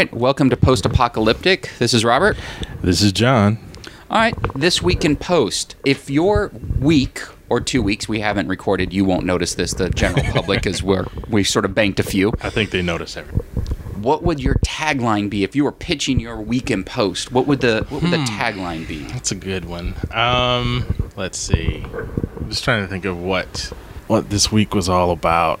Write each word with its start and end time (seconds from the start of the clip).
right, 0.00 0.14
welcome 0.14 0.48
to 0.48 0.56
Post 0.56 0.86
Apocalyptic. 0.86 1.72
This 1.78 1.92
is 1.92 2.06
Robert. 2.06 2.38
This 2.80 3.02
is 3.02 3.12
John. 3.12 3.58
All 4.08 4.16
right, 4.16 4.34
this 4.54 4.80
week 4.80 5.04
in 5.04 5.14
Post. 5.14 5.76
If 5.84 6.08
your 6.08 6.50
week 6.78 7.20
or 7.50 7.60
two 7.60 7.82
weeks 7.82 8.08
we 8.08 8.20
haven't 8.20 8.48
recorded, 8.48 8.94
you 8.94 9.04
won't 9.04 9.26
notice 9.26 9.56
this. 9.56 9.74
The 9.74 9.90
general 9.90 10.24
public 10.32 10.64
is 10.64 10.82
where 10.82 11.04
we 11.28 11.44
sort 11.44 11.66
of 11.66 11.74
banked 11.74 12.00
a 12.00 12.02
few. 12.02 12.32
I 12.40 12.48
think 12.48 12.70
they 12.70 12.80
notice 12.80 13.14
everything. 13.14 13.40
What 14.00 14.22
would 14.22 14.40
your 14.40 14.54
tagline 14.64 15.28
be 15.28 15.44
if 15.44 15.54
you 15.54 15.64
were 15.64 15.72
pitching 15.72 16.18
your 16.18 16.40
week 16.40 16.70
in 16.70 16.82
Post? 16.82 17.30
What 17.30 17.46
would 17.46 17.60
the 17.60 17.84
what 17.90 18.00
would 18.00 18.10
the 18.10 18.24
tagline 18.24 18.88
be? 18.88 19.00
That's 19.00 19.32
a 19.32 19.34
good 19.34 19.66
one. 19.66 19.94
Um, 20.12 21.10
let's 21.14 21.36
see. 21.36 21.84
I'm 21.84 22.48
just 22.48 22.64
trying 22.64 22.82
to 22.82 22.88
think 22.88 23.04
of 23.04 23.20
what 23.20 23.70
what 24.10 24.28
this 24.28 24.50
week 24.50 24.74
was 24.74 24.88
all 24.88 25.12
about. 25.12 25.60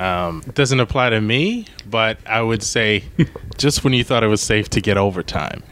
Um, 0.00 0.42
it 0.44 0.56
doesn't 0.56 0.80
apply 0.80 1.10
to 1.10 1.20
me, 1.20 1.66
but 1.88 2.18
I 2.26 2.42
would 2.42 2.62
say 2.64 3.04
just 3.58 3.84
when 3.84 3.92
you 3.92 4.02
thought 4.02 4.24
it 4.24 4.26
was 4.26 4.40
safe 4.40 4.68
to 4.70 4.80
get 4.80 4.98
overtime. 4.98 5.62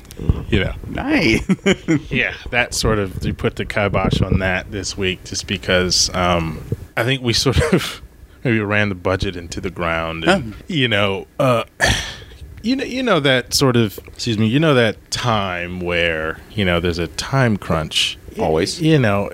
You 0.48 0.60
know, 0.60 0.74
Nice. 0.88 1.44
yeah, 2.12 2.34
that 2.50 2.72
sort 2.72 3.00
of 3.00 3.24
you 3.26 3.34
put 3.34 3.56
the 3.56 3.64
kibosh 3.64 4.22
on 4.22 4.38
that 4.38 4.70
this 4.70 4.96
week, 4.96 5.24
just 5.24 5.48
because 5.48 6.08
um, 6.14 6.64
I 6.96 7.02
think 7.02 7.20
we 7.20 7.32
sort 7.32 7.60
of 7.72 8.00
maybe 8.44 8.60
ran 8.60 8.90
the 8.90 8.94
budget 8.94 9.34
into 9.34 9.60
the 9.60 9.70
ground, 9.70 10.22
and 10.24 10.54
you 10.68 10.86
know, 10.86 11.26
uh, 11.40 11.64
you 12.62 12.76
know, 12.76 12.84
you 12.84 13.02
know 13.02 13.18
that 13.18 13.52
sort 13.54 13.74
of 13.74 13.98
excuse 14.06 14.38
me, 14.38 14.46
you 14.46 14.60
know 14.60 14.74
that 14.74 15.10
time 15.10 15.80
where 15.80 16.38
you 16.52 16.64
know 16.64 16.78
there's 16.78 16.98
a 16.98 17.08
time 17.08 17.56
crunch. 17.56 18.16
Always. 18.38 18.80
you 18.80 19.00
know. 19.00 19.30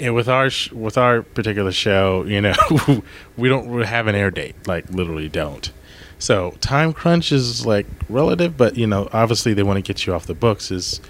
And 0.00 0.14
with 0.14 0.28
our 0.28 0.50
sh- 0.50 0.70
with 0.72 0.96
our 0.98 1.22
particular 1.22 1.72
show, 1.72 2.24
you 2.24 2.40
know, 2.40 2.54
we 3.36 3.48
don't 3.48 3.82
have 3.82 4.06
an 4.06 4.14
air 4.14 4.30
date, 4.30 4.54
like 4.66 4.88
literally 4.90 5.28
don't. 5.28 5.70
So 6.20 6.52
time 6.60 6.92
crunch 6.92 7.30
is 7.32 7.64
like 7.66 7.86
relative, 8.08 8.56
but 8.56 8.76
you 8.76 8.86
know, 8.86 9.08
obviously 9.12 9.54
they 9.54 9.62
want 9.62 9.76
to 9.76 9.82
get 9.82 10.06
you 10.06 10.14
off 10.14 10.26
the 10.26 10.34
books 10.34 10.70
as 10.70 11.00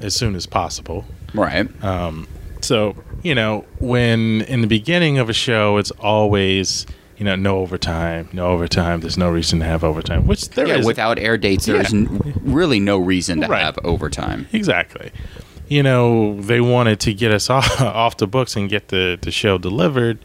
as 0.00 0.14
soon 0.14 0.34
as 0.34 0.46
possible. 0.46 1.04
right. 1.34 1.68
Um, 1.84 2.26
so 2.60 2.96
you 3.22 3.34
know, 3.34 3.64
when 3.78 4.42
in 4.42 4.60
the 4.60 4.66
beginning 4.68 5.18
of 5.18 5.28
a 5.28 5.32
show, 5.32 5.76
it's 5.78 5.90
always 5.92 6.86
you 7.16 7.24
know 7.24 7.34
no 7.36 7.58
overtime, 7.58 8.28
no 8.32 8.46
overtime. 8.48 9.00
There's 9.00 9.18
no 9.18 9.28
reason 9.30 9.58
to 9.60 9.64
have 9.64 9.82
overtime, 9.84 10.26
which 10.26 10.50
there 10.50 10.66
is 10.66 10.78
yeah, 10.80 10.84
without 10.86 11.18
air 11.18 11.36
dates, 11.36 11.66
there's 11.66 11.92
Yeah. 11.92 12.00
n- 12.00 12.40
really 12.44 12.78
no 12.80 12.98
reason 12.98 13.40
to 13.40 13.48
Right. 13.48 13.62
have 13.62 13.78
overtime. 13.84 14.46
exactly. 14.52 15.10
You 15.68 15.82
know, 15.82 16.40
they 16.40 16.60
wanted 16.60 17.00
to 17.00 17.14
get 17.14 17.32
us 17.32 17.50
off, 17.50 17.80
off 17.80 18.16
the 18.16 18.26
books 18.26 18.56
and 18.56 18.68
get 18.68 18.88
the, 18.88 19.18
the 19.20 19.30
show 19.30 19.58
delivered. 19.58 20.18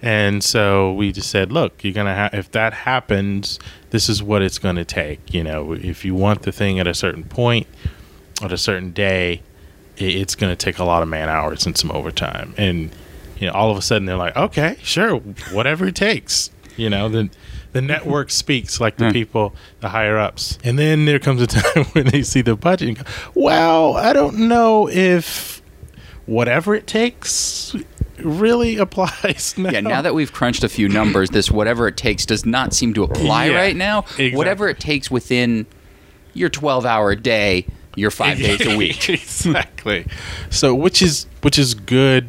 And 0.00 0.44
so 0.44 0.92
we 0.92 1.10
just 1.10 1.30
said, 1.30 1.50
look, 1.50 1.82
you're 1.82 1.92
going 1.92 2.06
to 2.06 2.14
have, 2.14 2.34
if 2.34 2.50
that 2.52 2.72
happens, 2.72 3.58
this 3.90 4.08
is 4.08 4.22
what 4.22 4.42
it's 4.42 4.58
going 4.58 4.76
to 4.76 4.84
take. 4.84 5.34
You 5.34 5.42
know, 5.42 5.72
if 5.72 6.04
you 6.04 6.14
want 6.14 6.42
the 6.42 6.52
thing 6.52 6.78
at 6.78 6.86
a 6.86 6.94
certain 6.94 7.24
point, 7.24 7.66
at 8.40 8.52
a 8.52 8.58
certain 8.58 8.92
day, 8.92 9.42
it's 9.96 10.36
going 10.36 10.54
to 10.54 10.56
take 10.56 10.78
a 10.78 10.84
lot 10.84 11.02
of 11.02 11.08
man 11.08 11.28
hours 11.28 11.66
and 11.66 11.76
some 11.76 11.90
overtime. 11.90 12.54
And, 12.56 12.94
you 13.38 13.48
know, 13.48 13.52
all 13.52 13.70
of 13.70 13.76
a 13.76 13.82
sudden 13.82 14.06
they're 14.06 14.16
like, 14.16 14.36
okay, 14.36 14.76
sure, 14.82 15.16
whatever 15.52 15.86
it 15.86 15.96
takes. 15.96 16.50
You 16.76 16.88
know, 16.88 17.08
then 17.08 17.32
the 17.78 17.82
network 17.82 18.28
speaks 18.28 18.80
like 18.80 18.96
the 18.96 19.06
hmm. 19.06 19.12
people, 19.12 19.54
the 19.78 19.90
higher 19.90 20.18
ups. 20.18 20.58
And 20.64 20.76
then 20.76 21.04
there 21.04 21.20
comes 21.20 21.40
a 21.40 21.46
time 21.46 21.84
when 21.92 22.06
they 22.06 22.22
see 22.22 22.42
the 22.42 22.56
budget 22.56 22.88
and 22.88 22.98
go, 22.98 23.04
well, 23.34 23.96
I 23.96 24.12
don't 24.12 24.48
know 24.48 24.88
if 24.88 25.62
whatever 26.26 26.74
it 26.74 26.88
takes 26.88 27.76
really 28.18 28.76
applies 28.78 29.54
now. 29.58 29.70
Yeah, 29.70 29.80
now 29.80 30.02
that 30.02 30.12
we've 30.12 30.32
crunched 30.32 30.64
a 30.64 30.68
few 30.68 30.88
numbers, 30.88 31.30
this 31.30 31.52
whatever 31.52 31.86
it 31.86 31.96
takes 31.96 32.26
does 32.26 32.44
not 32.44 32.74
seem 32.74 32.94
to 32.94 33.04
apply 33.04 33.46
Yeah, 33.46 33.56
right 33.56 33.76
now. 33.76 34.00
exactly. 34.00 34.34
Whatever 34.34 34.68
it 34.68 34.80
takes 34.80 35.08
within 35.08 35.64
your 36.34 36.48
12 36.48 36.84
hour 36.84 37.14
day, 37.14 37.64
your 37.94 38.10
five 38.10 38.38
days 38.38 38.66
a 38.66 38.76
week. 38.76 39.08
exactly. 39.08 40.04
So 40.50 40.74
which 40.74 41.00
is 41.00 41.26
which 41.42 41.60
is 41.60 41.74
good. 41.74 42.28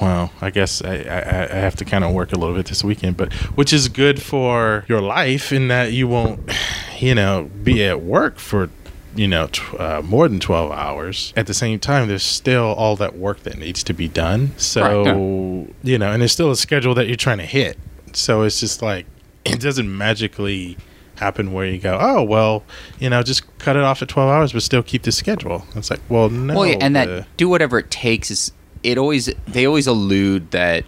Well, 0.00 0.32
I 0.40 0.50
guess 0.50 0.82
I, 0.82 0.96
I, 0.96 1.42
I 1.44 1.54
have 1.56 1.76
to 1.76 1.84
kind 1.84 2.02
of 2.04 2.12
work 2.12 2.32
a 2.32 2.36
little 2.38 2.54
bit 2.56 2.66
this 2.66 2.82
weekend, 2.82 3.16
but 3.16 3.32
which 3.56 3.72
is 3.72 3.88
good 3.88 4.20
for 4.20 4.84
your 4.88 5.00
life 5.00 5.52
in 5.52 5.68
that 5.68 5.92
you 5.92 6.08
won't, 6.08 6.40
you 6.98 7.14
know, 7.14 7.50
be 7.62 7.84
at 7.84 8.00
work 8.00 8.38
for, 8.38 8.70
you 9.14 9.28
know, 9.28 9.46
tw- 9.46 9.74
uh, 9.78 10.02
more 10.04 10.28
than 10.28 10.40
twelve 10.40 10.72
hours. 10.72 11.32
At 11.36 11.46
the 11.46 11.54
same 11.54 11.78
time, 11.78 12.08
there's 12.08 12.24
still 12.24 12.64
all 12.74 12.96
that 12.96 13.16
work 13.16 13.40
that 13.44 13.56
needs 13.56 13.84
to 13.84 13.92
be 13.92 14.08
done. 14.08 14.52
So 14.56 14.82
Right, 15.04 15.74
you 15.84 15.98
know, 15.98 16.10
and 16.10 16.20
there's 16.20 16.32
still 16.32 16.50
a 16.50 16.56
schedule 16.56 16.94
that 16.94 17.06
you're 17.06 17.14
trying 17.16 17.38
to 17.38 17.46
hit. 17.46 17.78
So 18.14 18.42
it's 18.42 18.58
just 18.58 18.82
like 18.82 19.06
it 19.44 19.60
doesn't 19.60 19.96
magically 19.96 20.76
happen 21.18 21.52
where 21.52 21.66
you 21.66 21.78
go, 21.78 21.96
oh 22.00 22.24
well, 22.24 22.64
you 22.98 23.08
know, 23.08 23.22
just 23.22 23.56
cut 23.58 23.76
it 23.76 23.82
off 23.84 24.02
at 24.02 24.08
twelve 24.08 24.28
hours, 24.28 24.52
but 24.52 24.62
still 24.64 24.82
keep 24.82 25.02
the 25.02 25.12
schedule. 25.12 25.64
It's 25.76 25.88
like, 25.90 26.00
well, 26.08 26.28
no, 26.30 26.54
well, 26.54 26.66
yeah, 26.66 26.78
and 26.80 26.96
the- 26.96 27.06
that 27.06 27.26
do 27.36 27.48
whatever 27.48 27.78
it 27.78 27.92
takes 27.92 28.32
is 28.32 28.50
it 28.84 28.98
always 28.98 29.30
they 29.48 29.66
always 29.66 29.86
allude 29.88 30.52
that 30.52 30.84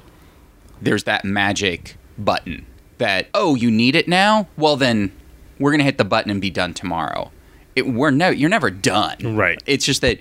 there's 0.81 1.05
that 1.05 1.25
magic 1.25 1.97
button 2.19 2.67
that 2.99 3.29
oh 3.35 3.55
you 3.57 3.71
need 3.71 3.97
it 3.97 4.07
now? 4.07 4.47
Well 4.57 4.77
then 4.77 5.11
we're 5.59 5.73
gonna 5.73 5.85
hit 5.85 5.99
the 5.99 6.05
button 6.05 6.31
and 6.31 6.41
be 6.41 6.51
done 6.51 6.75
tomorrow. 6.75 7.33
It, 7.75 7.89
we're 7.89 8.11
no 8.11 8.29
you're 8.29 8.51
never 8.51 8.71
done. 8.71 9.37
Right. 9.37 9.61
it's 9.67 9.85
just 9.85 10.01
that 10.03 10.21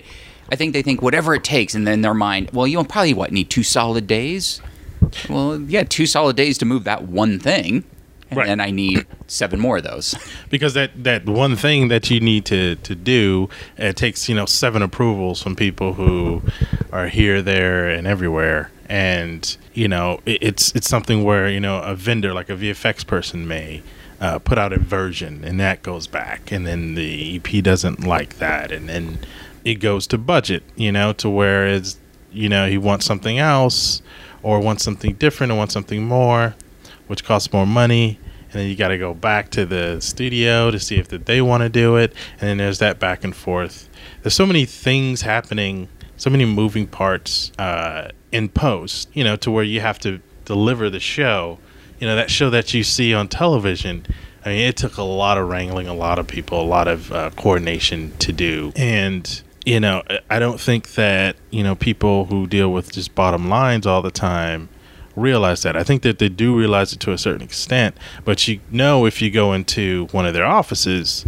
i 0.50 0.56
think 0.56 0.72
they 0.72 0.82
think 0.82 1.02
whatever 1.02 1.34
it 1.34 1.42
takes 1.42 1.74
and 1.74 1.86
then 1.86 2.02
their 2.02 2.14
mind 2.14 2.48
well 2.52 2.66
you'll 2.68 2.84
probably 2.84 3.14
what 3.14 3.32
need 3.32 3.50
two 3.50 3.62
solid 3.62 4.06
days? 4.06 4.60
Well 5.28 5.60
yeah 5.60 5.84
two 5.84 6.06
solid 6.06 6.36
days 6.36 6.58
to 6.58 6.64
move 6.64 6.84
that 6.84 7.04
one 7.04 7.38
thing 7.38 7.84
and 8.30 8.38
Right. 8.38 8.46
then 8.46 8.60
i 8.60 8.70
need 8.70 9.06
seven 9.28 9.60
more 9.60 9.76
of 9.78 9.84
those. 9.84 10.14
Because 10.50 10.74
that 10.74 10.90
that 11.04 11.26
one 11.26 11.56
thing 11.56 11.88
that 11.88 12.10
you 12.10 12.20
need 12.20 12.44
to 12.46 12.76
to 12.76 12.94
do 12.94 13.48
it 13.76 13.96
takes 13.96 14.28
you 14.28 14.34
know 14.34 14.46
seven 14.46 14.82
approvals 14.82 15.42
from 15.42 15.56
people 15.56 15.94
who 15.94 16.42
are 16.92 17.08
here 17.08 17.42
there 17.42 17.88
and 17.88 18.06
everywhere. 18.06 18.70
And 18.88 19.56
you 19.74 19.88
know 19.88 20.20
it, 20.26 20.38
it's 20.42 20.72
it's 20.76 20.88
something 20.88 21.24
where 21.24 21.48
you 21.48 21.60
know 21.60 21.80
a 21.82 21.94
vendor 21.96 22.32
like 22.32 22.48
a 22.48 22.54
vfx 22.56 23.04
person 23.06 23.46
may 23.48 23.82
uh, 24.20 24.38
put 24.38 24.56
out 24.58 24.72
a 24.72 24.78
version 24.78 25.44
and 25.44 25.58
that 25.60 25.82
goes 25.82 26.06
back. 26.06 26.52
And 26.52 26.66
then 26.66 26.94
the 26.94 27.36
ep 27.36 27.62
doesn't 27.64 28.04
like 28.06 28.38
that. 28.38 28.70
And 28.72 28.88
then 28.88 29.18
it 29.64 29.76
goes 29.76 30.06
to 30.08 30.18
budget 30.18 30.62
you 30.76 30.92
know 30.92 31.12
to 31.14 31.28
where 31.28 31.66
it's 31.66 31.98
you 32.32 32.48
know 32.48 32.68
he 32.68 32.78
wants 32.78 33.04
something 33.06 33.38
else 33.38 34.02
or 34.42 34.60
wants 34.60 34.84
something 34.84 35.14
different 35.14 35.52
or 35.52 35.56
wants 35.56 35.74
something 35.74 36.04
more 36.04 36.54
which 37.06 37.24
costs 37.24 37.52
more 37.52 37.66
money 37.66 38.18
and 38.44 38.52
then 38.52 38.68
you 38.68 38.76
got 38.76 38.88
to 38.88 38.98
go 38.98 39.12
back 39.12 39.50
to 39.50 39.66
the 39.66 40.00
studio 40.00 40.70
to 40.70 40.78
see 40.78 40.96
if 40.96 41.08
they 41.08 41.42
want 41.42 41.62
to 41.62 41.68
do 41.68 41.96
it 41.96 42.12
and 42.40 42.48
then 42.48 42.56
there's 42.58 42.78
that 42.78 42.98
back 42.98 43.24
and 43.24 43.34
forth. 43.34 43.88
There's 44.22 44.34
so 44.34 44.46
many 44.46 44.64
things 44.64 45.22
happening 45.22 45.88
so 46.18 46.30
many 46.30 46.46
moving 46.46 46.86
parts 46.86 47.52
uh, 47.58 48.10
in 48.32 48.48
post 48.48 49.08
you 49.12 49.22
know 49.22 49.36
to 49.36 49.50
where 49.50 49.64
you 49.64 49.80
have 49.80 49.98
to 49.98 50.20
deliver 50.44 50.88
the 50.88 51.00
show 51.00 51.58
you 51.98 52.06
know 52.06 52.16
that 52.16 52.30
show 52.30 52.50
that 52.50 52.72
you 52.74 52.82
see 52.82 53.14
on 53.14 53.28
television. 53.28 54.06
I 54.44 54.50
mean 54.50 54.60
it 54.60 54.76
took 54.76 54.96
a 54.96 55.02
lot 55.02 55.38
of 55.38 55.48
wrangling 55.48 55.88
a 55.88 55.94
lot 55.94 56.18
of 56.18 56.26
people 56.26 56.60
a 56.62 56.64
lot 56.64 56.88
of 56.88 57.12
uh, 57.12 57.30
coordination 57.30 58.12
to 58.18 58.32
do. 58.32 58.72
And 58.76 59.42
you 59.66 59.80
know 59.80 60.00
i 60.30 60.38
don't 60.38 60.60
think 60.60 60.94
that 60.94 61.36
you 61.50 61.62
know 61.62 61.74
people 61.74 62.26
who 62.26 62.46
deal 62.46 62.72
with 62.72 62.92
just 62.92 63.14
bottom 63.14 63.48
lines 63.48 63.84
all 63.84 64.00
the 64.00 64.12
time 64.12 64.68
realize 65.16 65.62
that. 65.62 65.76
I 65.76 65.82
think 65.82 66.02
that 66.02 66.18
they 66.18 66.28
do 66.28 66.56
realize 66.56 66.92
it 66.92 67.00
to 67.00 67.12
a 67.12 67.18
certain 67.18 67.42
extent, 67.42 67.96
but 68.24 68.46
you 68.46 68.60
know, 68.70 69.06
if 69.06 69.20
you 69.22 69.30
go 69.30 69.52
into 69.52 70.06
one 70.12 70.26
of 70.26 70.34
their 70.34 70.46
offices, 70.46 71.24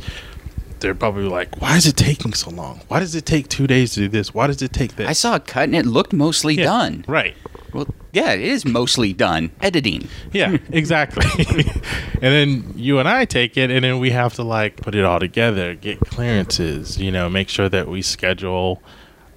they're 0.80 0.94
probably 0.94 1.24
like, 1.24 1.60
"Why 1.60 1.76
is 1.76 1.86
it 1.86 1.96
taking 1.96 2.32
so 2.34 2.50
long? 2.50 2.80
Why 2.88 3.00
does 3.00 3.14
it 3.14 3.26
take 3.26 3.48
two 3.48 3.66
days 3.66 3.94
to 3.94 4.00
do 4.00 4.08
this? 4.08 4.32
Why 4.32 4.46
does 4.46 4.62
it 4.62 4.72
take 4.72 4.94
this?" 4.96 5.08
i 5.08 5.12
saw 5.12 5.34
a 5.36 5.40
cut 5.40 5.64
and 5.64 5.74
it 5.74 5.86
looked 5.86 6.12
mostly 6.12 6.54
Yeah, 6.54 6.64
done 6.64 7.04
right? 7.08 7.34
well 7.72 7.86
yeah 8.12 8.32
it 8.32 8.40
is 8.40 8.64
mostly 8.64 9.12
done 9.12 9.50
editing 9.60 10.06
Yeah, 10.32 10.56
exactly. 10.72 11.26
and 12.14 12.20
then 12.22 12.72
you 12.76 12.98
and 13.00 13.08
I 13.08 13.24
take 13.24 13.56
it, 13.56 13.70
and 13.72 13.82
then 13.84 13.98
we 13.98 14.10
have 14.10 14.34
to 14.34 14.42
like 14.44 14.76
put 14.76 14.94
it 14.94 15.04
all 15.04 15.18
together, 15.18 15.74
get 15.74 15.98
clearances, 16.00 16.96
you 16.98 17.10
know, 17.10 17.28
make 17.28 17.48
sure 17.48 17.68
that 17.68 17.88
we 17.88 18.00
schedule 18.02 18.80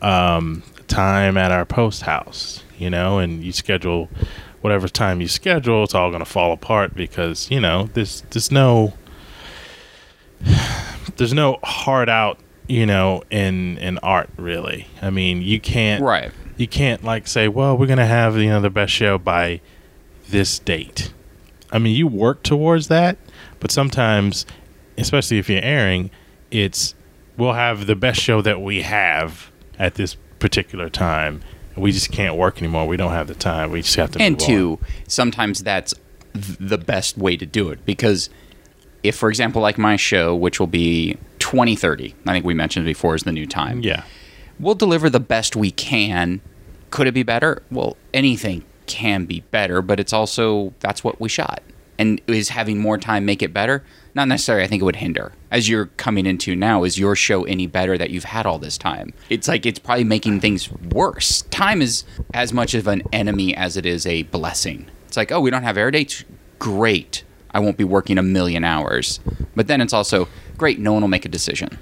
um, 0.01 0.61
time 0.87 1.37
at 1.37 1.51
our 1.51 1.65
post 1.65 2.03
house, 2.03 2.63
you 2.81 2.89
know, 2.89 3.19
and 3.19 3.43
you 3.43 3.51
schedule 3.51 4.09
whatever 4.61 4.87
time 4.87 5.21
you 5.21 5.27
schedule. 5.27 5.83
It's 5.83 5.95
all 5.95 6.09
going 6.09 6.23
to 6.23 6.29
fall 6.29 6.51
apart 6.51 6.95
because 6.95 7.49
you 7.51 7.59
know 7.59 7.89
there's 7.93 8.21
there's 8.31 8.51
no 8.51 8.93
there's 11.17 11.33
no 11.33 11.59
hard 11.63 12.09
out, 12.09 12.39
you 12.67 12.85
know, 12.85 13.23
in 13.29 13.77
in 13.77 13.97
art 13.99 14.29
really. 14.37 14.87
I 15.01 15.09
mean, 15.09 15.41
you 15.41 15.59
can't 15.59 16.03
right 16.03 16.31
you 16.57 16.67
can't 16.67 17.03
like 17.03 17.27
say, 17.27 17.47
well, 17.47 17.75
we're 17.77 17.87
gonna 17.87 18.05
have 18.05 18.37
you 18.37 18.49
know 18.49 18.61
the 18.61 18.69
best 18.69 18.93
show 18.93 19.17
by 19.17 19.61
this 20.29 20.59
date. 20.59 21.11
I 21.71 21.79
mean, 21.79 21.95
you 21.95 22.07
work 22.07 22.43
towards 22.43 22.87
that, 22.89 23.17
but 23.59 23.71
sometimes, 23.71 24.45
especially 24.97 25.39
if 25.39 25.49
you're 25.49 25.63
airing, 25.63 26.11
it's 26.51 26.93
we'll 27.35 27.53
have 27.53 27.87
the 27.87 27.95
best 27.95 28.21
show 28.21 28.41
that 28.41 28.61
we 28.61 28.83
have 28.83 29.51
at 29.79 29.95
this 29.95 30.15
particular 30.37 30.89
time. 30.89 31.41
We 31.75 31.91
just 31.91 32.11
can't 32.11 32.35
work 32.35 32.57
anymore. 32.59 32.87
We 32.87 32.97
don't 32.97 33.11
have 33.11 33.27
the 33.27 33.35
time. 33.35 33.71
We 33.71 33.81
just 33.81 33.95
have 33.95 34.11
to. 34.11 34.21
and 34.21 34.33
move 34.33 34.41
on. 34.41 34.47
two 34.47 34.79
sometimes 35.07 35.63
that's 35.63 35.93
the 36.33 36.77
best 36.77 37.17
way 37.17 37.37
to 37.37 37.45
do 37.45 37.69
it 37.69 37.85
because 37.85 38.29
if, 39.03 39.15
for 39.15 39.29
example, 39.29 39.61
like 39.61 39.77
my 39.77 39.95
show, 39.95 40.35
which 40.35 40.59
will 40.59 40.67
be 40.67 41.17
2030, 41.39 42.15
I 42.27 42.33
think 42.33 42.45
we 42.45 42.53
mentioned 42.53 42.85
before 42.85 43.15
is 43.15 43.23
the 43.23 43.31
new 43.31 43.47
time. 43.47 43.81
Yeah. 43.81 44.03
We'll 44.59 44.75
deliver 44.75 45.09
the 45.09 45.19
best 45.19 45.55
we 45.55 45.71
can. 45.71 46.41
Could 46.91 47.07
it 47.07 47.13
be 47.13 47.23
better? 47.23 47.63
Well, 47.71 47.97
anything 48.13 48.63
can 48.85 49.25
be 49.25 49.41
better, 49.51 49.81
but 49.81 49.99
it's 49.99 50.13
also 50.13 50.73
that's 50.79 51.03
what 51.03 51.19
we 51.19 51.29
shot. 51.29 51.61
And 51.97 52.21
is 52.27 52.49
having 52.49 52.77
more 52.79 52.97
time 52.97 53.25
make 53.25 53.41
it 53.41 53.53
better? 53.53 53.83
Not 54.13 54.27
necessarily. 54.27 54.63
I 54.63 54.67
think 54.67 54.81
it 54.81 54.85
would 54.85 54.97
hinder. 54.97 55.31
As 55.49 55.69
you're 55.69 55.85
coming 55.97 56.25
into 56.25 56.55
now, 56.55 56.83
is 56.83 56.97
your 56.97 57.15
show 57.15 57.43
any 57.45 57.65
better 57.67 57.97
that 57.97 58.09
you've 58.09 58.25
had 58.25 58.45
all 58.45 58.59
this 58.59 58.77
time? 58.77 59.13
It's 59.29 59.47
like 59.47 59.65
it's 59.65 59.79
probably 59.79 60.03
making 60.03 60.41
things 60.41 60.71
worse. 60.71 61.43
Time 61.43 61.81
is 61.81 62.03
as 62.33 62.51
much 62.51 62.73
of 62.73 62.87
an 62.87 63.03
enemy 63.13 63.55
as 63.55 63.77
it 63.77 63.85
is 63.85 64.05
a 64.05 64.23
blessing. 64.23 64.87
It's 65.07 65.17
like, 65.17 65.31
oh, 65.31 65.39
we 65.39 65.49
don't 65.49 65.63
have 65.63 65.77
air 65.77 65.91
dates. 65.91 66.23
Great. 66.59 67.23
I 67.53 67.59
won't 67.59 67.77
be 67.77 67.83
working 67.83 68.17
a 68.17 68.23
million 68.23 68.63
hours. 68.63 69.19
But 69.55 69.67
then 69.67 69.81
it's 69.81 69.93
also 69.93 70.27
great. 70.57 70.79
No 70.79 70.93
one 70.93 71.01
will 71.01 71.09
make 71.09 71.25
a 71.25 71.29
decision. 71.29 71.77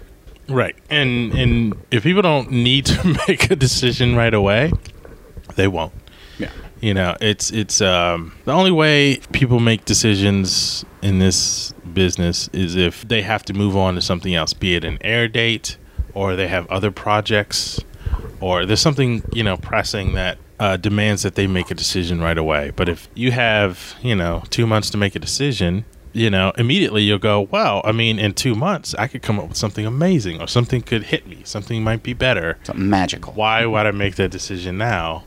Right. 0.48 0.76
And 0.90 1.34
and 1.34 1.76
if 1.92 2.04
people 2.04 2.22
don't 2.22 2.52
need 2.52 2.86
to 2.88 3.18
make 3.28 3.52
a 3.52 3.56
decision 3.56 4.16
right 4.16 4.34
away, 4.34 4.72
they 5.56 5.68
won't. 5.68 5.94
You 6.82 6.94
know, 6.94 7.16
it's 7.20 7.52
it's 7.52 7.82
um, 7.82 8.34
the 8.46 8.54
only 8.54 8.72
way 8.72 9.18
people 9.34 9.60
make 9.60 9.86
decisions 9.86 10.86
in 11.02 11.20
this 11.20 11.74
business 11.94 12.50
is 12.54 12.76
if 12.76 13.08
they 13.08 13.22
have 13.22 13.44
to 13.46 13.54
move 13.54 13.76
on 13.76 13.96
to 13.96 14.02
something 14.02 14.34
else, 14.34 14.54
be 14.54 14.76
it 14.76 14.84
an 14.86 14.98
air 15.02 15.28
date 15.28 15.78
or 16.14 16.36
they 16.36 16.48
have 16.48 16.66
other 16.70 16.92
projects 16.92 17.80
or 18.42 18.66
there's 18.66 18.80
something 18.80 19.24
you 19.34 19.44
know 19.44 19.58
pressing 19.58 20.14
that 20.14 20.38
uh, 20.60 20.78
demands 20.78 21.24
that 21.24 21.36
they 21.36 21.48
make 21.48 21.70
a 21.70 21.76
decision 21.76 22.22
right 22.22 22.38
away. 22.38 22.72
But 22.76 22.88
if 22.88 23.10
you 23.14 23.32
have 23.32 23.96
you 24.02 24.16
know 24.16 24.44
two 24.50 24.66
months 24.66 24.90
to 24.92 24.98
make 24.98 25.16
a 25.16 25.20
decision, 25.20 25.84
you 26.14 26.30
know 26.30 26.54
immediately 26.58 27.04
you'll 27.04 27.20
go, 27.20 27.42
well, 27.42 27.82
I 27.84 27.92
mean, 27.92 28.20
in 28.20 28.34
two 28.34 28.56
months 28.56 28.96
I 28.96 29.08
could 29.08 29.22
come 29.22 29.38
up 29.38 29.50
with 29.50 29.58
something 29.58 29.86
amazing 29.86 30.42
or 30.42 30.48
something 30.48 30.82
could 30.82 31.04
hit 31.04 31.28
me, 31.28 31.42
something 31.44 31.84
might 31.84 32.04
be 32.04 32.14
better 32.14 32.58
Something 32.64 32.90
magical. 32.90 33.34
why 33.34 33.66
would 33.66 33.86
I 33.86 33.92
make 33.92 34.16
that 34.16 34.32
decision 34.32 34.78
now? 34.78 35.26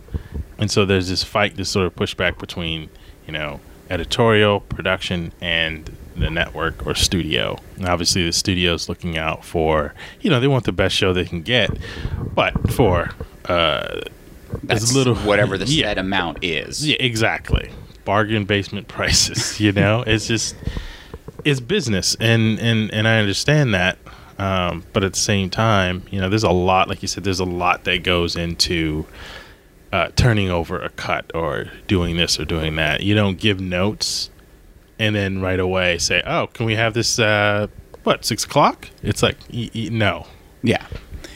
And 0.63 0.71
so 0.71 0.85
there's 0.85 1.09
this 1.09 1.25
fight, 1.25 1.57
this 1.57 1.69
sort 1.71 1.87
of 1.87 1.97
pushback 1.97 2.39
between, 2.39 2.89
you 3.27 3.33
know, 3.33 3.59
editorial, 3.91 4.61
production, 4.61 5.33
and 5.41 5.91
the 6.17 6.31
network 6.31 6.87
or 6.87 6.95
studio. 6.95 7.59
And 7.77 7.87
obviously, 7.89 8.25
the 8.25 8.33
studio's 8.33 8.89
looking 8.89 9.19
out 9.19 9.45
for, 9.45 9.93
you 10.21 10.31
know, 10.31 10.39
they 10.39 10.47
want 10.47 10.65
the 10.65 10.71
best 10.73 10.95
show 10.95 11.13
they 11.13 11.25
can 11.25 11.43
get, 11.43 11.69
but 12.35 12.71
for 12.71 13.11
uh, 13.47 14.03
That's 14.63 14.85
as 14.85 14.95
little 14.97 15.15
whatever 15.31 15.59
the 15.59 15.65
Yeah. 15.67 15.89
set 15.89 15.99
amount 15.99 16.45
is. 16.45 16.87
yeah, 16.87 16.97
exactly. 17.01 17.71
Bargain 18.05 18.45
basement 18.45 18.87
prices, 18.87 19.61
you 19.65 19.73
know? 19.73 20.05
it's 20.07 20.27
just 20.29 20.55
it's 21.45 21.59
business 21.59 22.17
and 22.21 22.61
and 22.61 22.93
and 22.95 23.09
I 23.09 23.19
understand 23.19 23.75
that. 23.75 23.99
Um, 24.39 24.85
but 24.93 25.03
at 25.05 25.13
the 25.15 25.19
same 25.19 25.51
time, 25.51 26.05
you 26.13 26.21
know, 26.21 26.29
there's 26.29 26.45
a 26.45 26.51
lot 26.53 26.89
like 26.89 27.03
you 27.03 27.09
said 27.09 27.25
there's 27.25 27.41
a 27.41 27.45
lot 27.45 27.83
that 27.85 28.05
goes 28.05 28.37
into 28.37 29.07
uh, 29.93 30.09
turning 30.17 30.51
over 30.51 30.81
a 30.81 30.89
cut 30.89 31.31
or 31.35 31.67
doing 31.87 32.17
this 32.17 32.39
or 32.41 32.45
doing 32.45 32.77
that. 32.77 33.03
You 33.03 33.15
don't 33.15 33.39
give 33.39 33.61
notes 33.61 34.31
and 34.99 35.15
then 35.15 35.41
right 35.41 35.61
away 35.61 35.99
say, 35.99 36.23
"Oh, 36.27 36.47
can 36.49 36.67
we 36.67 36.75
have 36.77 36.95
this 36.95 37.19
uh 37.19 37.67
what, 38.05 38.25
6 38.25 38.45
o'clock?" 38.45 38.89
It's 39.03 39.23
like 39.23 39.37
y- 39.53 39.71
y- 39.75 39.89
no. 39.91 40.27
Yeah. 40.63 40.87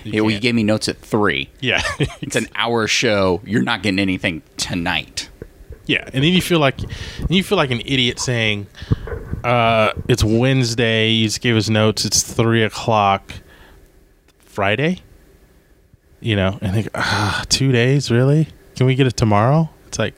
Yeah, 0.04 0.20
well, 0.20 0.30
you 0.30 0.38
gave 0.38 0.54
me 0.54 0.62
notes 0.62 0.88
at 0.88 0.98
three. 0.98 1.50
Yeah. 1.60 1.82
It's 2.20 2.36
an 2.36 2.46
hour 2.54 2.86
show. 2.86 3.40
You're 3.44 3.62
not 3.62 3.82
getting 3.82 3.98
anything 3.98 4.42
tonight. 4.56 5.28
Yeah, 5.86 6.02
and 6.12 6.22
then 6.24 6.32
you 6.32 6.40
feel 6.42 6.58
like 6.60 6.78
you 7.28 7.42
feel 7.44 7.56
like 7.58 7.70
an 7.70 7.80
idiot 7.84 8.18
saying, 8.20 8.66
uh, 9.44 9.92
"It's 10.08 10.22
Wednesday." 10.24 11.10
You 11.10 11.26
just 11.26 11.40
gave 11.40 11.56
us 11.56 11.68
notes. 11.68 12.04
It's 12.04 12.22
three 12.22 12.62
o'clock. 12.64 13.32
Friday. 14.38 15.02
You 16.26 16.34
know, 16.34 16.58
and 16.60 16.74
think, 16.74 16.88
ah, 16.96 17.44
two 17.48 17.70
days, 17.70 18.10
really? 18.10 18.48
Can 18.74 18.86
we 18.86 18.96
get 18.96 19.06
it 19.06 19.16
tomorrow? 19.16 19.70
It's 19.86 19.96
like, 19.96 20.16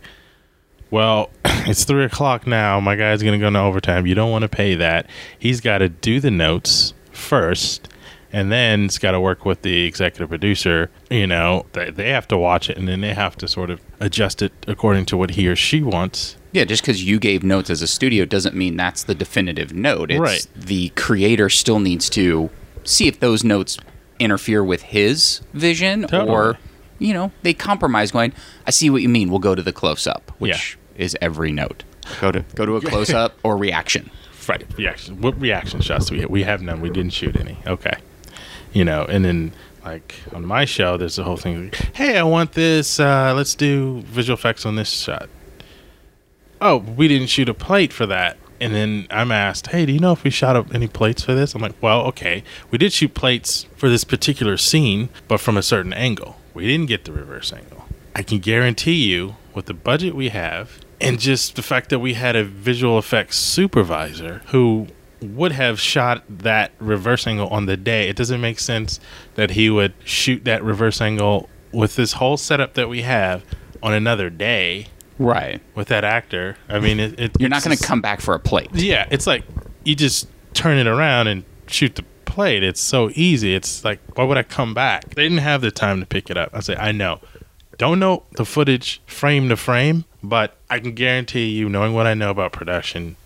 well, 0.91 1.29
it's 1.45 1.85
three 1.85 2.05
o'clock 2.05 2.47
now. 2.47 2.81
My 2.81 2.97
guy's 2.97 3.23
gonna 3.23 3.39
go 3.39 3.49
into 3.49 3.61
overtime. 3.61 4.07
You 4.07 4.15
don't 4.15 4.31
want 4.31 4.41
to 4.41 4.49
pay 4.49 4.75
that. 4.77 5.07
He's 5.39 5.61
got 5.61 5.79
to 5.79 5.91
do 5.91 6.19
the 6.19 6.31
notes 6.31 6.95
first, 7.13 7.89
and 8.33 8.51
then 8.51 8.87
it's 8.87 8.97
got 8.97 9.11
to 9.11 9.21
work 9.21 9.45
with 9.45 9.61
the 9.61 9.85
executive 9.85 10.31
producer. 10.31 10.91
You 11.11 11.27
know, 11.27 11.67
they, 11.75 11.91
they 11.91 12.09
have 12.09 12.27
to 12.29 12.39
watch 12.39 12.71
it, 12.71 12.79
and 12.79 12.89
then 12.89 13.03
they 13.03 13.13
have 13.13 13.37
to 13.37 13.47
sort 13.47 13.69
of 13.69 13.83
adjust 14.01 14.41
it 14.41 14.53
according 14.67 15.05
to 15.07 15.17
what 15.19 15.33
he 15.33 15.47
or 15.47 15.57
she 15.57 15.83
wants. 15.83 16.37
Yeah, 16.53 16.65
just 16.65 16.83
because 16.83 17.05
you 17.05 17.19
gave 17.19 17.43
notes 17.43 17.69
as 17.69 17.83
a 17.83 17.87
studio 17.87 18.25
doesn't 18.25 18.57
mean 18.57 18.79
that's 18.79 19.05
the 19.05 19.15
definitive 19.15 19.75
note. 19.75 20.11
It's 20.11 20.19
Right. 20.21 20.47
the 20.57 20.89
creator 20.97 21.51
still 21.51 21.81
needs 21.81 22.09
to 22.11 22.49
see 22.85 23.09
if 23.09 23.21
those 23.21 23.45
notes 23.45 23.77
interfere 24.19 24.63
with 24.65 24.83
his 24.83 25.41
vision 25.55 26.03
Totally. 26.03 26.31
or, 26.31 26.59
you 26.99 27.15
know, 27.15 27.33
they 27.43 27.55
compromise 27.55 28.11
going, 28.11 28.33
I 28.67 28.71
see 28.71 28.91
what 28.91 29.03
you 29.03 29.09
mean. 29.09 29.31
We'll 29.31 29.39
go 29.39 29.55
to 29.55 29.63
the 29.63 29.73
close 29.73 30.07
up, 30.07 30.33
which 30.39 30.77
is 30.97 31.17
every 31.21 31.53
note. 31.53 31.85
Go 32.21 32.33
to 32.33 32.45
go 32.55 32.65
to 32.67 32.77
a 32.77 32.81
close 32.81 33.11
up 33.11 33.35
or 33.43 33.57
reaction. 33.57 34.11
Right. 34.49 34.65
Reaction. 34.79 35.21
What 35.21 35.39
reaction 35.41 35.81
shots 35.81 36.07
do 36.07 36.15
we 36.15 36.21
have? 36.23 36.31
We 36.31 36.43
have 36.45 36.63
none. 36.63 36.81
We 36.81 36.89
didn't 36.89 37.13
shoot 37.13 37.37
any. 37.37 37.59
Okay. 37.67 37.93
You 38.73 38.85
know, 38.85 39.05
and 39.05 39.23
then 39.25 39.53
like 39.85 40.15
on 40.33 40.47
my 40.47 40.65
show, 40.65 40.97
there's 40.97 41.17
the 41.17 41.25
whole 41.25 41.37
thing. 41.37 41.71
Hey, 41.95 42.17
I 42.17 42.23
want 42.23 42.53
this. 42.53 42.99
Uh, 42.99 43.35
let's 43.37 43.55
do 43.55 44.01
visual 44.03 44.39
effects 44.39 44.65
on 44.65 44.77
this 44.77 44.89
shot. 44.89 45.29
Oh, 46.61 46.79
we 46.79 47.09
didn't 47.09 47.29
shoot 47.29 47.49
a 47.49 47.55
plate 47.55 47.93
for 47.93 48.07
that. 48.07 48.37
And 48.61 48.75
then 48.75 49.07
I'm 49.11 49.31
asked, 49.31 49.69
hey, 49.69 49.87
do 49.87 49.93
you 49.93 50.01
know 50.01 50.13
if 50.13 50.25
we 50.25 50.31
shot 50.31 50.57
up 50.57 50.75
any 50.75 50.89
plates 50.89 51.23
for 51.23 51.35
this? 51.35 51.55
I'm 51.55 51.63
like, 51.63 51.81
well, 51.81 52.03
okay. 52.07 52.43
We 52.71 52.79
did 52.79 52.93
shoot 52.93 53.15
plates 53.15 53.67
for 53.77 53.89
this 53.89 54.05
particular 54.05 54.57
scene, 54.57 55.09
but 55.29 55.39
from 55.39 55.57
a 55.57 55.63
certain 55.63 55.93
angle. 55.93 56.37
We 56.55 56.67
didn't 56.67 56.87
get 56.87 57.05
the 57.05 57.13
reverse 57.13 57.53
angle. 57.53 57.85
I 58.17 58.23
can 58.23 58.41
guarantee 58.41 59.05
you, 59.05 59.37
with 59.55 59.67
the 59.67 59.75
budget 59.75 60.15
we 60.15 60.31
have, 60.31 60.81
and 61.01 61.21
just 61.21 61.55
the 61.55 61.63
fact 61.63 61.91
that 61.91 62.01
we 62.01 62.15
had 62.15 62.35
a 62.35 62.43
visual 62.43 62.99
effects 62.99 63.37
supervisor 63.37 64.43
who 64.47 64.89
would 65.21 65.53
have 65.53 65.81
shot 65.81 66.25
that 66.29 66.73
reverse 66.79 67.27
angle 67.27 67.49
on 67.49 67.67
the 67.67 67.77
day, 67.77 68.09
it 68.09 68.17
doesn't 68.17 68.41
make 68.41 68.59
sense 68.59 68.99
that 69.35 69.51
he 69.51 69.71
would 69.71 69.93
shoot 70.05 70.45
that 70.45 70.63
reverse 70.63 71.01
angle 71.01 71.49
with 71.73 71.97
this 71.97 72.15
whole 72.15 72.37
setup 72.37 72.75
that 72.75 72.89
we 72.89 73.03
have 73.03 73.45
on 73.83 73.93
another 73.93 74.31
day 74.31 74.89
Right. 75.19 75.61
with 75.75 75.89
that 75.89 76.05
actor. 76.05 76.57
I 76.69 76.81
mean, 76.81 77.01
it, 77.01 77.19
it 77.19 77.33
You're 77.41 77.49
not 77.49 77.65
going 77.65 77.77
to 77.77 77.83
come 77.83 78.01
back 78.01 78.21
for 78.21 78.35
a 78.35 78.39
plate. 78.41 78.71
Yeah, 78.73 79.07
it's 79.11 79.27
like 79.27 79.45
you 79.85 79.95
just 79.95 80.29
turn 80.55 80.79
it 80.79 80.87
around 80.87 81.29
and 81.29 81.45
shoot 81.67 81.97
the 81.97 82.05
plate. 82.25 82.63
It's 82.63 82.81
so 82.81 83.11
easy. 83.15 83.55
It's 83.55 83.85
like, 83.85 84.01
why 84.17 84.25
would 84.25 84.39
I 84.39 84.43
come 84.43 84.75
back? 84.75 85.15
They 85.15 85.23
didn't 85.23 85.39
have 85.39 85.61
the 85.61 85.71
time 85.71 86.01
to 86.01 86.07
pick 86.07 86.31
it 86.31 86.37
up. 86.37 86.51
I 86.53 86.61
say, 86.61 86.77
I 86.77 86.93
know. 86.93 87.21
Don't 87.79 88.01
know 88.01 88.25
the 88.33 88.45
footage 88.45 89.01
frame 89.07 89.49
to 89.51 89.57
frame, 89.57 90.05
but 90.23 90.57
I 90.69 90.81
can 90.81 90.95
guarantee 90.95 91.47
you, 91.51 91.69
knowing 91.69 91.95
what 91.95 92.07
I 92.07 92.15
know 92.15 92.31
about 92.31 92.53
production, 92.53 93.17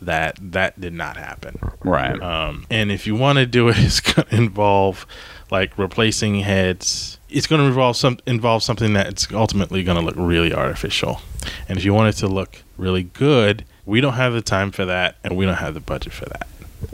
that 0.00 0.36
that 0.40 0.80
did 0.80 0.92
not 0.92 1.16
happen. 1.16 1.58
Right. 1.84 2.20
Um, 2.20 2.66
and 2.68 2.90
if 2.90 3.06
you 3.06 3.14
want 3.14 3.38
to 3.38 3.46
do 3.46 3.68
it, 3.68 3.76
it's 3.78 4.00
going 4.00 4.26
to 4.28 4.36
involve 4.36 5.06
like 5.50 5.76
replacing 5.78 6.36
heads. 6.40 7.18
It's 7.32 7.46
going 7.46 7.60
to 7.60 7.66
involve 7.66 7.96
some 7.96 8.18
involve 8.26 8.62
something 8.62 8.92
that's 8.92 9.32
ultimately 9.32 9.82
going 9.82 9.98
to 9.98 10.04
look 10.04 10.14
really 10.16 10.52
artificial. 10.52 11.20
And 11.68 11.78
if 11.78 11.84
you 11.84 11.94
want 11.94 12.14
it 12.14 12.18
to 12.20 12.28
look 12.28 12.62
really 12.76 13.02
good, 13.04 13.64
we 13.86 14.00
don't 14.00 14.14
have 14.14 14.32
the 14.32 14.42
time 14.42 14.70
for 14.70 14.84
that, 14.84 15.16
and 15.24 15.36
we 15.36 15.44
don't 15.44 15.56
have 15.56 15.74
the 15.74 15.80
budget 15.80 16.12
for 16.12 16.26
that. 16.26 16.46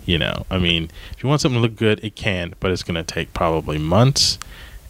You 0.06 0.18
know, 0.18 0.46
I 0.50 0.58
mean, 0.58 0.90
if 1.12 1.22
you 1.22 1.28
want 1.28 1.40
something 1.40 1.60
to 1.60 1.62
look 1.62 1.76
good, 1.76 2.02
it 2.04 2.14
can, 2.14 2.54
but 2.60 2.70
it's 2.70 2.82
going 2.82 2.94
to 2.94 3.02
take 3.02 3.34
probably 3.34 3.78
months 3.78 4.38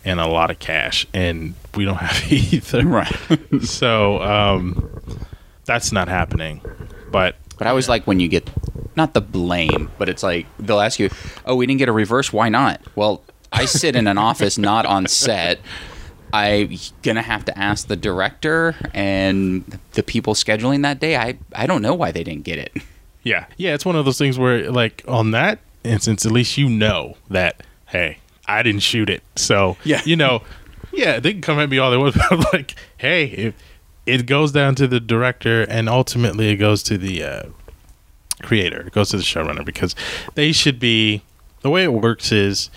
and 0.04 0.20
a 0.20 0.26
lot 0.26 0.50
of 0.50 0.58
cash, 0.58 1.06
and 1.12 1.54
we 1.74 1.84
don't 1.84 1.96
have 1.96 2.32
either. 2.32 2.86
right. 2.86 3.12
So 3.62 4.20
um, 4.22 5.18
that's 5.64 5.92
not 5.92 6.08
happening. 6.08 6.60
But 7.10 7.36
But 7.56 7.66
I 7.66 7.70
always 7.70 7.88
like 7.88 8.06
when 8.06 8.20
you 8.20 8.28
get 8.28 8.48
not 8.96 9.14
the 9.14 9.20
blame, 9.20 9.90
but 9.98 10.08
it's 10.08 10.22
like 10.22 10.46
they'll 10.58 10.80
ask 10.80 10.98
you, 10.98 11.10
"Oh, 11.46 11.54
we 11.56 11.66
didn't 11.66 11.78
get 11.78 11.88
a 11.88 11.92
reverse. 11.92 12.32
Why 12.32 12.48
not?" 12.48 12.80
Well, 12.94 13.22
I 13.52 13.64
sit 13.64 13.96
in 13.96 14.06
an 14.06 14.18
office, 14.18 14.58
not 14.58 14.86
on 14.86 15.06
set. 15.06 15.60
I'm 16.32 16.76
gonna 17.02 17.22
have 17.22 17.44
to 17.46 17.58
ask 17.58 17.86
the 17.88 17.96
director 17.96 18.74
and 18.92 19.78
the 19.92 20.02
people 20.02 20.34
scheduling 20.34 20.82
that 20.82 21.00
day. 21.00 21.16
I 21.16 21.38
I 21.54 21.66
don't 21.66 21.80
know 21.82 21.94
why 21.94 22.12
they 22.12 22.22
didn't 22.24 22.44
get 22.44 22.58
it. 22.58 22.72
Yeah. 23.22 23.46
Yeah, 23.56 23.74
it's 23.74 23.84
one 23.84 23.96
of 23.96 24.04
those 24.04 24.18
things 24.18 24.38
where 24.38 24.70
like 24.70 25.02
on 25.08 25.30
that 25.32 25.58
instance 25.84 26.26
at 26.26 26.32
least 26.32 26.58
you 26.58 26.68
know 26.68 27.16
that 27.30 27.62
hey, 27.86 28.18
I 28.46 28.62
didn't 28.62 28.82
shoot 28.82 29.08
it. 29.08 29.22
So, 29.36 29.76
Yeah. 29.84 30.02
you 30.04 30.16
know, 30.16 30.42
yeah, 30.92 31.18
they 31.20 31.32
can 31.32 31.40
come 31.40 31.58
at 31.58 31.70
me 31.70 31.78
all 31.78 31.90
they 31.90 31.96
want 31.96 32.14
but 32.30 32.52
like, 32.52 32.74
hey, 32.98 33.24
if 33.24 33.54
it 34.06 34.26
goes 34.26 34.52
down 34.52 34.74
to 34.76 34.86
the 34.86 35.00
director 35.00 35.62
and 35.62 35.88
ultimately 35.88 36.48
it 36.50 36.56
goes 36.56 36.82
to 36.84 36.98
the 36.98 37.22
uh, 37.24 37.42
creator. 38.42 38.82
It 38.86 38.92
goes 38.92 39.10
to 39.10 39.16
the 39.16 39.22
showrunner 39.22 39.64
because 39.64 39.94
they 40.34 40.52
should 40.52 40.78
be 40.78 41.22
the 41.60 41.70
way 41.70 41.84
it 41.84 41.92
works 41.92 42.32
is 42.32 42.70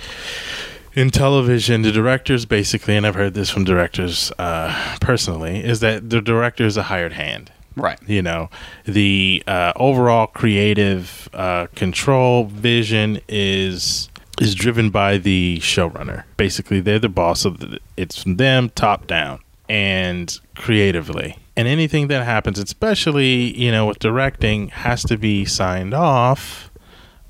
in 0.94 1.10
television, 1.10 1.82
the 1.82 1.92
directors 1.92 2.46
basically, 2.46 2.98
and 2.98 3.06
I've 3.06 3.16
heard 3.16 3.34
this 3.34 3.50
from 3.50 3.64
directors 3.64 4.32
uh, 4.38 4.98
personally, 5.00 5.64
is 5.64 5.80
that 5.80 6.10
the 6.10 6.22
director 6.22 6.66
is 6.66 6.78
a 6.78 6.84
hired 6.84 7.14
hand. 7.14 7.52
Right. 7.76 8.00
You 8.06 8.22
know, 8.22 8.50
the 8.86 9.44
uh, 9.48 9.72
overall 9.78 10.28
creative 10.28 11.30
uh, 11.34 11.68
control 11.76 12.46
vision 12.46 13.22
is 13.30 14.10
is 14.42 14.56
driven 14.56 14.90
by 14.90 15.18
the 15.18 15.60
showrunner. 15.62 16.24
Basically, 16.36 16.82
they're 16.82 17.00
the 17.00 17.10
boss 17.10 17.46
of 17.46 17.60
the, 17.60 17.80
it's 17.96 18.24
from 18.24 18.38
them 18.38 18.72
top 18.72 19.06
down 19.08 19.40
and 19.70 20.38
creatively. 20.56 21.38
And 21.56 21.68
anything 21.68 22.08
that 22.08 22.26
happens, 22.26 22.60
especially 22.60 23.58
you 23.58 23.72
know 23.72 23.86
with 23.86 24.00
directing, 24.00 24.68
has 24.70 25.04
to 25.04 25.18
be 25.18 25.46
signed 25.46 25.94
off 25.94 26.70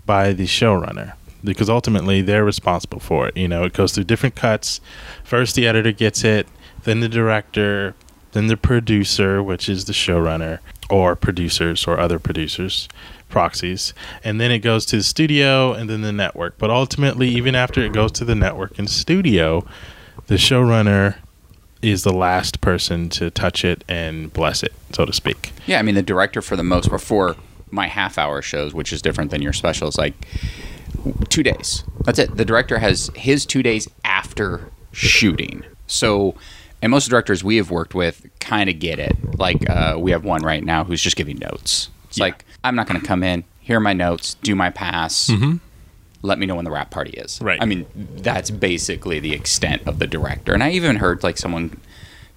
by 0.08 0.34
the 0.34 0.46
showrunner 0.46 1.14
because 1.44 1.70
ultimately 1.70 2.22
they're 2.22 2.46
responsible 2.46 3.00
for 3.00 3.28
it. 3.28 3.38
You 3.38 3.48
know, 3.48 3.64
it 3.64 3.74
goes 3.74 3.94
through 3.94 4.06
different 4.06 4.36
cuts. 4.36 4.82
First, 5.24 5.56
the 5.56 5.68
editor 5.68 5.92
gets 5.92 6.24
it, 6.24 6.48
then 6.84 7.00
the 7.00 7.10
director, 7.10 7.96
then 8.32 8.48
the 8.48 8.58
producer, 8.58 9.42
which 9.44 9.68
is 9.70 9.86
the 9.86 9.94
showrunner 9.94 10.60
or 10.90 11.16
producers 11.16 11.88
or 11.88 12.00
other 12.00 12.20
producers, 12.20 12.90
proxies, 13.30 13.94
and 14.24 14.40
then 14.42 14.52
it 14.52 14.60
goes 14.60 14.86
to 14.86 14.98
the 14.98 15.04
studio 15.04 15.74
and 15.74 15.90
then 15.90 16.02
the 16.02 16.12
network. 16.12 16.58
But 16.58 16.70
ultimately, 16.70 17.30
even 17.30 17.56
after 17.56 17.82
it 17.82 17.94
goes 17.94 18.12
to 18.14 18.26
the 18.26 18.36
network 18.36 18.78
and 18.78 18.90
studio, 18.90 19.66
the 20.28 20.36
showrunner 20.36 21.16
is 21.82 22.04
the 22.04 22.14
last 22.14 22.62
person 22.62 23.10
to 23.10 23.32
touch 23.32 23.66
it 23.66 23.84
and 23.88 24.32
bless 24.34 24.64
it, 24.64 24.74
so 24.92 25.06
to 25.06 25.14
speak. 25.14 25.52
Yeah, 25.66 25.80
I 25.80 25.82
mean 25.82 25.96
the 25.96 26.04
director 26.04 26.42
for 26.42 26.56
the 26.56 26.64
most 26.64 26.90
before 26.90 27.36
my 27.72 27.88
half 27.88 28.18
hour 28.18 28.42
shows, 28.42 28.74
which 28.74 28.94
is 28.94 29.02
different 29.02 29.32
than 29.32 29.42
your 29.42 29.54
specials, 29.54 29.98
like 29.98 30.14
two 31.30 31.44
days. 31.44 31.84
That's 32.06 32.20
it. 32.20 32.36
The 32.38 32.46
director 32.46 32.80
has 32.80 33.10
his 33.16 33.46
two 33.46 33.64
days 33.64 33.90
after 34.04 34.70
shooting. 34.92 35.64
So, 35.88 36.36
and 36.82 36.92
most 36.92 37.10
directors 37.10 37.44
we 37.44 37.58
have 37.58 37.70
worked 37.72 37.94
with 37.94 38.26
kind 38.40 38.70
of 38.70 38.80
get 38.80 39.00
it. 39.00 39.16
Like 39.38 39.70
uh, 39.70 39.98
we 40.00 40.12
have 40.12 40.24
one 40.24 40.42
right 40.44 40.64
now 40.64 40.84
who's 40.84 41.02
just 41.02 41.16
giving 41.16 41.38
notes. 41.38 41.90
It's 42.08 42.18
Yeah. 42.18 42.26
like 42.26 42.46
I'm 42.64 42.76
not 42.76 42.88
going 42.88 43.00
to 43.00 43.06
come 43.06 43.24
in, 43.24 43.44
here 43.60 43.78
are 43.78 43.82
my 43.82 43.94
notes, 43.94 44.36
do 44.44 44.56
my 44.56 44.70
pass. 44.70 45.30
Let 46.24 46.38
me 46.38 46.46
know 46.46 46.56
when 46.56 46.66
the 46.66 46.72
wrap 46.72 46.92
party 46.92 47.12
is. 47.12 47.38
Mm-hmm. 47.38 47.46
Right. 47.46 47.62
I 47.62 47.66
mean, 47.66 47.86
that's 47.96 48.52
basically 48.52 49.20
the 49.20 49.34
extent 49.34 49.82
of 49.88 49.98
the 49.98 50.06
director. 50.06 50.54
And 50.54 50.62
I 50.64 50.70
even 50.72 50.98
heard 50.98 51.24
like 51.24 51.38
someone 51.38 51.80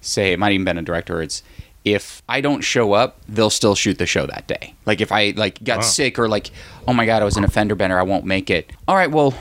say 0.01 0.33
it 0.33 0.39
might 0.39 0.53
even 0.53 0.65
been 0.65 0.77
a 0.79 0.81
director. 0.81 1.21
It's 1.21 1.43
if 1.85 2.21
I 2.27 2.41
don't 2.41 2.61
show 2.61 2.93
up, 2.93 3.21
they'll 3.29 3.49
still 3.51 3.75
shoot 3.75 3.97
the 3.99 4.05
show 4.07 4.25
that 4.25 4.47
day. 4.47 4.73
Like 4.85 4.99
if 5.01 5.11
I 5.11 5.33
like 5.37 5.63
got 5.63 5.77
Wow. 5.77 5.83
sick 5.83 6.19
or 6.19 6.27
like, 6.27 6.49
oh 6.87 6.93
my 6.93 7.05
god, 7.05 7.21
I 7.21 7.25
was 7.25 7.37
in 7.37 7.43
a 7.43 7.47
fender 7.47 7.75
bender, 7.75 7.97
I 7.97 8.03
won't 8.03 8.25
make 8.25 8.49
it. 8.49 8.71
All 8.87 8.95
right, 8.95 9.09
well, 9.11 9.33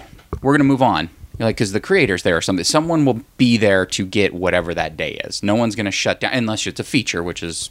we're 0.42 0.52
gonna 0.52 0.64
move 0.64 0.82
on. 0.82 1.08
You're 1.38 1.48
like, 1.48 1.56
because 1.56 1.72
the 1.72 1.80
creator's 1.80 2.22
there 2.22 2.36
or 2.36 2.40
something. 2.42 2.64
Someone 2.64 3.04
will 3.04 3.20
be 3.38 3.56
there 3.56 3.84
to 3.86 4.06
get 4.06 4.34
whatever 4.34 4.72
that 4.74 4.96
day 4.96 5.14
is. 5.24 5.42
No 5.42 5.54
one's 5.56 5.74
gonna 5.74 5.90
shut 5.90 6.20
down 6.20 6.32
unless 6.34 6.66
it's 6.66 6.78
a 6.78 6.84
feature, 6.84 7.22
which 7.22 7.42
is 7.42 7.70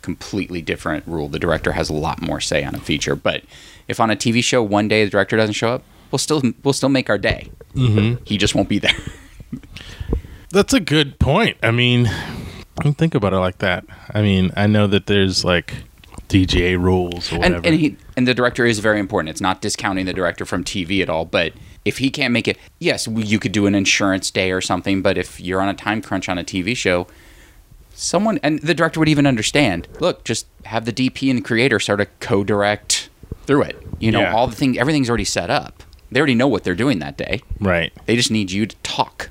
completely 0.00 0.62
different 0.62 1.06
rule. 1.06 1.28
The 1.28 1.38
director 1.38 1.72
has 1.72 1.90
a 1.90 1.94
lot 1.94 2.22
more 2.22 2.40
say 2.40 2.62
on 2.64 2.74
a 2.74 2.80
feature. 2.80 3.16
But 3.16 3.42
if 3.88 3.98
on 4.00 4.10
a 4.10 4.16
TV 4.16 4.42
show 4.44 4.62
one 4.62 4.86
day 4.88 5.04
the 5.04 5.10
director 5.10 5.36
doesn't 5.36 5.54
show 5.54 5.70
up, 5.70 5.82
we'll 6.12 6.18
still 6.20 6.40
we'll 6.62 6.72
still 6.72 6.88
make 6.88 7.10
our 7.10 7.18
day. 7.18 7.50
Mm-hmm. 7.74 8.22
He 8.24 8.38
just 8.38 8.54
won't 8.54 8.68
be 8.68 8.78
there. 8.78 8.94
That's 10.50 10.72
a 10.72 10.80
good 10.80 11.18
point. 11.18 11.56
I 11.62 11.72
mean, 11.72 12.08
don't 12.82 12.98
think 12.98 13.14
about 13.14 13.32
it 13.32 13.38
like 13.38 13.58
that. 13.58 13.84
I 14.12 14.22
mean, 14.22 14.50
I 14.56 14.66
know 14.66 14.86
that 14.88 15.06
there's 15.06 15.44
like 15.44 15.74
DGA 16.28 16.78
rules 16.80 17.32
or 17.32 17.36
whatever. 17.38 17.56
and, 17.56 17.66
and 17.66 17.74
he 17.76 17.96
and 18.16 18.26
the 18.26 18.34
director 18.34 18.64
is 18.66 18.78
very 18.80 18.98
important. 18.98 19.30
It's 19.30 19.40
not 19.40 19.60
discounting 19.60 20.06
the 20.06 20.12
director 20.12 20.44
from 20.44 20.64
TV 20.64 21.02
at 21.02 21.08
all, 21.08 21.24
but 21.24 21.52
if 21.84 21.98
he 21.98 22.10
can't 22.10 22.32
make 22.32 22.48
it, 22.48 22.56
yes, 22.78 23.06
you 23.06 23.38
could 23.38 23.52
do 23.52 23.66
an 23.66 23.74
insurance 23.74 24.30
day 24.30 24.50
or 24.52 24.60
something. 24.60 25.02
But 25.02 25.18
if 25.18 25.40
you're 25.40 25.60
on 25.60 25.68
a 25.68 25.74
time 25.74 26.00
crunch 26.02 26.28
on 26.28 26.38
a 26.38 26.44
TV 26.44 26.76
show, 26.76 27.06
someone 27.94 28.38
and 28.42 28.58
the 28.60 28.74
director 28.74 28.98
would 29.00 29.08
even 29.08 29.26
understand. 29.26 29.86
Look, 30.00 30.24
just 30.24 30.46
have 30.64 30.84
the 30.84 30.92
DP 30.92 31.28
and 31.30 31.38
the 31.38 31.42
creator 31.42 31.78
sort 31.78 32.00
of 32.00 32.08
co-direct 32.20 33.08
through 33.46 33.62
it. 33.62 33.86
You 34.00 34.10
know, 34.10 34.20
Yeah. 34.20 34.34
all 34.34 34.46
the 34.46 34.56
thing, 34.56 34.78
everything's 34.78 35.08
already 35.08 35.24
set 35.24 35.50
up. 35.50 35.82
They 36.10 36.20
already 36.20 36.34
know 36.34 36.48
what 36.48 36.64
they're 36.64 36.74
doing 36.74 36.98
that 37.00 37.16
day. 37.16 37.40
right. 37.60 37.92
They 38.06 38.16
just 38.16 38.30
need 38.30 38.50
you 38.50 38.66
to 38.66 38.76
talk. 38.82 39.30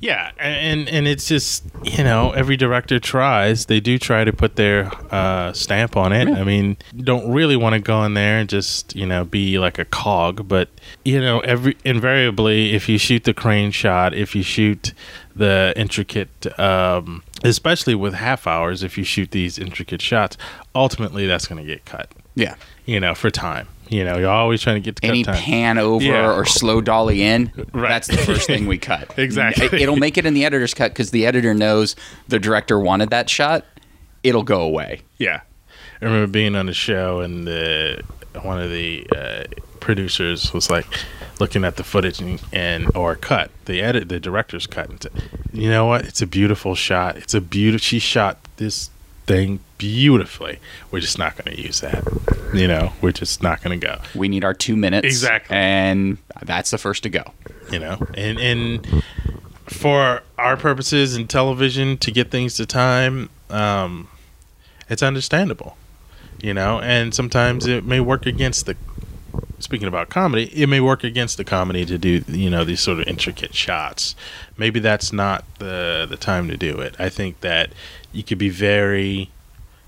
Yeah, 0.00 0.30
and 0.38 0.88
and 0.88 1.06
it's 1.06 1.26
just 1.26 1.64
you 1.84 2.04
know 2.04 2.30
every 2.32 2.56
director 2.56 2.98
tries. 2.98 3.66
They 3.66 3.80
do 3.80 3.98
try 3.98 4.24
to 4.24 4.32
put 4.32 4.56
their 4.56 4.90
uh, 5.12 5.52
stamp 5.52 5.96
on 5.96 6.12
it. 6.12 6.28
I 6.28 6.44
mean, 6.44 6.76
don't 6.96 7.30
really 7.32 7.56
want 7.56 7.74
to 7.74 7.80
go 7.80 8.04
in 8.04 8.14
there 8.14 8.38
and 8.38 8.48
just 8.48 8.94
you 8.94 9.06
know 9.06 9.24
be 9.24 9.58
like 9.58 9.78
a 9.78 9.84
cog, 9.84 10.48
but 10.48 10.68
you 11.04 11.20
know 11.20 11.40
every 11.40 11.76
invariably 11.84 12.74
if 12.74 12.88
you 12.88 12.98
shoot 12.98 13.24
the 13.24 13.34
crane 13.34 13.70
shot, 13.70 14.14
if 14.14 14.34
you 14.34 14.42
shoot 14.42 14.92
the 15.34 15.72
intricate, 15.76 16.58
um, 16.58 17.22
especially 17.44 17.94
with 17.94 18.14
half 18.14 18.46
hours, 18.46 18.82
if 18.82 18.98
you 18.98 19.04
shoot 19.04 19.30
these 19.30 19.58
intricate 19.58 20.02
shots, 20.02 20.36
ultimately 20.74 21.26
that's 21.26 21.46
going 21.46 21.64
to 21.64 21.66
get 21.66 21.84
cut. 21.84 22.12
Yeah. 22.34 22.56
You 22.86 23.00
know, 23.00 23.14
for 23.14 23.30
time. 23.30 23.68
You 23.88 24.04
know, 24.04 24.18
you're 24.18 24.30
always 24.30 24.60
trying 24.60 24.76
to 24.76 24.80
get 24.80 24.96
to 24.96 25.02
cut 25.02 25.10
Any 25.10 25.22
time. 25.24 25.36
pan 25.36 25.78
over 25.78 26.04
Yeah. 26.04 26.30
or 26.32 26.44
slow 26.44 26.80
dolly 26.80 27.22
in, 27.22 27.50
Right. 27.72 27.88
that's 27.88 28.06
the 28.08 28.18
first 28.18 28.46
thing 28.46 28.66
we 28.66 28.76
cut. 28.92 29.18
Exactly. 29.18 29.66
It- 29.66 29.74
It'll 29.82 29.96
make 29.96 30.18
it 30.18 30.26
in 30.26 30.34
the 30.34 30.44
editor's 30.44 30.74
cut 30.74 30.92
because 30.92 31.10
the 31.10 31.24
editor 31.26 31.54
knows 31.54 31.96
the 32.28 32.38
director 32.38 32.78
wanted 32.78 33.10
that 33.10 33.30
shot. 33.30 33.64
It'll 34.22 34.42
go 34.42 34.60
away. 34.62 35.00
Yeah, 35.18 35.40
I 36.02 36.04
remember 36.04 36.26
being 36.26 36.54
on 36.54 36.68
a 36.68 36.72
show 36.74 37.20
and 37.20 37.46
the 37.46 38.02
one 38.42 38.60
of 38.60 38.70
the 38.70 39.06
uh, 39.16 39.44
producers 39.80 40.52
was 40.52 40.70
like 40.70 40.86
looking 41.40 41.64
at 41.64 41.76
the 41.76 41.84
footage 41.84 42.20
and, 42.20 42.40
and 42.52 42.94
or 42.96 43.16
cut 43.16 43.50
the 43.64 43.80
edit 43.80 44.08
the 44.08 44.20
director's 44.20 44.66
cut 44.66 44.90
and 44.90 45.02
said, 45.02 45.12
"You 45.52 45.70
know 45.70 45.86
what? 45.86 46.04
It's 46.04 46.20
a 46.20 46.26
beautiful 46.26 46.74
shot. 46.74 47.16
It's 47.16 47.32
a 47.34 47.40
beautiful. 47.40 47.82
She 47.84 47.98
shot 48.00 48.38
this 48.58 48.90
thing 49.28 49.60
beautifully. 49.76 50.58
We're 50.90 51.00
just 51.00 51.18
not 51.18 51.36
going 51.36 51.54
to 51.54 51.62
use 51.62 51.80
that. 51.82 52.02
You 52.52 52.66
know, 52.66 52.92
we're 53.00 53.12
just 53.12 53.42
not 53.42 53.62
going 53.62 53.78
to 53.78 53.86
go. 53.86 53.98
We 54.14 54.28
need 54.28 54.44
our 54.44 54.54
two 54.54 54.74
minutes. 54.74 55.06
Exactly. 55.06 55.54
And 55.54 56.18
that's 56.42 56.70
the 56.70 56.78
first 56.78 57.04
to 57.04 57.10
go. 57.10 57.22
You 57.70 57.78
know, 57.78 57.98
and 58.14 58.40
and 58.40 59.04
for 59.66 60.22
our 60.38 60.56
purposes 60.56 61.16
in 61.16 61.28
television 61.28 61.98
to 61.98 62.10
get 62.10 62.30
things 62.30 62.56
to 62.56 62.66
time, 62.66 63.28
um, 63.50 64.08
it's 64.88 65.02
understandable, 65.02 65.76
you 66.40 66.54
know, 66.54 66.80
and 66.80 67.14
sometimes 67.14 67.66
it 67.66 67.84
may 67.84 68.00
work 68.00 68.26
against 68.26 68.66
the. 68.66 68.76
Speaking 69.60 69.88
about 69.88 70.08
comedy, 70.08 70.44
it 70.54 70.68
may 70.68 70.78
work 70.78 71.02
against 71.02 71.36
the 71.36 71.42
comedy 71.42 71.84
to 71.84 71.98
do 71.98 72.22
you 72.28 72.48
know 72.48 72.64
these 72.64 72.80
sort 72.80 73.00
of 73.00 73.08
intricate 73.08 73.54
shots. 73.54 74.14
Maybe 74.56 74.78
that's 74.78 75.12
not 75.12 75.44
the 75.58 76.06
the 76.08 76.16
time 76.16 76.48
to 76.48 76.56
do 76.56 76.78
it. 76.78 76.94
I 76.98 77.08
think 77.08 77.40
that 77.40 77.70
you 78.12 78.22
could 78.22 78.38
be 78.38 78.48
very 78.48 79.30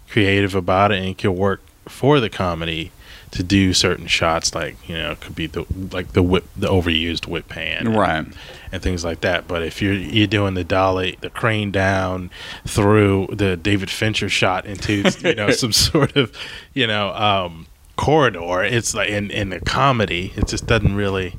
creative 0.09 0.55
about 0.55 0.93
it 0.93 0.99
and 0.99 1.07
it 1.09 1.19
could 1.19 1.31
work 1.31 1.61
for 1.89 2.21
the 2.21 2.29
comedy 2.29 2.91
to 3.31 3.43
do 3.45 3.73
certain 3.73 4.09
shots 4.09 4.55
like 4.57 4.77
you 4.89 4.97
know 4.97 5.13
it 5.13 5.21
could 5.21 5.37
be 5.37 5.47
the 5.47 5.65
like 5.93 6.13
the 6.15 6.23
whip 6.23 6.45
the 6.57 6.67
overused 6.67 7.27
whip 7.29 7.49
pan 7.49 7.87
and- 7.87 7.97
Right. 7.97 8.27
and 8.73 8.83
things 8.83 9.05
like 9.05 9.21
that 9.21 9.47
but 9.47 9.63
if 9.63 9.81
you're 9.81 9.95
you're 9.95 10.27
doing 10.27 10.55
the 10.55 10.65
dolly 10.65 11.17
the 11.21 11.31
crane 11.31 11.71
down 11.71 12.31
through 12.67 13.29
the 13.33 13.57
david 13.57 13.89
fincher 13.89 14.29
shot 14.29 14.67
into 14.67 15.09
you 15.21 15.35
know 15.37 15.51
some 15.53 15.73
sort 15.73 16.17
of 16.17 16.33
you 16.75 16.87
know 16.89 17.11
um 17.15 17.67
corridor 17.97 18.63
it's 18.65 18.95
like 18.95 19.09
in 19.11 19.31
in 19.31 19.51
the 19.51 19.61
comedy 19.61 20.33
it 20.37 20.49
just 20.49 20.67
doesn't 20.67 20.95
really 20.97 21.33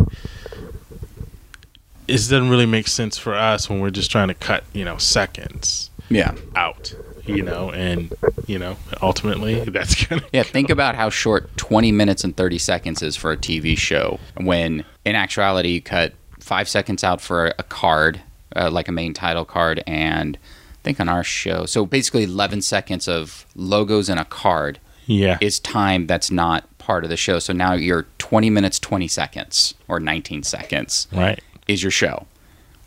it 2.08 2.14
doesn't 2.14 2.50
really 2.50 2.66
make 2.66 2.88
sense 2.88 3.18
for 3.18 3.34
us 3.36 3.70
when 3.70 3.80
we're 3.80 3.90
just 3.90 4.12
trying 4.12 4.28
to 4.28 4.34
cut 4.34 4.64
you 4.74 4.84
know 4.86 4.98
seconds 4.98 5.90
Yeah. 6.12 6.36
out 6.56 6.94
you 7.26 7.44
know 7.44 7.72
and 7.72 8.12
you 8.48 8.58
know 8.58 8.76
ultimately 9.02 9.64
that's 9.66 10.06
gonna 10.08 10.24
Yeah, 10.34 10.44
think 10.44 10.70
about 10.70 10.96
how 10.96 11.10
short 11.10 11.56
20 11.58 11.92
minutes 11.92 12.24
and 12.24 12.36
30 12.36 12.58
seconds 12.58 13.02
is 13.02 13.16
for 13.16 13.32
a 13.32 13.38
TV 13.38 13.78
show 13.78 14.20
when 14.38 14.84
in 15.06 15.16
actuality 15.16 15.70
you 15.70 15.82
cut 15.82 16.14
five 16.40 16.68
seconds 16.68 17.04
out 17.04 17.22
for 17.22 17.54
a 17.60 17.64
card, 17.64 18.22
uh, 18.56 18.70
like 18.72 18.88
a 18.88 18.92
main 18.92 19.14
title 19.14 19.46
card, 19.46 19.84
and 19.86 20.38
I 20.38 20.84
think 20.84 21.00
on 21.00 21.08
our 21.08 21.24
show. 21.24 21.66
So 21.68 21.86
basically 21.86 22.24
11 22.24 22.64
seconds 22.64 23.08
of 23.08 23.46
logos 23.56 24.10
and 24.10 24.20
a 24.20 24.26
card 24.26 24.80
yeah 25.06 25.38
is 25.42 25.60
time 25.60 26.08
that's 26.08 26.32
not 26.32 26.66
part 26.80 27.04
of 27.04 27.10
the 27.12 27.18
show. 27.18 27.38
So 27.40 27.54
now 27.54 27.74
you're 27.74 28.08
20 28.18 28.50
minutes, 28.50 28.80
20 28.80 29.08
seconds, 29.08 29.76
or 29.88 30.00
19 30.00 30.42
seconds 30.44 31.08
right 31.14 31.40
is 31.68 31.84
your 31.84 31.92
show. 31.92 32.26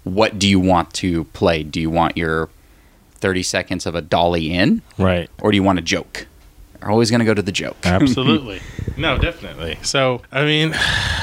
What 0.03 0.39
do 0.39 0.49
you 0.49 0.59
want 0.61 0.93
to 0.95 1.25
play? 1.25 1.63
Do 1.63 1.81
you 1.81 1.89
want 1.89 2.17
your 2.17 2.51
30 3.25 3.43
seconds 3.43 3.87
of 3.87 3.95
a 3.95 4.03
dolly 4.03 4.53
in, 4.53 4.83
right 4.99 5.31
or 5.41 5.51
do 5.51 5.57
you 5.57 5.63
want 5.63 5.79
a 5.79 5.83
joke? 5.83 6.27
You're 6.81 6.91
always 6.91 7.09
going 7.11 7.21
to 7.21 7.25
go 7.25 7.33
to 7.33 7.41
the 7.41 7.53
joke. 7.53 7.79
Absolutely. 7.85 8.61
no, 8.99 9.17
definitely. 9.17 9.79
So, 9.81 10.21
I 10.31 10.45
mean, 10.45 10.75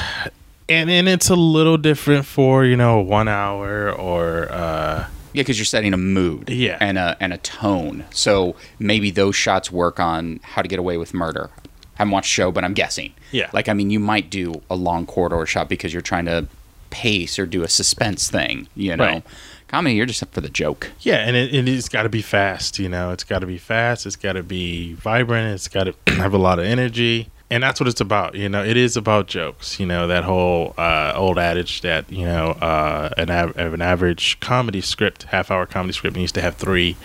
and 0.68 0.90
and 0.90 1.08
it's 1.08 1.30
a 1.30 1.36
little 1.36 1.76
different 1.78 2.26
for 2.26 2.64
you 2.64 2.76
know 2.76 2.98
one 3.00 3.28
hour 3.28 3.92
or 3.92 4.50
uh, 4.50 5.06
Yeah, 5.32 5.42
because 5.42 5.58
you're 5.58 5.64
setting 5.76 5.94
a 5.94 5.96
mood, 5.96 6.50
Yeah. 6.50 6.78
and 6.80 6.98
a 6.98 7.16
and 7.20 7.32
a 7.32 7.38
tone. 7.38 8.04
So 8.10 8.56
maybe 8.80 9.10
those 9.12 9.36
shots 9.36 9.70
work 9.70 10.00
on 10.00 10.40
How 10.42 10.62
to 10.62 10.68
Get 10.68 10.78
Away 10.80 10.96
with 10.96 11.14
Murder. 11.14 11.50
I 11.54 11.68
haven't 11.98 12.12
watched 12.12 12.26
the 12.30 12.42
show, 12.42 12.50
but 12.50 12.64
I'm 12.64 12.74
guessing. 12.74 13.12
Yeah. 13.30 13.48
like 13.52 13.68
I 13.68 13.74
mean, 13.74 13.90
you 13.90 14.00
might 14.00 14.28
do 14.28 14.60
a 14.68 14.74
long 14.74 15.06
corridor 15.06 15.46
shot 15.46 15.68
because 15.68 15.92
you're 15.92 16.02
trying 16.02 16.24
to 16.26 16.46
pace 16.90 17.38
or 17.38 17.46
do 17.46 17.62
a 17.62 17.68
suspense 17.68 18.28
thing, 18.30 18.66
you 18.74 18.96
know, 18.96 19.04
Right. 19.04 19.22
Comedy, 19.72 19.94
you're 19.94 20.04
just 20.04 20.22
up 20.22 20.34
for 20.34 20.42
the 20.42 20.50
joke. 20.50 20.92
Yeah, 21.00 21.16
and 21.16 21.34
it, 21.34 21.54
it, 21.54 21.66
it's 21.66 21.88
got 21.88 22.02
to 22.02 22.10
be 22.10 22.20
fast. 22.20 22.78
You 22.78 22.90
know, 22.90 23.10
it's 23.10 23.24
got 23.24 23.38
to 23.38 23.46
be 23.46 23.56
fast. 23.56 24.04
It's 24.04 24.16
got 24.16 24.34
to 24.34 24.42
be 24.42 24.92
vibrant. 24.92 25.54
It's 25.54 25.66
got 25.66 25.84
to 25.84 25.94
have 26.12 26.34
a 26.34 26.38
lot 26.38 26.58
of 26.58 26.66
energy, 26.66 27.30
and 27.48 27.62
that's 27.62 27.80
what 27.80 27.88
it's 27.88 28.00
about. 28.00 28.34
You 28.34 28.50
know, 28.50 28.62
it 28.62 28.76
is 28.76 28.98
about 28.98 29.28
jokes. 29.28 29.80
You 29.80 29.86
know, 29.86 30.06
that 30.08 30.24
whole 30.24 30.74
uh, 30.76 31.14
old 31.16 31.38
adage 31.38 31.80
that 31.80 32.12
you 32.12 32.26
know 32.26 32.48
uh, 32.60 33.08
an 33.16 33.30
av- 33.30 33.56
an 33.56 33.80
average 33.80 34.38
comedy 34.40 34.82
script, 34.82 35.22
half 35.24 35.50
hour 35.50 35.64
comedy 35.64 35.94
script, 35.94 36.18
needs 36.18 36.32
to 36.32 36.42
have 36.42 36.56
three 36.56 36.96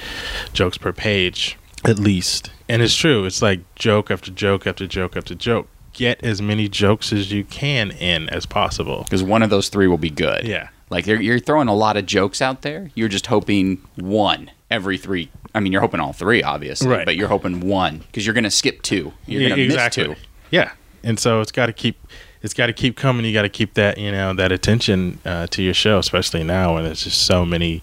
jokes 0.52 0.78
per 0.78 0.92
page 0.92 1.58
at 1.86 2.00
least. 2.00 2.52
And 2.68 2.82
it's 2.82 2.96
true. 2.96 3.24
It's 3.24 3.42
like 3.42 3.62
joke 3.76 4.12
after 4.12 4.30
joke 4.30 4.68
after 4.68 4.86
joke 4.86 5.16
after 5.16 5.36
joke. 5.36 5.70
Get 5.94 6.22
as 6.22 6.42
many 6.42 6.68
jokes 6.68 7.14
as 7.14 7.32
you 7.32 7.44
can 7.46 7.92
in 7.92 8.28
as 8.30 8.46
possible. 8.46 9.04
Because 9.04 9.24
one 9.24 9.42
of 9.42 9.50
those 9.50 9.70
three 9.70 9.88
will 9.88 9.98
be 9.98 10.10
good. 10.10 10.46
Yeah. 10.46 10.68
Like 10.90 11.06
you're, 11.08 11.20
you're 11.22 11.40
throwing 11.40 11.68
a 11.68 11.76
lot 11.76 11.98
of 11.98 12.06
jokes 12.06 12.42
out 12.42 12.62
there. 12.62 12.92
You're 12.96 13.10
just 13.10 13.28
hoping 13.28 13.82
one 13.96 14.52
every 14.72 14.98
three. 14.98 15.30
I 15.54 15.60
mean, 15.60 15.72
you're 15.72 15.82
hoping 15.82 16.00
all 16.00 16.14
three, 16.14 16.44
obviously, 16.44 16.88
Right. 16.90 17.06
but 17.06 17.16
you're 17.16 17.28
hoping 17.28 17.62
one 17.62 18.00
because 18.00 18.26
you're 18.26 18.34
going 18.34 18.44
to 18.44 18.52
skip 18.52 18.82
two. 18.84 19.14
You're 19.26 19.50
going 19.50 19.58
to 19.60 19.66
exactly. 19.66 20.08
miss 20.10 20.18
two. 20.18 20.24
Yeah, 20.52 20.72
and 21.04 21.20
so 21.20 21.42
it's 21.42 21.52
got 21.52 21.66
to 21.66 21.74
keep 21.74 21.98
it's 22.42 22.54
got 22.54 22.68
to 22.68 22.74
keep 22.74 22.96
coming. 22.96 23.26
You 23.26 23.34
got 23.34 23.42
to 23.42 23.50
keep 23.50 23.74
that 23.74 23.98
you 23.98 24.12
know 24.12 24.34
that 24.34 24.52
attention 24.52 25.20
uh, 25.26 25.48
to 25.48 25.62
your 25.64 25.74
show, 25.74 25.98
especially 25.98 26.44
now 26.44 26.76
when 26.76 26.84
there's 26.86 27.04
just 27.04 27.24
so 27.24 27.46
many 27.46 27.82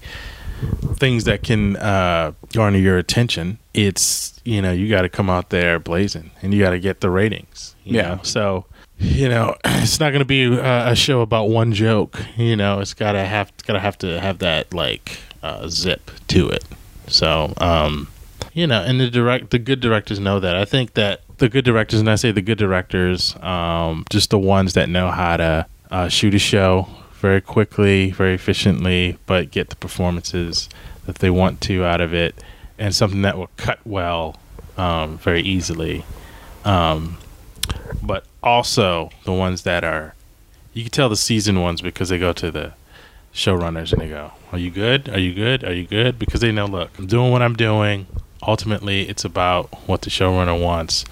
things 0.94 1.24
that 1.24 1.42
can 1.42 1.76
uh, 1.76 2.32
garner 2.52 2.78
your 2.78 2.96
attention. 2.96 3.58
It's 3.74 4.40
you 4.44 4.62
know 4.62 4.72
you 4.72 4.88
got 4.88 5.02
to 5.02 5.08
come 5.08 5.28
out 5.28 5.50
there 5.50 5.78
blazing, 5.78 6.30
and 6.40 6.54
you 6.54 6.62
got 6.62 6.70
to 6.70 6.78
get 6.80 7.00
the 7.00 7.10
ratings. 7.10 7.73
Yeah. 7.84 8.02
know? 8.16 8.20
So 8.22 8.66
you 8.98 9.28
know 9.28 9.56
it's 9.64 10.00
not 10.00 10.10
going 10.10 10.20
to 10.20 10.24
be 10.24 10.46
uh, 10.46 10.92
a 10.92 10.96
show 10.96 11.20
about 11.20 11.48
one 11.48 11.72
joke. 11.72 12.20
You 12.36 12.56
know 12.56 12.80
it's 12.80 12.94
got 12.94 13.12
to 13.12 13.24
have 13.24 13.52
got 13.66 13.74
to 13.74 13.80
have 13.80 13.98
to 13.98 14.20
have 14.20 14.38
that 14.38 14.72
like 14.72 15.18
uh, 15.42 15.68
zip 15.68 16.10
to 16.28 16.48
it. 16.48 16.64
So 17.06 17.52
um, 17.58 18.08
you 18.52 18.66
know, 18.66 18.82
and 18.82 19.00
the 19.00 19.10
direct 19.10 19.50
the 19.50 19.58
good 19.58 19.80
directors 19.80 20.18
know 20.20 20.40
that. 20.40 20.56
I 20.56 20.64
think 20.64 20.94
that 20.94 21.20
the 21.38 21.48
good 21.48 21.64
directors, 21.64 22.00
and 22.00 22.08
I 22.08 22.14
say 22.14 22.30
the 22.30 22.42
good 22.42 22.58
directors, 22.58 23.36
um, 23.42 24.04
just 24.10 24.30
the 24.30 24.38
ones 24.38 24.74
that 24.74 24.88
know 24.88 25.10
how 25.10 25.36
to 25.36 25.66
uh, 25.90 26.08
shoot 26.08 26.34
a 26.34 26.38
show 26.38 26.88
very 27.14 27.40
quickly, 27.40 28.12
very 28.12 28.34
efficiently, 28.34 29.18
but 29.26 29.50
get 29.50 29.70
the 29.70 29.76
performances 29.76 30.68
that 31.06 31.16
they 31.16 31.30
want 31.30 31.60
to 31.62 31.84
out 31.84 32.00
of 32.00 32.14
it, 32.14 32.34
and 32.78 32.94
something 32.94 33.22
that 33.22 33.36
will 33.36 33.50
cut 33.56 33.80
well 33.84 34.36
um, 34.76 35.18
very 35.18 35.42
easily. 35.42 36.04
Um, 36.64 37.18
but 38.02 38.24
also 38.42 39.10
the 39.24 39.32
ones 39.32 39.62
that 39.62 39.84
are, 39.84 40.14
you 40.72 40.82
can 40.84 40.90
tell 40.90 41.08
the 41.08 41.16
seasoned 41.16 41.62
ones 41.62 41.80
because 41.80 42.08
they 42.08 42.18
go 42.18 42.32
to 42.32 42.50
the 42.50 42.72
showrunners 43.32 43.92
and 43.92 44.00
they 44.00 44.08
go, 44.08 44.32
"Are 44.52 44.58
you 44.58 44.70
good? 44.70 45.08
Are 45.08 45.18
you 45.18 45.34
good? 45.34 45.64
Are 45.64 45.72
you 45.72 45.86
good?" 45.86 46.18
Because 46.18 46.40
they 46.40 46.52
know, 46.52 46.66
look, 46.66 46.90
I'm 46.98 47.06
doing 47.06 47.30
what 47.32 47.42
I'm 47.42 47.54
doing. 47.54 48.06
Ultimately, 48.46 49.08
it's 49.08 49.24
about 49.24 49.72
what 49.88 50.02
the 50.02 50.10
showrunner 50.10 50.60
wants. 50.60 51.04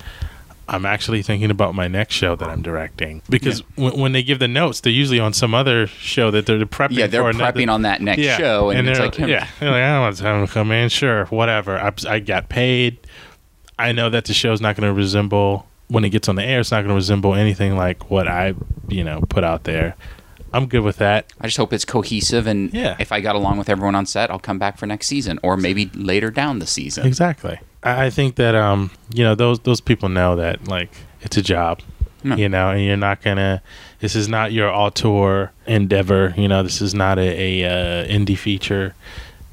I'm 0.68 0.86
actually 0.86 1.22
thinking 1.22 1.50
about 1.50 1.74
my 1.74 1.88
next 1.88 2.14
show 2.14 2.36
that 2.36 2.48
I'm 2.48 2.62
directing 2.62 3.20
because 3.28 3.60
when, 3.76 3.98
when 3.98 4.12
they 4.12 4.22
give 4.22 4.38
the 4.38 4.48
notes, 4.48 4.80
they're 4.80 4.92
usually 4.92 5.18
on 5.18 5.32
some 5.32 5.54
other 5.54 5.86
show 5.86 6.30
that 6.30 6.46
they're 6.46 6.64
prepping. 6.64 6.92
Yeah, 6.92 7.08
they're 7.08 7.22
for 7.22 7.30
another- 7.30 7.58
prepping 7.60 7.70
on 7.70 7.82
that 7.82 8.00
next 8.00 8.22
show, 8.38 8.70
and, 8.70 8.88
it's 8.88 8.98
they're 8.98 9.06
like, 9.06 9.16
hmm, 9.16 9.24
yeah, 9.28 9.48
they're 9.58 9.70
like, 9.70 9.82
I 9.82 9.92
don't 9.92 10.00
want 10.02 10.16
to 10.16 10.22
have 10.24 10.40
him 10.40 10.46
come 10.46 10.70
in. 10.70 10.88
Sure, 10.88 11.24
whatever. 11.26 11.78
I, 11.78 11.92
I 12.08 12.20
got 12.20 12.48
paid. 12.48 12.98
I 13.78 13.92
know 13.92 14.08
that 14.10 14.26
the 14.26 14.34
show's 14.34 14.60
not 14.60 14.76
going 14.76 14.88
to 14.88 14.94
resemble 14.94 15.66
when 15.88 16.04
it 16.04 16.10
gets 16.10 16.28
on 16.28 16.36
the 16.36 16.44
air. 16.44 16.60
It's 16.60 16.70
not 16.70 16.78
going 16.78 16.88
to 16.88 16.94
resemble 16.94 17.34
anything 17.34 17.76
like 17.76 18.10
what 18.10 18.28
I, 18.28 18.54
you 18.88 19.04
know, 19.04 19.20
put 19.28 19.44
out 19.44 19.64
there. 19.64 19.94
I'm 20.54 20.66
good 20.66 20.80
with 20.82 20.96
that. 20.98 21.32
I 21.40 21.46
just 21.46 21.56
hope 21.56 21.72
it's 21.72 21.84
cohesive, 21.86 22.46
and 22.46 22.72
Yeah. 22.74 22.96
if 22.98 23.10
I 23.10 23.20
got 23.20 23.36
along 23.36 23.56
with 23.56 23.70
everyone 23.70 23.94
on 23.94 24.04
set, 24.04 24.30
I'll 24.30 24.38
come 24.38 24.58
back 24.58 24.76
for 24.76 24.84
next 24.86 25.06
season, 25.06 25.38
or 25.42 25.56
maybe 25.56 25.90
later 25.94 26.30
down 26.30 26.58
the 26.58 26.66
season. 26.66 27.06
Exactly. 27.06 27.58
I 27.82 28.06
I 28.06 28.10
think 28.10 28.36
that 28.36 28.54
um, 28.54 28.90
you 29.14 29.24
know, 29.24 29.34
those 29.34 29.60
those 29.60 29.80
people 29.80 30.08
know 30.10 30.36
that 30.36 30.68
like 30.68 30.90
it's 31.22 31.36
a 31.38 31.42
job. 31.42 31.80
No. 32.24 32.36
You 32.36 32.48
know, 32.50 32.68
and 32.70 32.84
you're 32.84 32.96
not 32.98 33.22
gonna. 33.22 33.62
This 34.00 34.14
is 34.14 34.28
not 34.28 34.52
your 34.52 34.68
auteur 34.72 35.50
endeavor. 35.66 36.34
You 36.36 36.46
know, 36.48 36.62
this 36.62 36.80
is 36.82 36.94
not 36.94 37.18
a, 37.18 37.62
a 37.62 38.02
uh, 38.02 38.06
indie 38.06 38.38
feature. 38.38 38.94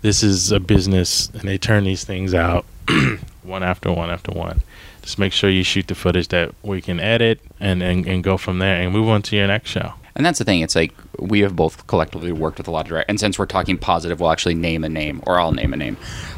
This 0.02 0.22
is 0.22 0.52
a 0.52 0.60
business, 0.60 1.30
and 1.30 1.42
they 1.44 1.58
turn 1.58 1.86
these 1.86 2.04
things 2.04 2.34
out 2.34 2.66
one 3.44 3.64
after 3.64 3.92
one 3.92 4.10
after 4.12 4.32
one. 4.32 4.62
Just 5.02 5.20
make 5.20 5.34
sure 5.34 5.50
you 5.50 5.64
shoot 5.64 5.88
the 5.88 5.96
footage 5.96 6.28
that 6.30 6.54
we 6.64 6.82
can 6.82 7.00
edit, 7.00 7.42
and 7.60 7.82
and, 7.82 8.06
and 8.08 8.24
go 8.24 8.38
from 8.38 8.60
there, 8.60 8.82
and 8.82 8.92
move 8.92 9.10
on 9.10 9.22
to 9.24 9.36
your 9.36 9.48
next 9.48 9.70
show. 9.70 9.94
And 10.16 10.26
that's 10.26 10.40
the 10.40 10.46
thing. 10.46 10.60
It's 10.62 10.76
like 10.76 10.94
we 11.18 11.40
have 11.42 11.56
both 11.56 11.88
collectively 11.88 12.32
worked 12.34 12.58
with 12.58 12.68
a 12.68 12.72
lot 12.72 12.82
of 12.82 12.90
directors. 12.90 13.06
And 13.08 13.20
since 13.20 13.40
we're 13.40 13.46
talking 13.46 13.78
positive, 13.78 14.20
we'll 14.20 14.32
actually 14.32 14.56
name 14.56 14.84
a 14.84 14.90
name, 14.90 15.24
or 15.26 15.40
I'll 15.40 15.54
name 15.54 15.74
a 15.74 15.78
name. 15.78 15.96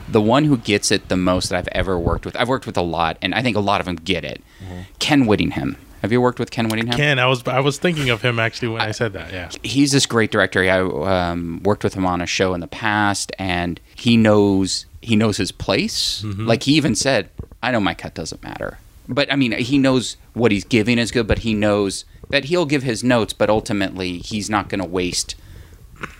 The 0.07 0.21
one 0.21 0.43
who 0.43 0.57
gets 0.57 0.91
it 0.91 1.09
the 1.09 1.17
most 1.17 1.49
that 1.49 1.57
I've 1.57 1.67
ever 1.71 1.97
worked 1.97 2.25
with, 2.25 2.35
I've 2.35 2.49
worked 2.49 2.65
with 2.67 2.77
a 2.77 2.83
lot, 2.83 3.17
and 3.21 3.33
I 3.33 3.41
think 3.41 3.57
a 3.57 3.61
lot 3.61 3.79
of 3.81 3.85
them 3.85 3.95
get 3.95 4.23
it. 4.23 4.43
Ken 4.99 5.25
Whittingham. 5.25 5.77
Have 6.01 6.11
you 6.11 6.19
worked 6.19 6.39
with 6.39 6.49
Ken 6.49 6.67
Whittingham? 6.67 6.97
Ken, 6.97 7.19
I 7.19 7.27
was 7.27 7.47
I 7.47 7.59
was 7.59 7.77
thinking 7.77 8.09
of 8.09 8.21
him 8.23 8.39
actually 8.39 8.69
when 8.69 8.81
I, 8.81 8.91
said 8.91 9.13
that. 9.13 9.31
Yeah. 9.31 9.49
he's 9.61 9.91
this 9.91 10.07
great 10.07 10.31
director. 10.31 10.61
I 10.63 10.79
um, 11.31 11.61
worked 11.63 11.83
with 11.83 11.93
him 11.93 12.05
on 12.07 12.21
a 12.21 12.25
show 12.25 12.53
in 12.53 12.59
the 12.59 12.67
past, 12.67 13.31
and 13.37 13.79
he 13.95 14.17
knows 14.17 14.87
he 15.01 15.15
knows 15.15 15.37
his 15.37 15.51
place. 15.51 16.23
Like 16.23 16.63
he 16.63 16.73
even 16.73 16.95
said, 16.95 17.29
"I 17.61 17.71
know 17.71 17.79
my 17.79 17.93
cut 17.93 18.13
doesn't 18.13 18.43
matter," 18.43 18.79
but 19.07 19.31
I 19.31 19.35
mean, 19.35 19.51
he 19.53 19.77
knows 19.77 20.17
what 20.33 20.51
he's 20.51 20.63
giving 20.63 20.97
is 20.97 21.11
good, 21.11 21.27
but 21.27 21.39
he 21.39 21.53
knows 21.53 22.05
that 22.29 22.45
he'll 22.45 22.65
give 22.65 22.83
his 22.83 23.03
notes, 23.03 23.33
but 23.33 23.49
ultimately, 23.49 24.19
he's 24.19 24.49
not 24.49 24.69
going 24.69 24.81
to 24.81 24.87
waste 24.87 25.35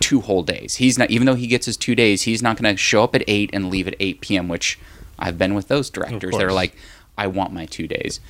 two 0.00 0.20
whole 0.20 0.42
days. 0.42 0.76
He's 0.76 0.98
not, 0.98 1.10
even 1.10 1.26
though 1.26 1.34
he 1.34 1.46
gets 1.46 1.66
his 1.66 1.76
two 1.76 1.94
days, 1.94 2.22
he's 2.22 2.42
not 2.42 2.60
going 2.60 2.72
to 2.72 2.78
show 2.78 3.02
up 3.02 3.14
at 3.14 3.24
eight 3.26 3.50
and 3.52 3.70
leave 3.70 3.88
at 3.88 3.96
eight 3.98 4.20
p.m. 4.20 4.48
Which 4.48 4.78
I've 5.18 5.38
been 5.38 5.54
with 5.54 5.68
those 5.68 5.90
directors. 5.90 6.36
They're 6.36 6.52
like, 6.52 6.76
"I 7.16 7.26
want 7.26 7.52
my 7.52 7.66
two 7.66 7.88
days." 7.88 8.20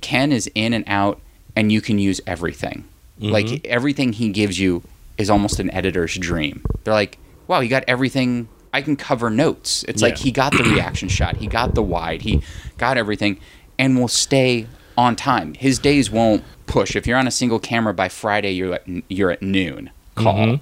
Ken 0.00 0.32
is 0.32 0.50
in 0.54 0.72
and 0.72 0.84
out, 0.86 1.20
and 1.54 1.70
you 1.70 1.80
can 1.80 1.98
use 1.98 2.20
everything. 2.26 2.84
Like 3.18 3.46
mm-hmm. 3.46 3.66
everything 3.66 4.14
he 4.14 4.30
gives 4.30 4.58
you 4.58 4.82
is 5.18 5.28
almost 5.28 5.60
an 5.60 5.70
editor's 5.72 6.16
dream. 6.16 6.64
They're 6.84 6.94
like, 6.94 7.18
"Wow, 7.46 7.60
you 7.60 7.68
got 7.68 7.84
everything." 7.86 8.48
I 8.72 8.82
can 8.82 8.96
cover 8.96 9.30
notes. 9.30 9.84
It's 9.88 10.00
like 10.02 10.18
he 10.18 10.30
got 10.30 10.52
the 10.56 10.62
reaction 10.62 11.08
shot, 11.18 11.36
he 11.36 11.46
got 11.46 11.74
the 11.74 11.82
wide, 11.82 12.22
he 12.22 12.42
got 12.78 12.96
everything, 12.96 13.40
and 13.78 13.98
will 13.98 14.08
stay 14.08 14.66
on 14.96 15.16
time. 15.16 15.54
His 15.54 15.78
days 15.78 16.10
won't 16.10 16.44
push. 16.66 16.94
If 16.94 17.06
you're 17.06 17.18
on 17.18 17.26
a 17.26 17.30
single 17.32 17.58
camera 17.58 17.92
by 17.94 18.08
Friday, 18.08 18.52
you're 18.52 18.74
at 18.74 18.84
you're 19.08 19.30
at 19.32 19.42
noon 19.42 19.90
call. 20.14 20.34
Mhm. 20.38 20.60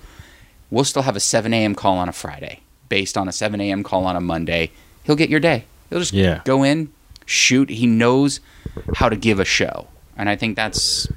We'll 0.70 0.84
still 0.84 1.02
have 1.02 1.16
a 1.16 1.20
7 1.20 1.52
a.m. 1.54 1.74
call 1.74 1.96
on 1.98 2.08
a 2.08 2.12
Friday, 2.12 2.60
based 2.88 3.16
on 3.16 3.26
a 3.28 3.32
7 3.32 3.60
a.m. 3.60 3.82
call 3.82 4.04
on 4.06 4.16
a 4.16 4.20
Monday. 4.20 4.70
He'll 5.04 5.16
get 5.16 5.30
your 5.30 5.40
day. 5.40 5.64
He'll 5.90 5.98
just 5.98 6.12
Yeah. 6.12 6.42
go 6.44 6.62
in, 6.62 6.90
shoot. 7.26 7.70
He 7.70 7.86
knows 7.86 8.40
how 8.96 9.08
to 9.08 9.16
give 9.16 9.40
a 9.40 9.44
show, 9.46 9.88
and 10.16 10.28
I 10.28 10.36
think 10.36 10.56
that's. 10.56 11.08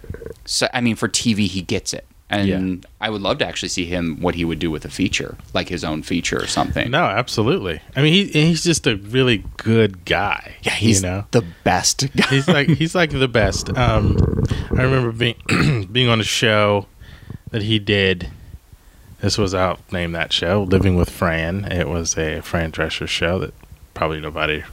So, 0.45 0.67
I 0.73 0.81
mean, 0.81 0.95
for 0.95 1.07
TV, 1.07 1.47
he 1.47 1.61
gets 1.61 1.93
it, 1.93 2.05
and 2.31 2.47
Yeah. 2.47 2.89
I 2.99 3.09
would 3.11 3.21
love 3.21 3.37
to 3.39 3.45
actually 3.47 3.69
see 3.69 3.85
him 3.85 4.19
what 4.21 4.33
he 4.35 4.43
would 4.45 4.57
do 4.59 4.71
with 4.71 4.85
a 4.85 4.89
feature, 4.89 5.37
like 5.53 5.69
his 5.69 5.83
own 5.83 6.01
feature 6.01 6.41
or 6.41 6.47
something. 6.47 6.89
No, 6.89 7.03
absolutely. 7.03 7.81
I 7.95 8.01
mean, 8.01 8.13
he 8.13 8.25
he's 8.27 8.63
just 8.63 8.87
a 8.87 8.95
really 8.95 9.43
good 9.57 10.05
guy. 10.05 10.55
yeah, 10.63 10.73
he's 10.73 11.03
you 11.03 11.09
know. 11.09 11.25
the 11.31 11.43
best 11.63 12.07
guy. 12.15 12.27
he's 12.27 12.47
like 12.47 12.67
he's 12.69 12.95
like 12.95 13.11
the 13.11 13.27
best. 13.27 13.69
Um, 13.77 14.17
I 14.71 14.81
remember 14.83 15.11
being 15.11 15.87
being 15.91 16.09
on 16.09 16.19
a 16.19 16.23
show 16.25 16.87
that 17.51 17.61
he 17.63 17.77
did. 17.77 18.29
This 19.19 19.37
was 19.37 19.53
I'll 19.53 19.77
name 19.91 20.13
that 20.13 20.33
show, 20.33 20.63
Living 20.63 20.95
with 20.95 21.09
Fran. 21.11 21.65
It 21.65 21.87
was 21.87 22.17
a 22.17 22.41
Fran 22.41 22.71
Drescher 22.71 23.07
show 23.07 23.37
that 23.37 23.53
probably 23.93 24.19
nobody 24.19 24.63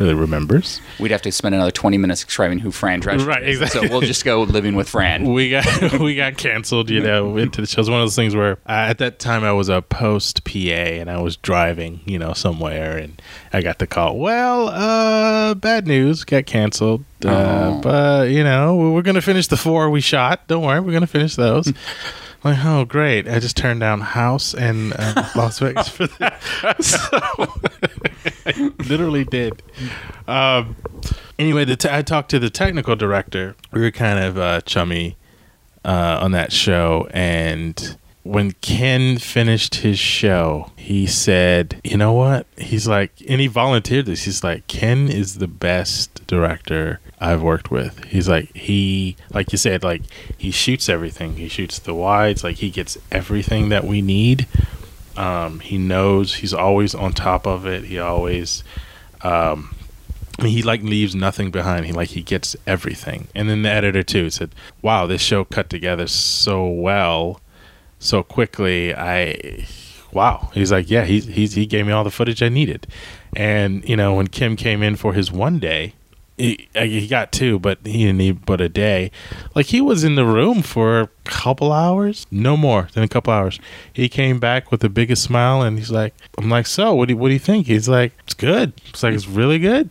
really 0.00 0.14
remembers. 0.14 0.80
We'd 0.98 1.10
have 1.12 1.22
to 1.22 1.30
spend 1.32 1.54
another 1.54 1.70
20 1.70 1.98
minutes 1.98 2.24
describing 2.24 2.58
who 2.58 2.70
Fran 2.70 3.02
Drescher 3.02 3.26
Right, 3.26 3.42
is. 3.42 3.60
exactly. 3.60 3.88
So 3.88 3.92
we'll 3.92 4.00
just 4.00 4.24
go 4.24 4.42
living 4.42 4.74
with 4.74 4.88
Fran. 4.88 5.32
We 5.32 5.50
got 5.50 5.92
we 6.00 6.16
got 6.16 6.36
canceled, 6.36 6.90
you 6.90 7.00
know, 7.00 7.36
into 7.36 7.60
the 7.60 7.66
show. 7.66 7.78
It 7.78 7.82
was 7.82 7.90
one 7.90 8.00
of 8.00 8.06
those 8.06 8.16
things 8.16 8.34
where 8.34 8.52
uh, 8.66 8.88
at 8.88 8.98
that 8.98 9.18
time 9.18 9.44
I 9.44 9.52
was 9.52 9.68
a 9.68 9.82
post 9.82 10.44
PA 10.44 10.58
and 10.58 11.10
I 11.10 11.20
was 11.20 11.36
driving, 11.36 12.00
you 12.06 12.18
know, 12.18 12.32
somewhere, 12.32 12.96
and 12.96 13.20
I 13.52 13.60
got 13.62 13.78
the 13.78 13.86
call. 13.86 14.18
Well, 14.18 14.68
uh, 14.68 15.54
bad 15.54 15.86
news, 15.86 16.24
got 16.24 16.46
canceled. 16.46 17.04
Uh, 17.24 17.28
Oh. 17.30 17.80
But 17.82 18.30
you 18.30 18.42
know, 18.42 18.76
we're 18.76 19.02
gonna 19.02 19.20
finish 19.20 19.46
the 19.46 19.56
four 19.56 19.90
we 19.90 20.00
shot. 20.00 20.46
Don't 20.48 20.64
worry, 20.64 20.80
we're 20.80 20.92
gonna 20.92 21.06
finish 21.06 21.36
those. 21.36 21.70
Like, 22.42 22.64
oh, 22.64 22.84
great! 22.86 23.28
I 23.28 23.38
just 23.38 23.56
turned 23.56 23.80
down 23.80 24.00
House 24.00 24.54
and 24.54 24.94
uh, 24.96 25.28
Las 25.36 25.58
Vegas 25.58 25.88
for 25.88 26.06
that. 26.06 26.40
So, 26.80 27.18
I 28.46 28.72
literally 28.88 29.24
did. 29.24 29.62
Um, 30.26 30.76
anyway, 31.38 31.64
the 31.64 31.76
t- 31.76 31.88
I 31.90 32.02
talked 32.02 32.30
to 32.30 32.38
the 32.38 32.50
technical 32.50 32.96
director. 32.96 33.56
We 33.72 33.80
were 33.82 33.90
kind 33.90 34.18
of 34.18 34.38
uh, 34.38 34.60
chummy 34.62 35.16
uh, 35.84 36.18
on 36.22 36.32
that 36.32 36.52
show, 36.52 37.08
and 37.12 37.96
when 38.22 38.52
Ken 38.60 39.18
finished 39.18 39.76
his 39.76 39.98
show, 39.98 40.70
he 40.76 41.06
said, 41.06 41.80
"You 41.82 41.96
know 41.96 42.12
what?" 42.12 42.46
He's 42.58 42.86
like, 42.86 43.12
and 43.28 43.40
he 43.40 43.46
volunteered 43.46 44.06
this. 44.06 44.24
He's 44.24 44.44
like, 44.44 44.66
"Ken 44.66 45.08
is 45.08 45.36
the 45.36 45.48
best 45.48 46.26
director 46.26 47.00
I've 47.18 47.42
worked 47.42 47.70
with." 47.70 48.04
He's 48.04 48.28
like, 48.28 48.54
he, 48.54 49.16
like 49.32 49.52
you 49.52 49.58
said, 49.58 49.82
like 49.82 50.02
he 50.36 50.50
shoots 50.50 50.88
everything. 50.88 51.36
He 51.36 51.48
shoots 51.48 51.78
the 51.78 51.94
wides. 51.94 52.44
Like 52.44 52.56
he 52.56 52.70
gets 52.70 52.98
everything 53.10 53.70
that 53.70 53.84
we 53.84 54.02
need. 54.02 54.46
Um, 55.16 55.60
he 55.60 55.78
knows 55.78 56.36
he's 56.36 56.54
always 56.54 56.94
on 56.94 57.12
top 57.12 57.46
of 57.46 57.66
it. 57.66 57.84
He 57.84 57.98
always, 57.98 58.64
um, 59.22 59.74
he 60.40 60.62
like 60.62 60.82
leaves 60.82 61.14
nothing 61.14 61.50
behind. 61.50 61.86
He 61.86 61.92
like 61.92 62.10
he 62.10 62.22
gets 62.22 62.54
everything. 62.66 63.28
And 63.34 63.48
then 63.48 63.62
the 63.62 63.70
editor 63.70 64.02
too 64.02 64.28
said, 64.28 64.50
"Wow, 64.82 65.06
this 65.06 65.22
show 65.22 65.44
cut 65.44 65.70
together 65.70 66.06
so 66.06 66.66
well, 66.68 67.40
so 68.00 68.24
quickly." 68.24 68.92
I, 68.92 69.64
wow. 70.12 70.50
He's 70.52 70.72
like, 70.72 70.90
yeah, 70.90 71.04
he 71.04 71.20
he 71.20 71.46
he 71.46 71.66
gave 71.66 71.86
me 71.86 71.92
all 71.92 72.04
the 72.04 72.10
footage 72.10 72.42
I 72.42 72.48
needed. 72.48 72.86
And 73.34 73.88
you 73.88 73.96
know, 73.96 74.14
when 74.14 74.26
Ken 74.26 74.56
came 74.56 74.82
in 74.82 74.96
for 74.96 75.12
his 75.12 75.30
one 75.30 75.58
day, 75.58 75.94
he, 76.40 76.68
he 76.74 77.06
got 77.06 77.32
two, 77.32 77.58
but 77.58 77.78
he 77.84 78.04
didn't 78.04 78.16
need 78.16 78.46
but 78.46 78.60
a 78.60 78.68
day. 78.68 79.10
Like 79.54 79.66
he 79.66 79.80
was 79.80 80.04
in 80.04 80.14
the 80.14 80.24
room 80.24 80.62
for 80.62 81.00
a 81.00 81.08
couple 81.24 81.70
hours, 81.72 82.26
no 82.30 82.56
more 82.56 82.88
than 82.94 83.02
a 83.02 83.08
couple 83.08 83.32
hours. 83.32 83.60
He 83.92 84.08
came 84.08 84.40
back 84.40 84.70
with 84.70 84.80
the 84.80 84.88
biggest 84.88 85.22
smile, 85.22 85.62
and 85.62 85.78
he's 85.78 85.90
like, 85.90 86.14
"I'm 86.38 86.48
like, 86.48 86.66
so 86.66 86.94
what 86.94 87.08
do 87.08 87.14
you, 87.14 87.18
what 87.18 87.28
do 87.28 87.34
you 87.34 87.40
think?" 87.40 87.66
He's 87.66 87.88
like, 87.88 88.12
"It's 88.24 88.34
good." 88.34 88.72
It's 88.88 89.02
like 89.02 89.14
it's 89.14 89.28
really 89.28 89.58
good. 89.58 89.90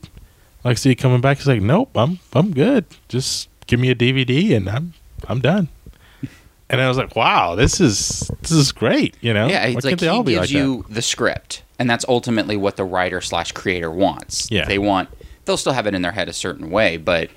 Like, 0.63 0.77
see 0.77 0.89
you 0.89 0.95
coming 0.95 1.21
back. 1.21 1.37
He's 1.37 1.47
like, 1.47 1.61
"Nope, 1.61 1.95
I'm 1.95 2.19
I'm 2.33 2.51
good. 2.51 2.85
Just 3.07 3.47
give 3.67 3.79
me 3.79 3.89
a 3.91 3.95
DVD, 3.95 4.55
and 4.55 4.67
I'm 4.67 4.93
I'm 5.27 5.39
done." 5.39 5.69
And 6.69 6.79
I 6.81 6.87
was 6.87 6.97
like, 6.97 7.15
"Wow, 7.15 7.55
this 7.55 7.79
is 7.81 8.29
this 8.41 8.51
is 8.51 8.71
great." 8.71 9.15
You 9.21 9.33
know, 9.33 9.47
Yeah, 9.47 9.61
Why 9.61 9.65
it's 9.69 9.73
can't 9.75 9.85
like 9.85 9.97
they 9.99 10.07
all 10.07 10.17
he 10.17 10.23
be 10.23 10.31
gives 10.33 10.41
like 10.41 10.49
that? 10.49 10.53
you 10.65 10.85
the 10.89 11.01
script, 11.01 11.63
and 11.79 11.89
that's 11.89 12.05
ultimately 12.07 12.55
what 12.57 12.75
the 12.77 12.83
writer 12.83 13.21
slash 13.21 13.51
creator 13.53 13.89
wants. 13.91 14.49
Yeah. 14.51 14.65
they 14.65 14.77
want. 14.77 15.09
They'll 15.45 15.57
still 15.57 15.73
have 15.73 15.87
it 15.87 15.95
in 15.95 16.03
their 16.03 16.11
head 16.11 16.29
a 16.29 16.33
certain 16.33 16.69
way, 16.69 16.97
but 16.97 17.29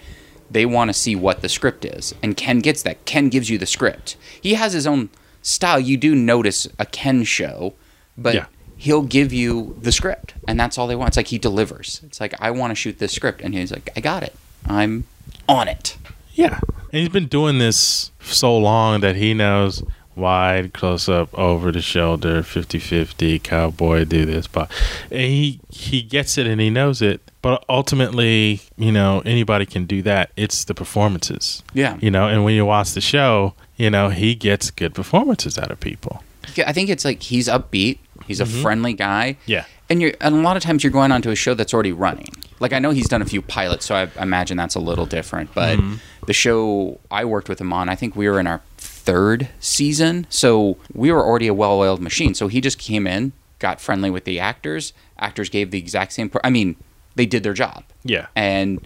they 0.51 0.67
want 0.67 0.91
to 0.91 0.93
see 0.95 1.17
what 1.17 1.41
the 1.41 1.49
script 1.49 1.85
is. 1.87 2.15
And 2.23 2.37
Ken 2.37 2.59
gets 2.59 2.83
that. 2.83 3.05
Ken 3.07 3.31
gives 3.31 3.49
you 3.49 3.57
the 3.57 3.65
script. 3.65 4.17
He 4.39 4.53
has 4.55 4.75
his 4.75 4.87
own 4.87 5.09
style. 5.41 5.81
You 5.81 5.97
do 5.97 6.15
notice 6.15 6.69
a 6.79 6.85
Ken 6.85 7.25
show, 7.25 7.73
but 8.19 8.35
Yeah. 8.35 8.45
he'll 8.77 9.01
give 9.03 9.33
you 9.33 9.79
the 9.81 9.93
script, 9.93 10.35
and 10.47 10.61
that's 10.61 10.77
all 10.77 10.87
they 10.87 10.95
want. 10.97 11.09
It's 11.09 11.17
like 11.17 11.29
he 11.29 11.39
delivers. 11.39 12.03
It's 12.05 12.21
like 12.21 12.35
I 12.39 12.51
want 12.51 12.71
to 12.73 12.75
shoot 12.75 12.99
this 12.99 13.13
script, 13.15 13.41
and 13.41 13.55
he's 13.55 13.73
like, 13.73 13.89
I 13.97 14.01
got 14.01 14.23
it. 14.23 14.35
I'm 14.67 15.05
on 15.49 15.69
it. 15.69 15.97
Yeah. 16.35 16.61
And 16.93 17.01
he's 17.01 17.09
been 17.09 17.27
doing 17.27 17.59
this 17.59 18.11
so 18.21 18.57
long 18.57 19.01
that 19.01 19.17
he 19.17 19.33
knows 19.35 19.83
wide, 20.15 20.75
close 20.75 21.09
up, 21.09 21.33
over 21.39 21.73
the 21.73 21.81
shoulder, 21.81 22.43
50 22.43 22.79
50, 22.79 23.39
cowboy, 23.39 24.05
do 24.05 24.27
this. 24.27 24.47
But 24.47 24.71
he, 25.11 25.61
he 25.71 26.03
gets 26.03 26.37
it 26.37 26.47
and 26.47 26.61
he 26.61 26.71
knows 26.71 27.01
it. 27.01 27.23
But 27.41 27.65
ultimately, 27.69 28.61
you 28.77 28.93
know, 28.93 29.23
anybody 29.25 29.67
can 29.67 29.87
do 29.87 30.03
that. 30.03 30.31
It's 30.37 30.65
the 30.65 30.75
performances. 30.75 31.63
Yeah. 31.73 31.97
You 32.01 32.11
know, 32.11 32.29
and 32.29 32.45
when 32.45 32.55
you 32.55 32.67
watch 32.67 32.93
the 32.93 33.01
show, 33.01 33.55
you 33.77 33.91
know, 33.91 34.11
he 34.11 34.35
gets 34.35 34.71
good 34.71 34.95
performances 34.95 35.59
out 35.59 35.71
of 35.71 35.81
people. 35.81 36.23
I 36.67 36.73
think 36.73 36.91
it's 36.91 37.05
like 37.05 37.23
he's 37.23 37.49
upbeat. 37.49 37.99
He's 38.27 38.41
a 38.41 38.47
friendly 38.47 38.93
guy. 38.93 39.37
Mm-hmm. 39.41 39.51
Yeah. 39.51 39.65
And 39.93 40.01
you're 40.01 40.13
and 40.23 40.35
a 40.35 40.39
lot 40.41 40.57
of 40.57 40.63
times 40.63 40.83
you're 40.83 40.91
going 40.93 41.13
onto 41.13 41.29
a 41.31 41.37
show 41.37 41.53
that's 41.53 41.75
already 41.75 41.93
running. 41.93 42.29
Like 42.61 42.73
I 42.73 42.79
know 42.79 42.91
he's 42.93 43.09
done 43.09 43.21
a 43.21 43.27
few 43.27 43.43
pilots, 43.43 43.85
so 43.85 43.95
I 43.95 44.09
imagine 44.23 44.57
that's 44.57 44.75
a 44.75 44.81
little 44.81 45.05
different. 45.07 45.53
But 45.55 45.79
Mm-hmm. 45.79 45.97
the 46.27 46.33
show 46.33 46.99
I 47.11 47.25
worked 47.27 47.49
with 47.51 47.61
him 47.61 47.73
on, 47.75 47.89
I 47.91 47.95
think 47.95 48.17
we 48.17 48.27
were 48.29 48.41
in 48.41 48.47
our 48.47 48.63
third 48.79 49.49
season, 49.61 50.27
so 50.31 50.79
we 50.95 51.13
were 51.13 51.23
already 51.25 51.47
a 51.49 51.55
well-oiled 51.55 52.01
machine. 52.01 52.35
So 52.35 52.49
he 52.49 52.61
just 52.61 52.79
came 52.79 53.07
in, 53.07 53.33
got 53.59 53.81
friendly 53.81 54.09
with 54.11 54.25
the 54.25 54.41
actors. 54.41 54.93
Actors 55.19 55.49
gave 55.51 55.71
the 55.73 55.79
exact 55.79 56.13
same. 56.15 56.31
I 56.43 56.51
mean, 56.51 56.77
they 57.17 57.27
did 57.27 57.43
their 57.43 57.53
job 57.53 57.85
Yeah. 58.05 58.29
and 58.35 58.81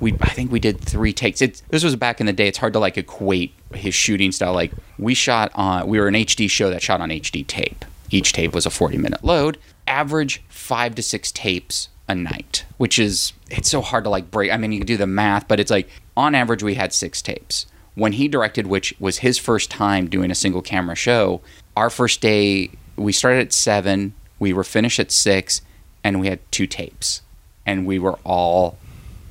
we 0.00 0.12
I 0.20 0.30
think 0.30 0.52
we 0.52 0.60
did 0.60 0.80
three 0.80 1.12
takes. 1.14 1.40
It's 1.40 1.62
this 1.70 1.82
was 1.84 1.96
back 1.96 2.20
in 2.20 2.26
the 2.26 2.32
day. 2.34 2.48
It's 2.48 2.58
hard 2.58 2.72
to 2.74 2.78
like 2.80 2.98
equate 2.98 3.54
his 3.72 3.94
shooting 3.94 4.32
style. 4.32 4.52
Like 4.52 4.72
we 4.98 5.14
shot 5.14 5.50
on 5.54 5.86
we 5.88 5.98
were 6.00 6.08
an 6.08 6.14
HD 6.14 6.50
show 6.50 6.68
that 6.70 6.82
shot 6.82 7.00
on 7.00 7.08
HD 7.10 7.46
tape. 7.46 7.84
Each 8.12 8.32
tape 8.32 8.54
was 8.54 8.66
a 8.66 8.70
40 8.70 8.98
minute 8.98 9.24
load. 9.24 9.58
Average 9.88 10.44
5 10.48 10.94
to 10.94 11.02
6 11.02 11.32
tapes 11.32 11.88
a 12.06 12.14
night, 12.14 12.66
which 12.76 12.98
is 12.98 13.32
it's 13.50 13.70
so 13.70 13.80
hard 13.80 14.04
to 14.04 14.10
like 14.10 14.30
break. 14.30 14.52
I 14.52 14.58
mean, 14.58 14.70
you 14.70 14.78
can 14.78 14.86
do 14.86 14.96
the 14.98 15.06
math, 15.06 15.48
but 15.48 15.58
it's 15.58 15.70
like 15.70 15.88
on 16.16 16.34
average 16.34 16.62
we 16.62 16.74
had 16.74 16.92
6 16.92 17.22
tapes. 17.22 17.66
When 17.94 18.12
he 18.12 18.28
directed 18.28 18.66
which 18.66 18.94
was 19.00 19.18
his 19.18 19.38
first 19.38 19.70
time 19.70 20.08
doing 20.08 20.30
a 20.30 20.36
single 20.36 20.62
camera 20.62 20.94
show, 20.94 21.40
our 21.76 21.90
first 21.90 22.20
day 22.20 22.70
we 22.96 23.12
started 23.12 23.40
at 23.40 23.52
7, 23.52 24.14
we 24.38 24.52
were 24.52 24.64
finished 24.64 25.00
at 25.00 25.10
6 25.10 25.62
and 26.04 26.20
we 26.20 26.26
had 26.28 26.40
two 26.52 26.66
tapes 26.66 27.22
and 27.64 27.86
we 27.86 27.98
were 27.98 28.18
all 28.24 28.76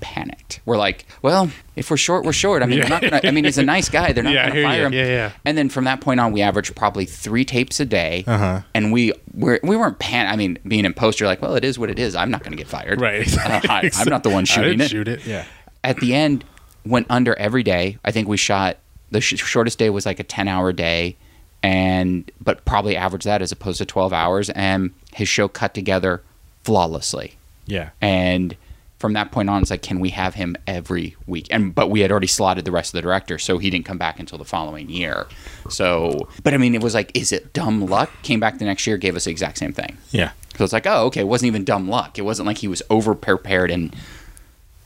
panicked. 0.02 0.60
We're 0.66 0.78
like, 0.78 1.06
well, 1.22 1.50
if 1.78 1.90
we're 1.90 1.98
short, 1.98 2.26
we're 2.26 2.34
short. 2.34 2.62
I 2.62 2.66
mean, 2.66 2.80
Yeah. 2.80 2.88
not 2.90 3.02
gonna, 3.02 3.22
I 3.24 3.32
mean, 3.32 3.46
he's 3.46 3.58
a 3.58 3.64
nice 3.64 3.88
guy. 3.88 4.12
They're 4.12 4.24
not 4.24 4.34
Yeah, 4.34 4.44
going 4.50 4.56
to 4.58 4.64
fire 4.64 4.80
you. 4.82 4.86
him. 4.88 4.94
Yeah, 4.94 5.06
yeah. 5.06 5.32
And 5.46 5.58
then 5.58 5.70
from 5.70 5.86
that 5.86 6.02
point 6.02 6.20
on, 6.20 6.32
we 6.34 6.42
averaged 6.42 6.76
probably 6.76 7.06
three 7.06 7.46
tapes 7.46 7.80
a 7.80 7.86
day. 7.86 8.24
Uh-huh. 8.28 8.62
And 8.74 8.92
we 8.92 9.14
we're, 9.34 9.60
we 9.64 9.78
weren't 9.78 10.00
pan. 10.00 10.28
I 10.28 10.36
mean, 10.36 10.58
being 10.68 10.84
in 10.84 10.94
post, 10.94 11.20
you're 11.20 11.30
like, 11.30 11.42
well, 11.42 11.56
it 11.56 11.64
is 11.64 11.80
what 11.80 11.90
it 11.90 11.98
is. 12.00 12.16
I'm 12.16 12.30
not 12.32 12.42
going 12.44 12.52
to 12.52 12.58
get 12.58 12.68
fired. 12.68 13.00
Right. 13.00 13.26
Uh, 13.38 13.62
I, 13.70 13.90
I'm 13.96 14.10
not 14.10 14.24
the 14.24 14.30
one 14.30 14.42
I 14.42 14.46
shooting 14.46 14.72
didn't 14.72 14.82
it. 14.82 14.90
shoot 14.90 15.08
it. 15.08 15.26
Yeah. 15.26 15.46
At 15.84 15.98
the 15.98 16.14
end, 16.14 16.44
went 16.86 17.08
under 17.10 17.34
every 17.36 17.64
day. 17.64 17.98
I 18.04 18.12
think 18.12 18.28
we 18.28 18.38
shot 18.38 18.78
the 19.12 19.22
sh- 19.22 19.38
shortest 19.38 19.78
day 19.80 19.90
was 19.90 20.06
like 20.06 20.20
a 20.20 20.24
10 20.24 20.48
hour 20.48 20.72
day, 20.74 21.16
and 21.64 22.30
but 22.42 22.66
probably 22.66 22.96
averaged 22.96 23.26
that 23.26 23.42
as 23.42 23.52
opposed 23.52 23.78
to 23.80 23.86
12 23.86 24.12
hours. 24.14 24.50
And 24.52 24.92
his 25.14 25.28
show 25.30 25.48
cut 25.48 25.74
together 25.74 26.22
flawlessly. 26.64 27.36
Yeah. 27.66 27.90
And 28.02 28.56
from 29.02 29.14
that 29.14 29.32
point 29.32 29.50
on, 29.50 29.62
it's 29.62 29.72
like, 29.72 29.82
can 29.82 30.00
we 30.00 30.10
have 30.12 30.36
him 30.36 30.56
every 30.68 31.16
week? 31.28 31.48
And 31.52 31.76
but 31.76 31.90
we 31.90 32.00
had 32.00 32.12
already 32.12 32.28
slotted 32.28 32.64
the 32.64 32.72
rest 32.72 32.90
of 32.94 32.98
the 33.00 33.02
director, 33.02 33.38
so 33.38 33.58
he 33.58 33.70
didn't 33.70 33.86
come 33.86 33.98
back 33.98 34.20
until 34.20 34.38
the 34.38 34.46
following 34.46 34.90
year. 34.90 35.28
So, 35.70 36.30
but 36.44 36.54
I 36.54 36.58
mean, 36.58 36.76
it 36.76 36.82
was 36.84 36.94
like, 36.94 37.12
is 37.18 37.32
it 37.32 37.52
dumb 37.54 37.86
luck? 37.88 38.10
Came 38.24 38.40
back 38.40 38.60
the 38.60 38.66
next 38.66 38.88
year, 38.88 38.98
gave 38.98 39.16
us 39.16 39.26
the 39.26 39.32
exact 39.32 39.58
same 39.58 39.74
thing. 39.74 39.98
Yeah. 40.12 40.32
So 40.56 40.64
it's 40.64 40.74
like, 40.74 40.86
oh, 40.88 41.06
okay, 41.08 41.22
it 41.22 41.28
wasn't 41.28 41.48
even 41.48 41.64
dumb 41.66 41.90
luck. 41.90 42.18
It 42.20 42.22
wasn't 42.22 42.46
like 42.48 42.60
he 42.60 42.68
was 42.68 42.82
over 42.90 43.16
prepared 43.16 43.72
and, 43.72 43.96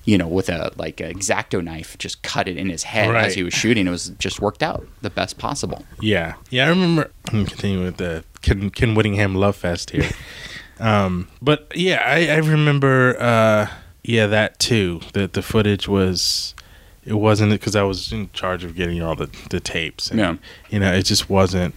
you 0.06 0.18
know, 0.18 0.28
with 0.28 0.48
a 0.50 0.72
like 0.78 1.02
a 1.02 1.08
X-Acto 1.10 1.64
knife, 1.64 1.98
just 1.98 2.22
cut 2.24 2.48
it 2.48 2.56
in 2.58 2.70
his 2.70 2.84
head 2.84 3.10
Right. 3.10 3.26
as 3.26 3.34
he 3.36 3.44
was 3.44 3.54
shooting. 3.54 3.88
It 3.88 3.90
was 3.90 4.10
just 4.20 4.40
worked 4.40 4.62
out 4.64 4.88
the 5.02 5.10
best 5.10 5.38
possible. 5.38 5.84
Yeah, 6.00 6.36
yeah. 6.52 6.68
I 6.68 6.70
remember. 6.70 7.12
I'm 7.34 7.46
continuing 7.46 7.86
with 7.86 7.98
the 7.98 8.24
Ken, 8.42 8.70
Ken 8.70 8.94
Whittingham 8.96 9.34
love 9.36 9.56
fest 9.56 9.90
here. 9.90 10.10
um, 10.80 11.28
but 11.42 11.72
yeah, 11.76 12.04
I, 12.06 12.28
I 12.28 12.38
remember. 12.38 13.20
Uh, 13.20 13.68
yeah, 14.08 14.28
that 14.28 14.60
too. 14.60 15.02
That 15.14 15.34
the 15.34 15.42
footage 15.42 15.88
was. 15.88 16.54
It 17.06 17.14
wasn't 17.14 17.52
because 17.52 17.76
I 17.76 17.84
was 17.84 18.12
in 18.12 18.32
charge 18.34 18.64
of 18.64 18.76
getting 18.76 19.02
all 19.02 19.16
the 19.16 19.30
the 19.52 19.60
tapes. 19.60 20.10
And, 20.10 20.20
Yeah. 20.20 20.36
You 20.72 20.80
know, 20.80 20.92
it 20.92 21.04
just 21.04 21.30
wasn't 21.30 21.76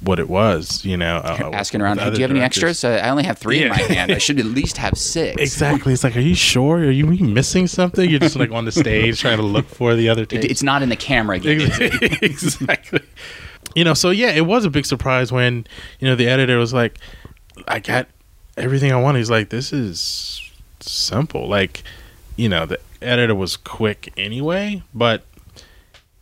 what 0.00 0.18
it 0.18 0.26
was. 0.28 0.82
You 0.86 0.96
know, 0.96 1.16
uh, 1.18 1.50
Asking 1.52 1.82
around, 1.82 2.00
hey, 2.00 2.10
do 2.10 2.16
you 2.16 2.22
have 2.22 2.30
any 2.30 2.40
extras? 2.40 2.82
Uh, 2.82 3.00
I 3.04 3.10
only 3.10 3.24
have 3.24 3.36
three 3.36 3.62
in 3.62 3.68
my 3.68 3.76
hand. 3.76 4.10
I 4.10 4.16
should 4.16 4.38
at 4.40 4.46
least 4.46 4.78
have 4.78 4.96
six. 4.96 5.38
Exactly. 5.42 5.92
It's 5.92 6.02
like, 6.02 6.16
are 6.16 6.20
you 6.20 6.34
sure? 6.34 6.78
Are 6.78 6.90
you 6.90 7.04
missing 7.06 7.66
something? 7.66 8.08
You're 8.08 8.20
just 8.20 8.36
like 8.36 8.50
on 8.52 8.64
the 8.64 8.72
stage 8.72 9.20
trying 9.20 9.36
to 9.36 9.42
look 9.44 9.66
for 9.68 9.94
the 9.94 10.08
other 10.08 10.24
tapes. 10.30 10.46
It- 10.46 10.50
It's 10.50 10.62
not 10.62 10.82
in 10.82 10.88
the 10.88 10.96
camera. 10.96 11.36
Again. 11.36 11.60
exactly. 12.22 13.02
You 13.74 13.84
know, 13.84 13.92
so 13.94 14.08
yeah, 14.10 14.30
it 14.30 14.46
was 14.46 14.64
a 14.64 14.70
big 14.70 14.86
surprise 14.86 15.30
when 15.30 15.66
you 15.98 16.08
know 16.08 16.16
the 16.16 16.26
editor 16.28 16.56
was 16.58 16.72
like, 16.72 16.96
"I 17.68 17.78
got 17.80 18.08
everything 18.56 18.90
I 18.92 18.96
want." 18.96 19.16
He's 19.18 19.30
like, 19.30 19.50
"This 19.50 19.72
is 19.72 20.40
simple." 20.82 21.48
Like, 21.48 21.82
you 22.36 22.48
know, 22.48 22.66
the 22.66 22.80
editor 23.02 23.34
was 23.34 23.56
quick 23.56 24.12
anyway, 24.16 24.82
but 24.94 25.24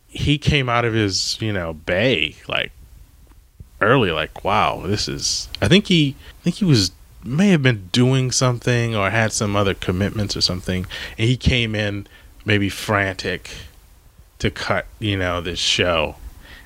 he 0.07 0.37
came 0.37 0.69
out 0.69 0.85
of 0.85 0.93
his 0.93 1.37
you 1.41 1.53
know 1.53 1.73
bay 1.73 2.35
like 2.47 2.71
early, 3.81 4.11
like, 4.11 4.43
"Wow, 4.43 4.83
this 4.85 5.07
is." 5.07 5.49
I 5.61 5.67
think 5.67 5.87
he, 5.87 6.15
I 6.41 6.43
think 6.43 6.57
he 6.57 6.65
was 6.65 6.91
may 7.23 7.49
have 7.49 7.61
been 7.61 7.89
doing 7.91 8.31
something 8.31 8.95
or 8.95 9.09
had 9.09 9.33
some 9.33 9.55
other 9.55 9.73
commitments 9.73 10.35
or 10.37 10.41
something, 10.41 10.85
and 11.17 11.27
he 11.27 11.37
came 11.37 11.75
in 11.75 12.07
maybe 12.45 12.69
frantic 12.69 13.51
to 14.39 14.49
cut, 14.49 14.85
you 14.99 15.17
know, 15.17 15.41
this 15.41 15.59
show. 15.59 16.15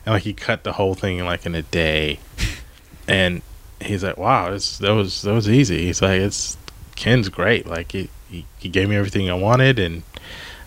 And 0.05 0.13
like 0.13 0.23
he 0.23 0.33
cut 0.33 0.63
the 0.63 0.73
whole 0.73 0.93
thing 0.93 1.23
like 1.25 1.45
in 1.45 1.55
a 1.55 1.63
day. 1.63 2.19
And 3.05 3.41
he's 3.81 4.01
like, 4.01 4.15
Wow, 4.15 4.51
this 4.51 4.77
that 4.77 4.91
was 4.91 5.23
that 5.23 5.33
was 5.33 5.49
easy. 5.49 5.87
He's 5.87 6.01
like, 6.01 6.21
It's 6.21 6.55
Ken's 6.95 7.29
great. 7.29 7.65
Like 7.67 7.91
he 7.91 8.09
he, 8.29 8.45
he 8.59 8.69
gave 8.69 8.89
me 8.89 8.95
everything 8.95 9.29
I 9.29 9.33
wanted 9.35 9.79
and 9.79 10.03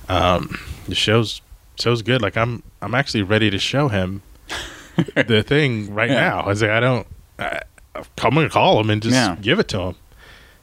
um 0.09 0.59
the 0.89 0.95
show's 0.95 1.41
show's 1.79 2.03
good. 2.03 2.23
Like 2.23 2.37
I'm 2.37 2.63
I'm 2.83 2.95
actually 2.95 3.23
ready 3.23 3.51
to 3.51 3.59
show 3.59 3.89
him 3.89 4.23
the 5.15 5.43
thing 5.43 5.93
right 5.95 6.11
Yeah. 6.11 6.29
now. 6.29 6.41
I 6.41 6.47
was 6.49 6.63
like, 6.63 6.71
I 6.71 6.81
don't 6.81 7.07
I, 7.39 7.61
I'm 7.95 8.35
gonna 8.35 8.49
call 8.51 8.81
him 8.81 8.91
and 8.91 9.03
just 9.03 9.15
Yeah. 9.15 9.37
give 9.41 9.59
it 9.59 9.69
to 9.69 9.81
him. 9.81 9.95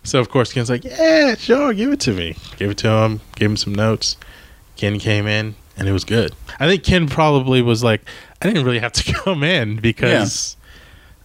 So 0.03 0.19
of 0.19 0.29
course 0.29 0.51
Ken's 0.53 0.69
like, 0.69 0.83
Yeah, 0.83 1.35
sure, 1.35 1.73
give 1.73 1.91
it 1.91 1.99
to 2.01 2.11
me. 2.11 2.35
Give 2.57 2.71
it 2.71 2.77
to 2.79 2.89
him, 2.89 3.21
gave 3.35 3.49
him 3.51 3.57
some 3.57 3.73
notes. 3.75 4.17
Ken 4.75 4.99
came 4.99 5.27
in 5.27 5.55
and 5.77 5.87
it 5.87 5.91
was 5.91 6.03
good. 6.03 6.35
I 6.59 6.67
think 6.67 6.83
Ken 6.83 7.07
probably 7.07 7.61
was 7.61 7.83
like, 7.83 8.01
I 8.41 8.47
didn't 8.47 8.65
really 8.65 8.79
have 8.79 8.91
to 8.93 9.13
come 9.23 9.43
in 9.43 9.77
because, 9.77 10.57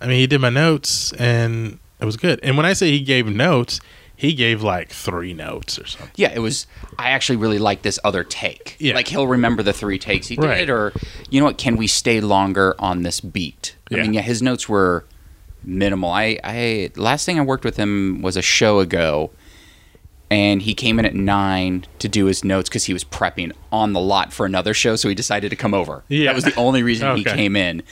I 0.00 0.06
mean, 0.06 0.18
he 0.18 0.26
did 0.26 0.40
my 0.40 0.50
notes 0.50 1.12
and 1.14 1.78
it 2.00 2.04
was 2.04 2.16
good. 2.16 2.40
And 2.42 2.56
when 2.56 2.64
I 2.66 2.72
say 2.74 2.90
he 2.90 3.00
gave 3.00 3.26
notes, 3.26 3.80
he 4.18 4.34
gave 4.34 4.62
like 4.64 4.90
three 4.90 5.32
notes 5.32 5.78
or 5.78 5.86
something. 5.86 6.10
Yeah, 6.16 6.32
it 6.34 6.40
was. 6.40 6.66
I 6.98 7.10
actually 7.10 7.36
really 7.36 7.58
like 7.60 7.82
this 7.82 8.00
other 8.02 8.24
take. 8.24 8.74
Yeah. 8.80 8.94
Like 8.94 9.06
he'll 9.06 9.28
remember 9.28 9.62
the 9.62 9.72
three 9.72 9.98
takes 9.98 10.26
he 10.26 10.34
did, 10.34 10.44
Right. 10.44 10.68
or 10.68 10.92
you 11.30 11.38
know 11.40 11.46
what? 11.46 11.56
Can 11.56 11.76
we 11.76 11.86
stay 11.86 12.20
longer 12.20 12.74
on 12.80 13.04
this 13.04 13.20
beat? 13.20 13.76
I 13.90 13.94
Yeah. 13.96 14.02
mean, 14.02 14.14
yeah, 14.14 14.22
his 14.22 14.42
notes 14.42 14.68
were 14.68 15.04
minimal. 15.62 16.10
I, 16.10 16.38
I 16.42 16.90
last 16.96 17.24
thing 17.26 17.38
I 17.38 17.42
worked 17.42 17.64
with 17.64 17.76
him 17.76 18.20
was 18.20 18.36
a 18.36 18.42
show 18.42 18.80
ago, 18.80 19.30
and 20.30 20.62
he 20.62 20.74
came 20.74 20.98
in 20.98 21.04
at 21.04 21.14
nine 21.14 21.86
to 22.00 22.08
do 22.08 22.26
his 22.26 22.42
notes 22.44 22.68
because 22.68 22.84
he 22.86 22.92
was 22.92 23.04
prepping 23.04 23.52
on 23.70 23.92
the 23.92 24.00
lot 24.00 24.32
for 24.32 24.44
another 24.44 24.74
show. 24.74 24.96
So 24.96 25.08
he 25.08 25.14
decided 25.14 25.50
to 25.50 25.56
come 25.56 25.74
over. 25.74 26.02
Yeah. 26.08 26.24
that 26.26 26.34
was 26.34 26.44
the 26.44 26.54
only 26.56 26.82
reason 26.82 27.16
he 27.16 27.22
came 27.38 27.54
in. 27.54 27.82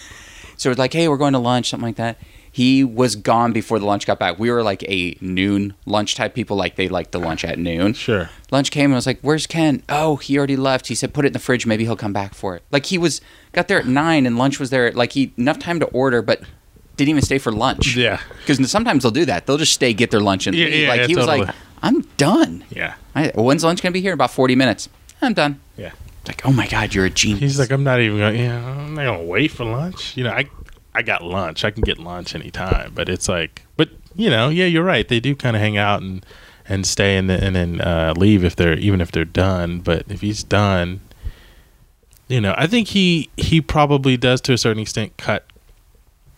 So 0.56 0.70
it's 0.70 0.78
like, 0.78 0.92
hey, 0.92 1.06
we're 1.06 1.16
going 1.18 1.34
to 1.34 1.38
lunch, 1.38 1.70
something 1.70 1.86
like 1.86 1.96
that. 1.96 2.18
He 2.56 2.84
was 2.84 3.16
gone 3.16 3.52
before 3.52 3.78
the 3.78 3.84
lunch 3.84 4.06
got 4.06 4.18
back. 4.18 4.38
We 4.38 4.50
were 4.50 4.62
like 4.62 4.82
a 4.84 5.14
noon 5.20 5.74
lunch 5.84 6.14
type 6.14 6.32
people, 6.32 6.56
like 6.56 6.76
they 6.76 6.88
like 6.88 7.10
the 7.10 7.20
lunch 7.20 7.44
at 7.44 7.58
noon. 7.58 7.92
Sure. 7.92 8.30
Lunch 8.50 8.70
came 8.70 8.86
and 8.86 8.94
I 8.94 8.96
was 8.96 9.06
like, 9.06 9.18
"Where's 9.20 9.46
Ken?" 9.46 9.82
Oh, 9.90 10.16
he 10.16 10.38
already 10.38 10.56
left. 10.56 10.86
He 10.86 10.94
said, 10.94 11.12
"Put 11.12 11.26
it 11.26 11.28
in 11.28 11.32
the 11.34 11.38
fridge. 11.38 11.66
Maybe 11.66 11.84
he'll 11.84 11.96
come 11.96 12.14
back 12.14 12.32
for 12.32 12.56
it." 12.56 12.62
Like 12.70 12.86
he 12.86 12.96
was 12.96 13.20
got 13.52 13.68
there 13.68 13.78
at 13.78 13.86
nine 13.86 14.24
and 14.24 14.38
lunch 14.38 14.58
was 14.58 14.70
there. 14.70 14.86
At, 14.86 14.94
like 14.94 15.12
he 15.12 15.34
enough 15.36 15.58
time 15.58 15.80
to 15.80 15.86
order, 15.88 16.22
but 16.22 16.40
didn't 16.96 17.10
even 17.10 17.20
stay 17.20 17.36
for 17.36 17.52
lunch. 17.52 17.94
Yeah. 17.94 18.22
because 18.38 18.70
sometimes 18.70 19.02
they'll 19.02 19.12
do 19.12 19.26
that. 19.26 19.44
They'll 19.44 19.58
just 19.58 19.74
stay, 19.74 19.92
get 19.92 20.10
their 20.10 20.20
lunch, 20.20 20.46
and 20.46 20.56
Yeah, 20.56 20.68
yeah, 20.68 20.88
like 20.88 21.00
yeah, 21.02 21.06
he 21.08 21.14
was 21.14 21.26
like, 21.26 21.54
"I'm 21.82 22.00
done." 22.16 22.64
Yeah. 22.70 22.94
I, 23.14 23.32
when's 23.34 23.64
lunch 23.64 23.82
gonna 23.82 23.92
be 23.92 24.00
here? 24.00 24.14
About 24.14 24.30
forty 24.30 24.54
minutes. 24.54 24.88
I'm 25.20 25.34
done. 25.34 25.60
Yeah. 25.76 25.92
Like, 26.26 26.46
oh 26.46 26.52
my 26.52 26.66
god, 26.66 26.94
you're 26.94 27.04
a 27.04 27.10
genius. 27.10 27.40
He's 27.40 27.58
like, 27.58 27.70
I'm 27.70 27.84
not 27.84 28.00
even 28.00 28.16
going. 28.16 28.34
to 28.34 28.42
Yeah, 28.42 28.66
I'm 28.66 28.94
not 28.94 29.04
gonna 29.04 29.24
wait 29.24 29.50
for 29.50 29.64
lunch. 29.64 30.16
You 30.16 30.24
know, 30.24 30.30
I 30.30 30.46
I 30.96 31.02
got 31.02 31.22
lunch. 31.22 31.62
I 31.62 31.70
can 31.70 31.82
get 31.82 31.98
lunch 31.98 32.34
anytime. 32.34 32.92
But 32.94 33.10
it's 33.10 33.28
like, 33.28 33.62
but 33.76 33.90
you 34.14 34.30
know, 34.30 34.48
yeah, 34.48 34.64
you're 34.64 34.82
right. 34.82 35.06
They 35.06 35.20
do 35.20 35.36
kind 35.36 35.54
of 35.54 35.60
hang 35.60 35.76
out 35.76 36.00
and 36.00 36.24
and 36.66 36.86
stay 36.86 37.18
and 37.18 37.28
then 37.28 37.42
and 37.42 37.54
then 37.54 37.80
uh, 37.82 38.14
leave 38.16 38.44
if 38.44 38.56
they're 38.56 38.78
even 38.78 39.02
if 39.02 39.12
they're 39.12 39.26
done. 39.26 39.80
But 39.80 40.06
if 40.08 40.22
he's 40.22 40.42
done, 40.42 41.00
you 42.28 42.40
know, 42.40 42.54
I 42.56 42.66
think 42.66 42.88
he 42.88 43.28
he 43.36 43.60
probably 43.60 44.16
does 44.16 44.40
to 44.42 44.54
a 44.54 44.58
certain 44.58 44.80
extent 44.80 45.18
cut 45.18 45.44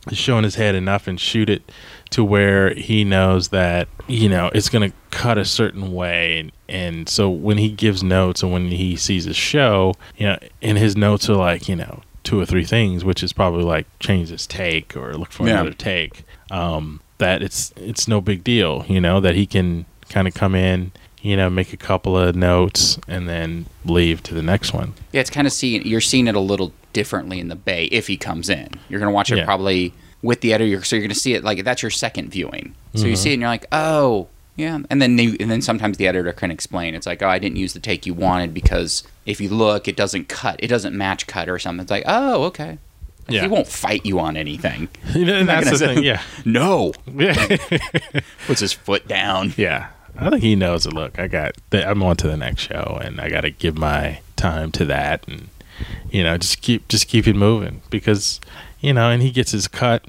the 0.07 0.17
show 0.17 0.39
in 0.39 0.45
his 0.45 0.57
head 0.57 0.75
enough 0.75 1.07
and 1.07 1.21
shoot 1.21 1.49
it 1.49 1.71
to 2.11 2.25
where 2.25 2.75
he 2.75 3.05
knows 3.05 3.49
that 3.49 3.89
you 4.07 4.29
know 4.29 4.51
it's 4.55 4.71
going 4.71 4.91
to 4.91 4.97
cut 5.11 5.37
a 5.37 5.45
certain 5.45 5.93
way 5.93 6.39
and, 6.39 6.53
and 6.69 7.09
so 7.09 7.29
when 7.29 7.59
he 7.59 7.69
gives 7.69 8.03
notes 8.03 8.43
and 8.43 8.51
when 8.51 8.69
he 8.69 8.97
sees 8.97 9.27
a 9.27 9.35
show 9.35 9.93
you 10.17 10.27
know 10.27 10.39
and 10.63 10.79
his 10.79 10.97
notes 10.97 11.29
are 11.29 11.37
like 11.37 11.69
you 11.69 11.77
know 11.77 12.01
two 12.29 12.39
or 12.41 12.47
three 12.47 12.65
things 12.65 13.05
which 13.05 13.23
is 13.23 13.33
probably 13.33 13.65
like 13.65 13.87
change 14.01 14.29
this 14.31 14.47
take 14.47 14.95
or 14.97 15.15
look 15.15 15.33
for 15.33 15.47
Yeah. 15.47 15.55
another 15.55 15.73
take 15.73 16.25
um 16.51 17.01
that 17.19 17.43
it's 17.43 17.73
it's 17.77 18.07
no 18.07 18.21
big 18.21 18.45
deal 18.45 18.85
you 18.89 19.01
know 19.01 19.19
that 19.21 19.35
he 19.35 19.47
can 19.47 19.87
kind 20.09 20.29
of 20.29 20.35
come 20.35 20.55
in 20.55 20.93
you 21.23 21.37
know 21.37 21.49
make 21.51 21.73
a 21.73 21.77
couple 21.77 22.17
of 22.19 22.37
notes 22.37 22.99
and 23.09 23.29
then 23.29 23.67
leave 23.85 24.23
to 24.25 24.35
the 24.35 24.43
next 24.43 24.73
one 24.73 24.93
Yeah, 25.13 25.21
it's 25.23 25.31
kind 25.31 25.47
of 25.47 25.53
seeing 25.53 25.87
you're 25.87 26.01
seeing 26.13 26.27
it 26.29 26.35
a 26.35 26.41
little 26.53 26.73
differently 26.93 27.39
in 27.41 27.49
the 27.49 27.57
bay 27.57 27.85
if 27.87 28.07
he 28.07 28.17
comes 28.17 28.49
in. 28.49 28.69
You're 28.89 29.01
gonna 29.01 29.13
watch 29.13 29.31
it 29.33 29.39
Yeah. 29.39 29.45
probably 29.45 29.93
with 30.23 30.41
the 30.41 30.53
editor, 30.53 30.83
so 30.85 30.97
you're 30.97 31.05
gonna 31.05 31.15
see 31.15 31.35
it 31.35 31.43
like 31.45 31.63
that's 31.65 31.83
your 31.83 31.91
second 31.91 32.31
viewing. 32.31 32.75
So 32.95 33.01
Mm-hmm. 33.01 33.09
you 33.11 33.17
see 33.17 33.31
it 33.31 33.35
and 33.35 33.43
you're 33.43 33.51
like, 33.51 33.67
oh 33.73 34.29
yeah, 34.59 34.81
and 34.91 35.01
then 35.01 35.15
they, 35.15 35.37
and 35.39 35.49
then 35.49 35.63
sometimes 35.63 35.99
the 35.99 36.09
editor 36.09 36.33
can 36.33 36.51
explain. 36.51 36.97
It's 36.97 37.07
like, 37.07 37.23
oh, 37.23 37.29
I 37.29 37.39
didn't 37.39 37.57
use 37.57 37.75
the 37.75 37.81
take 37.81 38.07
you 38.07 38.13
wanted 38.13 38.53
because 38.53 39.05
if 39.25 39.41
you 39.41 39.49
look, 39.51 39.87
it 39.87 39.97
doesn't 39.97 40.29
cut, 40.29 40.57
it 40.59 40.67
doesn't 40.67 40.99
match 40.99 41.29
cut 41.29 41.49
or 41.49 41.61
something. 41.61 41.83
It's 41.83 41.93
like, 41.93 42.03
oh, 42.07 42.43
okay. 42.47 42.79
Yeah. 43.29 43.43
He 43.43 43.49
won't 43.49 43.69
fight 43.69 44.05
you 44.05 44.19
on 44.19 44.37
anything. 44.37 44.89
you 45.15 45.27
know, 45.27 45.35
and 45.35 45.49
that's 45.49 45.71
the 45.71 45.77
say- 45.77 45.95
thing 45.95 46.05
yeah 46.05 46.23
No, 46.45 46.93
yeah 47.15 47.57
puts 48.49 48.61
his 48.61 48.73
foot 48.73 49.07
down. 49.07 49.55
Yeah, 49.57 49.91
I 50.19 50.29
think 50.29 50.43
he 50.43 50.57
knows 50.57 50.87
it. 50.87 50.93
Look, 50.93 51.21
I 51.21 51.29
got. 51.29 51.55
The, 51.71 51.89
I'm 51.89 52.03
on 52.03 52.17
to 52.17 52.27
the 52.27 52.37
next 52.37 52.63
show, 52.63 52.99
and 53.01 53.21
I 53.21 53.29
got 53.29 53.43
to 53.43 53.51
give 53.51 53.79
my 53.79 54.21
time 54.35 54.73
to 54.73 54.85
that, 54.87 55.29
and 55.29 55.51
you 56.11 56.25
know, 56.25 56.37
just 56.37 56.63
keep 56.63 56.89
just 56.89 57.07
keep 57.07 57.29
it 57.29 57.37
moving 57.37 57.83
because 57.91 58.41
you 58.81 58.93
know, 58.93 59.09
and 59.09 59.23
he 59.23 59.31
gets 59.31 59.53
his 59.53 59.69
cut. 59.69 60.05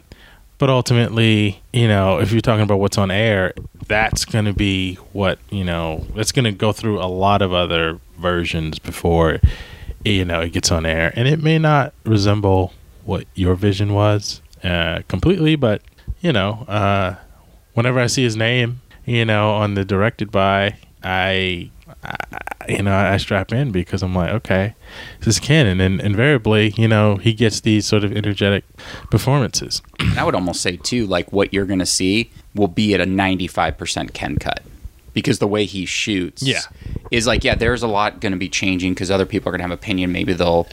But 0.58 0.70
ultimately, 0.70 1.62
you 1.72 1.88
know, 1.88 2.20
if 2.20 2.32
you're 2.32 2.42
talking 2.42 2.64
about 2.64 2.80
what's 2.80 2.98
on 2.98 3.12
air, 3.12 3.54
that's 3.90 4.24
going 4.24 4.46
to 4.46 4.54
be 4.54 4.96
what 5.12 5.40
you 5.50 5.66
know. 5.66 6.06
That's 6.16 6.32
going 6.32 6.46
to 6.46 6.52
go 6.52 6.72
through 6.72 7.00
a 7.00 7.10
lot 7.10 7.42
of 7.42 7.52
other 7.52 8.00
versions 8.18 8.80
before 8.80 9.42
you 10.06 10.24
know 10.24 10.40
it 10.40 10.54
gets 10.54 10.72
on 10.72 10.86
air, 10.86 11.12
and 11.16 11.28
it 11.28 11.44
may 11.44 11.60
not 11.60 11.94
resemble 12.06 12.72
what 13.04 13.26
your 13.34 13.56
vision 13.56 13.94
was 13.94 14.42
uh, 14.64 15.02
completely, 15.10 15.56
but 15.56 15.82
you 16.22 16.32
know, 16.32 16.66
uh, 16.68 17.16
whenever 17.74 18.00
I 18.00 18.08
see 18.08 18.24
his 18.24 18.36
name, 18.36 18.82
you 19.06 19.26
know, 19.26 19.52
on 19.52 19.74
the 19.74 19.84
directed 19.84 20.32
by, 20.32 20.78
I, 21.04 21.72
I 22.04 22.18
you 22.68 22.84
know, 22.84 22.96
I 22.96 23.18
strap 23.18 23.52
in 23.52 23.72
because 23.72 24.04
I'm 24.04 24.14
like, 24.14 24.30
okay, 24.30 24.76
this 25.20 25.28
is 25.28 25.40
Ken, 25.40 25.66
and 25.66 26.02
invariably, 26.02 26.74
you 26.78 26.88
know, 26.88 27.16
he 27.16 27.34
gets 27.34 27.62
these 27.62 27.86
sort 27.88 28.04
of 28.04 28.16
energetic 28.16 28.64
performances. 29.10 29.82
I 30.16 30.24
would 30.24 30.36
almost 30.36 30.62
say 30.62 30.78
too, 30.78 31.08
like 31.08 31.32
what 31.34 31.52
you're 31.52 31.66
going 31.66 31.80
to 31.80 31.86
see 31.86 32.32
will 32.60 32.68
be 32.68 32.94
at 32.94 33.02
a 33.02 33.06
95% 33.06 34.14
Ken 34.14 34.36
cut 34.38 34.62
because 35.14 35.40
the 35.40 35.48
way 35.48 35.66
he 35.66 35.86
shoots, 35.86 36.44
Yeah. 36.44 36.62
is 37.12 37.26
like 37.26 37.44
yeah, 37.44 37.56
there's 37.56 37.82
a 37.84 37.88
lot 37.88 38.20
going 38.22 38.32
to 38.34 38.38
be 38.38 38.50
changing 38.50 38.94
because 38.94 39.10
other 39.10 39.26
people 39.26 39.50
are 39.50 39.52
going 39.54 39.60
to 39.60 39.64
have 39.70 39.72
opinion. 39.72 40.12
Maybe 40.12 40.34
they'll 40.34 40.68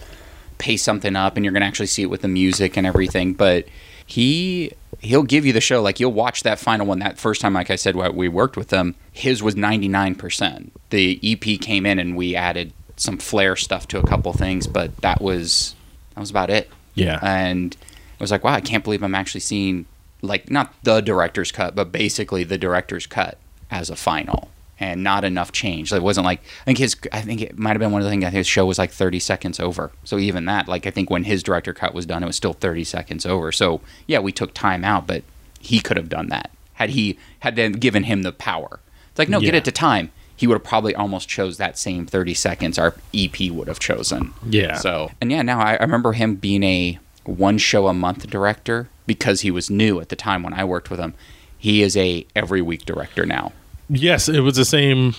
pay 0.59 0.77
something 0.77 1.17
up, 1.17 1.37
and 1.37 1.45
you're 1.45 1.53
going 1.53 1.63
to 1.63 1.67
actually 1.67 1.87
see 1.87 2.03
it 2.03 2.11
with 2.11 2.23
the 2.23 2.29
music 2.29 2.77
and 2.77 2.87
everything. 2.87 3.33
But 3.35 3.67
he 4.05 4.73
he'll 5.01 5.23
give 5.25 5.45
you 5.47 5.53
the 5.53 5.61
show. 5.61 5.81
Like 5.83 5.99
you'll 6.01 6.13
watch 6.13 6.43
that 6.43 6.59
final 6.59 6.87
one. 6.87 6.99
That 6.99 7.19
first 7.19 7.41
time, 7.41 7.55
like 7.55 7.71
I 7.71 7.77
said, 7.77 7.97
we 7.97 8.29
worked 8.29 8.57
with 8.57 8.71
him, 8.71 8.95
his 9.13 9.43
was 9.43 9.55
99%. 9.55 10.71
The 10.91 11.21
EP 11.23 11.61
came 11.61 11.87
in, 11.87 11.99
and 11.99 12.17
we 12.17 12.35
added 12.37 12.73
some 12.97 13.19
flair 13.19 13.57
stuff 13.57 13.87
to 13.89 13.99
a 13.99 14.07
couple 14.07 14.33
things, 14.33 14.67
but 14.67 14.97
that 14.99 15.21
was 15.21 15.75
that 16.15 16.21
was 16.21 16.31
about 16.31 16.49
it 16.49 16.71
Yeah, 16.95 17.19
and 17.23 17.77
I 18.19 18.23
was 18.25 18.31
like, 18.31 18.43
wow, 18.43 18.55
I 18.55 18.63
can't 18.63 18.83
believe 18.83 19.03
I'm 19.03 19.15
actually 19.15 19.41
seeing 19.43 19.85
like 20.23 20.51
not 20.51 20.75
the 20.83 21.01
director's 21.01 21.53
cut, 21.53 21.75
but 21.75 21.93
basically 21.93 22.45
the 22.45 22.59
director's 22.59 23.07
cut 23.07 23.39
as 23.71 23.91
a 23.91 23.97
final, 23.97 24.49
and 24.79 25.03
not 25.03 25.25
enough 25.25 25.53
change. 25.53 25.93
It 25.93 26.03
wasn't 26.03 26.27
like 26.27 26.41
I 26.63 26.65
think 26.65 26.79
his 26.79 26.97
I 27.13 27.21
think 27.21 27.41
it 27.43 27.59
might 27.59 27.71
have 27.71 27.81
been 27.81 27.93
one 27.93 28.01
of 28.01 28.05
the 28.05 28.11
things. 28.11 28.25
His 28.27 28.47
show 28.47 28.67
was 28.67 28.79
like 28.79 28.91
30 28.91 29.19
seconds 29.21 29.61
over, 29.61 29.93
so 30.05 30.19
even 30.19 30.45
that, 30.47 30.69
like 30.69 30.87
I 30.87 30.91
think 30.91 31.11
when 31.11 31.25
his 31.25 31.43
director 31.43 31.73
cut 31.73 31.95
was 31.95 32.07
done, 32.07 32.23
it 32.23 32.27
was 32.27 32.37
still 32.37 32.53
30 32.53 32.85
seconds 32.85 33.27
over. 33.27 33.53
So 33.53 33.81
yeah, 34.07 34.19
we 34.19 34.33
took 34.33 34.55
time 34.55 34.85
out, 34.85 35.07
but 35.07 35.23
he 35.59 35.81
could 35.81 35.97
have 35.97 36.09
done 36.09 36.29
that 36.29 36.51
had 36.77 36.91
he 36.91 37.19
had 37.41 37.57
then 37.57 37.73
given 37.73 38.05
him 38.05 38.23
the 38.23 38.33
power. 38.33 38.81
It's 39.11 39.19
like 39.19 39.29
no, 39.29 39.41
get 39.41 39.55
it 39.55 39.65
to 39.65 39.73
time. 39.73 40.11
He 40.37 40.47
would 40.47 40.57
have 40.57 40.65
probably 40.65 40.95
almost 40.95 41.29
chose 41.29 41.57
that 41.57 41.79
same 41.79 42.07
30 42.07 42.35
seconds 42.35 42.79
our 42.79 42.95
EP 43.15 43.51
would 43.51 43.69
have 43.69 43.79
chosen. 43.79 44.35
yeah. 44.47 44.77
So, 44.77 45.11
and 45.21 45.33
yeah, 45.33 45.41
now 45.41 45.59
I, 45.59 45.77
I 45.77 45.83
remember 45.83 46.13
him 46.13 46.35
being 46.35 46.63
a 46.63 46.99
one 47.25 47.57
show 47.57 47.89
a 47.89 47.95
month 47.95 48.29
director 48.29 48.91
because 49.07 49.41
he 49.43 49.51
was 49.51 49.71
new 49.71 50.01
at 50.01 50.09
the 50.09 50.17
time 50.17 50.43
when 50.43 50.53
I 50.53 50.65
worked 50.65 50.91
with 50.91 51.01
him. 51.01 51.15
He 51.59 51.83
is 51.83 51.97
a 51.97 52.27
every 52.35 52.63
week 52.63 52.85
director 52.85 53.25
now. 53.27 53.53
Yes, 53.89 54.29
it 54.29 54.41
was 54.41 54.57
the 54.57 54.65
same 54.65 55.15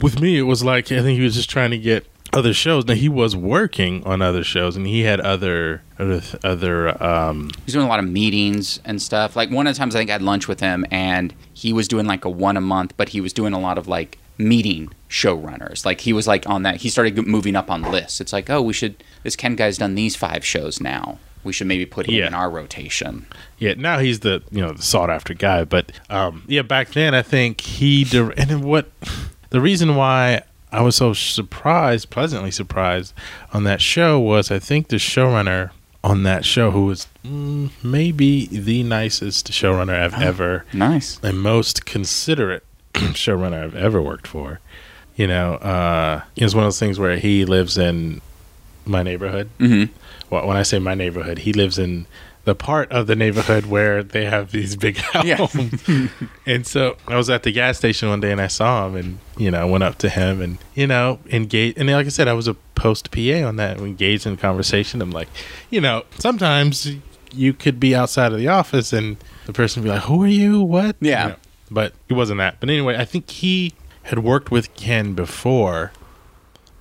with 0.00 0.20
me. 0.20 0.38
It 0.38 0.42
was 0.42 0.62
like 0.62 0.92
I 0.92 1.00
think 1.02 1.18
he 1.18 1.24
was 1.24 1.34
just 1.34 1.50
trying 1.50 1.70
to 1.70 1.78
get 1.78 2.06
other 2.32 2.52
shows. 2.52 2.84
Now 2.86 2.94
he 2.94 3.08
was 3.08 3.34
working 3.34 4.04
on 4.04 4.20
other 4.20 4.44
shows, 4.44 4.76
and 4.76 4.86
he 4.86 5.02
had 5.02 5.20
other 5.20 5.82
other 5.98 6.20
other. 6.44 7.02
Um, 7.02 7.50
He's 7.64 7.74
doing 7.74 7.86
a 7.86 7.88
lot 7.88 7.98
of 7.98 8.08
meetings 8.08 8.80
and 8.84 9.00
stuff. 9.00 9.36
Like 9.36 9.50
one 9.50 9.66
of 9.66 9.74
the 9.74 9.78
times 9.78 9.94
I 9.94 10.00
think 10.00 10.10
I 10.10 10.14
had 10.14 10.22
lunch 10.22 10.48
with 10.48 10.60
him 10.60 10.84
and 10.90 11.34
he 11.54 11.72
was 11.72 11.88
doing 11.88 12.06
like 12.06 12.24
a 12.24 12.30
one 12.30 12.56
a 12.56 12.60
month, 12.60 12.94
but 12.96 13.10
he 13.10 13.20
was 13.20 13.32
doing 13.32 13.52
a 13.52 13.58
lot 13.60 13.78
of 13.78 13.88
like 13.88 14.18
meeting 14.38 14.92
showrunners. 15.08 15.86
Like 15.86 16.00
he 16.02 16.12
was 16.12 16.26
like 16.26 16.48
on 16.48 16.62
that. 16.64 16.76
He 16.76 16.88
started 16.88 17.26
moving 17.26 17.56
up 17.56 17.70
on 17.70 17.82
lists. 17.82 18.20
It's 18.20 18.32
like, 18.32 18.50
oh, 18.50 18.60
we 18.60 18.72
should. 18.72 19.02
This 19.22 19.36
Ken 19.36 19.56
guy's 19.56 19.78
done 19.78 19.94
these 19.94 20.16
five 20.16 20.44
shows 20.44 20.80
now. 20.80 21.18
We 21.46 21.52
should 21.54 21.66
maybe 21.66 21.86
put 21.86 22.06
him 22.06 22.14
Yeah. 22.14 22.26
in 22.26 22.34
our 22.34 22.50
rotation. 22.50 23.24
yeah, 23.58 23.72
now 23.78 23.98
he's 23.98 24.20
the 24.20 24.42
you 24.50 24.60
know 24.60 24.72
the 24.72 24.82
sought 24.82 25.08
after 25.08 25.32
guy. 25.32 25.64
But 25.64 25.92
um, 26.10 26.42
yeah, 26.46 26.62
back 26.62 26.88
then 26.90 27.14
I 27.14 27.22
think 27.22 27.60
he 27.62 28.06
and 28.36 28.62
what 28.64 28.90
the 29.50 29.60
reason 29.62 29.94
why 29.96 30.42
I 30.72 30.82
was 30.82 30.96
so 30.96 31.14
surprised, 31.14 32.10
pleasantly 32.10 32.50
surprised 32.50 33.14
on 33.54 33.64
that 33.64 33.80
show 33.80 34.18
was 34.20 34.50
I 34.50 34.58
think 34.58 34.88
the 34.88 34.96
showrunner 34.96 35.70
on 36.04 36.22
that 36.24 36.44
show 36.44 36.70
who 36.70 36.86
was 36.86 37.08
mm, 37.24 37.70
maybe 37.82 38.46
the 38.46 38.82
nicest 38.82 39.50
showrunner 39.50 39.98
I've 39.98 40.20
ever 40.20 40.64
Nice. 40.72 41.18
and 41.22 41.40
most 41.40 41.86
considerate 41.86 42.62
showrunner 42.94 43.64
I've 43.64 43.74
ever 43.74 44.00
worked 44.02 44.26
for. 44.26 44.60
You 45.16 45.26
know, 45.28 45.54
uh, 45.54 46.22
it's 46.36 46.54
one 46.54 46.64
of 46.64 46.66
those 46.66 46.78
things 46.78 46.98
where 46.98 47.16
he 47.16 47.44
lives 47.46 47.78
in 47.78 48.20
my 48.84 49.02
neighborhood. 49.02 49.48
Mm-hmm. 49.58 49.92
Well, 50.36 50.46
when 50.48 50.56
I 50.56 50.62
say 50.62 50.78
my 50.78 50.94
neighborhood, 50.94 51.38
he 51.38 51.52
lives 51.52 51.78
in 51.78 52.06
the 52.44 52.54
part 52.54 52.90
of 52.92 53.06
the 53.08 53.16
neighborhood 53.16 53.66
where 53.66 54.02
they 54.04 54.24
have 54.26 54.52
these 54.52 54.76
big 54.76 55.00
Yeah. 55.24 55.48
and 56.46 56.64
so 56.66 56.96
I 57.08 57.16
was 57.16 57.28
at 57.28 57.42
the 57.42 57.50
gas 57.50 57.78
station 57.78 58.08
one 58.08 58.20
day 58.20 58.30
and 58.30 58.40
I 58.40 58.46
saw 58.46 58.86
him 58.86 58.94
and, 58.94 59.18
you 59.36 59.50
know, 59.50 59.60
I 59.60 59.64
went 59.64 59.82
up 59.82 59.98
to 59.98 60.08
him 60.08 60.40
and, 60.40 60.58
you 60.74 60.86
know, 60.86 61.18
engaged. 61.30 61.76
And 61.78 61.90
like 61.90 62.06
I 62.06 62.10
said, 62.10 62.28
I 62.28 62.34
was 62.34 62.46
a 62.46 62.54
post 62.76 63.10
PA 63.10 63.44
on 63.46 63.56
that, 63.56 63.78
engaged 63.78 64.26
in 64.26 64.36
conversation. 64.36 65.02
I'm 65.02 65.10
like, 65.10 65.28
you 65.70 65.80
know, 65.80 66.04
sometimes 66.18 66.88
you 67.32 67.52
could 67.52 67.80
be 67.80 67.94
outside 67.96 68.32
of 68.32 68.38
the 68.38 68.48
office 68.48 68.92
and 68.92 69.16
the 69.46 69.52
person 69.52 69.82
would 69.82 69.88
be 69.88 69.92
like, 69.94 70.04
who 70.04 70.22
are 70.22 70.28
you? 70.28 70.60
What? 70.60 70.96
Yeah. 71.00 71.22
You 71.24 71.28
know, 71.30 71.36
but 71.70 71.94
it 72.08 72.12
wasn't 72.14 72.38
that. 72.38 72.60
But 72.60 72.70
anyway, 72.70 72.96
I 72.96 73.04
think 73.04 73.28
he 73.28 73.74
had 74.04 74.20
worked 74.20 74.52
with 74.52 74.72
Ken 74.74 75.14
before. 75.14 75.90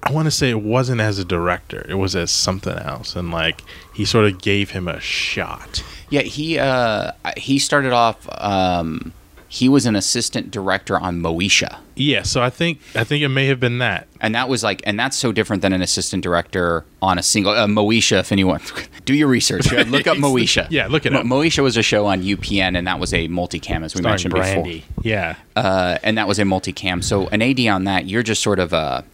I 0.06 0.12
want 0.12 0.26
to 0.28 0.32
say 0.32 0.50
it 0.52 0.62
wasn't 0.62 1.02
as 1.02 1.18
a 1.20 1.26
director; 1.26 1.86
it 1.89 1.96
was 1.96 2.15
as 2.15 2.32
something 2.32 2.78
else, 2.78 3.15
and 3.15 3.32
like 3.32 3.62
he 3.94 4.06
sort 4.06 4.26
of 4.26 4.39
gave 4.41 4.72
him 4.72 4.88
a 4.88 5.00
shot. 5.00 5.84
Yeah, 6.10 6.22
he 6.22 6.60
uh, 6.60 7.12
he 7.38 7.58
started 7.60 7.91
off. 7.91 8.28
Um, 8.41 9.13
he 9.48 9.70
was 9.70 9.86
an 9.86 9.96
assistant 9.96 10.52
director 10.52 11.00
on 11.00 11.22
Moesha, 11.22 11.78
Yeah, 11.96 12.24
so 12.24 12.41
I 12.41 12.50
think 12.50 12.80
I 12.94 13.06
think 13.06 13.24
it 13.24 13.30
may 13.30 13.46
have 13.46 13.60
been 13.60 13.78
that. 13.78 14.06
and 14.20 14.36
that 14.36 14.50
was 14.50 14.63
like, 14.63 14.82
and 14.86 15.00
that's 15.00 15.15
so 15.15 15.32
different 15.32 15.62
than 15.62 15.72
an 15.72 15.82
assistant 15.82 16.24
director 16.24 16.84
on 17.02 17.18
a 17.18 17.24
single 17.24 17.54
uh, 17.54 17.65
Moesha. 17.65 18.20
If 18.20 18.32
anyone 18.34 18.60
do 19.06 19.13
your 19.13 19.30
research, 19.30 19.72
look 19.72 20.08
up 20.08 20.18
Moesha. 20.28 20.68
Yeah, 20.70 20.88
look 20.88 21.06
it 21.06 21.13
Mo- 21.13 21.20
up. 21.20 21.26
Moesha 21.26 21.63
was 21.63 21.78
a 21.78 21.84
show 21.84 22.06
on 22.08 22.22
UPN, 22.22 22.78
and 22.78 22.86
that 22.86 23.00
was 23.00 23.13
a 23.13 23.28
multicam, 23.30 23.84
as 23.86 23.96
we 23.96 24.00
Starring 24.02 24.04
mentioned 24.04 24.34
Brandy. 24.34 24.84
Yeah. 25.04 25.36
Uh, 25.56 26.00
and 26.04 26.18
that 26.18 26.28
was 26.28 26.38
a 26.38 26.44
multicam. 26.44 27.02
So 27.04 27.28
an 27.28 27.41
AD 27.41 27.60
on 27.68 27.86
that, 27.86 28.08
you're 28.08 28.24
just 28.24 28.41
sort 28.44 28.60
of 28.60 28.74
a 28.74 29.06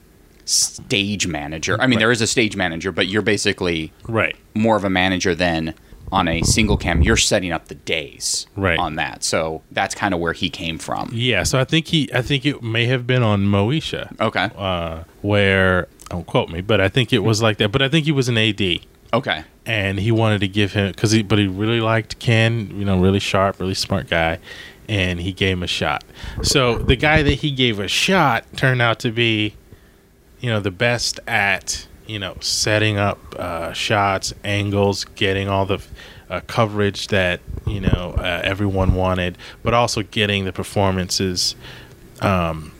stage 0.45 1.27
manager. 1.27 1.75
I 1.79 1.87
mean, 1.87 1.97
Right. 1.97 1.99
there 2.01 2.11
is 2.11 2.21
a 2.21 2.27
stage 2.27 2.55
manager, 2.55 2.91
but 2.91 3.07
you're 3.07 3.21
basically 3.21 3.91
right. 4.07 4.35
more 4.53 4.75
of 4.75 4.83
a 4.83 4.89
manager 4.89 5.33
than 5.35 5.73
on 6.11 6.27
a 6.27 6.41
single 6.41 6.75
cam. 6.75 7.01
You're 7.01 7.15
setting 7.17 7.51
up 7.53 7.67
the 7.69 7.75
days 7.75 8.45
Right. 8.57 8.77
on 8.77 8.95
that. 8.95 9.23
So 9.23 9.61
that's 9.71 9.95
kind 9.95 10.13
of 10.13 10.19
where 10.19 10.33
he 10.33 10.49
came 10.49 10.77
from. 10.77 11.09
Yeah, 11.13 11.43
so 11.43 11.57
I 11.59 11.63
think 11.63 11.87
he 11.87 12.09
I 12.13 12.21
think 12.21 12.45
it 12.45 12.61
may 12.61 12.85
have 12.87 13.07
been 13.07 13.23
on 13.23 13.45
Moesha. 13.45 14.19
Okay. 14.19 14.49
uh, 14.57 15.03
where 15.21 15.87
don't 16.09 16.25
quote 16.27 16.49
me, 16.49 16.59
but 16.59 16.81
I 16.81 16.89
think 16.89 17.13
it 17.13 17.19
was 17.23 17.41
like 17.41 17.57
that. 17.59 17.71
But 17.71 17.81
I 17.81 17.87
think 17.87 18.03
he 18.05 18.11
was 18.11 18.27
an 18.27 18.37
AD, 18.37 18.81
Okay. 19.13 19.43
and 19.65 19.97
he 20.01 20.11
wanted 20.11 20.41
to 20.41 20.47
give 20.49 20.73
him 20.73 20.91
because 20.91 21.11
he, 21.11 21.23
but 21.23 21.39
he 21.39 21.47
really 21.47 21.79
liked 21.79 22.19
Ken, 22.19 22.69
you 22.77 22.83
know, 22.83 22.99
really 22.99 23.19
sharp, 23.19 23.61
really 23.61 23.73
smart 23.73 24.09
guy, 24.09 24.39
and 24.89 25.21
he 25.21 25.31
gave 25.31 25.53
him 25.53 25.63
a 25.63 25.67
shot. 25.67 26.03
So 26.41 26.77
the 26.79 26.97
guy 26.97 27.23
that 27.23 27.35
he 27.35 27.51
gave 27.51 27.79
a 27.79 27.87
shot 27.87 28.43
turned 28.57 28.81
out 28.81 28.99
to 28.99 29.11
be, 29.11 29.53
you 30.41 30.49
know, 30.49 30.59
the 30.59 30.71
best 30.71 31.19
at 31.27 31.87
you 32.07 32.19
know 32.19 32.35
setting 32.41 32.97
up 32.97 33.19
uh, 33.37 33.71
shots, 33.71 34.33
angles, 34.43 35.05
getting 35.05 35.47
all 35.47 35.65
the 35.65 35.81
uh, 36.29 36.41
coverage 36.47 37.07
that 37.07 37.39
you 37.65 37.79
know 37.79 38.15
uh, 38.17 38.41
everyone 38.43 38.95
wanted, 38.95 39.37
but 39.63 39.73
also 39.73 40.01
getting 40.01 40.45
the 40.45 40.51
performances 40.51 41.55
um, 42.21 42.73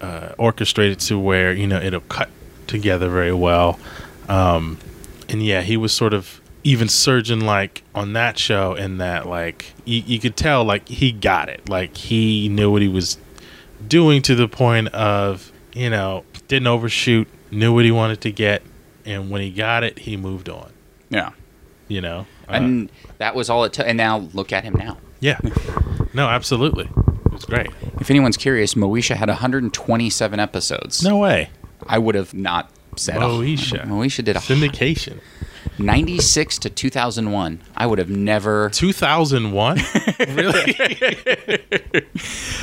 uh, 0.00 0.32
orchestrated 0.38 1.00
to 1.00 1.18
where 1.18 1.52
you 1.52 1.66
know 1.66 1.80
it'll 1.80 2.00
cut 2.00 2.30
together 2.66 3.10
very 3.10 3.34
well. 3.34 3.78
Um, 4.28 4.78
and 5.28 5.42
yeah, 5.42 5.62
he 5.62 5.76
was 5.76 5.92
sort 5.92 6.14
of 6.14 6.40
even 6.62 6.88
surgeon 6.88 7.40
like 7.40 7.82
on 7.94 8.12
that 8.12 8.38
show, 8.38 8.74
in 8.74 8.98
that 8.98 9.26
like 9.26 9.72
you, 9.84 10.02
you 10.06 10.20
could 10.20 10.36
tell 10.36 10.64
like 10.64 10.88
he 10.88 11.10
got 11.10 11.48
it, 11.48 11.68
like 11.68 11.96
he 11.96 12.48
knew 12.48 12.70
what 12.70 12.82
he 12.82 12.88
was 12.88 13.18
doing 13.86 14.22
to 14.22 14.34
the 14.36 14.48
point 14.48 14.88
of 14.88 15.50
you 15.72 15.90
know 15.90 16.24
didn't 16.48 16.66
overshoot, 16.66 17.28
knew 17.50 17.74
what 17.74 17.84
he 17.84 17.90
wanted 17.90 18.20
to 18.22 18.32
get, 18.32 18.62
and 19.04 19.30
when 19.30 19.40
he 19.42 19.50
got 19.50 19.84
it, 19.84 20.00
he 20.00 20.16
moved 20.16 20.48
on. 20.48 20.72
Yeah. 21.10 21.30
You 21.88 22.00
know, 22.00 22.26
Uh, 22.48 22.52
And 22.52 22.90
that 23.18 23.34
was 23.34 23.48
all 23.50 23.64
it 23.64 23.72
took. 23.72 23.86
And 23.86 23.96
now 23.96 24.28
look 24.34 24.52
at 24.52 24.64
him 24.64 24.74
now. 24.74 24.98
yeah, 25.20 25.38
no, 26.14 26.26
absolutely, 26.28 26.84
it 27.26 27.32
was 27.32 27.44
great. 27.44 27.68
If 28.00 28.10
anyone's 28.10 28.36
curious, 28.36 28.74
Moesha 28.74 29.14
had 29.16 29.28
127 29.28 30.40
episodes. 30.40 31.02
No 31.04 31.16
way, 31.18 31.50
I 31.86 31.98
would 31.98 32.14
have 32.16 32.34
not 32.34 32.70
said 32.96 33.16
oh, 33.18 33.38
Moesha. 33.40 33.84
Moesha 33.86 34.24
did 34.24 34.36
a 34.36 34.40
syndication. 34.40 35.20
96 35.78 36.58
to 36.60 36.70
2001. 36.70 37.60
I 37.76 37.86
would 37.86 37.98
have 37.98 38.10
never. 38.10 38.70
2001 38.70 39.76
really 40.28 40.74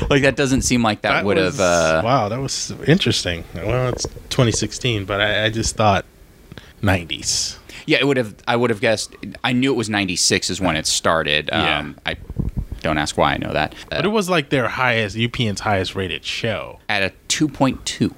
Like, 0.10 0.23
that 0.23 0.34
doesn't 0.36 0.63
seem 0.63 0.84
like 0.84 1.02
that, 1.02 1.23
would 1.26 1.38
was- 1.38 1.58
have. 1.58 1.60
Uh, 1.60 2.02
wow 2.04 2.30
that 2.30 2.39
was 2.39 2.71
interesting 2.88 3.43
well 3.54 3.89
it's 3.89 4.04
2016 4.06 5.06
but 5.06 5.21
i, 5.21 5.45
I 5.45 5.49
just 5.49 5.76
thought 5.76 6.06
90s 6.82 7.58
yeah, 7.86 7.97
it 7.99 8.08
would 8.08 8.17
have. 8.17 8.36
I 8.47 8.56
would 8.56 8.69
have 8.69 8.80
guessed. 8.80 9.15
I 9.43 9.52
knew 9.52 9.73
it 9.73 9.76
was 9.76 9.89
96 9.89 10.49
is 10.49 10.62
when 10.62 10.76
it 10.76 10.86
started. 10.86 11.49
Yeah. 11.52 11.80
Um, 11.80 11.97
I 12.06 12.15
don't 12.82 12.97
ask 12.97 13.17
why 13.17 13.34
I 13.34 13.38
know 13.38 13.52
that. 13.54 13.73
Uh, 13.73 13.78
but 13.89 14.06
it 14.06 14.10
was 14.10 14.30
like 14.30 14.49
their 14.49 14.67
highest 14.67 15.15
upn's 15.15 15.62
highest 15.62 15.95
rated 15.95 16.23
show 16.23 16.80
at 16.88 17.04
a 17.04 17.12
2.2. 17.30 18.13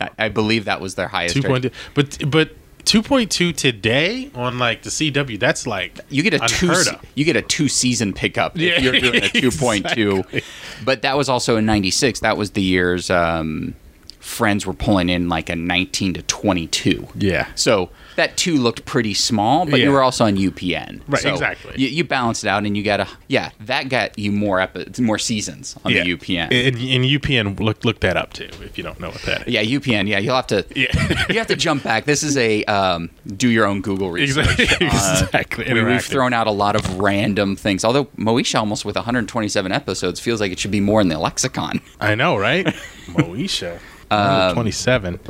I, 0.00 0.10
I 0.18 0.28
believe 0.28 0.66
that 0.66 0.80
was 0.80 0.94
their 0.94 1.08
highest. 1.08 1.36
rate. 1.36 1.44
2.2 1.44 1.72
but 1.94 2.30
but 2.30 2.50
2.2 2.86 3.54
today 3.54 4.30
on 4.34 4.58
like 4.58 4.82
the 4.82 4.90
cw 4.90 5.38
that's 5.40 5.66
like 5.66 5.98
You 6.08 6.22
get 6.22 6.34
a 6.34 6.38
two. 6.48 6.72
se-. 6.74 6.96
You 7.16 7.24
get 7.24 7.34
a 7.36 7.42
two 7.42 7.68
season 7.68 8.12
pickup 8.12 8.56
Yeah, 8.56 8.74
if 8.76 8.82
you're 8.82 8.98
doing 9.00 9.22
a 9.24 9.28
two 9.40 9.50
point 9.50 9.88
two. 9.90 10.18
exactly. 10.18 10.42
But 10.84 11.02
that 11.02 11.16
was 11.16 11.28
also 11.28 11.56
in 11.56 11.66
'96. 11.66 12.20
That 12.20 12.36
was 12.36 12.52
the 12.52 12.62
years 12.62 13.10
um, 13.10 13.74
Friends 14.20 14.66
were 14.66 14.72
pulling 14.72 15.08
in 15.08 15.28
like 15.28 15.48
a 15.50 15.56
19 15.56 16.14
to 16.14 16.22
22. 16.22 17.06
yeah 17.16 17.48
So 17.56 17.90
that 18.16 18.36
two 18.36 18.56
looked 18.56 18.84
pretty 18.84 19.14
small, 19.14 19.66
but 19.66 19.80
you 19.80 19.90
were 19.90 20.02
also 20.02 20.24
on 20.24 20.36
UPN. 20.36 21.00
Right, 21.06 21.22
So 21.22 21.32
exactly. 21.32 21.74
You, 21.76 21.88
you 21.88 22.04
balanced 22.04 22.44
it 22.44 22.48
out, 22.48 22.64
and 22.64 22.76
you 22.76 22.82
got 22.82 23.00
a 23.00 23.08
yeah. 23.28 23.50
That 23.60 23.88
got 23.88 24.18
you 24.18 24.32
more 24.32 24.60
epi- 24.60 25.02
more 25.02 25.18
seasons 25.18 25.76
on 25.84 25.92
yeah. 25.92 26.02
the 26.04 26.16
UPN. 26.16 26.48
and, 26.50 26.76
and 26.76 27.04
upn 27.04 27.64
look 27.64 27.84
look 27.84 28.00
that 28.00 28.16
up 28.16 28.32
too 28.32 28.48
if 28.62 28.76
you 28.76 28.84
don't 28.84 28.98
know 29.00 29.08
what 29.10 29.22
that 29.22 29.46
is 29.48 29.54
yeah, 29.54 29.62
UPN. 29.62 30.08
Yeah, 30.08 30.18
you'll 30.18 30.36
have 30.36 30.46
to. 30.48 30.64
Yeah. 30.74 31.26
you 31.28 31.38
have 31.38 31.46
to 31.48 31.56
jump 31.56 31.82
back. 31.84 32.04
This 32.04 32.22
is 32.22 32.36
a 32.36 32.64
um, 32.64 33.10
do 33.36 33.48
your 33.48 33.66
own 33.66 33.80
Google 33.82 34.10
research. 34.10 34.58
exactly, 34.58 34.86
Uh, 34.90 35.20
exactly. 35.24 35.72
we, 35.72 35.82
we've 35.82 36.04
thrown 36.04 36.32
out 36.32 36.46
a 36.46 36.50
lot 36.52 36.76
of 36.76 36.98
random 36.98 37.56
things. 37.56 37.84
Although 37.84 38.06
Moesha, 38.16 38.58
almost 38.58 38.84
with 38.84 38.96
127 38.96 39.72
episodes, 39.72 40.20
feels 40.20 40.40
like 40.40 40.52
it 40.52 40.58
should 40.58 40.70
be 40.70 40.80
more 40.80 41.00
in 41.00 41.08
the 41.08 41.18
lexicon. 41.18 41.80
I 42.00 42.14
know, 42.14 42.36
right? 42.36 42.66
Moesha, 43.06 43.78
Um, 44.10 44.54
27. 44.54 45.20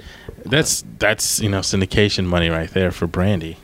That's 0.51 0.85
that's 0.99 1.41
you 1.41 1.49
know 1.49 1.61
syndication 1.61 2.27
money 2.27 2.49
right 2.49 2.71
there 2.71 2.91
for 2.91 3.07
Brandy. 3.07 3.59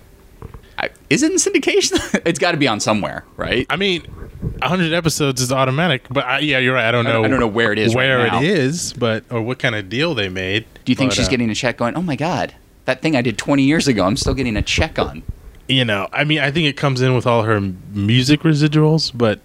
I, 0.78 0.90
is 1.10 1.22
it 1.22 1.30
in 1.32 1.38
syndication? 1.38 2.22
it's 2.26 2.38
got 2.38 2.52
to 2.52 2.56
be 2.56 2.66
on 2.66 2.80
somewhere, 2.80 3.24
right? 3.36 3.66
I 3.68 3.76
mean, 3.76 4.02
100 4.02 4.92
episodes 4.92 5.40
is 5.40 5.52
automatic, 5.52 6.06
but 6.10 6.24
I, 6.24 6.38
yeah, 6.40 6.58
you're 6.58 6.74
right. 6.74 6.86
I 6.86 6.90
don't 6.90 7.04
know. 7.04 7.22
I 7.24 7.28
don't 7.28 7.40
know 7.40 7.46
where 7.46 7.72
it 7.72 7.78
is 7.78 7.94
Where 7.94 8.18
right 8.18 8.32
now. 8.32 8.40
it 8.40 8.44
is, 8.44 8.92
but 8.92 9.24
or 9.30 9.42
what 9.42 9.58
kind 9.58 9.74
of 9.74 9.88
deal 9.88 10.14
they 10.14 10.28
made. 10.28 10.66
Do 10.84 10.92
you 10.92 10.96
think 10.96 11.10
but, 11.10 11.16
she's 11.16 11.28
uh, 11.28 11.30
getting 11.30 11.50
a 11.50 11.54
check 11.54 11.76
going? 11.76 11.94
Oh 11.94 12.02
my 12.02 12.16
god, 12.16 12.54
that 12.86 13.02
thing 13.02 13.16
I 13.16 13.22
did 13.22 13.38
20 13.38 13.62
years 13.62 13.86
ago, 13.86 14.04
I'm 14.04 14.16
still 14.16 14.34
getting 14.34 14.56
a 14.56 14.62
check 14.62 14.98
on. 14.98 15.22
You 15.68 15.84
know, 15.84 16.08
I 16.12 16.24
mean, 16.24 16.40
I 16.40 16.50
think 16.50 16.66
it 16.66 16.76
comes 16.76 17.00
in 17.00 17.14
with 17.14 17.26
all 17.26 17.44
her 17.44 17.60
music 17.60 18.40
residuals, 18.40 19.12
but 19.14 19.40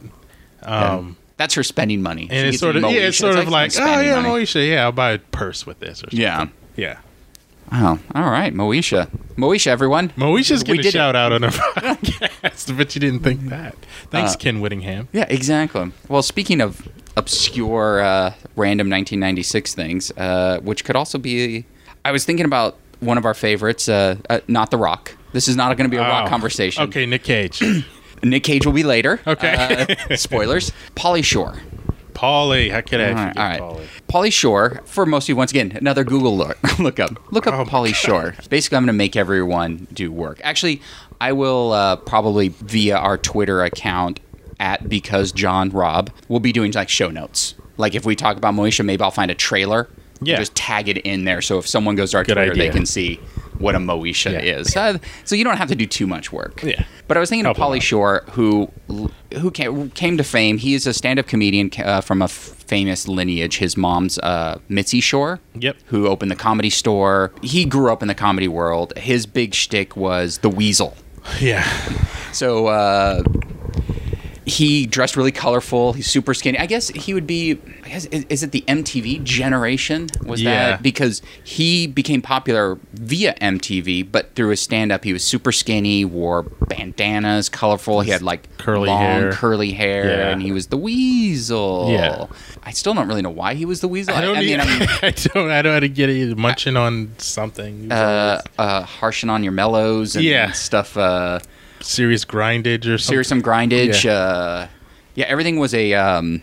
um, 0.63 1.15
That's 1.37 1.53
her 1.53 1.63
spending 1.63 2.01
money. 2.01 2.27
She 2.27 2.35
and 2.35 2.47
it's 2.47 2.59
sort 2.59 2.75
of 2.75 2.83
yeah, 2.83 3.07
it's 3.07 3.17
sort 3.17 3.37
of 3.37 3.47
like, 3.49 3.71
some 3.71 3.87
oh 3.87 3.99
yeah, 3.99 4.21
money. 4.21 4.43
Moesha, 4.43 4.67
yeah, 4.67 4.83
I'll 4.83 4.91
buy 4.91 5.11
a 5.11 5.19
purse 5.19 5.65
with 5.65 5.79
this. 5.79 5.99
Or 5.99 6.09
something. 6.09 6.19
Yeah. 6.19 6.47
yeah. 6.75 6.99
Oh, 7.71 7.99
all 8.15 8.29
right, 8.29 8.53
Moesha. 8.53 9.09
Moesha, 9.35 9.67
everyone. 9.67 10.09
Moesha's 10.11 10.63
getting 10.63 10.79
a 10.79 10.83
did 10.83 10.89
it. 10.89 10.97
shout 10.97 11.15
out 11.15 11.31
on 11.33 11.43
her 11.43 11.49
podcast, 11.49 12.75
but 12.77 12.95
you 12.95 13.01
didn't 13.01 13.19
think 13.21 13.41
that. 13.49 13.75
Thanks, 14.09 14.33
Uh, 14.35 14.37
Ken 14.37 14.61
Whittingham. 14.61 15.09
Yeah, 15.11 15.25
exactly. 15.29 15.91
Well, 16.07 16.23
speaking 16.23 16.61
of 16.61 16.87
obscure, 17.17 17.99
uh, 18.01 18.33
random 18.55 18.89
1996 18.89 19.73
things, 19.75 20.11
uh, 20.17 20.59
which 20.61 20.85
could 20.85 20.95
also 20.95 21.17
be, 21.17 21.65
I 22.05 22.11
was 22.11 22.23
thinking 22.25 22.45
about 22.45 22.77
one 22.99 23.17
of 23.17 23.25
our 23.25 23.33
favorites, 23.33 23.89
uh, 23.89 24.15
uh, 24.29 24.39
not 24.47 24.71
The 24.71 24.77
Rock. 24.77 25.15
This 25.33 25.47
is 25.47 25.55
not 25.55 25.75
going 25.77 25.89
to 25.89 25.91
be 25.91 25.97
a 25.97 26.01
rock 26.07 26.25
Oh, 26.25 26.29
conversation. 26.29 26.83
Okay, 26.83 27.05
Nick 27.05 27.23
Cage. 27.23 27.61
Nick 28.23 28.43
Cage 28.43 28.65
will 28.65 28.73
be 28.73 28.83
later. 28.83 29.19
Okay. 29.27 29.95
Uh, 30.09 30.15
spoilers. 30.15 30.71
Pauly 30.95 31.23
Shore. 31.23 31.55
Pauly, 32.17 32.71
how 32.71 32.81
could 32.81 32.99
I 32.99 33.09
All 33.09 33.13
right, 33.13 33.27
forget 33.29 33.61
all 33.61 33.69
right. 33.69 33.77
Pauly? 33.77 33.87
Pauly 34.09 34.33
Shore, 34.33 34.81
for 34.85 35.05
most 35.05 35.25
of 35.25 35.29
you, 35.29 35.35
once 35.35 35.51
again, 35.51 35.71
another 35.75 36.03
Google 36.03 36.35
look, 36.35 36.57
look 36.79 36.99
up. 36.99 37.11
Look 37.31 37.45
up 37.45 37.53
Oh 37.53 37.63
Pauly 37.63 37.93
Shore. 37.93 38.35
Basically, 38.49 38.75
I'm 38.75 38.83
going 38.83 38.87
to 38.87 38.93
make 38.93 39.15
everyone 39.15 39.87
do 39.93 40.11
work. 40.11 40.41
Actually, 40.43 40.81
I 41.21 41.33
will 41.33 41.73
uh, 41.73 41.95
probably 41.97 42.49
via 42.49 42.97
our 42.97 43.17
Twitter 43.17 43.63
account 43.63 44.19
at 44.59 44.89
because 44.89 45.31
John 45.31 45.69
Rob 45.69 46.09
will 46.27 46.39
be 46.39 46.51
doing 46.51 46.71
like 46.71 46.89
show 46.89 47.11
notes. 47.11 47.53
Like 47.77 47.93
if 47.93 48.05
we 48.05 48.15
talk 48.15 48.37
about 48.37 48.55
Moesha, 48.55 48.83
maybe 48.83 49.03
I'll 49.03 49.11
find 49.11 49.29
a 49.29 49.35
trailer. 49.35 49.87
and 50.19 50.27
Yeah. 50.27 50.37
Just 50.37 50.55
tag 50.55 50.89
it 50.89 50.97
in 50.97 51.25
there, 51.25 51.41
so 51.41 51.59
if 51.59 51.67
someone 51.67 51.95
goes 51.95 52.11
to 52.11 52.17
our 52.17 52.23
Good 52.23 52.33
Twitter, 52.33 52.55
they 52.55 52.69
can 52.69 52.87
see 52.87 53.19
what 53.59 53.75
a 53.75 53.79
Moesha 53.79 54.31
Yeah. 54.33 54.39
is. 54.59 54.75
Uh, 54.75 54.97
so 55.25 55.35
you 55.35 55.43
don't 55.43 55.57
have 55.57 55.69
to 55.69 55.75
do 55.75 55.85
too 55.85 56.07
much 56.07 56.31
work. 56.31 56.61
Yeah. 56.63 56.83
But 57.07 57.17
I 57.17 57.19
was 57.19 57.29
thinking 57.29 57.45
Help 57.45 57.57
of 57.59 57.63
Pauly. 57.63 57.81
Shore, 57.81 58.23
who 58.31 58.71
who 59.39 59.51
came, 59.51 59.89
came 59.91 60.17
to 60.17 60.23
fame. 60.23 60.57
He 60.57 60.73
is 60.73 60.87
a 60.87 60.93
stand-up 60.93 61.27
comedian 61.27 61.69
uh, 61.83 62.01
from 62.01 62.21
a 62.21 62.25
f- 62.25 62.31
famous 62.31 63.07
lineage. 63.07 63.57
His 63.57 63.75
mom's 63.77 64.17
uh, 64.19 64.59
Mitzi 64.69 64.99
Shore, 65.01 65.39
Yep. 65.59 65.77
who 65.87 66.07
opened 66.07 66.31
the 66.31 66.35
comedy 66.35 66.69
store. 66.69 67.31
He 67.41 67.65
grew 67.65 67.91
up 67.91 68.01
in 68.01 68.07
the 68.07 68.15
comedy 68.15 68.47
world. 68.47 68.93
His 68.97 69.25
big 69.25 69.53
shtick 69.53 69.95
was 69.95 70.39
the 70.39 70.49
weasel. 70.49 70.95
Yeah. 71.41 71.63
So 72.31 72.67
uh, 72.67 73.23
he 74.47 74.85
dressed 74.85 75.17
really 75.17 75.33
colorful. 75.33 75.91
He's 75.91 76.07
super 76.09 76.33
skinny. 76.33 76.57
I 76.57 76.65
guess 76.67 76.87
he 76.87 77.13
would 77.13 77.27
be. 77.27 77.59
I 77.83 77.89
guess 77.89 78.05
is, 78.05 78.25
is 78.29 78.43
it 78.43 78.51
the 78.53 78.63
MTV 78.67 79.21
generation? 79.23 80.07
Was 80.25 80.41
Yeah. 80.41 80.71
that 80.71 80.81
because 80.81 81.21
he 81.43 81.85
became 81.85 82.21
popular 82.21 82.79
via 82.93 83.33
MTV, 83.41 84.09
but 84.09 84.33
through 84.35 84.49
his 84.49 84.61
stand-up, 84.61 85.03
he 85.03 85.11
was 85.11 85.21
super 85.23 85.51
skinny, 85.51 86.05
wore 86.05 86.43
bandanas, 86.69 87.49
colorful. 87.49 87.99
He 88.01 88.09
had 88.11 88.21
like 88.21 88.47
Curly 88.57 88.87
long 88.87 89.01
hair. 89.01 89.31
curly 89.33 89.73
hair, 89.73 90.05
Yeah. 90.09 90.29
and 90.29 90.41
he 90.41 90.51
was 90.53 90.67
the 90.67 90.77
Weasel. 90.77 91.89
Yeah. 91.91 92.27
I 92.63 92.71
still 92.71 92.93
don't 92.93 93.07
really 93.07 93.21
know 93.21 93.29
why 93.29 93.53
he 93.53 93.65
was 93.65 93.81
the 93.81 93.87
Weasel. 93.89 94.15
I 94.15 94.21
don't. 94.21 94.37
I 94.37 94.41
mean, 94.41 94.59
either. 94.61 94.71
I'm 95.01 95.03
I 95.03 95.11
don't. 95.11 95.51
I 95.51 95.61
don't 95.61 95.71
know 95.71 95.73
how 95.73 95.79
to 95.81 95.89
get 95.89 96.09
it. 96.09 96.37
Munching 96.37 96.77
on 96.77 97.11
something. 97.17 97.91
Uh, 97.91 98.41
uh, 98.57 98.83
harshing 98.83 99.29
on 99.29 99.43
your 99.43 99.51
mellows 99.53 100.15
and 100.15 100.23
Yeah. 100.23 100.51
stuff. 100.53 100.95
Uh, 100.95 101.39
serious 101.81 102.25
grindage 102.25 102.85
or 102.85 102.97
something. 102.97 103.13
serious 103.13 103.27
some 103.27 103.41
grindage. 103.41 104.03
Yeah. 104.03 104.11
Uh, 104.13 104.67
yeah, 105.15 105.25
everything 105.25 105.57
was 105.59 105.73
a 105.73 105.93
um, 105.93 106.41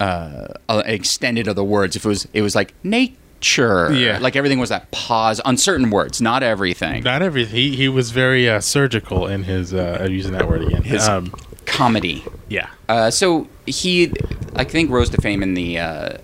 uh, 0.00 0.48
uh, 0.68 0.82
extended 0.86 1.48
of 1.48 1.56
the 1.56 1.64
words. 1.64 1.96
If 1.96 2.04
it 2.04 2.08
was, 2.08 2.28
it 2.32 2.42
was 2.42 2.54
like 2.54 2.74
nature. 2.84 3.92
Yeah. 3.92 4.18
like 4.20 4.36
everything 4.36 4.60
was 4.60 4.68
that 4.68 4.90
pause 4.92 5.40
on 5.40 5.56
certain 5.56 5.90
words, 5.90 6.20
not 6.20 6.42
everything. 6.44 7.02
Not 7.02 7.22
everything. 7.22 7.54
He, 7.56 7.74
he 7.76 7.88
was 7.88 8.12
very 8.12 8.48
uh, 8.48 8.60
surgical 8.60 9.26
in 9.26 9.42
his. 9.44 9.74
Uh, 9.74 10.06
using 10.08 10.32
that 10.32 10.46
word 10.48 10.62
again. 10.62 10.82
His- 10.82 11.08
um, 11.08 11.32
Comedy. 11.64 12.24
yeah. 12.48 12.68
Uh, 12.88 13.10
so 13.10 13.48
he, 13.66 14.12
I 14.56 14.64
think, 14.64 14.90
rose 14.90 15.08
to 15.10 15.20
fame 15.20 15.42
in 15.42 15.54
the 15.54 15.78
uh, 15.78 16.18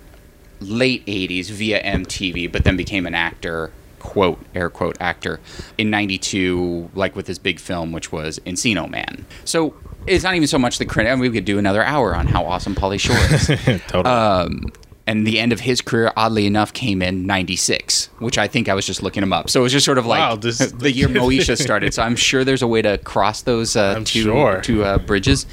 late 0.59 1.05
'80s 1.05 1.49
via 1.49 1.81
MTV, 1.83 2.51
but 2.51 2.63
then 2.65 2.77
became 2.77 3.05
an 3.05 3.15
actor. 3.15 3.71
Quote 4.09 4.39
air 4.55 4.71
quote 4.71 4.97
actor 4.99 5.39
in 5.77 5.91
'92, 5.91 6.89
like 6.95 7.15
with 7.15 7.27
his 7.27 7.37
big 7.37 7.59
film, 7.59 7.91
which 7.91 8.11
was 8.11 8.39
Encino 8.39 8.89
Man. 8.89 9.23
So 9.45 9.75
it's 10.07 10.23
not 10.23 10.33
even 10.33 10.47
so 10.47 10.57
much 10.57 10.79
the 10.79 10.85
credit. 10.85 11.11
I 11.11 11.13
mean, 11.13 11.21
we 11.21 11.29
could 11.29 11.45
do 11.45 11.59
another 11.59 11.83
hour 11.83 12.15
on 12.15 12.25
how 12.25 12.43
awesome 12.43 12.73
Pauly 12.73 12.99
Shore 12.99 13.15
is. 13.15 13.81
totally. 13.87 14.05
Um, 14.11 14.71
and 15.05 15.27
the 15.27 15.39
end 15.39 15.53
of 15.53 15.59
his 15.59 15.81
career, 15.81 16.11
oddly 16.17 16.47
enough, 16.47 16.73
came 16.73 17.03
in 17.03 17.27
'96, 17.27 18.07
which 18.17 18.39
I 18.39 18.47
think 18.47 18.67
I 18.67 18.73
was 18.73 18.87
just 18.87 19.03
looking 19.03 19.21
him 19.21 19.31
up. 19.31 19.47
So 19.47 19.59
it 19.59 19.63
was 19.63 19.73
just 19.73 19.85
sort 19.85 19.99
of 19.99 20.07
like 20.07 20.19
Wow, 20.19 20.35
this- 20.37 20.57
the 20.71 20.91
year 20.91 21.07
Moesha 21.09 21.55
started. 21.55 21.93
So 21.93 22.01
I'm 22.01 22.15
sure 22.15 22.43
there's 22.43 22.63
a 22.63 22.67
way 22.67 22.81
to 22.81 22.97
cross 22.97 23.43
those 23.43 23.75
uh, 23.75 24.01
two 24.05 24.23
sure. 24.23 24.61
two 24.61 24.83
uh, 24.83 24.97
bridges. 24.97 25.45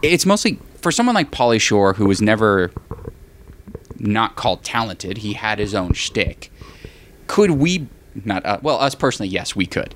It's 0.00 0.24
mostly 0.24 0.58
for 0.80 0.90
someone 0.90 1.14
like 1.14 1.30
Pauly 1.30 1.60
Shore, 1.60 1.92
who 1.92 2.06
was 2.06 2.22
never 2.22 2.72
not 3.98 4.36
called 4.36 4.64
talented. 4.64 5.18
He 5.18 5.34
had 5.34 5.58
his 5.58 5.74
own 5.74 5.92
shtick. 5.92 6.50
Could 7.30 7.52
we 7.52 7.86
not? 8.24 8.44
Uh, 8.44 8.58
well, 8.60 8.76
us 8.80 8.96
personally, 8.96 9.28
yes, 9.28 9.54
we 9.54 9.64
could. 9.64 9.94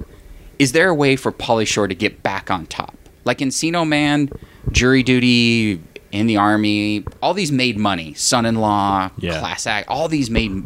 Is 0.60 0.70
there 0.70 0.88
a 0.88 0.94
way 0.94 1.16
for 1.16 1.32
Pauly 1.32 1.66
Shore 1.66 1.88
to 1.88 1.94
get 1.94 2.22
back 2.22 2.48
on 2.48 2.66
top? 2.66 2.96
Like 3.24 3.38
Encino 3.38 3.86
Man, 3.86 4.30
Jury 4.70 5.02
Duty, 5.02 5.82
in 6.12 6.28
the 6.28 6.36
Army, 6.36 7.04
all 7.20 7.34
these 7.34 7.50
made 7.50 7.76
money. 7.76 8.14
Son-in-law, 8.14 9.10
Yeah. 9.18 9.40
Class 9.40 9.66
Act, 9.66 9.88
all 9.88 10.06
these 10.06 10.30
made. 10.30 10.64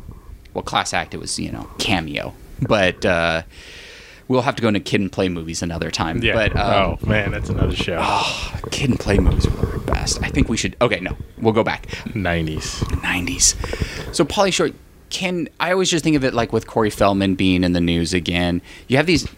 Well, 0.52 0.62
Class 0.62 0.92
Act, 0.92 1.14
it 1.14 1.18
was 1.18 1.38
you 1.38 1.50
know 1.50 1.66
cameo, 1.78 2.34
but 2.60 3.02
uh, 3.06 3.42
we'll 4.28 4.42
have 4.42 4.56
to 4.56 4.62
go 4.62 4.68
into 4.68 4.80
Kid 4.80 5.00
and 5.00 5.10
Play 5.10 5.30
movies 5.30 5.62
another 5.62 5.90
time. 5.90 6.22
yeah. 6.22 6.34
But 6.34 6.54
um, 6.54 6.98
oh 7.02 7.06
man, 7.06 7.30
that's 7.30 7.48
another 7.48 7.74
show. 7.74 7.98
Kid 8.70 8.90
and 8.90 9.00
Play 9.00 9.18
movies 9.18 9.48
were 9.48 9.78
the 9.78 9.78
best. 9.90 10.22
I 10.22 10.28
think 10.28 10.50
we 10.50 10.58
should. 10.58 10.76
Okay, 10.82 11.00
no, 11.00 11.16
we'll 11.38 11.54
go 11.54 11.64
back. 11.64 11.86
Nineties. 12.14 12.80
90s. 12.80 14.14
So 14.14 14.26
Pauly 14.26 14.52
Shore 14.52 14.68
can 15.10 15.48
I 15.58 15.72
always 15.72 15.90
just 15.90 16.04
think 16.04 16.16
of 16.16 16.24
it 16.24 16.34
like 16.34 16.52
with 16.52 16.66
Corey 16.66 16.90
Feldman 16.90 17.34
being 17.34 17.64
in 17.64 17.72
the 17.72 17.80
news 17.80 18.12
again. 18.12 18.62
You 18.88 18.96
have 18.96 19.06
these 19.06 19.28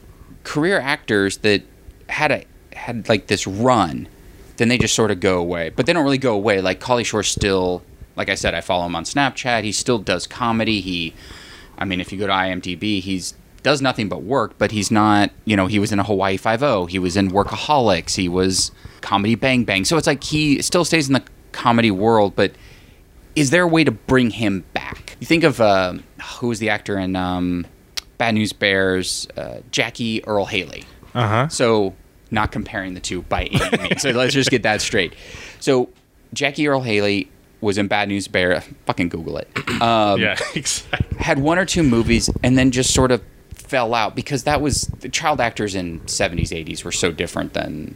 career 0.44 0.80
actors 0.80 1.38
that 1.38 1.62
had 2.08 2.32
a 2.32 2.44
had 2.74 3.08
like 3.08 3.26
this 3.28 3.46
run, 3.46 4.08
then 4.56 4.68
they 4.68 4.78
just 4.78 4.94
sort 4.94 5.10
of 5.10 5.20
go 5.20 5.38
away. 5.38 5.70
But 5.70 5.86
they 5.86 5.92
don't 5.92 6.04
really 6.04 6.18
go 6.18 6.34
away. 6.34 6.60
Like 6.60 6.80
Pauly 6.80 7.04
Shore 7.04 7.22
still 7.22 7.82
like 8.16 8.28
I 8.28 8.34
said, 8.34 8.54
I 8.54 8.60
follow 8.60 8.86
him 8.86 8.96
on 8.96 9.04
Snapchat. 9.04 9.64
He 9.64 9.72
still 9.72 9.98
does 9.98 10.26
comedy. 10.26 10.80
He 10.80 11.14
I 11.78 11.84
mean 11.84 12.00
if 12.00 12.12
you 12.12 12.18
go 12.18 12.26
to 12.26 12.32
IMDb, 12.32 13.00
he's 13.00 13.34
does 13.62 13.82
nothing 13.82 14.08
but 14.08 14.22
work, 14.22 14.54
but 14.58 14.72
he's 14.72 14.90
not, 14.90 15.30
you 15.44 15.56
know, 15.56 15.66
he 15.66 15.78
was 15.78 15.92
in 15.92 15.98
a 15.98 16.04
Hawaii 16.04 16.36
Five 16.36 16.62
O. 16.62 16.86
He 16.86 16.98
was 16.98 17.16
in 17.16 17.30
Workaholics. 17.30 18.16
He 18.16 18.28
was 18.28 18.72
comedy 19.00 19.34
Bang 19.34 19.64
Bang. 19.64 19.84
So 19.84 19.96
it's 19.96 20.06
like 20.06 20.24
he 20.24 20.62
still 20.62 20.84
stays 20.84 21.08
in 21.08 21.12
the 21.14 21.22
comedy 21.52 21.90
world, 21.90 22.34
but 22.36 22.52
is 23.36 23.50
there 23.50 23.62
a 23.64 23.68
way 23.68 23.84
to 23.84 23.90
bring 23.90 24.30
him 24.30 24.64
back? 24.72 24.99
You 25.20 25.26
think 25.26 25.44
of 25.44 25.60
uh, 25.60 25.94
who 26.38 26.48
was 26.48 26.58
the 26.58 26.70
actor 26.70 26.98
in 26.98 27.14
um, 27.14 27.66
Bad 28.18 28.34
News 28.34 28.52
Bears, 28.52 29.28
uh, 29.36 29.60
Jackie 29.70 30.24
Earle 30.24 30.46
Haley. 30.46 30.84
Uh 31.14 31.26
huh. 31.26 31.48
So, 31.48 31.94
not 32.30 32.52
comparing 32.52 32.94
the 32.94 33.00
two 33.00 33.22
by 33.22 33.44
any 33.44 33.82
means. 33.82 34.02
So 34.02 34.10
let's 34.10 34.32
just 34.34 34.50
get 34.50 34.62
that 34.62 34.80
straight. 34.80 35.14
So, 35.58 35.90
Jackie 36.32 36.66
Earle 36.68 36.82
Haley 36.82 37.30
was 37.60 37.76
in 37.76 37.88
Bad 37.88 38.08
News 38.08 38.28
Bear. 38.28 38.60
Fucking 38.86 39.08
Google 39.10 39.36
it. 39.38 39.48
Um, 39.82 40.20
yeah. 40.20 40.36
Exactly. 40.54 41.18
had 41.18 41.38
one 41.38 41.58
or 41.58 41.64
two 41.66 41.82
movies 41.82 42.30
and 42.42 42.56
then 42.56 42.70
just 42.70 42.94
sort 42.94 43.10
of 43.10 43.22
fell 43.54 43.94
out 43.94 44.16
because 44.16 44.44
that 44.44 44.60
was 44.60 44.82
the 45.00 45.08
child 45.08 45.40
actors 45.40 45.74
in 45.74 46.00
70s 46.00 46.48
80s 46.48 46.82
were 46.82 46.90
so 46.90 47.12
different 47.12 47.52
than 47.52 47.94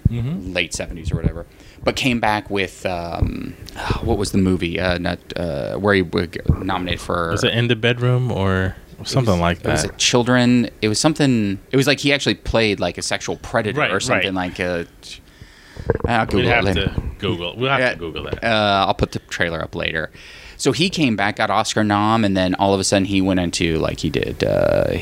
late 0.53 0.71
70s 0.73 1.13
or 1.13 1.17
whatever 1.17 1.47
but 1.85 1.97
came 1.97 2.19
back 2.21 2.49
with 2.51 2.85
um, 2.87 3.55
what 4.03 4.19
was 4.19 4.33
the 4.33 4.39
movie 4.39 4.81
uh, 4.81 4.99
not 4.99 5.19
uh, 5.37 5.77
where 5.77 5.95
he 5.95 6.03
was 6.03 6.29
nominated 6.49 7.01
for 7.01 7.31
Was 7.31 7.45
it 7.45 7.55
in 7.55 7.69
the 7.69 7.77
bedroom 7.77 8.33
or 8.33 8.77
something 9.05 9.39
like 9.41 9.59
it 9.61 9.67
was 9.67 9.83
that? 9.83 9.95
a 9.95 9.97
children 9.99 10.71
it 10.81 10.89
was 10.89 10.99
something 10.99 11.59
it 11.71 11.77
was 11.77 11.87
like 11.87 12.01
he 12.01 12.13
actually 12.13 12.35
played 12.37 12.81
like 12.81 12.97
a 12.97 13.03
sexual 13.03 13.37
predator 13.37 13.79
Right, 13.81 13.91
or 13.93 14.01
something 14.01 14.35
right. 14.35 14.49
like 14.51 14.59
a 14.59 14.87
I'll 16.07 16.25
Google 16.27 16.49
it 16.51 16.65
have 16.65 16.75
to 16.77 17.03
Google. 17.19 17.57
We'll 17.57 17.71
have 17.71 17.81
Yeah, 17.81 17.91
to 17.93 17.97
Google 17.99 18.25
that. 18.25 18.43
Uh, 18.45 18.85
I'll 18.87 18.95
put 18.95 19.13
the 19.13 19.19
trailer 19.19 19.61
up 19.61 19.75
later. 19.75 20.11
So 20.57 20.73
he 20.73 20.89
came 20.89 21.17
back, 21.17 21.37
got 21.37 21.51
Oscar 21.51 21.83
nom, 21.85 22.25
and 22.25 22.37
then 22.37 22.55
all 22.55 22.73
of 22.73 22.81
a 22.81 22.85
sudden 22.85 23.05
he 23.07 23.21
went 23.21 23.41
into 23.41 23.79
like 23.79 23.99
he 24.01 24.09
did. 24.09 24.45
Uh, 24.45 24.93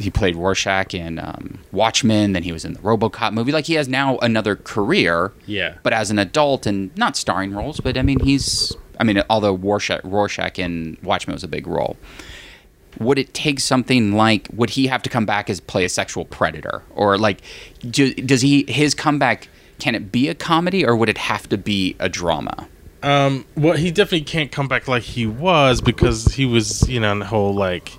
he 0.00 0.10
played 0.10 0.36
Rorschach 0.36 0.94
in 0.94 1.18
um, 1.18 1.60
Watchmen. 1.72 2.32
Then 2.32 2.42
he 2.42 2.52
was 2.52 2.64
in 2.64 2.72
the 2.72 2.80
RoboCop 2.80 3.32
movie. 3.32 3.52
Like 3.52 3.66
he 3.66 3.74
has 3.74 3.88
now 3.88 4.18
another 4.18 4.56
career. 4.56 5.32
Yeah. 5.46 5.76
But 5.82 5.92
as 5.92 6.10
an 6.10 6.18
adult 6.18 6.66
and 6.66 6.96
not 6.96 7.16
starring 7.16 7.54
roles, 7.54 7.80
but 7.80 7.96
I 7.96 8.02
mean 8.02 8.20
he's. 8.20 8.76
I 8.98 9.04
mean, 9.04 9.22
although 9.30 9.54
Rorschach, 9.54 10.02
Rorschach 10.04 10.58
in 10.58 10.98
Watchmen 11.02 11.34
was 11.34 11.44
a 11.44 11.48
big 11.48 11.66
role. 11.66 11.96
Would 12.98 13.18
it 13.18 13.32
take 13.32 13.60
something 13.60 14.12
like? 14.12 14.48
Would 14.52 14.70
he 14.70 14.88
have 14.88 15.02
to 15.02 15.10
come 15.10 15.24
back 15.24 15.48
as 15.48 15.60
play 15.60 15.84
a 15.84 15.88
sexual 15.88 16.24
predator, 16.24 16.82
or 16.90 17.16
like, 17.16 17.40
do, 17.88 18.12
does 18.14 18.42
he 18.42 18.64
his 18.68 18.94
comeback? 18.94 19.48
Can 19.78 19.94
it 19.94 20.12
be 20.12 20.28
a 20.28 20.34
comedy, 20.34 20.84
or 20.84 20.94
would 20.96 21.08
it 21.08 21.16
have 21.16 21.48
to 21.48 21.56
be 21.56 21.96
a 21.98 22.08
drama? 22.08 22.68
Um, 23.02 23.46
well, 23.56 23.76
he 23.76 23.90
definitely 23.90 24.22
can't 24.22 24.52
come 24.52 24.68
back 24.68 24.86
like 24.86 25.02
he 25.02 25.26
was 25.26 25.80
because 25.80 26.26
he 26.34 26.44
was, 26.44 26.86
you 26.88 27.00
know, 27.00 27.12
in 27.12 27.20
the 27.20 27.24
whole 27.24 27.54
like 27.54 27.92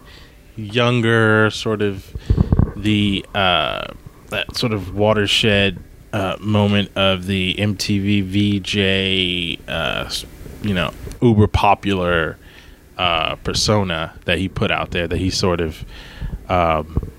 younger 0.56 1.50
sort 1.50 1.82
of 1.82 2.16
the 2.76 3.26
uh, 3.36 3.88
that 4.30 4.56
sort 4.56 4.74
of 4.74 4.96
watershed 4.96 5.78
uh, 6.14 6.38
moment 6.40 6.92
of 6.96 7.26
the 7.26 7.56
MTV 7.56 8.24
VJ, 9.58 9.62
uh, 9.70 10.10
you 10.62 10.74
know, 10.74 10.92
uber 11.22 11.48
popular 11.48 12.38
uh, 12.98 13.36
persona 13.38 14.14
that 14.26 14.38
he 14.38 14.48
put 14.50 14.72
out 14.72 14.92
there 14.92 15.08
that 15.08 15.18
he 15.18 15.30
sort 15.30 15.62
of 15.62 15.86
um, 16.50 17.12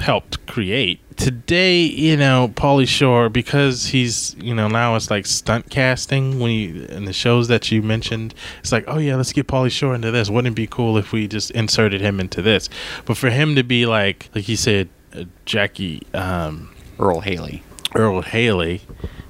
helped 0.00 0.46
create. 0.46 1.00
Today, 1.16 1.80
you 1.82 2.16
know, 2.16 2.52
Pauly 2.54 2.86
Shore, 2.86 3.28
because 3.28 3.86
he's, 3.86 4.36
you 4.38 4.54
know, 4.54 4.68
now 4.68 4.94
it's 4.94 5.10
like 5.10 5.26
stunt 5.26 5.68
casting 5.68 6.38
when 6.38 6.50
you 6.52 6.84
in 6.84 7.06
the 7.06 7.12
shows 7.12 7.48
that 7.48 7.72
you 7.72 7.82
mentioned, 7.82 8.34
it's 8.60 8.70
like, 8.70 8.84
oh 8.86 8.98
yeah, 8.98 9.16
let's 9.16 9.32
get 9.32 9.46
Pauly 9.46 9.70
Shore 9.70 9.94
into 9.94 10.10
this. 10.10 10.30
Wouldn't 10.30 10.52
it 10.52 10.56
be 10.56 10.66
cool 10.66 10.96
if 10.96 11.12
we 11.12 11.26
just 11.26 11.50
inserted 11.52 12.00
him 12.00 12.20
into 12.20 12.40
this? 12.40 12.68
But 13.04 13.16
for 13.16 13.30
him 13.30 13.56
to 13.56 13.64
be 13.64 13.86
like, 13.86 14.30
like 14.34 14.44
he 14.44 14.56
said, 14.56 14.88
uh, 15.12 15.24
Jackie 15.44 16.06
um, 16.14 16.74
Earle 16.98 17.20
Haley. 17.20 17.62
Earle 17.94 18.22
Haley, 18.22 18.82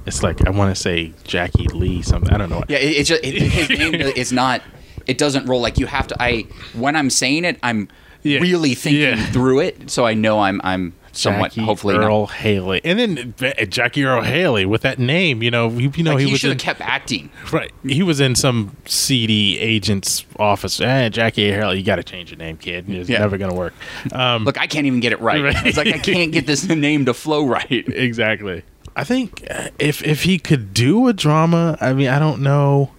it's 0.04 0.22
like 0.22 0.46
I 0.46 0.50
want 0.50 0.74
to 0.74 0.80
say 0.80 1.12
Jackie 1.24 1.68
Lee 1.68 2.02
something. 2.02 2.32
I 2.32 2.38
don't 2.38 2.50
know. 2.50 2.64
Yeah, 2.68 2.78
it, 2.78 2.96
it's 2.96 3.08
just 3.08 3.24
it, 3.24 3.34
his 3.34 3.68
name 3.78 3.94
is 3.94 4.32
not. 4.32 4.62
It 5.06 5.16
doesn't 5.16 5.46
roll 5.46 5.60
like 5.60 5.78
you 5.78 5.86
have 5.86 6.06
to. 6.08 6.22
I 6.22 6.42
when 6.74 6.96
I'm 6.96 7.08
saying 7.08 7.44
it, 7.44 7.58
I'm 7.62 7.88
Yeah. 8.22 8.40
really 8.40 8.74
thinking 8.74 9.00
Yeah. 9.02 9.26
through 9.26 9.60
it, 9.60 9.90
so 9.90 10.04
I 10.06 10.14
know 10.14 10.40
I'm 10.40 10.60
I'm 10.64 10.92
somewhat 11.12 11.50
Jackie 11.50 11.62
hopefully 11.62 11.96
Earl 11.96 12.20
not. 12.22 12.30
Haley, 12.32 12.80
and 12.84 12.98
then 12.98 13.34
uh, 13.40 13.64
Jackie 13.64 14.04
Earle 14.04 14.22
Haley 14.22 14.66
with 14.66 14.82
that 14.82 14.98
name, 15.00 15.42
you 15.42 15.50
know, 15.50 15.68
you, 15.70 15.90
you 15.96 16.04
know 16.04 16.12
Like, 16.12 16.20
he, 16.20 16.26
he, 16.26 16.32
was 16.32 16.40
should 16.40 16.52
in, 16.52 16.58
have 16.58 16.62
kept 16.64 16.80
acting. 16.80 17.30
Right. 17.52 17.72
He 17.84 18.02
was 18.02 18.20
in 18.20 18.34
some 18.36 18.76
seedy 18.86 19.58
agent's 19.58 20.24
office. 20.38 20.80
Eh, 20.80 21.08
Jackie 21.08 21.50
Haley, 21.50 21.78
you 21.78 21.84
got 21.84 21.96
to 21.96 22.04
change 22.04 22.30
your 22.30 22.38
name, 22.38 22.56
kid. 22.56 22.88
It's 22.88 23.08
Yeah. 23.08 23.18
never 23.20 23.36
going 23.38 23.50
to 23.50 23.56
work. 23.56 23.74
Um, 24.12 24.44
Look, 24.44 24.58
I 24.60 24.66
can't 24.66 24.86
even 24.86 25.00
get 25.00 25.12
it 25.12 25.20
right. 25.20 25.42
Right. 25.42 25.66
It's 25.66 25.76
like 25.76 25.88
I 25.88 25.98
can't 25.98 26.30
get 26.30 26.46
this 26.46 26.68
name 26.68 27.04
to 27.06 27.14
flow 27.14 27.46
right. 27.46 27.66
exactly. 27.88 28.62
I 28.94 29.04
think 29.04 29.46
uh, 29.50 29.68
if 29.78 30.04
if 30.04 30.24
he 30.24 30.38
could 30.38 30.74
do 30.74 31.06
a 31.08 31.12
drama, 31.12 31.78
I 31.80 31.92
mean, 31.92 32.08
I 32.08 32.18
don't 32.18 32.42
know 32.42 32.90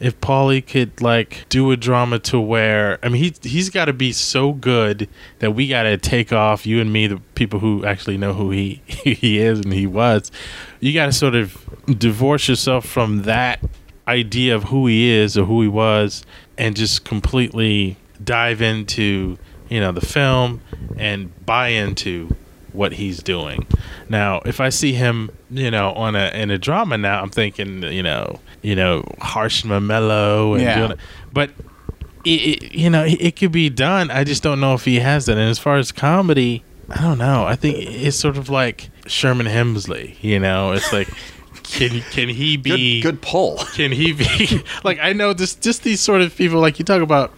if 0.00 0.18
Pauly 0.20 0.66
could 0.66 1.00
like 1.00 1.44
do 1.50 1.70
a 1.70 1.76
drama 1.76 2.18
to 2.18 2.40
where 2.40 2.98
I 3.02 3.10
mean 3.10 3.22
he 3.22 3.48
he's 3.48 3.68
got 3.70 3.84
to 3.84 3.92
be 3.92 4.12
so 4.12 4.52
good 4.52 5.08
that 5.38 5.52
we 5.52 5.68
got 5.68 5.84
to 5.84 5.96
take 5.98 6.32
off 6.32 6.66
you 6.66 6.80
and 6.80 6.92
me 6.92 7.06
the 7.06 7.18
people 7.34 7.60
who 7.60 7.84
actually 7.84 8.16
know 8.16 8.32
who 8.32 8.50
he 8.50 8.82
he 8.86 9.38
is 9.38 9.60
and 9.60 9.72
he 9.72 9.86
was 9.86 10.32
you 10.80 10.92
got 10.94 11.06
to 11.06 11.12
sort 11.12 11.34
of 11.34 11.64
divorce 11.98 12.48
yourself 12.48 12.86
from 12.86 13.22
that 13.22 13.62
idea 14.08 14.56
of 14.56 14.64
who 14.64 14.86
he 14.86 15.10
is 15.10 15.36
or 15.36 15.44
who 15.44 15.62
he 15.62 15.68
was 15.68 16.24
and 16.56 16.74
just 16.74 17.04
completely 17.04 17.96
dive 18.24 18.62
into 18.62 19.38
you 19.68 19.78
know 19.78 19.92
the 19.92 20.00
film 20.00 20.60
and 20.96 21.46
buy 21.46 21.68
into 21.68 22.34
what 22.72 22.92
he's 22.92 23.22
doing. 23.22 23.66
Now, 24.08 24.40
if 24.44 24.60
I 24.60 24.68
see 24.68 24.92
him, 24.92 25.30
you 25.50 25.70
know, 25.70 25.92
on 25.92 26.14
a 26.14 26.30
in 26.34 26.50
a 26.50 26.58
drama 26.58 26.98
now, 26.98 27.20
I'm 27.22 27.30
thinking, 27.30 27.82
you 27.82 28.02
know, 28.02 28.40
you 28.62 28.74
know, 28.76 29.04
harsh 29.20 29.64
and 29.64 29.86
mellow, 29.86 30.54
and 30.54 30.62
Yeah. 30.62 30.78
doing 30.78 30.90
it. 30.92 30.98
but 31.32 31.50
it, 32.24 32.28
it, 32.30 32.74
you 32.74 32.90
know, 32.90 33.04
it, 33.04 33.18
it 33.20 33.36
could 33.36 33.52
be 33.52 33.70
done. 33.70 34.10
I 34.10 34.24
just 34.24 34.42
don't 34.42 34.60
know 34.60 34.74
if 34.74 34.84
he 34.84 35.00
has 35.00 35.26
that. 35.26 35.38
And 35.38 35.48
as 35.48 35.58
far 35.58 35.76
as 35.78 35.90
comedy, 35.92 36.62
I 36.90 37.00
don't 37.02 37.18
know. 37.18 37.44
I 37.46 37.56
think 37.56 37.78
it's 37.78 38.16
sort 38.18 38.36
of 38.36 38.48
like 38.50 38.90
Sherman 39.06 39.46
Hemsley. 39.46 40.16
You 40.22 40.38
know, 40.38 40.72
it's 40.72 40.92
like. 40.92 41.08
Can, 41.62 42.00
can 42.10 42.28
he 42.28 42.56
be 42.56 43.00
good 43.00 43.22
pull. 43.22 43.58
can 43.76 43.92
he 43.92 44.12
be 44.12 44.60
like 44.82 44.98
I 45.00 45.12
know 45.12 45.32
just 45.32 45.62
just 45.62 45.84
these 45.84 46.00
sort 46.00 46.20
of 46.20 46.34
people 46.34 46.58
like 46.58 46.80
you 46.80 46.84
talk 46.84 47.00
about 47.00 47.32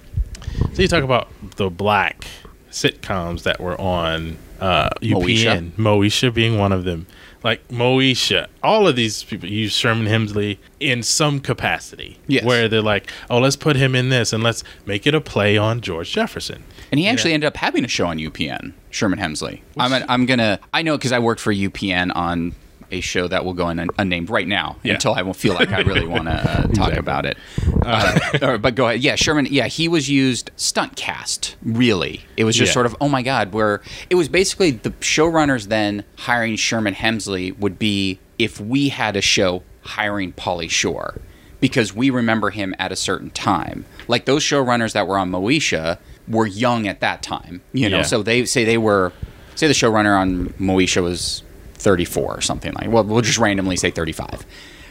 so 0.72 0.80
you 0.80 0.88
talk 0.88 1.04
about 1.04 1.28
the 1.56 1.68
black 1.68 2.24
sitcoms 2.70 3.42
that 3.42 3.60
were 3.60 3.78
on 3.78 4.38
uh 4.58 4.88
UPN 5.02 5.72
Moesha. 5.72 5.72
Moesha 5.72 6.32
being 6.34 6.58
one 6.58 6.72
of 6.72 6.84
them 6.84 7.06
like 7.44 7.66
Moesha 7.68 8.46
all 8.62 8.86
of 8.86 8.96
these 8.96 9.22
people 9.24 9.48
use 9.48 9.72
Sherman 9.72 10.06
Hemsley 10.06 10.58
in 10.80 11.02
some 11.02 11.40
capacity 11.40 12.18
Yes. 12.26 12.44
where 12.44 12.68
they're 12.68 12.82
like 12.82 13.10
oh 13.30 13.38
let's 13.38 13.56
put 13.56 13.76
him 13.76 13.94
in 13.94 14.08
this 14.08 14.32
and 14.32 14.42
let's 14.42 14.62
make 14.86 15.06
it 15.06 15.14
a 15.14 15.20
play 15.20 15.56
on 15.56 15.80
George 15.80 16.12
Jefferson 16.12 16.62
And 16.90 16.98
he 17.00 17.08
actually 17.08 17.30
Yeah. 17.30 17.34
ended 17.34 17.48
up 17.48 17.56
having 17.56 17.84
a 17.84 17.88
show 17.88 18.06
on 18.06 18.18
UPN, 18.18 18.72
Sherman 18.90 19.18
Hemsley. 19.18 19.60
I'm, 19.78 20.04
I'm 20.08 20.26
gonna, 20.26 20.60
I 20.74 20.82
know 20.82 20.96
because 20.98 21.12
I 21.12 21.18
worked 21.18 21.40
for 21.40 21.52
UPN 21.52 22.14
on 22.14 22.54
a 22.92 23.00
show 23.00 23.26
that 23.28 23.44
will 23.44 23.54
go 23.54 23.66
un- 23.66 23.88
unnamed 23.98 24.30
right 24.30 24.46
now 24.46 24.76
Yeah. 24.82 24.94
until 24.94 25.14
I 25.14 25.22
won't 25.22 25.36
feel 25.36 25.54
like 25.54 25.72
I 25.72 25.80
really 25.80 26.06
want 26.06 26.24
to 26.24 26.32
uh, 26.32 26.62
talk 26.74 26.92
Exactly. 26.92 26.96
about 26.98 27.26
it. 27.26 27.36
Uh, 27.84 28.18
or- 28.42 28.58
but 28.58 28.74
go 28.74 28.86
ahead. 28.88 29.00
Yeah, 29.00 29.14
Sherman. 29.16 29.46
Yeah, 29.50 29.66
he 29.66 29.88
was 29.88 30.08
used 30.08 30.50
stunt 30.56 30.96
cast. 30.96 31.56
Really, 31.64 32.24
it 32.36 32.44
was 32.44 32.54
just 32.56 32.70
Yeah. 32.70 32.74
sort 32.74 32.86
of 32.86 32.96
oh 33.00 33.08
my 33.08 33.22
god. 33.22 33.52
Where 33.52 33.80
it 34.10 34.14
was 34.14 34.28
basically 34.28 34.70
the 34.72 34.90
showrunners 34.90 35.66
then 35.68 36.04
hiring 36.18 36.56
Sherman 36.56 36.94
Hemsley 36.94 37.58
would 37.58 37.78
be 37.78 38.18
if 38.38 38.60
we 38.60 38.88
had 38.90 39.16
a 39.16 39.20
show 39.22 39.62
hiring 39.82 40.32
Pauly 40.32 40.70
Shore 40.70 41.20
because 41.60 41.94
we 41.94 42.10
remember 42.10 42.50
him 42.50 42.74
at 42.78 42.92
a 42.92 42.96
certain 42.96 43.30
time. 43.30 43.84
Like 44.08 44.24
those 44.24 44.42
showrunners 44.42 44.92
that 44.92 45.06
were 45.06 45.16
on 45.18 45.30
Moesha 45.30 45.98
were 46.28 46.46
young 46.46 46.86
at 46.88 47.00
that 47.00 47.22
time, 47.22 47.62
you 47.72 47.88
know. 47.88 47.98
Yeah. 47.98 48.02
So 48.02 48.22
they 48.22 48.44
say 48.44 48.64
they 48.64 48.78
were, 48.78 49.12
say 49.54 49.66
the 49.68 49.72
showrunner 49.74 50.18
on 50.18 50.48
Moesha 50.60 51.02
was 51.02 51.42
34 51.82 52.38
or 52.38 52.40
something 52.40 52.72
like. 52.74 52.90
Well, 52.90 53.04
we'll 53.04 53.22
just 53.22 53.38
randomly 53.38 53.76
say 53.76 53.90
35. 53.90 54.46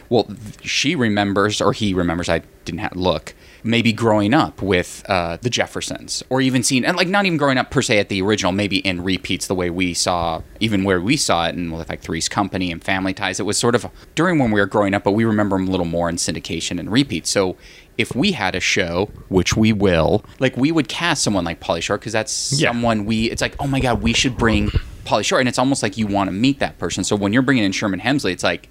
Well, 0.08 0.28
she 0.62 0.94
remembers, 0.94 1.62
or 1.62 1.72
he 1.72 1.94
remembers. 1.94 2.28
I 2.28 2.42
didn't 2.66 2.80
have 2.80 2.94
look. 2.94 3.34
Maybe 3.64 3.92
growing 3.92 4.34
up 4.34 4.60
with 4.60 5.02
uh, 5.08 5.38
the 5.40 5.48
Jeffersons, 5.48 6.22
or 6.28 6.40
even 6.42 6.62
seeing, 6.62 6.84
and 6.84 6.96
like 6.96 7.08
not 7.08 7.24
even 7.24 7.38
growing 7.38 7.56
up 7.56 7.70
per 7.70 7.80
se 7.80 7.98
at 7.98 8.08
the 8.10 8.20
original, 8.20 8.52
maybe 8.52 8.78
in 8.78 9.02
repeats 9.02 9.46
the 9.46 9.54
way 9.54 9.70
we 9.70 9.94
saw, 9.94 10.42
even 10.60 10.84
where 10.84 11.00
we 11.00 11.16
saw 11.16 11.46
it, 11.46 11.54
and 11.54 11.72
with 11.72 11.88
like 11.88 12.00
Three's 12.00 12.28
Company 12.28 12.70
and 12.70 12.84
Family 12.84 13.14
Ties. 13.14 13.40
It 13.40 13.46
was 13.46 13.56
sort 13.56 13.74
of 13.74 13.86
during 14.14 14.38
when 14.38 14.50
we 14.50 14.60
were 14.60 14.66
growing 14.66 14.92
up, 14.92 15.04
but 15.04 15.12
we 15.12 15.24
remember 15.24 15.56
them 15.56 15.68
a 15.68 15.70
little 15.70 15.86
more 15.86 16.10
in 16.10 16.16
syndication 16.16 16.78
and 16.78 16.92
repeats. 16.92 17.30
So 17.30 17.56
if 17.98 18.14
we 18.14 18.32
had 18.32 18.54
a 18.54 18.60
show, 18.60 19.10
which 19.28 19.56
we 19.56 19.72
will, 19.72 20.24
like 20.38 20.56
we 20.56 20.72
would 20.72 20.88
cast 20.88 21.22
someone 21.22 21.44
like 21.44 21.60
Pauly 21.60 21.82
Shore 21.82 21.98
because 21.98 22.12
that's 22.12 22.52
Yeah. 22.52 22.70
someone 22.70 23.04
we. 23.04 23.30
It's 23.30 23.42
like, 23.42 23.54
oh 23.60 23.66
my 23.66 23.80
god, 23.80 24.02
we 24.02 24.12
should 24.12 24.36
bring 24.36 24.70
Pauly 25.04 25.24
Shore, 25.24 25.40
and 25.40 25.48
it's 25.48 25.58
almost 25.58 25.82
like 25.82 25.98
you 25.98 26.06
want 26.06 26.28
to 26.28 26.32
meet 26.32 26.58
that 26.60 26.78
person. 26.78 27.04
So 27.04 27.16
when 27.16 27.32
you're 27.32 27.42
bringing 27.42 27.64
in 27.64 27.72
Sherman 27.72 28.00
Hemsley, 28.00 28.32
it's 28.32 28.44
like. 28.44 28.68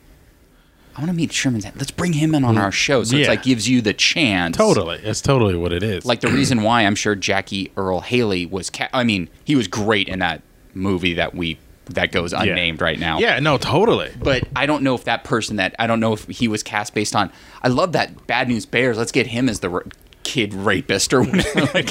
I 0.94 1.00
want 1.00 1.10
to 1.10 1.16
meet 1.16 1.32
Sherman. 1.32 1.62
Let's 1.62 1.92
bring 1.92 2.12
him 2.12 2.36
in 2.36 2.44
on 2.44 2.56
mm-hmm. 2.56 2.64
our 2.66 2.72
show. 2.72 3.06
So 3.06 3.16
it's 3.16 3.30
like 3.30 3.44
gives 3.44 3.70
you 3.70 3.80
the 3.80 3.94
chance. 3.94 4.58
totally 4.58 4.98
it's 4.98 5.22
totally 5.22 5.56
what 5.56 5.72
it 5.72 5.84
is 5.84 6.04
Like 6.06 6.20
the 6.20 6.28
reason 6.28 6.64
why 6.64 6.82
I'm 6.82 6.96
sure 6.96 7.16
Jackie 7.16 7.72
Earle 7.78 8.02
Haley 8.02 8.46
was. 8.46 8.70
Ca- 8.70 8.90
I 8.92 9.06
mean, 9.06 9.30
he 9.46 9.56
was 9.56 9.70
great 9.70 10.10
in 10.10 10.20
that 10.20 10.42
movie 10.74 11.14
that 11.14 11.34
we 11.34 11.60
that 11.96 12.12
goes 12.12 12.32
Yeah. 12.34 12.44
unnamed 12.44 12.82
right 12.82 13.00
now. 13.00 13.20
yeah 13.20 13.40
no 13.40 13.58
totally 13.58 14.12
But 14.22 14.44
I 14.56 14.66
don't 14.66 14.84
know 14.84 14.96
if 14.96 15.04
that 15.06 15.24
person 15.24 15.56
that 15.58 15.76
I 15.80 15.88
don't 15.88 16.00
know 16.00 16.14
if 16.14 16.28
he 16.28 16.48
was 16.48 16.64
cast 16.64 16.94
based 16.94 17.16
on. 17.16 17.32
I 17.64 17.68
love 17.68 17.92
that 17.94 18.28
Bad 18.28 18.48
News 18.48 18.66
Bears. 18.66 18.98
Let's 18.98 19.12
get 19.12 19.28
him 19.28 19.48
as 19.50 19.60
the 19.60 19.70
r- 19.72 19.86
kid 20.24 20.54
rapist 20.54 21.14
or 21.14 21.24
whatever. 21.24 21.84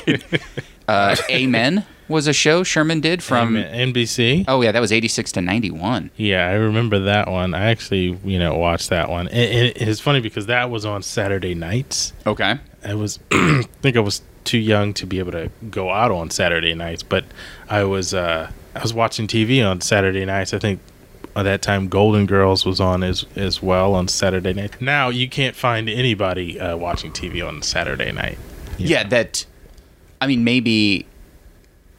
uh, 0.89 1.17
Amen 1.31 1.85
was 2.09 2.27
a 2.27 2.33
show 2.33 2.65
Sherman 2.65 3.01
did 3.01 3.23
from. 3.23 3.55
NBC 3.55 4.45
Oh 4.49 4.61
yeah, 4.63 4.73
that 4.73 4.81
was 4.81 4.91
86 4.93 5.31
to 5.33 5.41
91. 5.41 6.11
Yeah, 6.17 6.47
I 6.49 6.53
remember 6.55 6.99
that 7.01 7.29
one. 7.31 7.55
I 7.55 7.71
actually, 7.71 8.19
you 8.25 8.39
know, 8.39 8.57
watched 8.57 8.91
that 8.91 9.09
one. 9.09 9.29
And, 9.29 9.77
and 9.79 9.89
it's 9.89 10.01
funny 10.01 10.21
because 10.21 10.47
that 10.47 10.71
was 10.71 10.85
on 10.85 11.03
Saturday 11.03 11.55
nights. 11.55 12.13
Okay. 12.27 12.59
I 12.85 12.95
was, 12.95 13.21
I 13.31 13.63
think 13.83 13.97
I 13.97 14.01
was 14.01 14.23
too 14.43 14.59
young 14.59 14.93
to 14.95 15.07
be 15.07 15.19
able 15.21 15.33
to 15.33 15.51
go 15.71 15.91
out 15.91 16.11
on 16.11 16.31
Saturday 16.31 16.75
nights, 16.75 17.03
but 17.05 17.25
I 17.69 17.85
was, 17.85 18.13
uh, 18.15 18.51
I 18.75 18.83
was 18.83 18.95
watching 18.95 19.27
TV 19.27 19.69
on 19.69 19.81
Saturday 19.81 20.25
nights. 20.25 20.55
I 20.55 20.59
think 20.59 20.81
at 21.37 21.43
that 21.45 21.63
time 21.63 21.89
Golden 21.89 22.27
Girls 22.27 22.65
was 22.65 22.81
on 22.81 23.03
as 23.03 23.25
as 23.37 23.63
well 23.63 23.95
on 23.95 24.09
Saturday 24.09 24.53
night. 24.53 24.81
Now 24.81 25.09
you 25.09 25.29
can't 25.29 25.57
find 25.57 25.89
anybody 25.89 26.59
uh, 26.61 26.77
watching 26.77 27.13
TV 27.13 27.47
on 27.47 27.63
Saturday 27.63 28.13
night. 28.13 28.39
Yeah, 28.79 29.05
that. 29.09 29.45
I 30.21 30.27
mean, 30.27 30.45
maybe. 30.45 31.07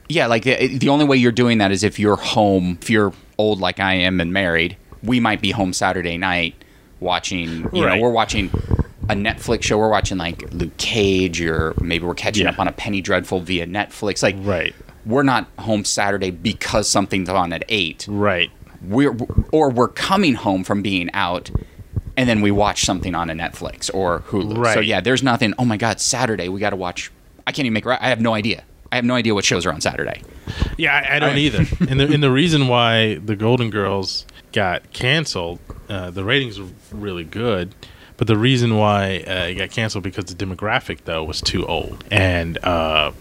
Yeah, 0.09 0.27
like 0.27 0.43
the, 0.43 0.77
the 0.77 0.89
only 0.89 1.05
way 1.05 1.15
you're 1.17 1.31
doing 1.31 1.59
that 1.59 1.71
is 1.71 1.83
if 1.83 1.97
you're 1.97 2.17
home. 2.17 2.77
If 2.81 2.89
you're 2.89 3.13
old 3.37 3.59
like 3.61 3.79
I 3.79 3.93
am 3.93 4.19
and 4.19 4.33
married, 4.33 4.75
we 5.03 5.19
might 5.21 5.41
be 5.41 5.51
home 5.51 5.71
Saturday 5.73 6.17
night 6.17 6.55
watching. 6.99 7.69
You 7.73 7.85
Right. 7.85 7.95
know, 7.95 8.01
we're 8.03 8.11
watching 8.11 8.49
a 9.09 9.13
Netflix 9.15 9.63
show. 9.63 9.77
We're 9.77 9.89
watching 9.89 10.17
like 10.17 10.51
Luke 10.51 10.75
Cage, 10.77 11.41
or 11.41 11.73
maybe 11.81 12.05
we're 12.05 12.13
catching 12.13 12.43
Yeah. 12.43 12.51
up 12.51 12.59
on 12.59 12.67
a 12.67 12.71
Penny 12.73 12.99
Dreadful 13.01 13.39
via 13.39 13.65
Netflix. 13.67 14.21
Like, 14.21 14.35
Right. 14.39 14.75
We're 15.05 15.23
not 15.23 15.47
home 15.59 15.85
Saturday 15.85 16.31
because 16.31 16.89
something's 16.89 17.29
on 17.29 17.53
at 17.53 17.63
eight. 17.69 18.05
Right. 18.09 18.51
We're 18.83 19.15
or 19.51 19.69
we're 19.69 19.87
coming 19.87 20.35
home 20.35 20.63
from 20.63 20.81
being 20.81 21.09
out. 21.13 21.51
And 22.17 22.27
then 22.27 22.41
we 22.41 22.51
watch 22.51 22.83
something 22.83 23.15
on 23.15 23.29
a 23.29 23.33
Netflix 23.33 23.89
or 23.93 24.19
Hulu. 24.27 24.57
Right. 24.57 24.73
So 24.73 24.79
yeah, 24.79 24.99
there's 25.01 25.23
nothing. 25.23 25.53
Oh 25.57 25.65
my 25.65 25.77
God, 25.77 25.99
Saturday 25.99 26.49
we 26.49 26.59
got 26.59 26.71
to 26.71 26.75
watch. 26.75 27.11
I 27.47 27.51
can't 27.51 27.65
even 27.65 27.73
make. 27.73 27.87
I 27.87 28.09
have 28.09 28.19
no 28.21 28.33
idea. 28.33 28.63
I 28.91 28.97
have 28.97 29.05
no 29.05 29.15
idea 29.15 29.33
what 29.33 29.45
shows 29.45 29.65
are 29.65 29.71
on 29.71 29.79
Saturday. 29.79 30.21
Yeah, 30.77 30.93
I, 30.93 31.15
I 31.15 31.19
don't 31.19 31.35
I- 31.35 31.39
either. 31.39 31.59
and 31.89 31.99
the 31.99 32.13
and 32.13 32.21
the 32.21 32.31
reason 32.31 32.67
why 32.67 33.15
the 33.15 33.35
Golden 33.35 33.69
Girls 33.69 34.25
got 34.51 34.91
canceled, 34.91 35.59
uh, 35.87 36.11
the 36.11 36.25
ratings 36.25 36.59
were 36.59 36.67
really 36.91 37.23
good, 37.23 37.73
but 38.17 38.27
the 38.27 38.37
reason 38.37 38.75
why 38.75 39.23
uh, 39.25 39.45
it 39.45 39.55
got 39.55 39.71
canceled 39.71 40.03
because 40.03 40.25
the 40.25 40.45
demographic 40.45 41.05
though 41.05 41.23
was 41.23 41.39
too 41.41 41.65
old, 41.65 42.03
and 42.11 42.57
uh, 42.65 43.13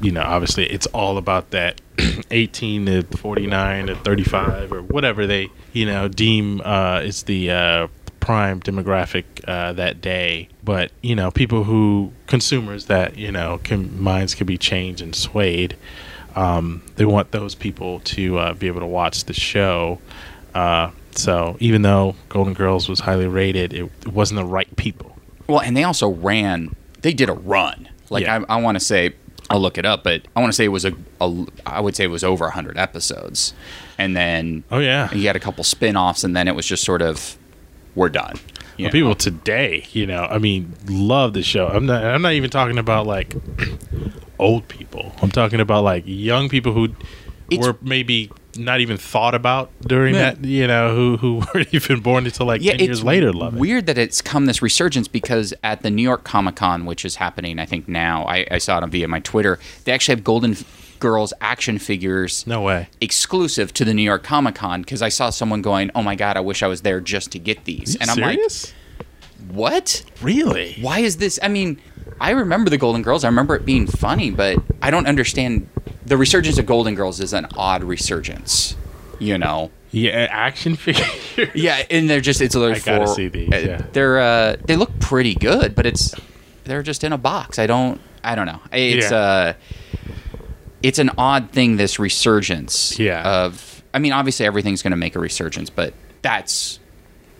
you 0.00 0.12
know, 0.12 0.22
obviously 0.22 0.66
it's 0.66 0.86
all 0.88 1.18
about 1.18 1.50
that 1.50 1.80
18 2.30 2.86
to 2.86 3.02
49 3.02 3.86
to 3.86 3.96
35 3.96 4.72
or 4.72 4.82
whatever 4.82 5.26
they 5.26 5.48
you 5.72 5.86
know 5.86 6.08
deem 6.08 6.60
uh, 6.64 7.00
is 7.00 7.22
the 7.24 7.50
uh, 7.50 7.86
prime 8.20 8.60
demographic 8.60 9.24
uh, 9.46 9.72
that 9.74 10.00
day. 10.00 10.48
But 10.64 10.90
you 11.00 11.14
know, 11.14 11.30
people 11.30 11.64
who 11.64 12.12
consumers 12.26 12.86
that 12.86 13.16
you 13.16 13.30
know 13.30 13.60
can 13.62 14.02
minds 14.02 14.34
can 14.34 14.46
be 14.46 14.58
changed 14.58 15.00
and 15.00 15.14
swayed. 15.14 15.76
Um, 16.34 16.82
they 16.96 17.06
want 17.06 17.30
those 17.30 17.54
people 17.54 18.00
to 18.00 18.38
uh, 18.38 18.54
be 18.54 18.66
able 18.66 18.80
to 18.80 18.86
watch 18.86 19.24
the 19.24 19.32
show. 19.32 20.00
Uh, 20.54 20.90
so 21.12 21.56
even 21.60 21.82
though 21.82 22.14
Golden 22.28 22.52
Girls 22.52 22.88
was 22.88 23.00
highly 23.00 23.26
rated, 23.26 23.72
it, 23.72 23.90
it 24.04 24.08
wasn't 24.08 24.36
the 24.38 24.44
right 24.44 24.74
people. 24.76 25.16
Well, 25.46 25.60
and 25.60 25.76
they 25.76 25.84
also 25.84 26.08
ran. 26.08 26.74
They 27.00 27.14
did 27.14 27.30
a 27.30 27.34
run. 27.34 27.88
Like 28.10 28.24
Yeah. 28.24 28.44
I, 28.48 28.56
I 28.56 28.60
want 28.60 28.76
to 28.76 28.84
say, 28.84 29.14
I'll 29.48 29.60
look 29.60 29.78
it 29.78 29.84
up, 29.86 30.02
but 30.02 30.22
I 30.34 30.40
want 30.40 30.52
to 30.52 30.56
say 30.56 30.64
it 30.64 30.68
was 30.68 30.84
a, 30.84 30.92
a. 31.20 31.46
I 31.64 31.80
would 31.80 31.94
say 31.94 32.04
it 32.04 32.08
was 32.08 32.24
over 32.24 32.50
hundred 32.50 32.76
episodes, 32.78 33.54
and 33.96 34.16
then 34.16 34.64
Oh 34.70 34.78
yeah, 34.80 35.12
you 35.14 35.26
had 35.28 35.36
a 35.36 35.40
couple 35.40 35.62
spin-offs, 35.64 36.24
and 36.24 36.36
then 36.36 36.48
it 36.48 36.56
was 36.56 36.66
just 36.66 36.84
sort 36.84 37.00
of, 37.02 37.36
we're 37.94 38.08
done. 38.08 38.38
Well, 38.78 38.90
people 38.90 39.14
today, 39.14 39.86
you 39.92 40.04
know, 40.06 40.24
I 40.24 40.38
mean, 40.38 40.74
love 40.88 41.32
the 41.32 41.42
show. 41.42 41.68
I'm 41.68 41.86
not. 41.86 42.04
I'm 42.04 42.22
not 42.22 42.32
even 42.32 42.50
talking 42.50 42.76
about 42.76 43.06
like 43.06 43.34
old 44.38 44.68
people. 44.68 45.12
I'm 45.22 45.30
talking 45.30 45.60
about 45.60 45.84
like 45.84 46.02
young 46.06 46.48
people 46.48 46.72
who 46.72 46.84
It's- 47.50 47.64
were 47.66 47.76
maybe 47.80 48.30
not 48.58 48.80
even 48.80 48.96
thought 48.96 49.34
about 49.34 49.70
during 49.82 50.14
Yeah. 50.14 50.32
that. 50.32 50.44
You 50.44 50.66
know, 50.66 50.94
who 50.94 51.16
who 51.16 51.34
weren't 51.54 51.72
even 51.74 52.00
born 52.00 52.24
until 52.26 52.46
like 52.46 52.62
ten 52.62 52.78
years 52.78 53.02
later. 53.04 53.32
Love 53.32 53.54
it. 53.56 53.60
weird 53.60 53.86
that 53.86 53.98
it's 53.98 54.20
come 54.22 54.46
this 54.46 54.60
resurgence 54.62 55.08
because 55.08 55.52
at 55.62 55.82
the 55.82 55.90
New 55.90 56.02
York 56.02 56.24
Comic 56.24 56.56
Con, 56.56 56.84
which 56.86 57.04
is 57.04 57.16
happening, 57.16 57.58
I 57.58 57.66
think 57.66 57.88
now, 57.88 58.24
I, 58.24 58.46
I 58.50 58.58
saw 58.58 58.78
it 58.78 58.82
on 58.82 58.90
via 58.90 59.08
my 59.08 59.20
Twitter. 59.20 59.58
They 59.84 59.92
actually 59.92 60.14
have 60.16 60.24
Golden 60.24 60.56
Girls 60.98 61.34
action 61.42 61.78
figures 61.78 62.46
No 62.46 62.62
way. 62.62 62.88
exclusive 63.02 63.72
to 63.74 63.84
the 63.84 63.92
New 63.92 64.02
York 64.02 64.22
Comic 64.22 64.54
Con 64.54 64.80
because 64.80 65.02
I 65.02 65.10
saw 65.10 65.28
someone 65.30 65.60
going, 65.62 65.90
"Oh 65.94 66.02
my 66.02 66.14
god, 66.14 66.36
I 66.36 66.40
wish 66.40 66.62
I 66.62 66.66
was 66.68 66.80
there 66.82 67.00
just 67.00 67.32
to 67.32 67.38
get 67.38 67.64
these." 67.66 67.96
And 67.96 68.10
I'm 68.10 68.16
like, 68.18 68.38
what? 69.48 70.02
Really? 70.22 70.76
Why 70.80 71.00
is 71.00 71.18
this? 71.18 71.38
I 71.42 71.48
mean, 71.48 71.80
I 72.20 72.30
remember 72.30 72.70
the 72.70 72.78
Golden 72.78 73.02
Girls. 73.02 73.24
I 73.24 73.28
remember 73.28 73.54
it 73.54 73.64
being 73.64 73.86
funny, 73.86 74.30
but 74.30 74.56
I 74.82 74.90
don't 74.90 75.06
understand. 75.06 75.68
The 76.06 76.16
resurgence 76.16 76.56
of 76.58 76.66
Golden 76.66 76.94
Girls 76.94 77.20
is 77.20 77.32
an 77.32 77.46
odd 77.56 77.82
resurgence. 77.84 78.76
You 79.18 79.38
know. 79.38 79.70
Yeah, 79.92 80.26
action 80.30 80.76
figures. 80.76 81.06
Yeah, 81.54 81.82
and 81.90 82.08
they're 82.10 82.20
just 82.20 82.40
it's 82.40 82.54
a 82.54 82.58
little 82.58 82.76
I 82.76 82.78
gotta 82.80 83.08
see 83.08 83.28
these, 83.28 83.52
uh, 83.52 83.56
yeah. 83.56 83.82
They're 83.92 84.18
uh 84.18 84.56
they 84.64 84.76
look 84.76 84.98
pretty 85.00 85.34
good, 85.34 85.74
but 85.74 85.86
it's 85.86 86.14
they're 86.64 86.82
just 86.82 87.02
in 87.04 87.12
a 87.12 87.18
box. 87.18 87.58
I 87.58 87.66
don't 87.66 88.00
I 88.22 88.34
don't 88.34 88.46
know. 88.46 88.60
It's 88.72 89.10
Yeah. 89.10 89.16
uh 89.16 89.52
it's 90.82 90.98
an 90.98 91.10
odd 91.16 91.50
thing 91.50 91.76
this 91.76 91.98
resurgence 91.98 92.98
Yeah. 92.98 93.22
of 93.44 93.82
I 93.94 93.98
mean 93.98 94.12
obviously 94.12 94.44
everything's 94.44 94.82
going 94.82 94.90
to 94.90 94.96
make 94.98 95.16
a 95.16 95.18
resurgence, 95.18 95.70
but 95.70 95.94
that's 96.22 96.78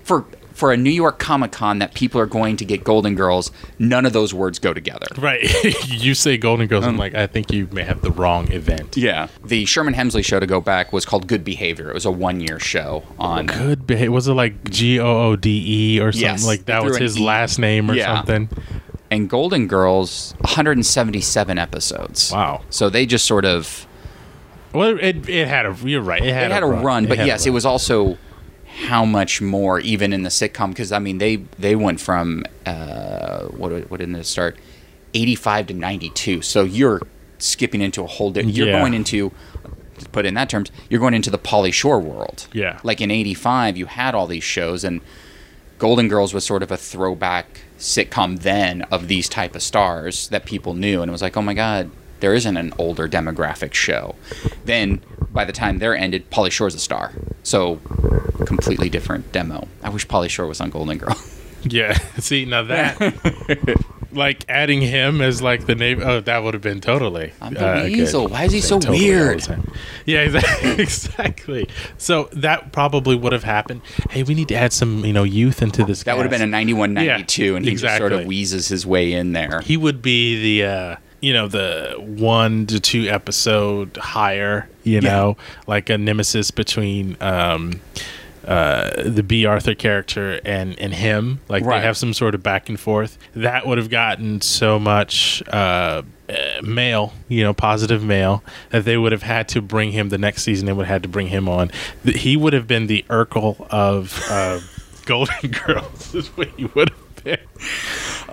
for 0.05 0.25
for 0.57 0.73
a 0.73 0.77
New 0.77 0.91
York 0.91 1.19
Comic 1.19 1.53
Con 1.53 1.79
that 1.81 1.93
people 1.95 2.21
are 2.21 2.27
going 2.27 2.57
to 2.57 2.65
get 2.65 2.83
Golden 2.83 3.15
Girls, 3.15 3.53
none 3.79 4.07
of 4.07 4.13
those 4.15 4.33
words 4.33 4.59
go 4.59 4.73
together. 4.73 5.07
Right. 5.19 5.43
you 5.89 6.15
say 6.15 6.37
Golden 6.39 6.67
Girls, 6.67 6.85
Um, 6.85 6.95
I'm 6.95 6.97
like, 6.99 7.15
I 7.15 7.27
think 7.27 7.53
you 7.53 7.69
may 7.73 7.83
have 7.83 8.01
the 8.01 8.11
wrong 8.11 8.51
event. 8.51 8.97
Yeah. 8.97 9.29
The 9.45 9.67
Sherman 9.67 9.93
Hemsley 9.95 10.25
show 10.25 10.41
to 10.41 10.47
go 10.47 10.61
back 10.61 10.93
was 10.93 11.05
called 11.05 11.27
Good 11.27 11.45
Behavior. 11.45 11.91
It 11.91 11.95
was 11.95 12.07
a 12.07 12.11
one 12.11 12.41
year 12.41 12.59
show 12.59 13.05
on 13.19 13.47
Good 13.47 13.87
behavior. 13.87 14.11
Was 14.13 14.29
it 14.29 14.33
like 14.33 14.71
G 14.71 14.99
O 14.99 15.07
O 15.07 15.37
D 15.37 15.97
E 15.97 16.01
or 16.01 16.11
something 16.13 16.23
Yes, 16.29 16.47
like 16.47 16.65
that? 16.65 16.83
Was 16.83 16.97
his 16.97 17.19
E. 17.19 17.23
last 17.25 17.59
name 17.59 17.91
or 17.91 17.95
Yeah. 17.95 18.17
something? 18.17 18.49
and 19.09 19.31
Golden 19.31 19.69
Girls 19.69 20.35
177 20.41 21.59
episodes. 21.59 22.33
Wow. 22.33 22.63
So 22.71 22.89
they 22.91 23.07
just 23.07 23.25
sort 23.25 23.45
of 23.45 23.87
Well, 24.73 24.99
it, 25.01 25.29
it 25.29 25.47
had 25.49 25.65
a. 25.67 25.77
You're 25.85 26.01
right. 26.03 26.23
It 26.25 26.33
had, 26.35 26.51
it 26.51 26.55
had 26.55 26.63
a 26.63 26.67
run, 26.67 27.07
but 27.07 27.19
yes, 27.19 27.47
it 27.47 27.51
was 27.51 27.65
also 27.65 28.19
how 28.77 29.05
much 29.05 29.41
more 29.41 29.81
even 29.81 30.12
in 30.12 30.22
the 30.22 30.29
sitcom 30.29 30.68
because 30.68 30.93
I 30.93 30.99
mean 30.99 31.18
they 31.18 31.37
they 31.59 31.74
went 31.77 32.01
from 32.01 32.45
uh, 32.66 33.45
what 33.47 33.91
what 33.91 34.01
did 34.01 34.14
it 34.14 34.27
start 34.27 34.57
85 35.14 35.68
to 35.68 35.74
92. 35.74 36.43
So 36.43 36.62
you're 36.64 37.01
skipping 37.39 37.81
into 37.81 38.03
a 38.03 38.07
whole 38.07 38.31
different. 38.31 38.55
You're 38.57 38.68
Yeah. 38.68 38.79
going 38.81 38.93
into 38.95 39.33
to 39.99 40.09
put 40.11 40.27
it 40.27 40.29
in 40.29 40.35
that 40.35 40.51
terms. 40.51 40.70
You're 40.91 41.01
going 41.01 41.14
into 41.14 41.31
the 41.31 41.39
Pauly 41.39 41.72
Shore 41.72 41.99
world. 42.01 42.49
Yeah. 42.53 42.79
Like 42.83 43.01
in 43.01 43.11
85, 43.11 43.77
you 43.79 43.87
had 43.87 44.14
all 44.14 44.27
these 44.27 44.45
shows 44.45 44.85
and. 44.85 45.01
Golden 45.79 46.09
Girls 46.09 46.33
was 46.33 46.43
sort 46.43 46.62
of 46.62 46.70
a 46.70 46.77
throwback 46.79 47.61
sitcom 47.79 48.39
then 48.41 48.81
of 48.91 49.09
these 49.09 49.29
type 49.29 49.55
of 49.55 49.62
stars 49.62 50.29
that 50.29 50.47
people 50.47 50.72
knew, 50.72 51.03
and 51.03 51.11
it 51.11 51.12
was 51.12 51.20
like, 51.20 51.37
oh 51.37 51.43
my 51.43 51.53
god, 51.53 51.91
there 52.20 52.33
isn't 52.33 52.57
an 52.57 52.72
older 52.79 53.07
demographic 53.07 53.74
show. 53.74 54.14
Then 54.64 55.03
by 55.37 55.45
the 55.45 55.53
time 55.53 55.78
they're 55.78 55.95
ended, 55.95 56.28
Pauly 56.30 56.51
Shore's 56.51 56.74
a 56.74 56.80
star, 56.80 57.12
so 57.45 57.76
completely 58.47 58.89
different 58.89 59.30
demo. 59.30 59.68
I 59.82 59.91
wish 59.91 60.09
Pauly 60.09 60.30
Shore 60.30 60.47
was 60.47 60.61
on 60.61 60.70
Golden 60.70 60.99
Girl. 60.99 61.16
Yeah. 61.68 61.99
See 62.20 62.45
now 62.45 62.62
that, 62.62 63.76
like 64.12 64.45
adding 64.49 64.80
him 64.80 65.20
as 65.20 65.43
like 65.43 65.66
the 65.66 65.74
name. 65.74 66.01
Oh, 66.01 66.20
that 66.20 66.45
would 66.45 66.55
have 66.55 66.62
been 66.62 66.80
totally. 66.80 67.32
I'm 67.41 67.55
the 67.55 67.66
uh, 67.66 67.82
good. 67.82 67.93
weasel. 67.93 68.28
Why 68.28 68.45
is 68.45 68.53
he 68.53 68.61
so 68.61 68.78
Totally 68.78 69.01
weird? 69.01 69.28
all 69.28 69.34
the 69.34 69.41
time. 69.41 69.72
Yeah, 70.05 70.20
exactly. 70.20 70.70
exactly. 70.78 71.68
So 71.99 72.28
that 72.34 72.70
probably 72.70 73.16
would 73.16 73.32
have 73.32 73.43
happened. 73.43 73.80
Hey, 74.11 74.22
we 74.22 74.34
need 74.34 74.47
to 74.49 74.55
add 74.55 74.72
some, 74.72 75.05
you 75.05 75.12
know, 75.12 75.24
youth 75.24 75.61
into 75.61 75.84
this. 75.84 76.05
That 76.05 76.16
would 76.16 76.22
have 76.22 76.30
been 76.30 76.43
a 76.43 76.47
91, 76.47 76.95
92, 76.95 77.57
and 77.57 77.64
he 77.64 77.74
just 77.74 77.97
sort 77.97 78.12
of 78.12 78.26
wheezes 78.26 78.68
his 78.68 78.87
way 78.87 79.12
in 79.12 79.32
there. 79.32 79.61
He 79.62 79.76
would 79.76 80.03
be 80.03 80.61
the. 80.61 80.66
uh 80.68 80.97
you 81.21 81.33
know 81.33 81.49
the 81.49 81.95
one 81.99 82.67
to 82.67 82.79
two 82.81 83.09
episode 83.09 83.97
higher 83.97 84.69
you 84.85 84.95
Yeah. 84.95 85.01
know 85.01 85.37
like 85.67 85.89
a 85.91 85.97
nemesis 85.99 86.51
between 86.51 87.17
um 87.21 87.81
uh, 88.45 89.03
the 89.03 89.25
Bea 89.25 89.45
Arthur 89.45 89.75
character 89.75 90.41
and 90.45 90.79
and 90.79 90.95
him, 90.95 91.41
like 91.49 91.64
Right. 91.64 91.81
they 91.81 91.85
have 91.85 91.97
some 91.97 92.14
sort 92.14 92.33
of 92.37 92.45
back 92.45 92.69
and 92.69 92.79
forth. 92.79 93.19
That 93.35 93.67
would 93.67 93.77
have 93.77 93.91
gotten 93.91 94.41
so 94.41 94.79
much 94.79 95.43
uh, 95.49 96.03
uh, 96.29 96.35
mail, 96.62 97.12
you 97.27 97.43
know, 97.43 97.53
positive 97.53 98.05
mail, 98.05 98.45
that 98.71 98.85
they 98.85 98.97
would 98.97 99.11
have 99.11 99.25
had 99.25 99.49
to 99.49 99.61
bring 99.61 99.91
him 99.91 100.11
the 100.11 100.19
next 100.19 100.45
season. 100.45 100.67
They 100.67 100.73
would 100.73 100.87
have 100.87 100.95
had 100.95 101.03
to 101.03 101.09
bring 101.09 101.27
him 101.27 101.49
on. 101.49 101.73
He 102.05 102.37
would 102.37 102.53
have 102.53 102.69
been 102.69 102.87
the 102.87 103.05
Urkel 103.11 103.67
of 103.69 104.23
uh, 104.31 104.61
Golden 105.07 105.51
Girls. 105.51 106.14
Is 106.14 106.29
what 106.37 106.47
he 106.51 106.67
would 106.67 106.91
have 106.91 107.25
been. 107.25 107.39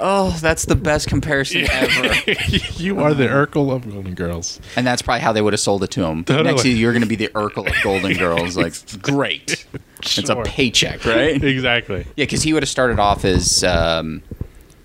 Oh, 0.06 0.38
that's 0.42 0.66
the 0.66 0.76
best 0.76 1.08
comparison 1.08 1.66
ever. 1.72 2.14
you 2.76 3.00
are 3.00 3.14
the 3.14 3.26
Urkel 3.26 3.72
of 3.74 3.90
Golden 3.90 4.14
Girls. 4.16 4.60
And 4.76 4.86
that's 4.86 5.02
probably 5.02 5.22
how 5.22 5.32
they 5.32 5.42
would 5.42 5.54
have 5.54 5.62
sold 5.62 5.82
it 5.82 5.92
to 5.92 6.04
him. 6.04 6.26
Totally. 6.26 6.52
Next 6.52 6.66
year, 6.66 6.76
you're 6.76 6.92
going 6.92 7.04
to 7.04 7.08
be 7.08 7.16
the 7.16 7.30
Urkel 7.30 7.66
of 7.70 7.84
Golden 7.84 8.14
Girls. 8.18 8.58
Like, 8.58 8.74
great. 9.02 9.66
It's 10.02 10.18
a 10.18 10.26
Sure. 10.26 10.44
paycheck, 10.44 11.06
right? 11.06 11.42
Exactly. 11.42 12.00
Yeah, 12.18 12.26
because 12.26 12.44
he 12.44 12.52
would 12.52 12.64
have 12.64 12.70
started 12.70 13.00
off 13.00 13.24
as 13.24 13.64
um, 13.64 14.22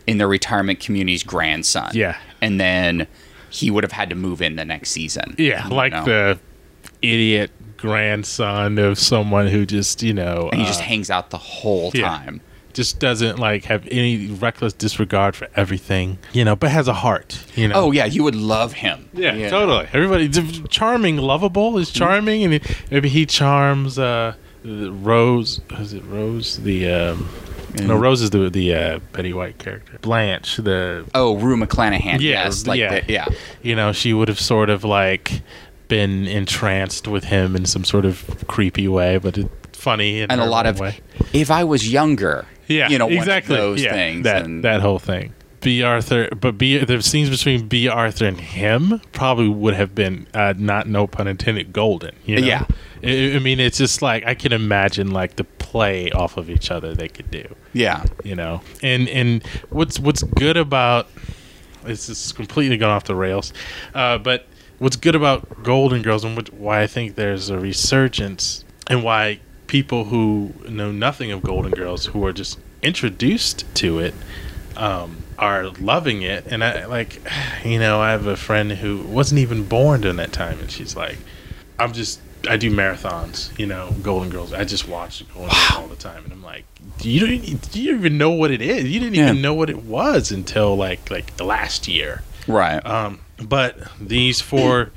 in 0.07 0.19
the 0.19 0.29
retirement 0.29 0.79
community's 0.79 1.25
grandson. 1.25 1.91
Yeah. 1.95 2.17
And 2.41 2.61
then 2.61 3.09
he 3.51 3.73
would 3.73 3.83
have 3.83 3.93
had 3.93 4.11
to 4.11 4.15
move 4.15 4.41
in 4.41 4.55
the 4.55 4.65
next 4.65 4.91
season. 4.91 5.35
Yeah, 5.37 5.67
you 5.67 5.75
like 5.75 5.93
know? 5.93 6.05
the 6.05 6.39
idiot 7.03 7.51
grandson 7.77 8.79
of 8.79 8.99
someone 8.99 9.49
who 9.49 9.67
just, 9.67 10.01
you 10.03 10.13
know, 10.15 10.49
And 10.53 10.61
he 10.61 10.65
uh, 10.65 10.69
just 10.69 10.81
hangs 10.81 11.11
out 11.11 11.31
the 11.31 11.39
whole 11.39 11.91
yeah. 11.93 12.03
time. 12.09 12.41
Just 12.79 13.01
doesn't 13.01 13.39
like 13.41 13.65
have 13.65 13.83
any 13.91 14.29
reckless 14.29 14.73
disregard 14.73 15.35
for 15.35 15.49
everything, 15.57 16.17
you 16.33 16.45
know, 16.45 16.55
but 16.55 16.71
has 16.71 16.87
a 16.87 16.93
heart, 16.95 17.45
you 17.57 17.67
know. 17.67 17.75
Oh, 17.75 17.91
yeah, 17.93 18.05
you 18.05 18.23
would 18.23 18.37
love 18.37 18.73
him. 18.73 19.09
yeah, 19.13 19.35
You 19.35 19.43
know? 19.45 19.51
totally. 19.51 19.89
Everybody, 19.93 20.29
charming, 20.69 21.17
lovable 21.17 21.77
is 21.79 21.91
charming, 21.91 22.45
and 22.45 22.53
he- 22.55 22.61
maybe 22.91 23.09
he 23.09 23.27
charms 23.27 23.99
uh, 23.99 24.35
Rose. 24.65 25.61
Is 25.81 25.93
it 25.93 26.05
Rose? 26.05 26.59
The 26.59 26.89
um, 26.91 27.29
no. 27.83 27.97
Rose 27.97 28.23
is 28.23 28.31
the 28.31 28.49
the 28.49 28.75
uh, 28.75 28.99
Betty 29.13 29.33
White 29.33 29.59
character. 29.59 29.99
Blanche, 30.01 30.57
the 30.59 31.05
Oh, 31.15 31.37
Rue 31.37 31.57
McClanahan. 31.57 32.21
Yeah, 32.21 32.45
yes. 32.45 32.67
Like 32.67 32.79
yeah. 32.79 33.01
The, 33.01 33.13
yeah. 33.13 33.27
you 33.63 33.75
know, 33.75 33.93
she 33.93 34.13
would 34.13 34.29
have 34.29 34.41
sort 34.41 34.71
of 34.71 34.85
like 34.85 35.43
been 35.89 36.27
entranced 36.27 37.09
with 37.09 37.25
him 37.25 37.57
in 37.57 37.65
some 37.67 37.83
sort 37.85 38.05
of 38.05 38.45
creepy 38.47 38.87
way, 38.89 39.19
but 39.19 39.37
it, 39.39 39.49
funny 39.73 40.21
And 40.21 40.41
a 40.41 40.45
lot 40.47 40.67
of, 40.67 40.79
way. 40.81 40.99
if 41.33 41.51
I 41.51 41.65
was 41.65 41.91
younger, 41.91 42.45
yeah, 42.69 42.89
you 42.89 42.99
know, 42.99 43.09
exactly 43.09 43.57
those 43.57 43.83
yeah, 43.83 43.93
things. 43.93 44.25
That 44.25 44.45
and, 44.45 44.65
that 44.65 44.81
whole 44.81 44.99
thing. 44.99 45.35
Bea 45.61 45.83
Arthur, 45.83 46.29
but 46.41 46.57
B. 46.57 46.79
The 46.79 47.03
scenes 47.03 47.31
between 47.31 47.67
Bea 47.67 47.89
Arthur 47.89 48.27
and 48.27 48.41
him 48.41 49.01
probably 49.11 49.49
would 49.49 49.75
have 49.75 49.93
been 49.93 50.29
uh, 50.33 50.55
not 50.57 50.87
no 50.87 51.09
pun 51.09 51.27
intended 51.27 51.73
golden. 51.73 52.15
You 52.25 52.41
know? 52.41 52.47
Yeah. 52.47 52.67
I, 53.03 53.35
I 53.35 53.39
mean, 53.41 53.59
it's 53.59 53.79
just 53.79 54.01
like 54.01 54.25
I 54.25 54.35
can 54.35 54.53
imagine 54.53 55.11
like 55.11 55.35
the 55.35 55.45
play 55.69 56.11
off 56.13 56.37
of 56.39 56.49
each 56.49 56.71
other 56.71 56.95
they 56.95 57.09
could 57.09 57.31
do. 57.31 57.47
yeah. 57.75 58.05
you 58.25 58.35
know 58.35 58.63
and 58.83 59.07
and 59.11 59.47
what's 59.69 60.01
what's 60.01 60.23
good 60.23 60.57
about 60.57 61.09
this 61.85 62.09
is 62.09 62.33
completely 62.33 62.79
gone 62.79 62.91
off 62.91 63.05
the 63.05 63.15
rails 63.15 63.53
uh, 63.95 64.17
but 64.17 64.47
what's 64.79 64.97
good 64.97 65.15
about 65.15 65.63
golden 65.63 66.01
girls 66.01 66.25
and 66.25 66.37
what, 66.37 66.51
why 66.55 66.81
i 66.81 66.87
think 66.87 67.17
there's 67.17 67.51
a 67.51 67.59
resurgence 67.59 68.65
and 68.87 69.05
why 69.05 69.39
people 69.69 70.05
who 70.05 70.53
know 70.69 70.91
nothing 70.91 71.31
of 71.31 71.43
golden 71.45 71.73
girls 71.73 72.07
who 72.07 72.25
are 72.27 72.33
just 72.33 72.59
introduced 72.83 73.65
to 73.75 73.99
it 74.01 74.15
um, 74.77 75.19
are 75.39 75.69
loving 75.81 76.23
it 76.23 76.45
and 76.47 76.65
i 76.65 76.85
like 76.87 77.21
you 77.65 77.79
know 77.79 78.01
i 78.01 78.11
have 78.11 78.27
a 78.27 78.37
friend 78.37 78.73
who 78.73 78.99
wasn't 79.03 79.39
even 79.39 79.65
born 79.65 80.01
during 80.01 80.17
that 80.17 80.33
time 80.33 80.59
and 80.59 80.71
she's 80.71 80.97
like 80.97 81.19
i'm 81.79 81.93
just 81.93 82.21
I 82.49 82.57
do 82.57 82.71
marathons, 82.71 83.51
you 83.59 83.67
know, 83.67 83.93
Golden 84.01 84.31
Girls. 84.31 84.53
I 84.53 84.63
just 84.63 84.87
watch 84.87 85.25
Golden 85.35 85.51
Girls 85.51 85.71
all 85.75 85.89
the 85.89 85.97
time, 85.97 86.23
and 86.23 86.33
I'm 86.33 86.43
like, 86.43 86.65
do 86.99 87.11
you 87.11 87.19
don't, 87.27 87.73
do 87.73 87.83
you 87.83 87.97
even 87.97 88.17
know 88.17 88.31
what 88.31 88.53
it 88.53 88.63
is? 88.63 88.85
You 88.85 89.01
didn't 89.01 89.17
even 89.17 89.35
Yeah. 89.37 89.43
know 89.43 89.55
what 89.55 89.69
it 89.69 89.83
was 89.83 90.31
until 90.31 90.77
like 90.77 91.11
like 91.11 91.37
the 91.37 91.43
last 91.45 91.89
year. 91.89 92.23
Right. 92.47 92.79
Um, 92.87 93.19
but 93.43 93.77
these 94.01 94.41
four 94.41 94.91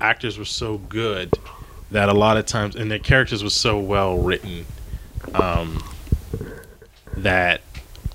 actors 0.00 0.38
were 0.38 0.44
so 0.44 0.78
good 0.78 1.36
that 1.90 2.08
a 2.08 2.14
lot 2.14 2.36
of 2.36 2.46
times, 2.46 2.76
and 2.76 2.90
their 2.90 2.98
characters 2.98 3.42
were 3.42 3.50
so 3.50 3.78
well 3.78 4.18
written, 4.18 4.66
um, 5.34 5.82
that 7.16 7.60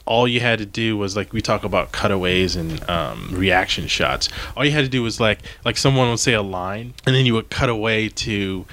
all 0.05 0.27
you 0.27 0.39
had 0.39 0.59
to 0.59 0.65
do 0.65 0.97
was 0.97 1.15
like 1.15 1.31
we 1.31 1.41
talk 1.41 1.63
about 1.63 1.91
cutaways 1.91 2.55
and 2.55 2.87
um, 2.89 3.29
reaction 3.31 3.87
shots. 3.87 4.29
All 4.55 4.65
you 4.65 4.71
had 4.71 4.83
to 4.83 4.89
do 4.89 5.01
was 5.01 5.19
like 5.19 5.39
like 5.65 5.77
someone 5.77 6.09
would 6.09 6.19
say 6.19 6.33
a 6.33 6.41
line, 6.41 6.93
and 7.05 7.15
then 7.15 7.25
you 7.25 7.33
would 7.33 7.49
cut 7.49 7.69
away 7.69 8.09
to 8.09 8.65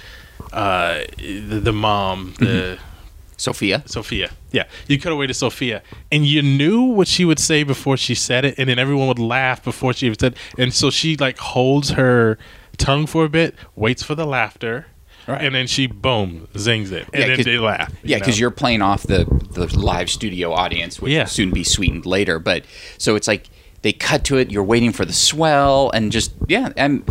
uh, 0.53 1.01
the, 1.16 1.61
the 1.62 1.72
mom, 1.72 2.34
the. 2.38 2.78
Sophia. 3.36 3.82
Sophia. 3.86 4.30
Yeah. 4.53 4.64
You 4.86 5.01
cut 5.01 5.12
away 5.12 5.26
to 5.26 5.32
Sophia. 5.32 5.82
And 6.12 6.26
you 6.26 6.42
knew 6.42 6.82
what 6.82 7.09
she 7.09 7.24
would 7.24 7.38
say 7.38 7.62
before 7.62 7.96
she 7.96 8.14
said 8.14 8.44
it, 8.44 8.59
and 8.59 8.68
then 8.68 8.78
everyone 8.78 9.09
would 9.09 9.18
laugh 9.18 9.64
before 9.64 9.94
she 9.94 10.05
even 10.05 10.18
said 10.18 10.32
it, 10.32 10.38
and 10.59 10.74
so 10.74 10.90
she 10.90 11.16
like 11.16 11.38
holds 11.38 11.90
her 11.92 12.36
tongue 12.76 13.07
for 13.07 13.24
a 13.24 13.30
bit, 13.30 13.55
waits 13.76 14.03
for 14.03 14.14
the 14.14 14.26
laughter, 14.26 14.86
Right. 15.26 15.42
and 15.44 15.54
then 15.54 15.66
she 15.66 15.86
boom, 15.86 16.48
zings 16.56 16.90
it. 16.90 17.06
And 17.12 17.22
Yeah, 17.22 17.36
then 17.36 17.44
they 17.44 17.58
laugh. 17.58 17.92
Yeah, 18.02 18.18
because 18.18 18.36
know? 18.36 18.40
you're 18.42 18.50
playing 18.50 18.82
off 18.82 19.02
the 19.04 19.24
the 19.52 19.66
live 19.78 20.10
studio 20.10 20.52
audience, 20.52 21.00
which 21.00 21.12
Yeah. 21.12 21.20
will 21.22 21.26
soon 21.28 21.50
be 21.50 21.64
sweetened 21.64 22.06
later. 22.06 22.38
But 22.38 22.64
so 22.98 23.14
it's 23.16 23.28
like 23.28 23.48
they 23.82 23.92
cut 23.92 24.24
to 24.24 24.36
it. 24.38 24.50
You're 24.50 24.64
waiting 24.64 24.92
for 24.92 25.04
the 25.04 25.12
swell, 25.12 25.90
and 25.90 26.10
just 26.12 26.32
yeah. 26.48 26.72
And 26.76 27.02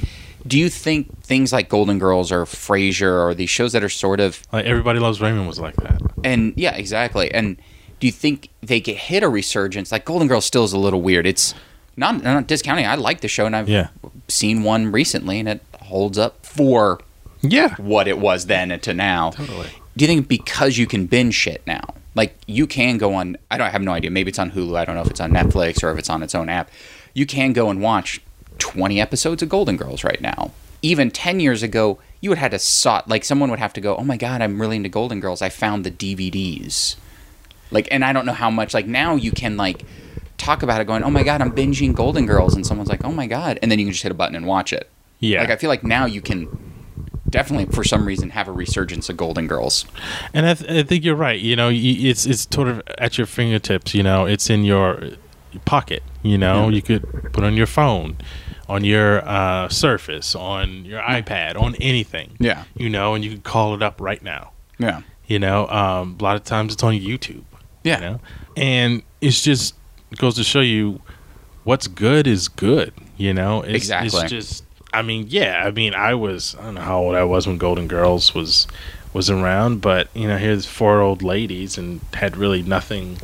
do 0.48 0.58
you 0.58 0.70
think 0.70 1.22
things 1.24 1.52
like 1.54 1.70
Golden 1.70 2.00
Girls 2.00 2.32
or 2.32 2.46
Frasier 2.46 3.12
or 3.26 3.34
these 3.34 3.50
shows 3.50 3.74
that 3.74 3.84
are 3.84 3.90
sort 3.90 4.20
of 4.20 4.42
like 4.52 4.66
everybody 4.66 5.00
loves 5.00 5.20
Raymond 5.22 5.48
was 5.48 5.60
like 5.60 5.76
that. 5.78 6.02
and 6.24 6.54
yeah, 6.56 6.76
exactly. 6.76 7.32
And 7.34 7.58
do 8.00 8.08
you 8.08 8.14
think 8.14 8.50
they 8.62 8.80
get 8.80 8.96
hit 8.98 9.24
a 9.24 9.30
resurgence? 9.30 9.92
Like 9.92 10.06
Golden 10.06 10.28
Girls 10.28 10.46
still 10.46 10.64
is 10.64 10.72
a 10.74 10.78
little 10.80 11.02
weird. 11.02 11.26
It's 11.28 11.54
not, 11.98 12.24
not 12.24 12.48
discounting. 12.48 12.86
I 12.88 12.96
like 12.96 13.20
the 13.20 13.28
show, 13.28 13.46
and 13.46 13.54
I've 13.56 13.68
Yeah. 13.68 13.90
seen 14.30 14.64
one 14.64 14.90
recently, 14.92 15.38
and 15.40 15.50
it 15.50 15.62
holds 15.82 16.18
up 16.18 16.46
for 16.46 17.00
Yeah. 17.42 17.76
what 17.76 18.08
it 18.08 18.20
was 18.20 18.46
then 18.48 18.78
to 18.80 18.94
now. 18.94 19.32
Totally. 19.32 19.68
Do 19.98 20.06
you 20.06 20.08
think 20.08 20.28
because 20.28 20.78
you 20.78 20.88
can 20.88 21.06
binge 21.08 21.34
shit 21.36 21.62
now, 21.68 21.82
like 22.16 22.36
you 22.48 22.68
can 22.68 22.98
go 22.98 23.14
on? 23.14 23.38
I 23.52 23.58
don't 23.58 23.68
I 23.68 23.70
have 23.72 23.82
no 23.82 23.92
idea. 23.92 24.12
Maybe 24.12 24.30
it's 24.30 24.40
on 24.40 24.52
Hulu. 24.52 24.78
I 24.78 24.86
don't 24.86 24.96
know 24.96 25.02
if 25.02 25.10
it's 25.10 25.20
on 25.20 25.32
Netflix 25.32 25.84
or 25.84 25.92
if 25.92 25.98
it's 25.98 26.10
on 26.10 26.24
its 26.24 26.36
own 26.36 26.48
app. 26.50 26.70
You 27.14 27.26
can 27.26 27.54
go 27.54 27.70
and 27.70 27.82
watch 27.82 28.22
twenty 28.60 29.02
episodes 29.02 29.42
of 29.42 29.50
Golden 29.50 29.78
Girls 29.78 30.04
right 30.04 30.22
now. 30.22 30.52
Even 30.82 31.12
ten 31.12 31.40
years 31.40 31.64
ago, 31.64 32.00
you 32.22 32.30
would 32.30 32.38
have 32.38 32.52
had 32.52 32.58
to 32.58 32.60
sought 32.60 33.10
like 33.10 33.26
someone 33.26 33.50
would 33.50 33.60
have 33.60 33.74
to 33.74 33.82
go. 33.82 33.98
Oh 33.98 34.04
my 34.04 34.16
god, 34.16 34.42
I'm 34.42 34.62
really 34.62 34.78
into 34.78 34.90
Golden 34.90 35.20
Girls. 35.20 35.42
I 35.42 35.50
found 35.50 35.84
the 35.86 35.92
DVDs. 35.92 36.96
Like, 37.72 37.88
and 37.92 38.04
I 38.06 38.14
don't 38.14 38.26
know 38.26 38.34
how 38.34 38.50
much. 38.50 38.74
Like 38.74 38.88
now, 38.88 39.16
you 39.16 39.32
can 39.32 39.58
like 39.58 39.84
talk 40.38 40.64
about 40.64 40.80
it, 40.82 40.88
going, 40.88 41.04
"Oh 41.04 41.12
my 41.12 41.24
god, 41.24 41.42
I'm 41.42 41.52
binging 41.52 41.94
Golden 41.94 42.26
Girls," 42.26 42.56
and 42.56 42.66
someone's 42.66 42.90
like, 42.90 43.04
"Oh 43.04 43.12
my 43.12 43.28
god," 43.28 43.60
and 43.62 43.70
then 43.72 43.80
you 43.80 43.86
can 43.86 43.92
just 43.92 44.04
hit 44.04 44.12
a 44.12 44.16
button 44.16 44.36
and 44.36 44.46
watch 44.48 44.72
it. 44.72 44.90
Yeah. 45.20 45.42
Like 45.42 45.50
I 45.50 45.56
feel 45.58 45.70
like 45.70 45.84
now 45.84 46.06
you 46.06 46.22
can 46.22 46.48
definitely 47.30 47.74
for 47.74 47.84
some 47.84 48.06
reason 48.06 48.32
have 48.32 48.48
a 48.48 48.52
resurgence 48.52 49.10
of 49.10 49.18
Golden 49.18 49.48
Girls. 49.48 49.86
And 50.34 50.46
I, 50.46 50.54
th- 50.56 50.70
I 50.70 50.84
think 50.84 51.04
you're 51.06 51.16
right. 51.16 51.40
You 51.40 51.56
know, 51.56 51.70
it's 51.74 52.26
it's 52.26 52.48
sort 52.54 52.68
of 52.68 52.82
at 52.98 53.18
your 53.18 53.28
fingertips. 53.28 53.94
You 53.94 54.04
know, 54.04 54.26
it's 54.26 54.50
in 54.50 54.64
your 54.64 55.02
pocket. 55.66 56.04
You 56.24 56.38
know, 56.38 56.68
Yeah. 56.70 56.76
you 56.76 56.82
could 56.82 57.32
put 57.34 57.44
on 57.44 57.56
your 57.56 57.66
phone, 57.68 58.18
on 58.68 58.84
your 58.84 59.28
uh, 59.28 59.70
Surface, 59.70 60.36
on 60.36 60.86
your 60.86 61.02
iPad, 61.02 61.60
on 61.60 61.76
anything. 61.76 62.36
Yeah. 62.40 62.64
You 62.76 62.90
know, 62.90 63.16
and 63.16 63.24
you 63.24 63.32
can 63.32 63.42
call 63.42 63.74
it 63.74 63.82
up 63.82 64.00
right 64.02 64.22
now. 64.22 64.52
Yeah. 64.78 65.02
You 65.28 65.40
know, 65.40 65.68
um, 65.70 66.18
a 66.20 66.24
lot 66.24 66.36
of 66.36 66.44
times 66.44 66.74
it's 66.74 66.84
on 66.84 66.94
YouTube. 66.94 67.44
Yeah. 67.84 67.96
You 67.96 68.02
know, 68.06 68.20
and 68.58 69.04
it's 69.22 69.42
just 69.44 69.76
goes 70.18 70.36
to 70.36 70.44
show 70.44 70.60
you 70.62 71.02
what's 71.64 71.88
good 71.88 72.26
is 72.28 72.48
good. 72.48 72.94
You 73.18 73.34
know, 73.34 73.62
it's, 73.62 73.74
Exactly. 73.76 74.20
It's 74.22 74.30
just, 74.30 74.64
I 74.94 75.02
mean, 75.02 75.26
yeah. 75.30 75.64
I 75.66 75.72
mean, 75.72 75.94
I 75.94 76.14
was 76.14 76.56
I 76.60 76.64
don't 76.64 76.76
know 76.76 76.82
how 76.82 77.00
old 77.00 77.16
I 77.16 77.24
was 77.24 77.48
when 77.48 77.58
Golden 77.58 77.88
Girls 77.88 78.34
was 78.34 78.68
was 79.14 79.30
around, 79.30 79.82
but 79.82 80.10
you 80.14 80.28
know, 80.28 80.38
here's 80.38 80.66
four 80.66 81.02
old 81.02 81.24
ladies 81.24 81.78
and 81.78 82.02
had 82.14 82.38
really 82.38 82.62
nothing 82.62 83.18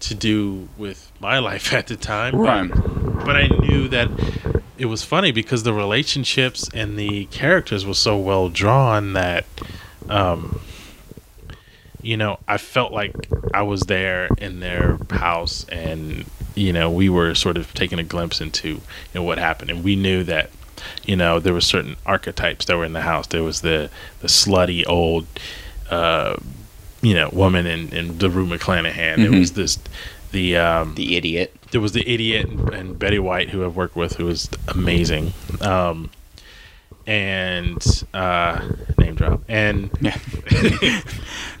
to 0.00 0.14
do 0.14 0.68
with 0.76 1.10
my 1.20 1.38
life 1.50 1.72
at 1.72 1.86
the 1.86 1.96
time. 1.96 2.36
Right. 2.36 2.68
But, 2.68 3.24
but 3.24 3.36
I 3.36 3.46
knew 3.46 3.88
that 3.88 4.08
it 4.76 4.86
was 4.86 5.04
funny 5.04 5.32
because 5.32 5.62
the 5.62 5.72
relationships 5.72 6.68
and 6.74 6.98
the 6.98 7.26
characters 7.26 7.86
were 7.86 7.94
so 7.94 8.18
well 8.18 8.48
drawn 8.48 9.12
that 9.12 9.46
um 10.08 10.60
you 12.04 12.18
know, 12.18 12.38
I 12.46 12.58
felt 12.58 12.92
like 12.92 13.14
I 13.54 13.62
was 13.62 13.80
there 13.82 14.28
in 14.36 14.60
their 14.60 14.98
house 15.10 15.64
and 15.70 16.26
you 16.54 16.72
know, 16.72 16.90
we 16.90 17.08
were 17.08 17.34
sort 17.34 17.56
of 17.56 17.72
taking 17.74 17.98
a 17.98 18.04
glimpse 18.04 18.40
into 18.40 18.68
you 18.68 18.80
know 19.14 19.22
what 19.22 19.38
happened 19.38 19.70
and 19.70 19.82
we 19.84 19.96
knew 19.96 20.22
that 20.24 20.50
you 21.06 21.16
know, 21.16 21.38
there 21.40 21.54
were 21.54 21.60
certain 21.62 21.96
archetypes 22.04 22.66
that 22.66 22.76
were 22.76 22.84
in 22.84 22.92
the 22.92 23.00
house. 23.02 23.26
There 23.28 23.42
was 23.42 23.60
the 23.62 23.90
the 24.20 24.28
slutty 24.28 24.84
old 24.86 25.26
uh 25.90 26.36
you 27.02 27.12
know, 27.14 27.28
woman 27.32 27.66
in, 27.66 27.90
in 27.92 28.18
the 28.18 28.30
Rue 28.30 28.46
McClanahan. 28.46 29.16
There 29.16 29.30
Mhm. 29.30 29.38
was 29.40 29.52
this 29.52 29.78
the 30.32 30.56
um 30.56 30.94
The 30.94 31.16
idiot. 31.16 31.54
there 31.70 31.80
was 31.80 31.92
the 31.92 32.08
idiot 32.08 32.46
and, 32.48 32.72
and 32.74 32.98
Betty 32.98 33.18
White 33.18 33.50
who 33.50 33.64
I've 33.64 33.76
worked 33.76 33.96
with 33.96 34.16
who 34.16 34.24
was 34.26 34.48
amazing. 34.68 35.32
Um 35.60 36.10
and 37.06 37.82
uh 38.14 38.60
name 38.98 39.14
drop. 39.14 39.42
And 39.48 39.90
Yeah. 40.00 40.18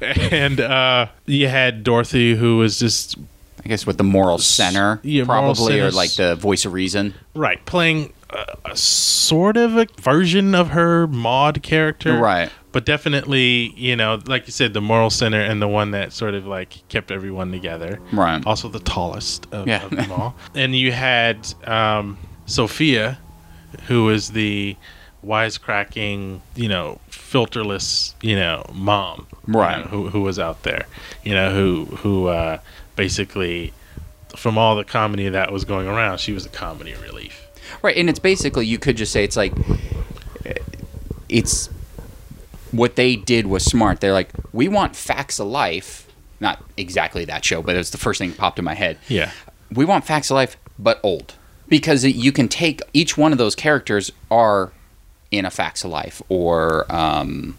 and 0.00 0.60
uh 0.60 1.06
you 1.26 1.48
had 1.48 1.84
Dorothy 1.84 2.34
who 2.34 2.58
was 2.58 2.78
just 2.78 3.16
I 3.64 3.68
guess 3.68 3.86
with 3.86 3.96
the 3.98 4.04
moral 4.04 4.38
center, 4.38 5.00
yeah, 5.02 5.24
moral 5.24 5.54
probably, 5.54 5.80
or 5.80 5.90
like 5.90 6.12
the 6.14 6.34
voice 6.36 6.64
of 6.64 6.72
reason. 6.72 7.14
right 7.34 7.64
playing 7.64 8.12
a, 8.30 8.56
a 8.66 8.76
sort 8.76 9.56
of 9.56 9.76
a 9.76 9.86
version 10.00 10.54
of 10.54 10.70
her 10.70 11.06
Maude 11.06 11.62
character. 11.62 12.16
Right. 12.18 12.50
But 12.72 12.84
definitely, 12.84 13.72
you 13.76 13.94
know, 13.94 14.18
like 14.26 14.46
you 14.46 14.52
said, 14.52 14.74
the 14.74 14.80
moral 14.80 15.08
center 15.08 15.40
and 15.40 15.62
the 15.62 15.68
one 15.68 15.92
that 15.92 16.12
sort 16.12 16.34
of 16.34 16.44
like 16.46 16.86
kept 16.88 17.10
everyone 17.12 17.52
together. 17.52 18.00
Right. 18.12 18.44
Also 18.44 18.68
the 18.68 18.80
tallest 18.80 19.46
of, 19.52 19.66
Yeah. 19.68 19.84
of 19.84 19.90
them 19.92 20.10
all. 20.12 20.34
and 20.54 20.74
you 20.74 20.90
had 20.92 21.46
um, 21.68 22.18
Sophia, 22.46 23.18
who 23.86 24.04
was 24.06 24.30
the 24.32 24.76
wisecracking, 25.24 26.40
you 26.54 26.68
know, 26.68 27.00
filterless, 27.10 28.14
you 28.22 28.36
know, 28.36 28.64
mom, 28.72 29.26
you 29.46 29.54
Right. 29.54 29.78
know, 29.78 29.84
who 29.90 30.08
who 30.10 30.20
was 30.22 30.38
out 30.38 30.62
there, 30.64 30.86
you 31.22 31.32
know, 31.34 31.50
who 31.52 31.84
who 31.96 32.26
uh, 32.26 32.58
basically, 32.96 33.72
from 34.36 34.58
all 34.58 34.76
the 34.76 34.84
comedy 34.84 35.28
that 35.28 35.52
was 35.52 35.64
going 35.64 35.86
around, 35.86 36.18
she 36.18 36.32
was 36.32 36.46
a 36.46 36.50
comedy 36.50 36.94
relief. 37.02 37.46
Right, 37.82 37.96
and 37.96 38.08
it's 38.08 38.18
basically 38.18 38.66
you 38.66 38.78
could 38.78 38.96
just 38.96 39.12
say 39.12 39.24
it's 39.24 39.36
like 39.36 39.52
uh, 40.46 40.54
it's 41.28 41.68
what 42.70 42.96
they 42.96 43.16
did 43.16 43.46
was 43.46 43.64
smart. 43.64 44.00
They're 44.00 44.12
like, 44.12 44.30
we 44.52 44.68
want 44.68 44.96
facts 44.96 45.38
of 45.38 45.46
life, 45.46 46.08
not 46.40 46.62
exactly 46.76 47.24
that 47.26 47.44
show, 47.44 47.62
but 47.62 47.76
it's 47.76 47.90
the 47.90 47.98
first 47.98 48.18
thing 48.18 48.30
that 48.30 48.38
popped 48.38 48.58
in 48.58 48.64
my 48.64 48.74
head. 48.74 48.98
Yeah. 49.08 49.30
We 49.72 49.84
want 49.84 50.04
facts 50.04 50.30
of 50.30 50.34
life, 50.34 50.56
but 50.78 51.00
old, 51.02 51.34
because 51.68 52.04
you 52.04 52.32
can 52.32 52.48
take 52.48 52.80
each 52.92 53.16
one 53.16 53.32
of 53.32 53.38
those 53.38 53.54
characters 53.54 54.10
are 54.30 54.72
in 55.30 55.44
a 55.44 55.50
facts 55.50 55.84
of 55.84 55.90
life 55.90 56.22
or 56.28 56.86
um, 56.94 57.56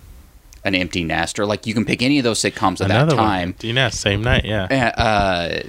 an 0.66 0.76
empty 0.76 1.04
nest, 1.06 1.40
or 1.40 1.46
like 1.46 1.66
you 1.66 1.74
can 1.74 1.86
pick 1.86 2.02
any 2.02 2.18
of 2.18 2.24
those 2.26 2.42
sitcoms 2.42 2.82
at 2.82 2.90
that 2.90 3.10
time. 3.12 3.56
one. 3.62 3.76
Yeah, 3.76 3.88
same 3.90 4.22
night. 4.22 4.44
Yeah. 4.44 4.66
uh, 4.98 5.62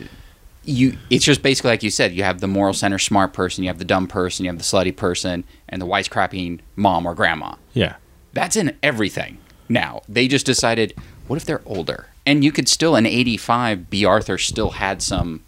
you 0.64 0.98
it's 1.10 1.24
just 1.24 1.42
basically 1.42 1.70
like 1.70 1.84
you 1.84 1.90
said 1.90 2.12
you 2.12 2.24
have 2.24 2.40
the 2.40 2.48
moral 2.48 2.74
center 2.74 2.98
smart 2.98 3.32
person 3.32 3.62
you 3.62 3.70
have 3.70 3.78
the 3.78 3.84
dumb 3.84 4.08
person 4.08 4.44
you 4.44 4.50
have 4.50 4.58
the 4.58 4.64
slutty 4.64 4.94
person 4.96 5.44
and 5.68 5.80
the 5.80 5.86
wisecracking 5.86 6.58
mom 6.74 7.06
or 7.06 7.14
grandma 7.14 7.54
Yeah. 7.72 7.94
that's 8.32 8.56
in 8.56 8.76
everything 8.82 9.38
now 9.68 10.02
they 10.08 10.26
just 10.26 10.44
decided 10.44 10.92
what 11.28 11.36
if 11.36 11.44
they're 11.44 11.62
older 11.66 12.08
and 12.26 12.42
you 12.42 12.50
could 12.50 12.68
still 12.68 12.96
in 12.96 13.06
85 13.06 13.88
bea 13.90 14.04
arthur 14.06 14.38
still 14.38 14.70
had 14.70 15.02
some 15.02 15.44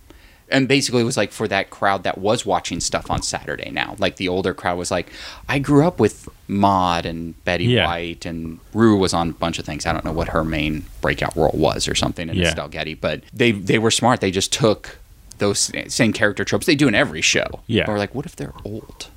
and 0.51 0.67
basically 0.69 1.01
it 1.03 1.05
was 1.05 1.17
like 1.17 1.31
for 1.33 1.47
that 1.49 1.71
crowd 1.71 2.03
that 2.05 2.19
was 2.19 2.45
watching 2.47 2.81
stuff 2.81 3.11
on 3.11 3.23
saturday 3.23 3.71
now 3.71 3.95
like 3.99 4.17
the 4.17 4.29
older 4.29 4.55
crowd 4.55 4.79
was 4.79 4.91
like 4.91 5.11
i 5.49 5.59
grew 5.59 5.87
up 5.87 6.01
with 6.01 6.29
maude 6.49 7.05
and 7.07 7.43
betty 7.45 7.65
Yeah. 7.67 7.87
white 7.87 8.25
and 8.25 8.59
rue 8.73 8.97
was 8.97 9.13
on 9.13 9.31
a 9.31 9.33
bunch 9.33 9.59
of 9.59 9.65
things 9.67 9.85
i 9.87 9.93
don't 9.93 10.05
know 10.05 10.13
what 10.13 10.29
her 10.29 10.45
main 10.45 10.85
breakout 11.01 11.37
role 11.37 11.55
was 11.55 11.87
or 11.89 11.95
something 11.95 12.29
in 12.29 12.37
Yeah. 12.37 12.49
Estelle 12.49 12.69
Getty, 12.69 12.95
but 12.95 13.23
they 13.33 13.53
they 13.53 13.79
were 13.79 13.91
smart 13.91 14.21
they 14.21 14.31
just 14.31 14.53
took 14.53 14.99
those 15.39 15.71
same 15.89 16.13
character 16.13 16.45
tropes 16.45 16.67
they 16.67 16.75
do 16.75 16.89
in 16.89 16.95
every 16.95 17.21
show 17.23 17.47
Yeah. 17.67 17.85
or 17.91 17.99
like 17.99 18.15
what 18.15 18.27
if 18.27 18.35
they're 18.37 18.55
old 18.65 19.09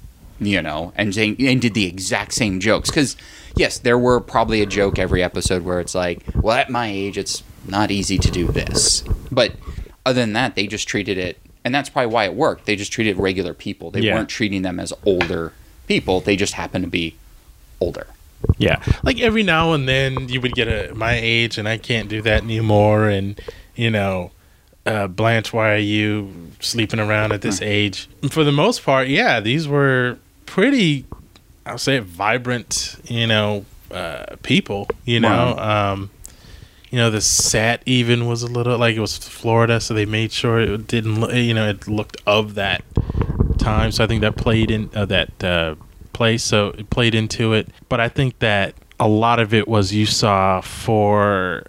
you 0.44 0.60
know, 0.60 0.92
and 0.96 1.14
saying, 1.14 1.36
and 1.40 1.62
did 1.62 1.76
the 1.76 1.86
exact 1.86 2.34
same 2.34 2.60
jokes. 2.60 2.90
Because 2.90 3.16
yes, 3.56 3.78
there 3.78 3.96
were 4.00 4.20
probably 4.20 4.64
a 4.64 4.66
joke 4.66 4.98
every 4.98 5.22
episode 5.22 5.62
where 5.62 5.80
it's 5.80 5.94
like, 5.94 6.24
well, 6.34 6.58
at 6.58 6.68
my 6.72 6.88
age, 6.88 7.16
it's 7.16 7.44
not 7.68 7.92
easy 7.92 8.18
to 8.18 8.32
do 8.32 8.48
this. 8.48 9.04
But 9.32 9.54
other 10.06 10.20
than 10.22 10.34
that, 10.34 10.56
they 10.56 10.68
just 10.68 10.88
treated 10.88 11.18
it, 11.18 11.38
and 11.64 11.74
that's 11.74 11.90
probably 11.90 12.12
why 12.14 12.26
it 12.26 12.34
worked. 12.34 12.66
They 12.66 12.76
just 12.76 12.92
treated 12.92 13.18
regular 13.18 13.54
people. 13.54 13.92
They 13.92 14.02
Yeah. 14.02 14.16
weren't 14.16 14.30
treating 14.30 14.62
them 14.62 14.80
as 14.80 14.94
older 15.06 15.54
people. 15.88 16.20
They 16.22 16.36
just 16.36 16.54
happened 16.54 16.84
to 16.86 16.90
be 16.90 17.16
older. 17.80 18.08
Yeah, 18.58 18.82
like 19.04 19.20
every 19.22 19.44
now 19.44 19.74
and 19.74 19.88
then 19.88 20.28
you 20.28 20.42
would 20.42 20.56
get 20.56 20.68
a 20.68 20.94
my 20.96 21.14
age, 21.22 21.58
and 21.60 21.68
I 21.70 21.78
can't 21.78 22.10
do 22.10 22.22
that 22.24 22.42
anymore. 22.42 23.08
And 23.08 23.40
you 23.76 23.92
know, 23.92 24.32
uh, 24.86 25.06
Blanche, 25.08 25.54
why 25.54 25.74
are 25.74 25.78
you 25.78 26.32
sleeping 26.60 27.00
around 27.00 27.34
at 27.34 27.42
this 27.42 27.62
age? 27.62 28.10
And 28.24 28.34
for 28.34 28.44
the 28.44 28.52
most 28.52 28.84
part, 28.84 29.08
yeah, 29.10 29.40
these 29.40 29.68
were 29.68 30.18
pretty, 30.48 31.06
I'll 31.68 31.78
say, 31.78 32.00
vibrant. 32.00 32.96
You 33.08 33.28
know, 33.28 33.66
uh, 33.92 34.38
people. 34.42 34.88
You 35.06 35.20
know, 35.20 35.56
um, 35.58 36.10
you 36.92 36.98
know, 36.98 37.10
the 37.10 37.22
set 37.22 37.82
even 37.88 38.28
was 38.28 38.44
a 38.44 38.48
little 38.48 38.78
like 38.78 38.96
it 38.96 39.00
was 39.00 39.18
Florida, 39.18 39.80
so 39.82 39.94
they 39.94 40.06
made 40.06 40.32
sure 40.32 40.60
it 40.60 40.88
didn't. 40.88 41.20
look 41.22 41.34
You 41.34 41.54
know, 41.54 41.68
it 41.68 41.88
looked 41.88 42.18
of 42.28 42.54
that 42.56 42.84
time. 43.58 43.92
So 43.92 44.04
I 44.04 44.08
think 44.08 44.22
that 44.22 44.36
played 44.36 44.70
in 44.70 44.90
uh, 44.94 45.06
that 45.06 45.44
uh, 45.44 45.76
place. 46.14 46.44
So 46.44 46.70
it 46.78 46.90
played 46.90 47.16
into 47.16 47.54
it. 47.54 47.70
But 47.90 48.00
I 48.00 48.10
think 48.10 48.38
that 48.40 48.76
a 49.00 49.08
lot 49.08 49.40
of 49.40 49.54
it 49.54 49.68
was 49.68 49.94
you 49.94 50.06
saw 50.06 50.62
four 50.62 51.64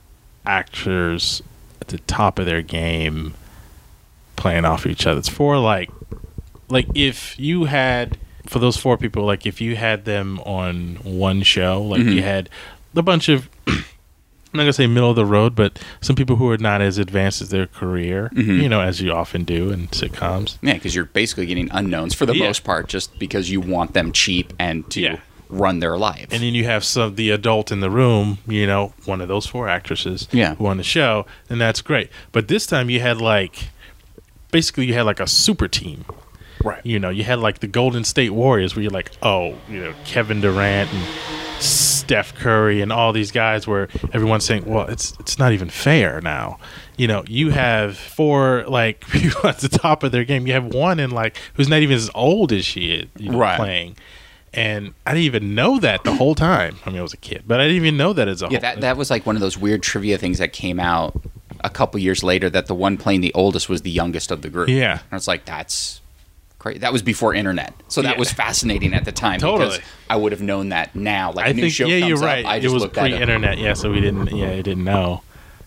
actors 0.44 1.42
at 1.80 1.88
the 1.88 1.98
top 2.00 2.38
of 2.38 2.46
their 2.46 2.62
game 2.62 3.34
playing 4.36 4.64
off 4.64 4.86
each 4.86 5.06
other. 5.06 5.18
It's 5.20 5.28
four 5.28 5.58
like 5.58 5.88
like 6.68 6.86
if 6.94 7.38
you 7.38 7.64
had 7.64 8.18
for 8.46 8.58
those 8.58 8.76
four 8.76 8.96
people, 8.98 9.24
like 9.24 9.46
if 9.46 9.60
you 9.60 9.76
had 9.76 10.04
them 10.04 10.40
on 10.40 10.96
one 11.04 11.42
show, 11.42 11.80
like 11.82 12.00
Mhm. 12.02 12.14
you 12.16 12.22
had 12.22 12.48
a 12.96 13.02
bunch 13.02 13.28
of 13.28 13.48
I'm 14.52 14.58
not 14.58 14.64
gonna 14.64 14.72
say 14.74 14.86
middle 14.86 15.08
of 15.10 15.16
the 15.16 15.24
road, 15.24 15.54
but 15.54 15.78
some 16.02 16.14
people 16.14 16.36
who 16.36 16.50
are 16.50 16.58
not 16.58 16.82
as 16.82 16.98
advanced 16.98 17.40
as 17.40 17.48
their 17.48 17.66
career, 17.66 18.30
Mhm. 18.34 18.62
you 18.62 18.68
know, 18.68 18.80
as 18.82 19.00
you 19.00 19.10
often 19.12 19.44
do 19.44 19.70
in 19.70 19.88
sitcoms. 19.88 20.58
Yeah, 20.62 20.74
because 20.74 20.94
you're 20.94 21.06
basically 21.06 21.46
getting 21.46 21.68
unknowns 21.70 22.12
for 22.14 22.26
the 22.26 22.36
Yeah. 22.36 22.46
most 22.48 22.62
part, 22.62 22.88
just 22.88 23.18
because 23.18 23.50
you 23.50 23.60
want 23.60 23.94
them 23.94 24.12
cheap 24.12 24.52
and 24.58 24.88
to 24.90 25.00
Yeah. 25.00 25.16
run 25.48 25.80
their 25.80 25.96
life. 25.98 26.26
and 26.30 26.42
then 26.42 26.54
you 26.54 26.64
have 26.64 26.82
some 26.84 27.14
the 27.14 27.30
adult 27.30 27.70
in 27.72 27.80
the 27.80 27.90
room, 27.90 28.38
you 28.46 28.66
know, 28.66 28.92
one 29.06 29.20
of 29.22 29.28
those 29.28 29.46
four 29.46 29.68
actresses 29.68 30.28
Yeah. 30.32 30.54
who 30.56 30.66
on 30.66 30.76
the 30.78 30.82
show, 30.82 31.24
and 31.50 31.60
that's 31.60 31.80
great. 31.80 32.08
But 32.30 32.48
this 32.48 32.66
time 32.66 32.88
you 32.90 33.00
had 33.00 33.20
like 33.20 33.68
basically 34.50 34.86
you 34.86 34.94
had 34.94 35.06
like 35.06 35.20
a 35.20 35.26
super 35.26 35.68
team. 35.68 36.04
right. 36.64 36.80
You 36.84 36.98
know, 37.00 37.10
you 37.10 37.24
had 37.24 37.40
like 37.40 37.58
the 37.58 37.66
Golden 37.66 38.04
State 38.04 38.30
Warriors 38.32 38.76
where 38.76 38.82
you're 38.84 38.92
like, 38.92 39.10
oh, 39.22 39.54
you 39.68 39.80
know, 39.80 39.92
Kevin 40.04 40.40
Durant 40.40 40.92
and 40.92 41.02
Steph 42.12 42.34
Curry 42.34 42.80
and 42.82 42.92
all 42.92 43.12
these 43.12 43.30
guys 43.30 43.66
where 43.66 43.88
everyone's 44.12 44.44
saying, 44.44 44.64
well, 44.66 44.86
it's 44.88 45.14
it's 45.20 45.38
not 45.38 45.52
even 45.52 45.68
fair 45.70 46.20
now. 46.20 46.58
You 46.96 47.08
know, 47.08 47.24
you 47.26 47.50
have 47.50 47.96
four 47.96 48.64
like 48.68 49.06
people 49.08 49.48
at 49.48 49.58
the 49.58 49.68
top 49.68 50.02
of 50.02 50.12
their 50.12 50.24
game. 50.24 50.46
You 50.46 50.52
have 50.52 50.66
one 50.66 51.00
in 51.00 51.10
like 51.10 51.36
who's 51.54 51.68
not 51.68 51.80
even 51.80 51.96
as 51.96 52.10
old 52.14 52.52
as 52.52 52.64
she 52.64 52.92
is, 52.92 53.06
you 53.18 53.30
know, 53.30 53.38
Right. 53.38 53.56
playing. 53.56 53.96
And 54.54 54.92
I 55.06 55.12
didn't 55.12 55.24
even 55.24 55.54
know 55.54 55.78
that 55.78 56.04
the 56.04 56.12
whole 56.14 56.34
time. 56.34 56.76
I 56.84 56.90
mean, 56.90 56.98
I 56.98 57.02
was 57.02 57.14
a 57.14 57.16
kid, 57.16 57.44
but 57.46 57.58
I 57.58 57.64
didn't 57.64 57.76
even 57.78 57.96
know 57.96 58.12
that 58.12 58.28
as 58.28 58.42
a 58.42 58.44
Yeah, 58.44 58.50
whole. 58.50 58.60
that 58.60 58.80
that 58.82 58.96
was 58.98 59.10
like 59.10 59.24
one 59.24 59.34
of 59.34 59.40
those 59.40 59.56
weird 59.56 59.82
trivia 59.82 60.18
things 60.18 60.36
that 60.38 60.52
came 60.52 60.78
out 60.78 61.18
a 61.64 61.70
couple 61.70 61.98
years 61.98 62.22
later. 62.22 62.50
That 62.50 62.66
the 62.66 62.74
one 62.74 62.98
playing 62.98 63.22
the 63.22 63.32
oldest 63.32 63.70
was 63.70 63.80
the 63.80 63.90
youngest 63.90 64.30
of 64.30 64.42
the 64.42 64.50
group. 64.50 64.68
Yeah. 64.68 64.98
and 65.10 65.16
it's 65.16 65.26
like 65.26 65.46
that's 65.46 66.01
great. 66.62 66.80
That 66.80 66.92
was 66.92 67.02
before 67.02 67.34
internet, 67.34 67.74
so 67.88 68.00
that 68.02 68.12
Yeah. 68.14 68.18
was 68.18 68.32
fascinating 68.32 68.94
at 68.94 69.04
the 69.04 69.12
time. 69.12 69.40
Totally. 69.40 69.70
because 69.76 69.80
I 70.08 70.16
would 70.16 70.32
have 70.32 70.40
known 70.40 70.68
that 70.70 70.94
now. 70.94 71.32
Like 71.32 71.46
I 71.46 71.48
a 71.50 71.52
new 71.54 71.62
think 71.62 71.74
show 71.74 71.86
yeah, 71.86 71.98
comes 72.00 72.08
you're 72.08 72.18
up, 72.18 72.24
right. 72.24 72.46
I 72.46 72.56
it 72.56 72.60
just 72.60 72.72
was 72.74 72.82
that 72.84 72.96
up. 72.96 73.04
pre-internet, 73.04 73.58
yeah, 73.58 73.74
so 73.74 73.90
we 73.90 74.00
didn't. 74.00 74.34
Yeah, 74.36 74.50
I 74.50 74.62
didn't 74.62 74.84
know. 74.84 75.22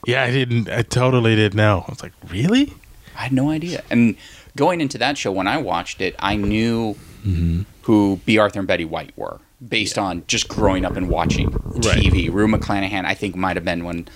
Yeah, 0.08 0.24
I 0.24 0.32
didn't. 0.32 0.70
I 0.70 0.82
totally 0.84 1.36
didn't 1.36 1.58
know. 1.58 1.84
I 1.88 1.92
was 1.92 2.02
like, 2.02 2.14
really? 2.30 2.74
I 3.18 3.24
had 3.24 3.32
no 3.34 3.50
idea. 3.50 3.84
And 3.90 4.16
going 4.56 4.80
into 4.82 4.98
that 5.00 5.18
show, 5.18 5.32
when 5.32 5.48
I 5.48 5.58
watched 5.58 6.02
it, 6.02 6.16
I 6.20 6.36
knew 6.36 6.96
Mm-hmm. 7.26 7.62
who 7.84 8.20
Bea 8.26 8.38
Arthur 8.38 8.60
and 8.60 8.68
Betty 8.68 8.86
White 8.86 9.12
were 9.18 9.40
based 9.68 9.98
on 9.98 10.24
just 10.28 10.48
growing 10.48 10.86
up 10.86 10.96
and 10.96 11.10
watching 11.10 11.50
Right. 11.50 11.98
TV. 11.98 12.32
Rue 12.32 12.48
McClanahan, 12.48 13.04
I 13.04 13.16
think, 13.16 13.36
might 13.36 13.56
have 13.56 13.66
been 13.66 13.84
one. 13.84 14.08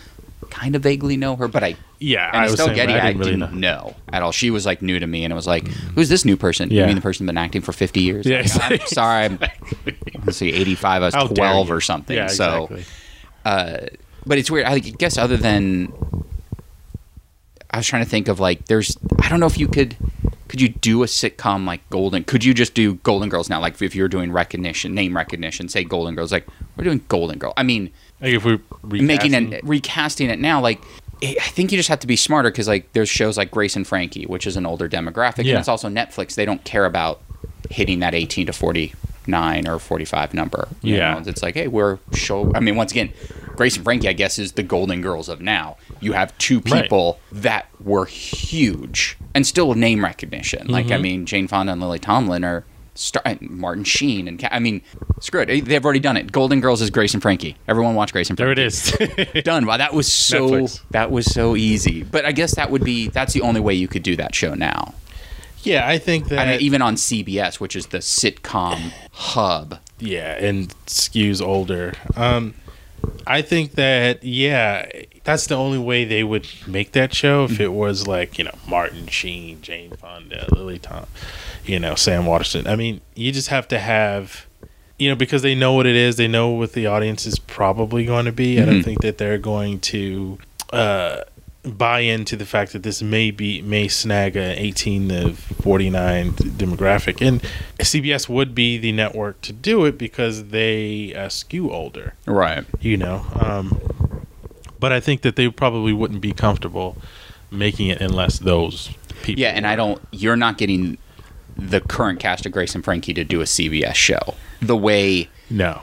Kind 0.50 0.76
of 0.76 0.84
vaguely 0.84 1.18
know 1.18 1.36
her, 1.36 1.48
but 1.48 1.64
I 1.64 1.76
Yeah, 2.00 2.28
and 2.28 2.38
I 2.38 2.46
Estelle 2.46 2.74
Getty, 2.74 2.94
I 2.94 3.14
didn't 3.14 3.24
didn't, 3.24 3.42
really 3.42 3.60
know. 3.60 3.96
at 4.12 4.24
all. 4.24 4.32
She 4.32 4.50
was 4.50 4.66
like 4.66 4.82
new 4.82 5.00
to 5.00 5.08
me, 5.08 5.24
and 5.24 5.32
it 5.32 5.36
was 5.36 5.48
like, 5.48 5.64
mm-hmm. 5.64 5.90
who's 5.96 6.10
this 6.10 6.26
new 6.26 6.38
person? 6.38 6.70
Yeah. 6.70 6.82
You 6.82 6.88
mean 6.88 6.96
the 6.96 7.02
person 7.02 7.26
who's 7.26 7.30
been 7.30 7.38
acting 7.38 7.62
for 7.62 7.72
fifty 7.72 8.02
years? 8.02 8.26
Yeah, 8.26 8.46
Like, 8.56 8.82
I'm 8.82 8.88
sorry, 8.88 9.26
I'm 9.26 9.40
let's 10.26 10.38
see, 10.38 10.52
eighty-five. 10.52 11.02
I 11.02 11.06
was 11.06 11.14
How 11.14 11.28
twelve 11.28 11.72
or 11.72 11.82
something. 11.82 12.16
Yeah, 12.16 12.28
so, 12.28 12.64
exactly. 12.72 12.86
Uh, 13.46 13.78
but 14.26 14.38
it's 14.38 14.52
weird. 14.52 14.66
I 14.66 14.80
guess 14.80 15.18
other 15.18 15.38
than 15.38 15.94
I 17.72 17.78
was 17.78 17.88
trying 17.88 18.04
to 18.04 18.10
think 18.10 18.28
of 18.28 18.40
like 18.40 18.66
there's 18.66 18.98
I 19.20 19.30
don't 19.30 19.40
know 19.40 19.46
if 19.46 19.58
you 19.58 19.68
could 19.68 19.96
could 20.48 20.60
you 20.60 20.70
do 20.70 21.04
a 21.04 21.06
sitcom 21.06 21.66
like 21.66 21.88
Golden? 21.90 22.24
Could 22.24 22.44
you 22.44 22.54
just 22.54 22.74
do 22.74 22.96
Golden 22.96 23.30
Girls 23.30 23.50
now? 23.50 23.62
Like 23.62 23.80
if 23.82 23.96
you're 23.96 24.08
doing 24.08 24.32
recognition, 24.32 24.96
name 24.96 25.16
recognition, 25.16 25.70
say 25.70 25.84
Golden 25.84 26.16
Girls. 26.16 26.32
Like 26.32 26.48
we're 26.76 26.84
doing 26.84 27.04
Golden 27.08 27.38
Girl. 27.38 27.54
I 27.56 27.64
mean, 27.64 27.92
Like 28.22 28.34
if 28.34 28.44
we're 28.46 28.60
making 28.84 29.32
recasting- 29.34 29.34
and 29.54 29.60
recasting 29.64 30.30
it 30.30 30.40
now, 30.40 30.60
like 30.62 30.82
I 31.22 31.34
think 31.50 31.72
you 31.72 31.78
just 31.78 31.90
have 31.90 32.00
to 32.00 32.08
be 32.08 32.16
smarter 32.16 32.50
because 32.50 32.68
like 32.68 32.92
there's 32.94 33.10
shows 33.10 33.38
like 33.38 33.52
Grace 33.52 33.76
and 33.76 33.86
Frankie, 33.86 34.26
which 34.26 34.48
is 34.48 34.56
an 34.58 34.66
older 34.66 34.88
demographic, 34.90 35.44
Yeah. 35.46 35.54
and 35.56 35.60
it's 35.60 35.68
also 35.68 35.90
Netflix. 35.90 36.36
They 36.36 36.46
don't 36.46 36.64
care 36.64 36.86
about 36.86 37.22
hitting 37.70 38.00
that 38.00 38.16
18 38.16 38.46
to 38.48 38.54
49 38.54 39.68
or 39.68 39.80
45 39.80 40.34
number. 40.34 40.68
you 40.82 40.96
Yeah. 40.96 41.16
know? 41.16 41.24
it's 41.30 41.44
like 41.44 41.56
hey, 41.56 41.68
we're 41.68 42.00
show. 42.14 42.52
I 42.56 42.60
mean, 42.62 42.76
once 42.76 42.92
again, 42.92 43.12
Grace 43.56 43.76
and 43.76 43.84
Frankie, 43.84 44.08
I 44.08 44.14
guess, 44.14 44.40
is 44.40 44.54
the 44.54 44.64
Golden 44.64 45.02
Girls 45.02 45.28
of 45.28 45.42
now. 45.42 45.76
You 46.00 46.14
have 46.14 46.38
two 46.38 46.62
Right. 46.70 46.84
people 46.84 47.20
that 47.32 47.68
were 47.84 48.06
huge 48.06 49.18
and 49.36 49.46
still 49.46 49.74
name 49.74 50.04
recognition. 50.04 50.68
Like 50.68 50.86
I 50.88 50.92
Mm-hmm. 50.92 51.02
mean, 51.02 51.26
Jane 51.26 51.48
Fonda 51.48 51.74
and 51.74 51.82
Lily 51.82 52.00
Tomlin 52.00 52.44
are. 52.46 52.64
Star- 53.00 53.24
Martin 53.42 53.84
Sheen 53.86 54.28
and 54.28 54.38
Ca- 54.40 54.50
I 54.52 54.60
mean, 54.60 54.82
screw 55.22 55.42
it. 55.42 55.66
They've 55.66 55.84
already 55.84 56.02
done 56.02 56.18
it. 56.18 56.32
Golden 56.32 56.60
Girls 56.60 56.82
is 56.82 56.90
Grace 56.90 57.14
and 57.14 57.22
Frankie. 57.24 57.56
Everyone 57.68 57.96
watch 57.96 58.12
Grace 58.12 58.30
and 58.30 58.38
Frankie. 58.38 58.56
There 58.56 58.66
it 58.66 59.34
is. 59.38 59.44
done. 59.46 59.66
Wow, 59.66 59.78
that 59.78 59.94
was 59.94 60.12
so 60.12 60.50
Netflix. 60.50 60.82
that 60.92 61.10
was 61.10 61.26
so 61.26 61.56
easy. 61.56 62.04
But 62.04 62.26
I 62.26 62.34
guess 62.34 62.56
that 62.56 62.70
would 62.72 62.84
be 62.84 63.08
that's 63.08 63.34
the 63.34 63.42
only 63.42 63.62
way 63.62 63.74
you 63.74 63.88
could 63.88 64.04
do 64.04 64.16
that 64.18 64.36
show 64.36 64.54
now. 64.54 64.94
yeah, 65.64 65.88
I 65.88 65.98
think 65.98 66.28
that. 66.28 66.40
I 66.40 66.52
mean, 66.52 66.62
even 66.62 66.82
on 66.82 66.96
CBS, 66.96 67.60
which 67.60 67.76
is 67.76 67.88
the 67.88 68.00
sitcom 68.00 68.92
hub. 69.14 69.80
yeah, 70.00 70.34
and 70.34 70.70
skews 70.86 71.42
older. 71.42 71.94
Um, 72.18 72.54
I 73.26 73.42
think 73.42 73.74
that 73.76 74.24
yeah, 74.26 74.90
that's 75.30 75.46
the 75.48 75.56
only 75.56 75.78
way 75.78 76.06
they 76.06 76.24
would 76.24 76.48
make 76.66 76.92
that 76.94 77.14
show 77.14 77.44
if 77.44 77.60
it 77.60 77.72
was 77.74 78.08
like 78.08 78.38
you 78.40 78.44
know 78.46 78.56
Martin 78.68 79.06
Sheen, 79.08 79.62
Jane 79.62 79.92
Fonda, 79.92 80.48
Lily 80.56 80.80
Tom, 80.80 81.06
you 81.66 81.80
know 81.80 81.96
Sam 81.96 82.26
Waterston. 82.26 82.66
I 82.68 82.76
mean, 82.76 83.02
you 83.16 83.32
just 83.32 83.50
have 83.50 83.68
to 83.70 83.80
have. 83.80 84.46
You 85.02 85.08
know, 85.10 85.16
because 85.16 85.44
they 85.44 85.56
know 85.56 85.72
what 85.72 85.86
it 85.86 85.96
is, 85.96 86.18
they 86.18 86.28
know 86.28 86.50
what 86.50 86.74
the 86.74 86.86
audience 86.88 87.26
is 87.26 87.40
probably 87.40 88.04
going 88.06 88.26
to 88.26 88.34
be. 88.34 88.62
I 88.62 88.66
don't 88.66 88.82
Mhm. 88.82 88.84
think 88.84 89.02
that 89.02 89.18
they're 89.18 89.38
going 89.38 89.80
to 89.96 90.38
uh, 90.74 91.22
buy 91.64 92.02
into 92.02 92.36
the 92.36 92.46
fact 92.46 92.74
that 92.74 92.84
this 92.84 93.02
may 93.02 93.32
be 93.32 93.62
may 93.62 93.88
snag 93.88 94.36
a 94.36 94.62
18 94.62 95.08
to 95.10 95.34
49 95.34 96.32
demographic 96.34 97.26
and 97.26 97.42
cbs 97.80 98.28
would 98.30 98.54
be 98.56 98.78
the 98.78 98.92
network 98.92 99.40
to 99.42 99.52
do 99.54 99.86
it 99.86 99.98
because 99.98 100.46
they 100.46 101.14
uh, 101.16 101.28
skew 101.30 101.70
older 101.72 102.14
Right. 102.26 102.64
you 102.82 102.96
know 102.98 103.26
um, 103.40 103.80
but 104.80 104.92
i 104.92 105.00
think 105.00 105.22
that 105.22 105.36
they 105.36 105.50
probably 105.50 105.94
wouldn't 105.94 106.22
be 106.22 106.32
comfortable 106.32 106.98
making 107.52 107.88
it 107.88 108.02
unless 108.02 108.40
those 108.40 108.90
people 109.22 109.42
Yeah, 109.42 109.50
and 109.50 109.68
I 109.68 109.76
don't 109.76 110.02
you're 110.12 110.36
not 110.36 110.58
getting 110.58 110.98
the 111.56 111.82
current 111.82 112.20
cast 112.20 112.46
of 112.46 112.52
Grace 112.52 112.76
and 112.76 112.84
Frankie 112.84 113.14
to 113.14 113.24
do 113.24 113.42
a 113.42 113.46
CBS 113.46 113.96
show. 113.96 114.36
The 114.62 114.78
way 114.78 115.30
no 115.50 115.82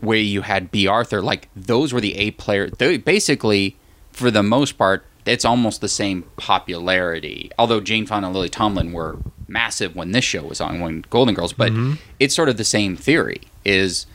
where 0.00 0.18
you 0.18 0.42
had 0.42 0.70
Bea 0.70 0.86
Arthur, 0.86 1.20
like 1.20 1.48
those 1.56 1.92
were 1.92 2.00
the 2.00 2.16
A 2.16 2.30
player. 2.32 2.70
They, 2.70 2.98
basically, 2.98 3.76
for 4.12 4.30
the 4.30 4.44
most 4.44 4.78
part, 4.78 5.04
it's 5.26 5.44
almost 5.44 5.80
the 5.80 5.88
same 5.88 6.22
popularity. 6.36 7.50
Although 7.58 7.80
Jane 7.80 8.06
Fonda 8.06 8.28
and 8.28 8.34
Lily 8.34 8.48
Tomlin 8.48 8.92
were 8.92 9.18
massive 9.48 9.96
when 9.96 10.12
this 10.12 10.24
show 10.24 10.44
was 10.44 10.60
on, 10.60 10.78
when 10.78 11.04
Golden 11.10 11.34
Girls, 11.34 11.52
but 11.52 11.72
mm-hmm. 11.72 11.94
it's 12.20 12.34
sort 12.34 12.48
of 12.48 12.56
the 12.56 12.64
same 12.64 12.96
theory. 12.96 13.42
Is 13.64 14.06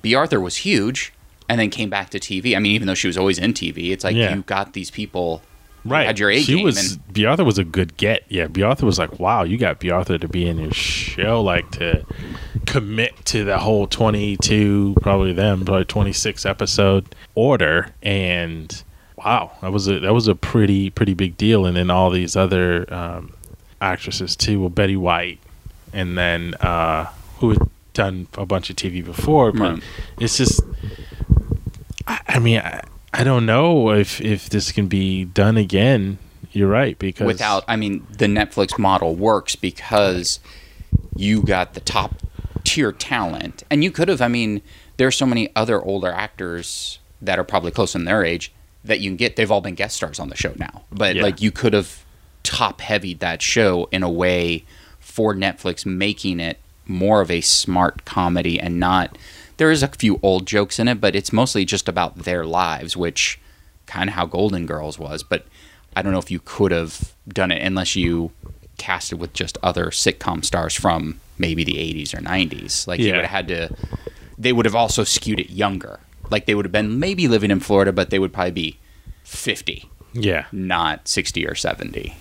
Bea 0.00 0.14
Arthur 0.14 0.40
was 0.40 0.56
huge 0.56 1.12
and 1.48 1.58
then 1.60 1.70
came 1.70 1.88
back 1.90 2.10
to 2.10 2.18
TV. 2.18 2.54
I 2.56 2.58
mean, 2.58 2.72
even 2.72 2.86
though 2.86 2.94
she 2.94 3.06
was 3.06 3.16
always 3.16 3.38
in 3.38 3.52
TV, 3.54 3.90
it's 3.90 4.04
like 4.04 4.16
Yeah. 4.16 4.34
you 4.34 4.42
got 4.42 4.72
these 4.74 4.90
people. 4.90 5.42
right 5.84 6.06
had 6.06 6.18
your 6.18 6.28
A 6.30 6.40
she 6.40 6.62
was 6.62 6.94
and- 6.94 7.12
Bea 7.14 7.24
Arthur 7.26 7.44
was 7.44 7.56
a 7.56 7.64
good 7.64 7.96
get 7.96 8.24
yeah 8.28 8.48
Bea 8.48 8.62
Arthur 8.64 8.84
was 8.84 8.98
like 8.98 9.18
wow 9.20 9.44
you 9.44 9.56
got 9.56 9.78
Bea 9.78 9.90
Arthur 9.92 10.18
to 10.18 10.26
be 10.28 10.44
in 10.46 10.58
your 10.58 10.72
show 10.72 11.40
like 11.40 11.70
to 11.70 12.04
commit 12.66 13.14
to 13.26 13.44
the 13.44 13.58
whole 13.58 13.86
22 13.86 14.96
probably 15.00 15.32
them 15.32 15.64
probably 15.64 15.84
26 15.84 16.44
episode 16.44 17.14
order 17.36 17.94
and 18.02 18.82
wow 19.16 19.52
that 19.62 19.72
was 19.72 19.86
a 19.88 20.00
that 20.00 20.12
was 20.12 20.26
a 20.28 20.34
pretty 20.34 20.90
pretty 20.90 21.14
big 21.14 21.36
deal 21.36 21.64
and 21.64 21.76
then 21.76 21.90
all 21.90 22.10
these 22.10 22.34
other 22.36 22.92
um, 22.92 23.32
actresses 23.80 24.34
too 24.36 24.60
well 24.60 24.68
Betty 24.68 24.96
White 24.96 25.38
and 25.92 26.18
then 26.18 26.54
uh, 26.56 27.04
who 27.38 27.50
had 27.50 27.58
done 27.94 28.26
a 28.36 28.44
bunch 28.44 28.68
of 28.68 28.76
TV 28.76 29.02
before 29.02 29.52
but 29.52 29.74
Right. 29.74 29.82
it's 30.18 30.36
just 30.36 30.60
I, 32.08 32.20
I 32.26 32.38
mean 32.40 32.58
I, 32.58 32.82
I 33.12 33.22
don't 33.24 33.46
know 33.46 33.90
if 33.92 34.20
if 34.20 34.48
this 34.50 34.72
can 34.72 34.88
be 34.88 35.24
done 35.24 35.56
again. 35.56 36.18
You're 36.52 36.68
right 36.68 36.98
because 36.98 37.26
without 37.26 37.62
i 37.68 37.76
mean 37.76 38.06
the 38.10 38.24
netflix 38.26 38.78
model 38.78 39.14
works 39.14 39.54
because 39.54 40.40
you 41.14 41.42
got 41.42 41.74
the 41.74 41.80
top 41.80 42.14
tier 42.64 42.90
talent. 42.90 43.62
And 43.70 43.84
you 43.84 43.90
could 43.90 44.08
have 44.08 44.20
i 44.22 44.28
mean 44.28 44.62
there's 44.96 45.16
so 45.16 45.26
many 45.26 45.50
other 45.54 45.80
older 45.80 46.10
actors 46.10 46.98
that 47.20 47.38
are 47.38 47.44
probably 47.44 47.70
close 47.70 47.94
in 47.94 48.04
their 48.04 48.24
age 48.24 48.52
that 48.84 49.00
you 49.00 49.10
can 49.10 49.16
get 49.16 49.36
they've 49.36 49.50
all 49.50 49.60
been 49.60 49.74
guest 49.74 49.96
stars 49.96 50.18
on 50.18 50.28
the 50.30 50.36
show 50.36 50.54
now. 50.56 50.84
But 50.90 51.16
Yeah. 51.16 51.22
like 51.22 51.42
you 51.42 51.50
could 51.50 51.72
have 51.74 52.04
top 52.42 52.80
heavied 52.80 53.20
that 53.20 53.42
show 53.42 53.88
in 53.92 54.02
a 54.02 54.10
way 54.10 54.64
for 55.00 55.34
netflix 55.34 55.84
making 55.84 56.40
it 56.40 56.58
more 56.86 57.20
of 57.20 57.30
a 57.30 57.40
smart 57.42 58.04
comedy 58.06 58.58
and 58.58 58.80
not 58.80 59.18
there 59.58 59.70
is 59.70 59.82
a 59.82 59.88
few 59.88 60.18
old 60.22 60.46
jokes 60.46 60.78
in 60.78 60.88
it 60.88 61.00
but 61.00 61.14
it's 61.14 61.32
mostly 61.32 61.64
just 61.64 61.88
about 61.88 62.16
their 62.20 62.44
lives 62.46 62.96
which 62.96 63.38
kind 63.86 64.08
of 64.10 64.14
how 64.14 64.24
golden 64.26 64.66
girls 64.66 64.98
was 64.98 65.22
but 65.22 65.46
I 65.96 66.02
don't 66.02 66.12
know 66.12 66.18
if 66.18 66.30
you 66.30 66.40
could 66.44 66.70
have 66.72 67.12
done 67.28 67.50
it 67.50 67.60
unless 67.62 67.96
you 67.96 68.30
cast 68.76 69.10
it 69.12 69.16
with 69.16 69.32
just 69.32 69.58
other 69.62 69.86
sitcom 69.86 70.44
stars 70.44 70.74
from 70.74 71.20
maybe 71.38 71.64
the 71.64 71.72
80s 71.74 72.14
or 72.14 72.18
90s. 72.20 72.86
Like 72.86 73.00
you 73.00 73.08
Yeah. 73.08 73.16
would 73.16 73.24
have 73.24 73.30
had 73.30 73.48
to. 73.48 73.74
They 74.36 74.52
would 74.52 74.64
have 74.66 74.76
also 74.76 75.02
skewed 75.02 75.40
it 75.40 75.50
younger. 75.50 75.98
Like 76.30 76.46
they 76.46 76.54
would 76.54 76.64
have 76.66 76.70
been 76.72 77.00
maybe 77.00 77.26
living 77.26 77.50
in 77.50 77.58
Florida, 77.58 77.92
but 77.92 78.10
they 78.10 78.20
would 78.20 78.32
probably 78.32 78.52
be 78.52 78.78
50, 79.24 79.88
yeah 80.12 80.44
not 80.52 81.08
60 81.08 81.46
or 81.48 81.56
70. 81.56 82.14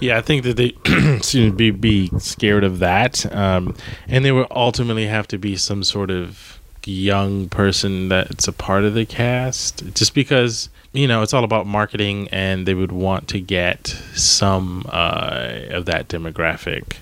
Yeah, 0.00 0.16
I 0.16 0.22
think 0.22 0.44
that 0.44 0.56
they 0.56 0.72
seem 1.22 1.50
to 1.50 1.56
be, 1.56 1.70
be 1.70 2.10
scared 2.18 2.64
of 2.64 2.78
that. 2.78 3.30
Um, 3.34 3.76
and 4.08 4.24
they 4.24 4.32
will 4.32 4.46
ultimately 4.50 5.06
have 5.06 5.28
to 5.28 5.38
be 5.38 5.56
some 5.56 5.84
sort 5.84 6.10
of 6.10 6.60
young 6.86 7.48
person 7.48 8.08
that's 8.08 8.48
a 8.48 8.52
part 8.52 8.84
of 8.84 8.94
the 8.94 9.06
cast. 9.06 9.84
Just 9.94 10.14
because, 10.14 10.68
you 10.92 11.06
know, 11.06 11.22
it's 11.22 11.34
all 11.34 11.44
about 11.44 11.66
marketing 11.66 12.28
and 12.32 12.66
they 12.66 12.74
would 12.74 12.92
want 12.92 13.28
to 13.28 13.40
get 13.40 13.88
some 14.14 14.84
uh, 14.88 15.60
of 15.70 15.86
that 15.86 16.08
demographic. 16.08 16.96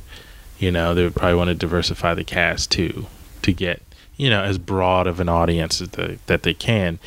You 0.59 0.70
know, 0.70 0.95
they 0.95 1.05
would 1.05 1.14
probably 1.14 1.37
want 1.37 1.49
to 1.49 1.55
diversify 1.55 2.14
the 2.14 2.24
cast 2.24 2.70
too 2.70 3.07
to 3.43 3.53
get, 3.53 3.83
you 4.20 4.28
know 4.28 4.43
as 4.43 4.59
broad 4.59 5.07
of 5.07 5.18
an 5.18 5.31
audience 5.31 5.81
as 5.81 5.89
the, 5.91 6.18
that 6.26 6.43
they 6.43 6.53
can. 6.53 6.99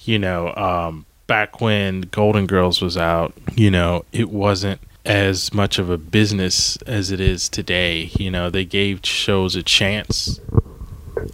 You 0.00 0.18
know, 0.18 0.54
um, 0.54 1.06
back 1.26 1.60
when 1.62 2.02
Golden 2.02 2.46
Girls 2.46 2.82
was 2.82 2.96
out, 2.96 3.32
you 3.54 3.70
know, 3.70 4.04
it 4.12 4.28
wasn't 4.30 4.80
as 5.06 5.54
much 5.54 5.78
of 5.78 5.88
a 5.88 5.96
business 5.96 6.76
as 6.82 7.10
it 7.10 7.20
is 7.20 7.48
today. 7.48 8.10
You 8.18 8.30
know, 8.30 8.50
they 8.50 8.66
gave 8.66 9.00
shows 9.02 9.56
a 9.56 9.62
chance 9.62 10.40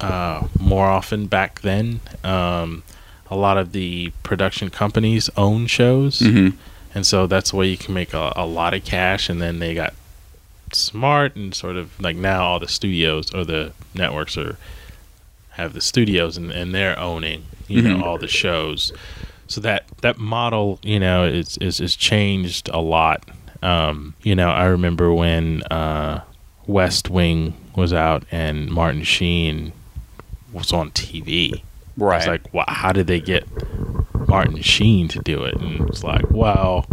uh, 0.01 0.47
more 0.59 0.87
often 0.87 1.27
back 1.27 1.61
then. 1.63 2.01
Um, 2.23 2.83
a 3.31 3.37
lot 3.37 3.57
of 3.59 3.73
the 3.73 4.13
production 4.23 4.71
companies 4.71 5.31
own 5.37 5.67
shows, 5.67 6.21
Mm-hmm. 6.21 6.57
and 6.95 7.07
so 7.07 7.27
that's 7.27 7.51
the 7.51 7.57
way 7.57 7.67
you 7.69 7.77
can 7.79 7.95
make 7.95 8.13
a, 8.15 8.33
a 8.37 8.47
lot 8.47 8.75
of 8.75 8.85
cash. 8.85 9.29
And 9.29 9.41
then 9.41 9.59
they 9.59 9.75
got 9.75 9.95
smart 10.73 11.35
and 11.37 11.55
sort 11.55 11.77
of 11.77 11.99
like 12.01 12.17
now 12.17 12.45
all 12.45 12.59
the 12.59 12.69
studios 12.69 13.33
or 13.35 13.45
the 13.45 13.73
networks 13.95 14.37
are 14.37 14.57
have 15.51 15.73
the 15.73 15.81
studios 15.81 16.37
and, 16.37 16.51
and 16.51 16.75
they're 16.75 16.99
owning 16.99 17.45
you 17.69 17.81
Mhm. 17.81 17.99
know 17.99 18.05
all 18.05 18.19
the 18.19 18.27
shows 18.27 18.93
so 19.47 19.61
that 19.61 19.85
that 20.01 20.19
model 20.19 20.81
you 20.83 20.99
know 20.99 21.25
is 21.25 21.57
is, 21.59 21.79
is 21.81 21.95
changed 21.95 22.69
a 22.71 22.81
lot 22.81 23.23
um, 23.63 24.15
you 24.25 24.35
know 24.35 24.51
i 24.51 24.65
remember 24.65 25.13
when 25.15 25.63
uh, 25.71 26.23
west 26.67 27.11
wing 27.11 27.55
was 27.77 27.93
out 27.93 28.25
and 28.31 28.71
martin 28.71 29.03
sheen 29.03 29.73
was 30.53 30.73
on 30.73 30.91
tv 30.93 31.63
Right. 31.97 32.19
it's 32.19 32.27
like 32.27 32.53
wow, 32.53 32.65
how 32.67 32.93
did 32.93 33.07
they 33.07 33.21
get 33.21 33.47
martin 34.29 34.61
sheen 34.63 35.07
to 35.09 35.21
do 35.21 35.45
it? 35.45 35.55
And 35.55 35.89
it's 35.89 36.03
like 36.03 36.29
well 36.31 36.87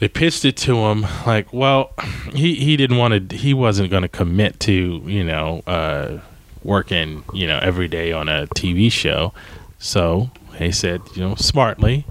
they 0.00 0.08
pitched 0.08 0.44
it 0.44 0.56
to 0.58 0.76
him. 0.86 1.06
Like 1.24 1.52
well 1.52 1.92
he 2.34 2.56
he 2.56 2.76
didn't 2.76 2.96
want 2.96 3.30
to 3.30 3.36
he 3.36 3.54
wasn't 3.54 3.90
going 3.90 4.02
to 4.02 4.08
commit 4.08 4.58
to 4.60 5.02
you 5.06 5.22
know 5.22 5.62
uh 5.68 6.18
working 6.64 7.22
you 7.32 7.46
know 7.46 7.60
every 7.62 7.86
day 7.86 8.10
on 8.10 8.28
a 8.28 8.48
tv 8.48 8.90
show. 8.90 9.32
So 9.78 10.30
they 10.58 10.70
said 10.70 11.00
you 11.14 11.22
know 11.22 11.34
smartly 11.34 12.04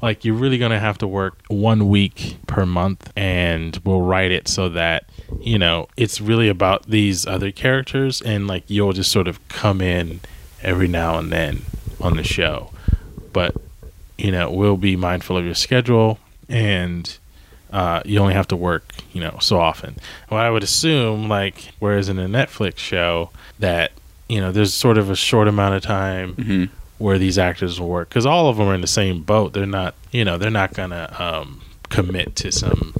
like 0.00 0.24
you're 0.24 0.34
really 0.34 0.58
going 0.58 0.70
to 0.70 0.78
have 0.78 0.98
to 0.98 1.06
work 1.06 1.38
one 1.48 1.88
week 1.88 2.36
per 2.46 2.64
month 2.64 3.12
and 3.16 3.80
we'll 3.84 4.02
write 4.02 4.30
it 4.30 4.48
so 4.48 4.68
that 4.68 5.04
you 5.40 5.58
know 5.58 5.88
it's 5.96 6.20
really 6.20 6.48
about 6.48 6.86
these 6.86 7.26
other 7.26 7.50
characters 7.50 8.20
and 8.22 8.46
like 8.46 8.64
you'll 8.68 8.92
just 8.92 9.10
sort 9.10 9.28
of 9.28 9.46
come 9.48 9.80
in 9.80 10.20
every 10.62 10.88
now 10.88 11.18
and 11.18 11.32
then 11.32 11.62
on 12.00 12.16
the 12.16 12.24
show 12.24 12.70
but 13.32 13.54
you 14.16 14.30
know 14.30 14.50
we'll 14.50 14.76
be 14.76 14.96
mindful 14.96 15.36
of 15.36 15.44
your 15.44 15.54
schedule 15.54 16.18
and 16.48 17.18
uh, 17.70 18.00
you 18.06 18.18
only 18.18 18.32
have 18.32 18.48
to 18.48 18.56
work, 18.56 18.94
you 19.12 19.20
know, 19.20 19.36
so 19.42 19.60
often. 19.60 19.94
Well, 20.30 20.40
I 20.40 20.48
would 20.48 20.62
assume, 20.62 21.28
like, 21.28 21.72
whereas 21.78 22.08
in 22.08 22.18
a 22.18 22.26
Netflix 22.26 22.78
show, 22.78 23.28
that 23.58 23.92
you 24.28 24.40
know, 24.40 24.52
there's 24.52 24.74
sort 24.74 24.98
of 24.98 25.10
a 25.10 25.16
short 25.16 25.48
amount 25.48 25.74
of 25.74 25.82
time 25.82 26.34
hmm 26.34 26.64
where 26.98 27.18
these 27.18 27.38
actors 27.38 27.80
will 27.80 27.88
work 27.88 28.08
because 28.08 28.26
all 28.26 28.48
of 28.48 28.56
them 28.56 28.68
are 28.68 28.74
in 28.74 28.80
the 28.80 28.86
same 28.86 29.22
boat. 29.22 29.52
They're 29.52 29.66
not, 29.66 29.94
you 30.12 30.24
know, 30.24 30.36
they're 30.38 30.50
not 30.50 30.74
gonna 30.74 31.14
um, 31.18 31.62
commit 31.88 32.36
to 32.36 32.52
some 32.52 32.94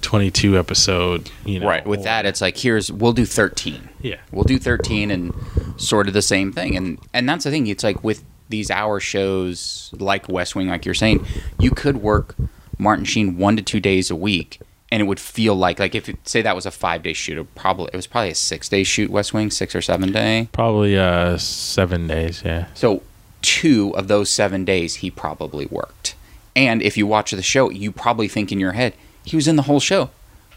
22 0.00 0.58
episode, 0.58 1.30
you 1.44 1.60
know. 1.60 1.66
Right. 1.68 1.86
With 1.86 2.02
that, 2.04 2.26
it's 2.26 2.40
like 2.40 2.56
here's 2.56 2.90
we'll 2.90 3.12
do 3.12 3.24
13. 3.24 3.88
yeah, 4.00 4.16
We'll 4.30 4.44
do 4.44 4.58
13 4.58 5.10
and 5.10 5.34
sort 5.76 6.08
of 6.08 6.14
the 6.14 6.22
same 6.22 6.52
thing. 6.52 6.76
And 6.76 6.98
and 7.12 7.28
that's 7.28 7.44
the 7.44 7.50
thing. 7.50 7.66
It's 7.66 7.84
like 7.84 8.02
with 8.02 8.24
these 8.48 8.70
hour 8.70 9.00
shows 9.00 9.90
like 9.98 10.28
West 10.28 10.54
Wing, 10.54 10.68
like 10.68 10.84
you're 10.84 10.94
saying, 10.94 11.24
you 11.58 11.70
could 11.70 11.98
work 11.98 12.34
Martin 12.78 13.04
Sheen 13.04 13.38
one 13.38 13.56
to 13.56 13.62
two 13.62 13.80
days 13.80 14.10
a 14.10 14.16
week, 14.16 14.60
and 14.92 15.00
it 15.00 15.06
would 15.06 15.18
feel 15.18 15.54
like 15.54 15.78
like 15.78 15.94
if 15.94 16.08
it, 16.08 16.16
say 16.28 16.42
that 16.42 16.54
was 16.54 16.66
a 16.66 16.70
five 16.70 17.02
day 17.02 17.14
shoot, 17.14 17.38
it 17.38 17.54
probably 17.54 17.88
it 17.92 17.96
was 17.96 18.06
probably 18.06 18.30
a 18.30 18.34
six 18.34 18.68
day 18.68 18.84
shoot. 18.84 19.10
West 19.10 19.32
Wing, 19.32 19.50
six 19.50 19.74
or 19.74 19.80
seven 19.80 20.12
day. 20.12 20.48
probably 20.52 20.96
uh, 20.98 21.38
seven 21.38 22.06
days. 22.06 22.42
Yeah, 22.44 22.66
So 22.74 23.02
two 23.40 23.96
of 23.96 24.06
those 24.06 24.28
seven 24.30 24.64
days 24.64 24.96
he 24.96 25.10
probably 25.10 25.66
worked. 25.66 26.14
And 26.54 26.82
if 26.82 26.96
you 26.98 27.06
watch 27.06 27.30
the 27.30 27.42
show, 27.42 27.70
you 27.70 27.90
probably 27.90 28.28
think 28.28 28.52
in 28.52 28.60
your 28.60 28.72
head 28.72 28.94
he 29.24 29.34
was 29.34 29.48
in 29.48 29.56
the 29.56 29.62
whole 29.62 29.80
show. 29.80 30.10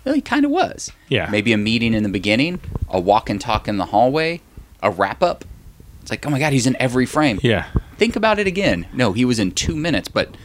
Well, 0.03 0.13
he 0.13 0.21
kind 0.21 0.43
of 0.45 0.51
was. 0.51 0.91
yeah, 1.09 1.29
Maybe 1.31 1.51
a 1.53 1.57
meeting 1.57 1.93
in 1.95 2.03
the 2.03 2.09
beginning, 2.09 2.59
a 2.89 2.99
walk 2.99 3.29
and 3.29 3.39
talk 3.41 3.67
in 3.67 3.77
the 3.77 3.86
hallway, 3.86 4.41
a 4.83 4.91
wrap 4.91 5.23
up. 5.23 5.45
It's 6.01 6.11
like, 6.11 6.25
oh 6.27 6.29
my 6.29 6.38
god, 6.39 6.53
he's 6.53 6.67
in 6.67 6.75
every 6.79 7.05
frame. 7.07 7.39
yeah, 7.41 7.65
Think 7.97 8.15
about 8.15 8.38
it 8.38 8.45
again. 8.45 8.86
No, 8.93 9.13
he 9.13 9.23
was 9.25 9.39
in 9.39 9.51
two 9.51 9.75
minutes, 9.75 10.07
but 10.09 10.36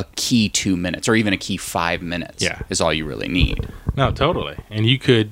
a 0.00 0.04
key 0.16 0.48
two 0.48 0.76
minutes, 0.76 1.08
or 1.08 1.14
even 1.14 1.32
a 1.32 1.36
key 1.36 1.56
five 1.56 2.00
minutes, 2.02 2.42
Yeah. 2.42 2.58
is 2.70 2.80
all 2.80 2.92
you 2.92 3.04
really 3.04 3.28
need. 3.28 3.68
No, 3.96 4.10
totally. 4.10 4.56
And 4.70 4.86
you 4.86 4.98
could 4.98 5.28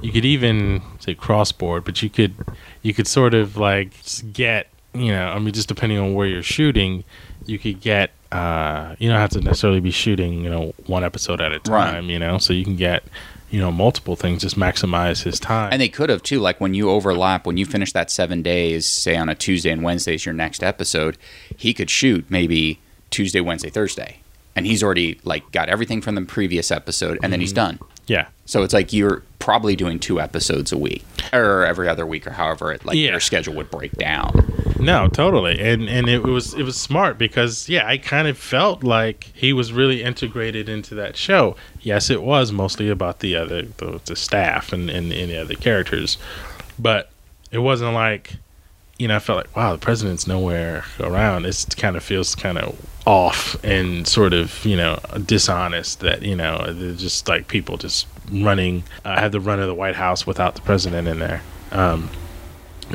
you 0.00 0.10
could 0.10 0.24
even 0.24 0.82
say 0.98 1.14
crossboard, 1.14 1.84
but 1.84 2.02
you 2.02 2.10
could 2.10 2.34
you 2.82 2.92
could 2.92 3.06
sort 3.06 3.34
of 3.34 3.56
like 3.56 3.92
get 4.32 4.66
you 4.94 5.10
know, 5.12 5.28
I 5.28 5.38
mean 5.38 5.54
just 5.54 5.68
depending 5.68 5.98
on 5.98 6.14
where 6.14 6.26
you're 6.26 6.42
shooting, 6.42 7.04
you 7.46 7.58
could 7.58 7.80
get 7.80 8.10
uh 8.32 8.94
you 8.98 9.08
don't 9.08 9.18
have 9.18 9.30
to 9.30 9.40
necessarily 9.40 9.80
be 9.80 9.90
shooting, 9.90 10.42
you 10.44 10.50
know, 10.50 10.74
one 10.86 11.04
episode 11.04 11.40
at 11.40 11.52
a 11.52 11.60
Right. 11.70 11.92
time, 11.92 12.10
you 12.10 12.18
know. 12.18 12.38
So 12.38 12.52
you 12.52 12.64
can 12.64 12.76
get, 12.76 13.04
you 13.50 13.60
know, 13.60 13.70
multiple 13.70 14.16
things, 14.16 14.42
just 14.42 14.58
maximize 14.58 15.22
his 15.22 15.38
time. 15.38 15.68
And 15.72 15.80
they 15.80 15.88
could 15.88 16.08
have 16.10 16.22
too, 16.22 16.40
like 16.40 16.60
when 16.60 16.74
you 16.74 16.90
overlap, 16.90 17.46
when 17.46 17.56
you 17.58 17.66
finish 17.66 17.92
that 17.92 18.10
seven 18.10 18.42
days, 18.42 18.86
say 18.86 19.16
on 19.16 19.28
a 19.28 19.34
Tuesday 19.34 19.70
and 19.70 19.82
Wednesday 19.82 20.14
is 20.14 20.24
your 20.26 20.34
next 20.34 20.62
episode, 20.62 21.16
he 21.56 21.72
could 21.74 21.90
shoot 21.90 22.24
maybe 22.30 22.80
Tuesday, 23.12 23.40
Wednesday, 23.40 23.70
Thursday. 23.70 24.18
And 24.54 24.66
he's 24.66 24.82
already 24.82 25.18
like 25.24 25.50
got 25.52 25.68
everything 25.68 26.02
from 26.02 26.14
the 26.14 26.22
previous 26.22 26.70
episode 26.70 27.18
and 27.22 27.32
then 27.32 27.40
he's 27.40 27.54
mm-hmm. 27.54 27.76
done. 27.76 27.88
yeah. 28.06 28.26
So 28.44 28.62
it's 28.64 28.74
like 28.74 28.92
you're 28.92 29.22
probably 29.38 29.76
doing 29.76 29.98
two 29.98 30.20
episodes 30.20 30.72
a 30.72 30.76
week 30.78 31.04
or 31.32 31.64
every 31.64 31.88
other 31.88 32.04
week 32.04 32.26
or 32.26 32.32
however 32.32 32.70
it 32.72 32.84
like 32.84 32.96
Yeah. 32.96 33.12
your 33.12 33.20
schedule 33.20 33.54
would 33.54 33.70
break 33.70 33.92
down. 33.92 34.30
No, 34.78 35.08
totally, 35.08 35.60
and 35.60 35.88
and 35.88 36.08
it 36.08 36.24
was 36.24 36.54
it 36.54 36.64
was 36.64 36.76
smart 36.76 37.16
because 37.16 37.68
yeah, 37.68 37.86
I 37.86 37.98
kind 37.98 38.26
of 38.26 38.36
felt 38.36 38.82
like 38.82 39.30
he 39.32 39.52
was 39.52 39.72
really 39.72 40.02
integrated 40.02 40.68
into 40.68 40.94
that 40.96 41.16
show. 41.16 41.54
Yes, 41.80 42.10
it 42.10 42.20
was 42.22 42.50
mostly 42.50 42.88
about 42.90 43.20
the 43.20 43.36
other 43.36 43.62
the, 43.62 44.00
the 44.04 44.16
staff 44.16 44.72
and, 44.72 44.90
and 44.90 45.12
and 45.12 45.30
the 45.30 45.38
other 45.38 45.54
characters, 45.54 46.18
but 46.80 47.10
it 47.52 47.58
wasn't 47.58 47.94
like 47.94 48.34
you 48.98 49.08
know 49.08 49.16
I 49.16 49.18
felt 49.18 49.38
like 49.38 49.56
wow 49.56 49.72
the 49.72 49.78
president's 49.78 50.26
nowhere 50.26 50.84
around. 51.00 51.46
It 51.46 51.66
kind 51.76 51.96
of 51.96 52.02
feels 52.04 52.34
kind 52.34 52.58
of 52.58 52.78
off 53.06 53.62
and 53.64 54.06
sort 54.06 54.32
of 54.32 54.64
you 54.64 54.76
know 54.76 54.98
dishonest 55.26 56.00
that 56.00 56.22
you 56.22 56.36
know 56.36 56.72
they're 56.72 56.94
just 56.94 57.28
like 57.28 57.48
people 57.48 57.76
just 57.76 58.06
running 58.30 58.84
uh, 59.04 59.18
have 59.18 59.32
the 59.32 59.40
run 59.40 59.58
of 59.60 59.66
the 59.66 59.74
White 59.74 59.96
House 59.96 60.26
without 60.26 60.54
the 60.54 60.60
president 60.62 61.08
in 61.08 61.18
there. 61.18 61.42
Um, 61.72 62.10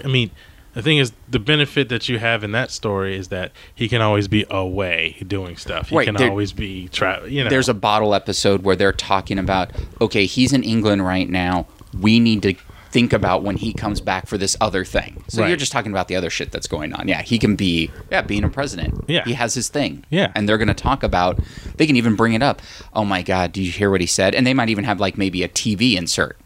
I 0.03 0.07
mean, 0.07 0.29
the 0.73 0.81
thing 0.83 0.97
is, 0.97 1.11
the 1.27 1.39
benefit 1.39 1.89
that 1.89 2.07
you 2.07 2.19
have 2.19 2.43
in 2.43 2.51
that 2.51 2.69
story 2.71 3.15
is 3.17 3.29
that 3.29 3.51
he 3.73 3.89
can 3.89 4.01
always 4.01 4.27
be 4.27 4.45
away 4.51 5.17
doing 5.27 5.57
stuff. 5.57 5.89
He 5.89 5.95
Right, 5.97 6.05
can 6.05 6.15
there- 6.15 6.29
always 6.29 6.53
be 6.53 6.87
tra- 6.89 7.23
You 7.27 7.43
know, 7.43 7.49
There's 7.49 7.67
a 7.69 7.73
bottle 7.73 8.13
episode 8.13 8.63
where 8.63 8.75
they're 8.75 8.93
talking 8.93 9.39
about, 9.39 9.71
okay, 9.99 10.25
he's 10.27 10.53
in 10.53 10.63
England 10.63 11.03
right 11.03 11.27
now. 11.27 11.65
We 11.99 12.19
need 12.19 12.43
to 12.43 12.53
think 12.97 13.13
about 13.13 13.43
when 13.43 13.57
he 13.57 13.71
comes 13.73 14.01
back 14.01 14.25
for 14.25 14.39
this 14.39 14.57
other 14.59 14.83
thing. 14.83 15.23
So 15.27 15.41
Right. 15.43 15.49
you're 15.49 15.57
just 15.57 15.71
talking 15.71 15.91
about 15.91 16.07
the 16.07 16.15
other 16.15 16.31
shit 16.31 16.51
that's 16.51 16.65
going 16.67 16.93
on. 16.93 17.07
Yeah, 17.07 17.21
he 17.21 17.37
can 17.37 17.55
be, 17.55 17.91
yeah, 18.11 18.23
being 18.23 18.43
a 18.43 18.49
president. 18.49 19.05
Yeah. 19.07 19.23
He 19.23 19.33
has 19.33 19.53
his 19.53 19.69
thing. 19.69 20.03
Yeah. 20.09 20.31
And 20.33 20.49
they're 20.49 20.57
going 20.57 20.67
to 20.67 20.73
talk 20.73 21.03
about, 21.03 21.39
they 21.75 21.85
can 21.85 21.95
even 21.95 22.15
bring 22.15 22.33
it 22.33 22.41
up. 22.41 22.59
Oh 22.95 23.05
my 23.05 23.21
God, 23.21 23.51
did 23.51 23.61
you 23.61 23.71
hear 23.71 23.91
what 23.91 24.01
he 24.01 24.07
said? 24.07 24.33
And 24.33 24.47
they 24.47 24.53
might 24.55 24.69
even 24.69 24.83
have 24.83 24.99
like 24.99 25.15
maybe 25.15 25.43
a 25.43 25.47
TV 25.47 25.95
insert. 25.95 26.37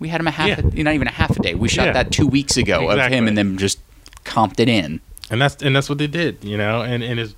We 0.00 0.08
had 0.08 0.20
him 0.20 0.26
a 0.26 0.32
half, 0.32 0.48
Yeah. 0.48 0.60
a, 0.60 0.82
not 0.82 0.94
even 0.94 1.06
a 1.06 1.12
half 1.12 1.38
a 1.38 1.40
day. 1.40 1.54
We 1.54 1.68
shot 1.68 1.86
Yeah. 1.86 1.92
that 1.92 2.10
two 2.10 2.26
weeks 2.26 2.56
ago 2.56 2.90
of 2.90 2.98
him 3.12 3.28
and 3.28 3.38
then 3.38 3.56
just 3.56 3.78
comped 4.24 4.58
it 4.58 4.68
in. 4.68 5.00
and 5.30 5.40
that's 5.40 5.62
and 5.62 5.74
that's 5.76 5.88
what 5.88 5.98
they 5.98 6.08
did. 6.08 6.42
You 6.42 6.58
know, 6.58 6.82
and 6.82 7.04
and 7.04 7.20
it's 7.20 7.34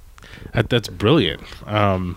that, 0.54 0.70
that's 0.70 0.88
brilliant. 0.88 1.42
Um, 1.66 2.16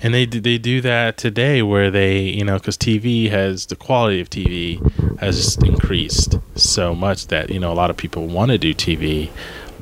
and 0.00 0.12
they 0.14 0.26
do- 0.26 0.40
they 0.40 0.58
do 0.58 0.80
that 0.80 1.16
today 1.16 1.62
where 1.62 1.90
they 1.90 2.20
you 2.20 2.44
know 2.44 2.54
because 2.58 2.76
TV 2.76 3.30
has 3.30 3.66
the 3.66 3.76
quality 3.76 4.20
of 4.20 4.28
TV 4.30 4.80
has 5.20 5.56
increased 5.64 6.38
so 6.54 6.94
much 6.94 7.28
that 7.28 7.50
you 7.50 7.58
know 7.60 7.72
a 7.72 7.74
lot 7.74 7.90
of 7.90 7.96
people 7.96 8.26
want 8.26 8.50
to 8.50 8.58
do 8.58 8.74
TV, 8.74 9.30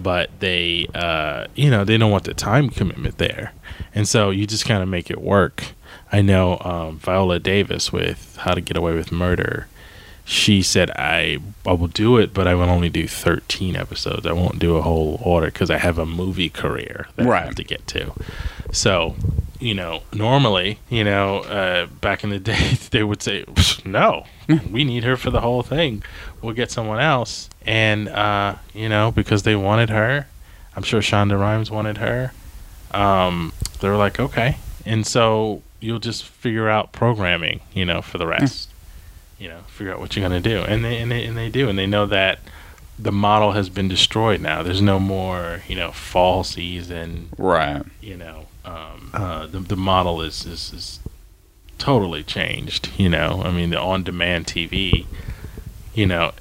but 0.03 0.31
they 0.41 0.87
uh, 0.95 1.47
you 1.55 1.71
know 1.71 1.85
they 1.85 1.97
don't 1.99 2.11
want 2.11 2.25
the 2.25 2.35
time 2.35 2.69
commitment 2.71 3.19
there, 3.19 3.53
and 3.95 4.07
so 4.09 4.31
you 4.31 4.47
just 4.47 4.65
kind 4.67 4.83
of 4.83 4.89
make 4.89 5.11
it 5.11 5.21
work. 5.21 5.65
I 6.11 6.21
know 6.21 6.59
um, 6.61 6.99
Viola 6.99 7.39
Davis 7.39 7.91
with 7.93 8.37
How 8.41 8.53
to 8.55 8.61
Get 8.61 8.77
Away 8.77 8.95
with 8.95 9.11
Murder. 9.13 9.67
She 10.25 10.63
said, 10.63 10.91
I, 10.93 11.39
I 11.67 11.73
will 11.73 11.89
do 11.89 12.17
it, 12.19 12.33
but 12.33 12.47
I 12.47 12.55
will 12.55 12.69
only 12.71 12.89
do 12.89 13.09
13 13.09 13.75
episodes. 13.75 14.25
I 14.25 14.33
won't 14.33 14.59
do 14.61 14.77
a 14.77 14.83
whole 14.83 15.21
order 15.25 15.47
because 15.47 15.69
I 15.69 15.79
have 15.79 15.99
a 15.99 16.07
movie 16.07 16.49
career 16.49 17.09
that 17.17 17.27
I 17.27 17.29
Right. 17.29 17.45
have 17.47 17.57
to 17.57 17.65
get 17.65 17.87
to. 17.89 18.13
So, 18.71 19.17
you 19.63 19.75
know, 19.75 20.03
normally, 20.13 20.81
you 20.91 21.05
know, 21.05 21.39
uh, 21.39 21.87
back 21.87 22.25
in 22.25 22.31
the 22.31 22.39
day, 22.53 22.75
they 22.91 23.05
would 23.05 23.23
say, 23.23 23.45
no, 23.85 24.27
we 24.71 24.85
need 24.85 25.05
her 25.05 25.17
for 25.17 25.31
the 25.31 25.41
whole 25.41 25.63
thing. 25.63 26.03
We'll 26.41 26.55
get 26.55 26.71
someone 26.71 26.99
else. 26.99 27.49
And, 27.65 28.09
uh, 28.09 28.57
you 28.75 28.89
know, 28.89 29.13
because 29.13 29.45
they 29.45 29.55
wanted 29.55 29.89
her, 29.91 30.27
I'm 30.75 30.83
sure 30.83 31.01
Shonda 31.01 31.39
Rhimes 31.39 31.71
wanted 31.71 31.99
her. 31.99 32.33
Um, 32.91 33.53
they 33.81 33.89
were 33.89 33.97
like, 33.97 34.19
okay. 34.19 34.57
And 34.85 35.07
so 35.07 35.63
you'll 35.81 36.01
just 36.01 36.25
figure 36.25 36.69
out 36.69 36.93
programming, 36.93 37.61
you 37.73 37.85
know, 37.85 38.03
for 38.03 38.19
the 38.19 38.27
rest. 38.27 38.71
You 39.39 39.49
know, 39.49 39.61
figure 39.69 39.93
out 39.93 40.01
what 40.01 40.15
you're 40.15 40.23
gonna 40.23 40.41
do, 40.41 40.61
and 40.61 40.85
they 40.85 40.99
and 40.99 41.11
they 41.11 41.25
and 41.25 41.37
they 41.37 41.49
do, 41.49 41.69
and 41.69 41.77
they 41.77 41.87
know 41.87 42.07
that 42.07 42.39
the 42.97 43.11
model 43.11 43.53
has 43.53 43.69
been 43.69 43.89
destroyed 43.89 44.41
now. 44.41 44.63
There's 44.63 44.81
no 44.81 45.01
more, 45.01 45.63
you 45.67 45.75
know, 45.75 45.91
fall 45.91 46.45
season. 46.45 47.29
Right. 47.37 47.83
You 48.01 48.17
know, 48.17 48.47
um, 48.65 49.11
uh, 49.13 49.47
the 49.47 49.61
the 49.61 49.77
model 49.77 50.23
is, 50.23 50.47
is 50.47 50.73
is 50.73 51.01
totally 51.79 52.23
changed. 52.23 52.91
You 52.97 53.09
know, 53.09 53.43
I 53.45 53.51
mean, 53.51 53.71
the 53.71 53.81
on-demand 53.81 54.47
TV. 54.47 55.07
You 55.95 56.07
know, 56.07 56.33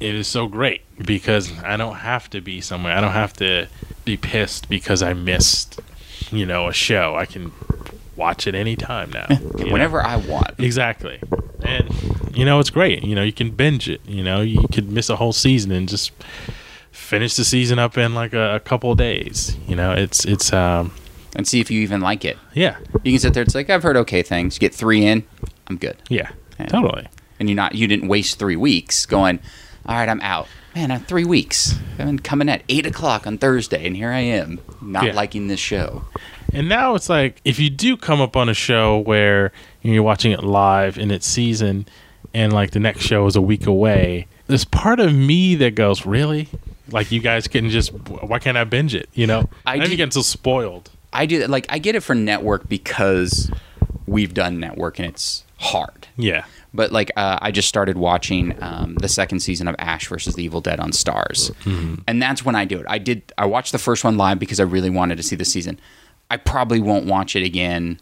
it 0.00 0.14
is 0.14 0.26
so 0.26 0.48
great 0.48 0.82
because 0.98 1.52
I 1.62 1.76
don't 1.76 1.96
have 1.96 2.28
to 2.30 2.40
be 2.40 2.60
somewhere. 2.60 2.96
I 2.96 3.00
don't 3.00 3.12
have 3.12 3.32
to 3.34 3.68
be 4.04 4.16
pissed 4.16 4.68
because 4.68 5.02
I 5.02 5.12
missed, 5.12 5.80
you 6.32 6.44
know, 6.46 6.66
a 6.68 6.72
show. 6.72 7.14
I 7.14 7.26
can 7.26 7.52
watch 8.16 8.46
it 8.46 8.54
anytime 8.54 9.10
now. 9.10 9.26
you 9.30 9.66
know? 9.66 9.72
Whenever 9.72 10.02
I 10.02 10.16
want. 10.16 10.58
Exactly. 10.58 11.20
And 11.62 11.88
you 12.34 12.44
know, 12.44 12.58
it's 12.60 12.70
great. 12.70 13.04
You 13.04 13.14
know, 13.14 13.22
you 13.22 13.32
can 13.32 13.50
binge 13.50 13.88
it. 13.88 14.00
You 14.06 14.22
know, 14.22 14.40
you 14.40 14.66
could 14.68 14.90
miss 14.90 15.08
a 15.10 15.16
whole 15.16 15.32
season 15.32 15.70
and 15.72 15.88
just 15.88 16.12
finish 16.90 17.36
the 17.36 17.44
season 17.44 17.78
up 17.78 17.96
in 17.96 18.14
like 18.14 18.32
a, 18.32 18.56
a 18.56 18.60
couple 18.60 18.92
of 18.92 18.98
days. 18.98 19.56
You 19.66 19.76
know, 19.76 19.92
it's 19.92 20.24
it's 20.24 20.52
um 20.52 20.92
And 21.38 21.46
see 21.46 21.60
if 21.60 21.70
you 21.70 21.80
even 21.82 22.00
like 22.02 22.24
it. 22.26 22.36
yeah. 22.52 22.76
You 23.04 23.12
can 23.12 23.18
sit 23.20 23.32
there. 23.32 23.44
It's 23.44 23.54
like 23.54 23.70
I've 23.70 23.82
heard 23.84 23.96
okay 23.96 24.22
things. 24.22 24.56
You 24.56 24.60
get 24.60 24.74
three 24.74 25.06
in, 25.06 25.22
I'm 25.68 25.76
good. 25.78 25.96
Yeah. 26.10 26.30
Yeah. 26.58 26.66
Totally. 26.66 27.06
And 27.38 27.48
you're 27.48 27.54
not 27.56 27.74
you 27.76 27.86
didn't 27.86 28.08
waste 28.08 28.38
three 28.40 28.56
weeks 28.56 29.06
going. 29.06 29.38
All 29.86 29.94
right, 29.94 30.08
I'm 30.08 30.20
out. 30.20 30.48
Man, 30.74 30.90
I'm 30.90 31.00
three 31.04 31.24
weeks. 31.24 31.76
I've 31.92 32.06
been 32.06 32.18
coming 32.18 32.48
at 32.48 32.62
eight 32.68 32.84
o'clock 32.86 33.26
on 33.26 33.38
Thursday, 33.38 33.86
and 33.86 33.96
here 33.96 34.10
I 34.10 34.18
am, 34.18 34.60
not 34.82 35.04
Yeah. 35.04 35.12
liking 35.12 35.46
this 35.46 35.60
show. 35.60 36.04
And 36.52 36.68
now 36.68 36.94
it's 36.96 37.08
like 37.08 37.40
if 37.44 37.58
you 37.60 37.70
do 37.70 37.96
come 37.96 38.20
up 38.20 38.36
on 38.36 38.48
a 38.48 38.54
show 38.54 38.98
where 38.98 39.52
you're 39.82 40.02
watching 40.02 40.32
it 40.32 40.42
live 40.42 40.98
in 40.98 41.10
its 41.12 41.26
season 41.26 41.86
and 42.34 42.52
like 42.52 42.72
the 42.72 42.80
next 42.80 43.02
show 43.02 43.26
is 43.26 43.36
a 43.36 43.40
week 43.40 43.66
away, 43.66 44.26
there's 44.48 44.64
part 44.64 44.98
of 44.98 45.14
me 45.14 45.54
that 45.54 45.76
goes, 45.76 46.04
Really? 46.04 46.48
Like 46.90 47.12
you 47.12 47.20
guys 47.20 47.46
can 47.46 47.70
just 47.70 47.92
why 47.92 48.40
can't 48.40 48.56
I 48.56 48.64
binge 48.64 48.94
it? 48.94 49.08
You 49.14 49.26
know? 49.28 49.48
I 49.64 49.74
I 49.74 49.86
get 49.86 50.12
so 50.12 50.22
spoiled. 50.22 50.90
I 51.12 51.26
do 51.26 51.46
like 51.46 51.66
I 51.68 51.78
get 51.78 51.94
it 51.94 52.00
for 52.00 52.14
network 52.14 52.68
because 52.68 53.50
we've 54.06 54.34
done 54.34 54.60
network 54.60 54.98
and 54.98 55.08
it's 55.08 55.44
hard. 55.58 56.06
Yeah. 56.16 56.44
But 56.74 56.92
like 56.92 57.10
uh, 57.16 57.38
I 57.40 57.50
just 57.50 57.66
started 57.68 57.96
watching 57.96 58.56
um, 58.62 58.94
the 58.96 59.08
second 59.08 59.40
season 59.40 59.68
of 59.68 59.74
Ash 59.78 60.06
versus 60.08 60.34
the 60.34 60.44
Evil 60.44 60.60
Dead 60.60 60.78
on 60.80 60.90
Starz, 60.92 61.50
and 62.06 62.22
that's 62.22 62.44
when 62.44 62.54
I 62.54 62.66
do 62.66 62.78
it. 62.78 62.86
I 62.88 62.98
did 62.98 63.32
I 63.38 63.46
watched 63.46 63.72
the 63.72 63.78
first 63.78 64.04
one 64.04 64.16
live 64.18 64.38
because 64.38 64.60
I 64.60 64.64
really 64.64 64.90
wanted 64.90 65.16
to 65.16 65.22
see 65.22 65.34
the 65.34 65.46
season. 65.46 65.80
I 66.30 66.36
probably 66.36 66.80
won't 66.80 67.06
watch 67.06 67.34
it 67.36 67.42
again 67.42 67.98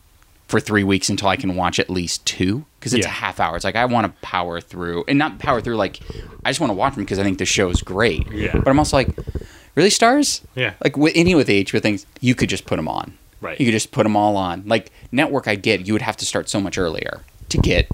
for 0.48 0.58
three 0.60 0.82
weeks 0.84 1.08
until 1.08 1.28
I 1.28 1.36
can 1.36 1.54
watch 1.56 1.78
at 1.78 1.88
least 1.88 2.24
two 2.26 2.64
because 2.78 2.92
it's 2.92 3.06
Yeah. 3.06 3.10
a 3.10 3.14
half 3.14 3.38
hour. 3.38 3.54
It's 3.54 3.64
like 3.64 3.76
I 3.76 3.84
want 3.84 4.06
to 4.12 4.20
power 4.20 4.60
through 4.60 5.04
and 5.06 5.16
not 5.18 5.38
power 5.38 5.60
through 5.60 5.76
like 5.76 6.00
I 6.44 6.50
just 6.50 6.60
want 6.60 6.70
to 6.70 6.74
watch 6.74 6.94
them 6.96 7.04
because 7.04 7.20
I 7.20 7.22
think 7.22 7.38
the 7.38 7.44
show 7.46 7.68
is 7.70 7.82
great. 7.82 8.30
Yeah. 8.32 8.52
But 8.52 8.68
I'm 8.68 8.78
also 8.80 8.96
like, 8.96 9.16
really 9.76 9.90
Starz? 9.90 10.42
Yeah. 10.54 10.74
Like 10.82 10.96
with 10.96 11.12
any 11.14 11.34
with 11.34 11.46
the 11.46 11.64
HBO 11.64 11.80
things, 11.80 12.06
you 12.20 12.34
could 12.34 12.48
just 12.48 12.66
put 12.66 12.76
them 12.76 12.88
on. 12.88 13.16
Right. 13.40 13.60
You 13.60 13.66
could 13.66 13.72
just 13.72 13.92
put 13.92 14.02
them 14.02 14.16
all 14.16 14.36
on. 14.36 14.64
Like 14.66 14.90
network, 15.12 15.46
I 15.46 15.54
get 15.54 15.86
you 15.86 15.92
would 15.92 16.02
have 16.02 16.16
to 16.16 16.26
start 16.26 16.48
so 16.48 16.60
much 16.60 16.78
earlier 16.78 17.22
to 17.50 17.58
get 17.58 17.88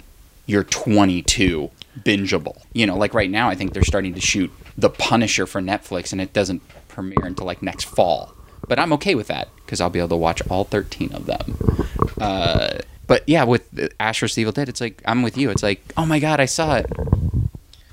your 0.46 0.64
22 0.64 1.70
bingeable. 2.00 2.62
You 2.72 2.86
know, 2.86 2.96
like 2.96 3.14
right 3.14 3.30
now, 3.30 3.48
I 3.48 3.54
think 3.54 3.72
they're 3.72 3.84
starting 3.84 4.14
to 4.14 4.20
shoot 4.20 4.50
The 4.78 4.90
Punisher 4.90 5.46
for 5.46 5.60
Netflix, 5.60 6.12
and 6.12 6.20
it 6.20 6.32
doesn't 6.32 6.62
premiere 6.88 7.24
until 7.24 7.46
like 7.46 7.62
next 7.62 7.84
fall. 7.84 8.34
But 8.68 8.78
I'm 8.78 8.92
okay 8.94 9.14
with 9.14 9.26
that 9.26 9.48
because 9.56 9.80
I'll 9.80 9.90
be 9.90 9.98
able 9.98 10.10
to 10.10 10.16
watch 10.16 10.40
all 10.48 10.64
13 10.64 11.12
of 11.12 11.26
them. 11.26 11.88
Uh, 12.20 12.78
but 13.06 13.28
yeah, 13.28 13.44
with 13.44 13.92
Ash 13.98 14.20
vs. 14.20 14.38
Evil 14.38 14.52
Dead, 14.52 14.68
it's 14.68 14.80
like 14.80 15.02
I'm 15.04 15.22
with 15.22 15.36
you. 15.36 15.50
It's 15.50 15.62
like, 15.62 15.82
oh 15.96 16.06
my 16.06 16.18
god, 16.18 16.40
I 16.40 16.46
saw 16.46 16.76
it. 16.76 16.86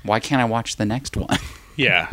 Why 0.02 0.20
can't 0.20 0.40
I 0.40 0.44
watch 0.44 0.76
the 0.76 0.86
next 0.86 1.16
one? 1.16 1.38
Yeah, 1.80 2.10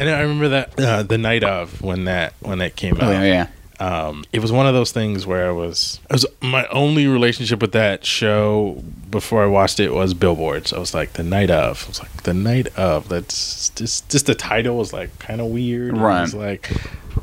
and 0.00 0.08
I 0.08 0.20
remember 0.20 0.48
that 0.50 0.78
uh, 0.80 1.02
the 1.02 1.18
night 1.18 1.44
of 1.44 1.80
when 1.82 2.04
that 2.04 2.34
when 2.40 2.58
that 2.58 2.76
came 2.76 2.94
out. 2.96 3.02
Oh 3.04 3.10
yeah, 3.10 3.22
yeah. 3.22 3.46
Um, 3.80 4.24
it 4.32 4.38
was 4.40 4.52
one 4.52 4.66
of 4.68 4.74
those 4.74 4.92
things 4.92 5.26
where 5.26 5.48
I 5.48 5.50
was, 5.50 5.98
it 6.08 6.12
was 6.12 6.24
my 6.40 6.64
only 6.68 7.08
relationship 7.08 7.60
with 7.60 7.72
that 7.72 8.04
show 8.06 8.82
before 9.10 9.42
I 9.42 9.46
watched 9.46 9.80
it 9.80 9.92
was 9.92 10.14
billboards. 10.14 10.72
I 10.72 10.78
was 10.78 10.94
like 10.94 11.14
the 11.14 11.24
night 11.24 11.50
of. 11.50 11.82
I 11.84 11.88
was 11.88 12.00
like 12.00 12.22
the 12.22 12.34
night 12.34 12.68
of. 12.78 13.08
That's 13.08 13.70
just 13.70 14.08
just 14.10 14.26
the 14.26 14.34
title 14.34 14.76
was 14.76 14.92
like 14.92 15.16
kind 15.18 15.40
of 15.40 15.48
weird. 15.48 15.96
Right. 15.96 16.18
I 16.18 16.22
was 16.22 16.34
like, 16.34 16.70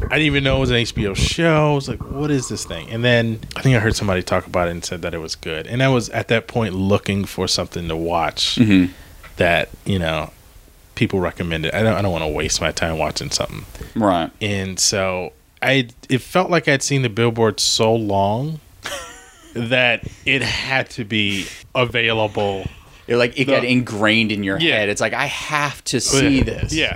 I 0.04 0.16
didn't 0.16 0.22
even 0.24 0.44
know 0.44 0.58
it 0.58 0.60
was 0.60 0.72
an 0.72 0.78
HBO 0.78 1.16
show. 1.16 1.72
I 1.72 1.76
was 1.76 1.88
like, 1.88 2.04
what 2.04 2.30
is 2.32 2.50
this 2.50 2.66
thing? 2.66 2.90
And 2.90 3.04
then 3.04 3.40
I 3.56 3.62
think 3.62 3.76
I 3.78 3.80
heard 3.80 3.96
somebody 3.96 4.22
talk 4.22 4.46
about 4.46 4.68
it 4.68 4.72
and 4.72 4.84
said 4.84 5.02
that 5.04 5.14
it 5.14 5.20
was 5.20 5.36
good. 5.36 5.68
And 5.68 5.82
I 5.82 5.88
was 5.88 6.10
at 6.10 6.28
that 6.28 6.48
point 6.48 6.74
looking 6.76 7.24
for 7.26 7.48
something 7.48 7.88
to 7.88 7.96
watch 7.96 8.56
Mhm. 8.58 8.90
that 9.38 9.70
you 9.86 10.00
know 10.00 10.32
people 10.96 11.20
recommended. 11.20 11.74
I 11.74 11.82
don't. 11.84 11.94
I 11.96 12.02
don't 12.02 12.12
want 12.12 12.24
to 12.24 12.28
waste 12.30 12.62
my 12.62 12.72
time 12.72 12.98
watching 12.98 13.30
something 13.32 13.66
Right. 13.96 14.30
and 14.42 14.80
so 14.80 15.34
I 15.62 15.88
it 16.10 16.20
felt 16.22 16.50
like 16.50 16.68
I'd 16.68 16.84
seen 16.84 17.02
the 17.02 17.10
billboard 17.10 17.60
so 17.60 17.94
long 17.94 18.60
that 19.54 20.08
it 20.26 20.42
had 20.42 20.90
to 20.92 21.04
be 21.06 21.46
available. 21.76 22.66
It, 23.08 23.18
like 23.18 23.32
it 23.40 23.46
The- 23.46 23.54
got 23.54 23.64
ingrained 23.66 24.32
in 24.32 24.44
your 24.44 24.60
Yeah. 24.60 24.78
head. 24.78 24.90
It's 24.90 25.02
like 25.02 25.14
I 25.14 25.26
have 25.26 25.84
to 25.86 25.98
oh, 25.98 26.00
see 26.00 26.42
this. 26.42 26.74
Yeah. 26.74 26.94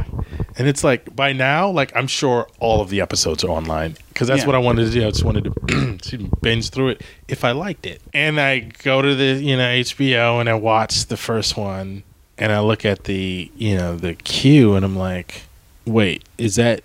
And 0.58 0.70
it's 0.70 0.84
like 0.86 1.14
by 1.14 1.34
now, 1.34 1.70
like 1.70 1.92
I'm 1.96 2.08
sure 2.08 2.48
all 2.60 2.80
of 2.82 2.90
the 2.90 3.02
episodes 3.02 3.44
are 3.44 3.50
online 3.50 3.98
because 4.10 4.28
that's 4.30 4.42
Yeah. 4.42 4.46
what 4.48 4.56
I 4.56 4.60
wanted 4.60 4.86
to 4.86 4.92
do. 4.92 5.06
I 5.06 5.10
just 5.10 5.26
wanted 5.26 5.44
to 5.44 6.18
binge 6.42 6.70
through 6.70 6.90
it 6.90 7.02
if 7.28 7.44
I 7.44 7.52
liked 7.52 7.86
it. 7.86 8.02
And 8.14 8.40
I 8.40 8.60
go 8.84 9.02
to 9.02 9.16
the 9.16 9.34
you 9.44 9.58
know 9.58 9.64
HBO 9.68 10.40
and 10.40 10.48
I 10.50 10.54
watch 10.54 11.08
the 11.08 11.18
first 11.18 11.58
one 11.58 12.04
and 12.38 12.52
I 12.52 12.60
look 12.60 12.86
at 12.86 13.06
the 13.06 13.52
you 13.56 13.76
know 13.78 13.96
the 13.96 14.14
queue 14.16 14.76
and 14.76 14.84
I'm 14.86 14.96
like, 14.98 15.44
wait, 15.86 16.24
is 16.38 16.56
that 16.56 16.82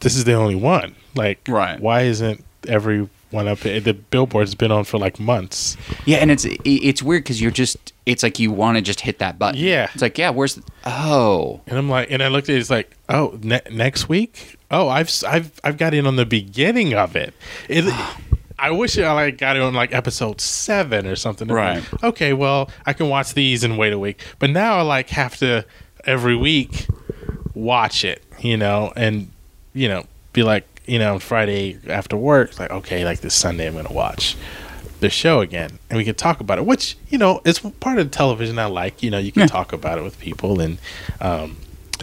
this 0.00 0.16
is 0.16 0.24
the 0.24 0.32
only 0.34 0.54
one? 0.56 0.94
Like, 1.14 1.40
Right. 1.48 1.78
Why 1.80 2.02
isn't 2.02 2.44
every 2.68 3.08
one 3.30 3.46
up? 3.48 3.60
The 3.60 3.92
billboard's 4.10 4.54
been 4.54 4.72
on 4.72 4.84
for 4.84 4.98
like 4.98 5.20
months. 5.20 5.76
Yeah, 6.06 6.18
and 6.18 6.30
it's 6.30 6.46
it's 6.64 7.02
weird 7.02 7.24
because 7.24 7.40
you're 7.40 7.50
just 7.50 7.92
it's 8.06 8.22
like 8.22 8.38
you 8.38 8.50
want 8.50 8.76
to 8.76 8.82
just 8.82 9.00
hit 9.00 9.18
that 9.18 9.38
button. 9.38 9.60
Yeah. 9.60 9.88
It's 9.92 10.02
like 10.02 10.18
yeah, 10.18 10.30
where's 10.30 10.54
the, 10.56 10.62
oh 10.86 11.60
And 11.66 11.78
I'm 11.78 11.88
like, 11.88 12.10
and 12.10 12.22
I 12.22 12.28
looked 12.28 12.48
at 12.48 12.56
it, 12.56 12.58
it's 12.58 12.70
like, 12.70 12.96
oh, 13.08 13.38
ne- 13.42 13.60
next 13.70 14.08
week? 14.08 14.56
Oh, 14.70 14.88
I've 14.88 15.08
s- 15.08 15.24
I've 15.24 15.52
I've 15.64 15.76
got 15.78 15.94
in 15.94 16.06
on 16.06 16.16
the 16.16 16.26
beginning 16.26 16.94
of 16.94 17.14
it. 17.16 17.34
It. 17.68 17.84
Oh. 17.86 18.16
I 18.60 18.70
wish 18.70 18.98
I 18.98 19.10
like 19.12 19.38
got 19.38 19.56
it 19.56 19.62
on 19.62 19.74
like 19.74 19.94
episode 19.94 20.40
seven 20.40 21.06
or 21.06 21.16
something. 21.16 21.48
Right. 21.48 21.82
Okay, 22.04 22.32
well, 22.32 22.70
I 22.86 22.92
can 22.92 23.08
watch 23.08 23.34
these 23.34 23.64
and 23.64 23.78
wait 23.78 23.92
a 23.92 23.98
week. 23.98 24.20
But 24.38 24.50
now 24.50 24.78
I 24.78 24.82
like 24.82 25.08
have 25.10 25.36
to 25.38 25.64
every 26.04 26.36
week 26.36 26.86
watch 27.54 28.04
it, 28.04 28.22
you 28.40 28.56
know, 28.56 28.92
and 28.96 29.30
you 29.72 29.88
know, 29.88 30.04
be 30.32 30.42
like, 30.42 30.66
you 30.86 30.98
know, 30.98 31.18
Friday 31.18 31.78
after 31.88 32.16
work, 32.16 32.58
like, 32.58 32.70
okay, 32.70 33.04
like 33.04 33.20
this 33.20 33.34
Sunday 33.34 33.66
I'm 33.66 33.74
gonna 33.74 33.92
watch 33.92 34.36
the 35.00 35.08
show 35.08 35.40
again 35.40 35.78
and 35.88 35.96
we 35.96 36.04
can 36.04 36.14
talk 36.14 36.40
about 36.40 36.58
it 36.58 36.66
which 36.66 36.94
you 37.08 37.16
know 37.16 37.40
it's 37.46 37.58
part 37.58 37.98
of 37.98 38.04
the 38.10 38.14
television 38.14 38.58
i 38.58 38.66
like 38.66 39.02
you 39.02 39.10
know 39.10 39.16
you 39.16 39.32
can 39.32 39.40
Yeah. 39.40 39.46
talk 39.46 39.72
about 39.72 39.96
it 39.96 40.02
with 40.04 40.20
people 40.20 40.60
and 40.60 40.76
um 41.22 41.56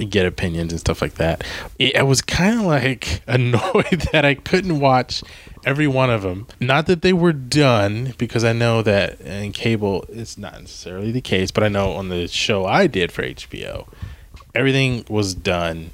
get 0.10 0.26
opinions 0.26 0.72
and 0.74 0.80
stuff 0.80 1.00
like 1.00 1.14
that 1.14 1.44
it, 1.78 1.96
i 1.96 2.02
was 2.02 2.24
kind 2.24 2.60
of 2.60 2.66
like 2.66 3.22
annoyed 3.28 4.08
that 4.12 4.26
i 4.26 4.34
couldn't 4.34 4.80
watch 4.80 5.22
every 5.68 5.86
one 5.86 6.10
of 6.10 6.22
them 6.22 6.48
not 6.62 6.86
that 6.88 7.02
they 7.02 7.12
were 7.12 7.34
done 7.34 8.14
because 8.18 8.46
i 8.46 8.54
know 8.54 8.82
that 8.82 9.20
in 9.20 9.52
cable 9.52 10.06
it's 10.08 10.38
not 10.38 10.54
necessarily 10.62 11.12
the 11.12 11.20
case 11.20 11.52
but 11.52 11.62
i 11.62 11.68
know 11.68 11.92
on 11.92 12.08
the 12.08 12.26
show 12.26 12.66
i 12.66 12.88
did 12.88 13.12
for 13.12 13.22
hbo 13.24 13.86
everything 14.56 15.04
was 15.10 15.34
done 15.34 15.90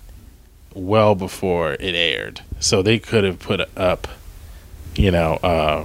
well 0.75 1.15
before 1.15 1.73
it 1.73 1.95
aired 1.95 2.41
so 2.59 2.83
they 2.83 2.99
could 2.99 3.23
have 3.23 3.39
put 3.39 3.67
up 3.75 4.07
you 4.95 5.09
know 5.09 5.33
uh 5.41 5.83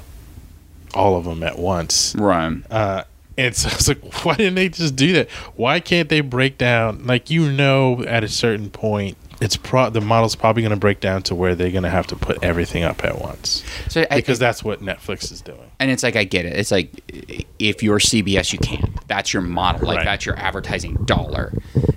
all 0.93 1.17
of 1.17 1.25
them 1.25 1.43
at 1.43 1.59
once 1.59 2.15
right 2.17 2.63
uh, 2.71 3.03
and 3.39 3.55
so 3.55 3.69
I 3.69 3.75
was 3.77 3.89
like, 3.89 4.25
why 4.25 4.35
didn't 4.35 4.57
they 4.57 4.69
just 4.69 4.97
do 4.97 5.13
that? 5.13 5.31
Why 5.55 5.79
can't 5.79 6.09
they 6.09 6.21
break 6.23 6.59
down? 6.59 7.07
Like, 7.07 7.31
you 7.31 7.53
know, 7.53 8.03
at 8.03 8.25
a 8.25 8.29
certain 8.29 8.69
point, 8.69 9.17
it's 9.41 9.57
pro 9.57 9.89
the 9.91 10.01
model's 10.01 10.35
probably 10.35 10.63
going 10.63 10.71
to 10.71 10.77
break 10.77 11.01
down 11.01 11.23
to 11.23 11.35
where 11.35 11.55
they're 11.55 11.71
going 11.71 11.85
to 11.85 11.91
have 11.91 12.07
to 12.09 12.17
put 12.17 12.43
everything 12.43 12.83
up 12.83 13.05
at 13.05 13.21
once 13.21 13.63
so 13.89 14.05
I, 14.11 14.17
because 14.17 14.39
that's 14.39 14.65
what 14.65 14.81
Netflix 14.81 15.31
is 15.33 15.41
doing. 15.41 15.71
and 15.79 15.91
it's 15.91 16.03
like 16.03 16.17
I 16.17 16.25
get 16.25 16.45
it. 16.45 16.55
It's 16.57 16.71
like 16.71 16.91
if 17.59 17.83
you're 17.83 17.99
CBS, 17.99 18.53
you 18.53 18.59
can't. 18.59 19.07
That's 19.09 19.33
your 19.33 19.43
model. 19.43 19.87
Like 19.87 19.99
Right. 19.99 20.05
that's 20.05 20.27
your 20.27 20.37
advertising 20.37 20.95
dollar. 21.05 21.53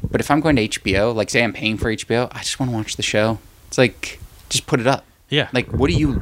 But 0.09 0.21
if 0.21 0.29
I'm 0.31 0.39
going 0.39 0.55
to 0.57 0.67
HBO, 0.67 1.13
like 1.15 1.29
say 1.29 1.43
I'm 1.43 1.53
paying 1.53 1.77
for 1.77 1.91
HBO, 1.93 2.27
I 2.31 2.39
just 2.39 2.59
want 2.59 2.71
to 2.71 2.75
watch 2.77 2.95
the 2.95 3.03
show. 3.03 3.39
It's 3.67 3.77
like 3.77 4.19
just 4.49 4.67
put 4.67 4.79
it 4.79 4.87
up. 4.87 5.05
Yeah, 5.29 5.47
Like 5.53 5.69
what 5.71 5.89
do 5.89 5.95
you 5.95 6.13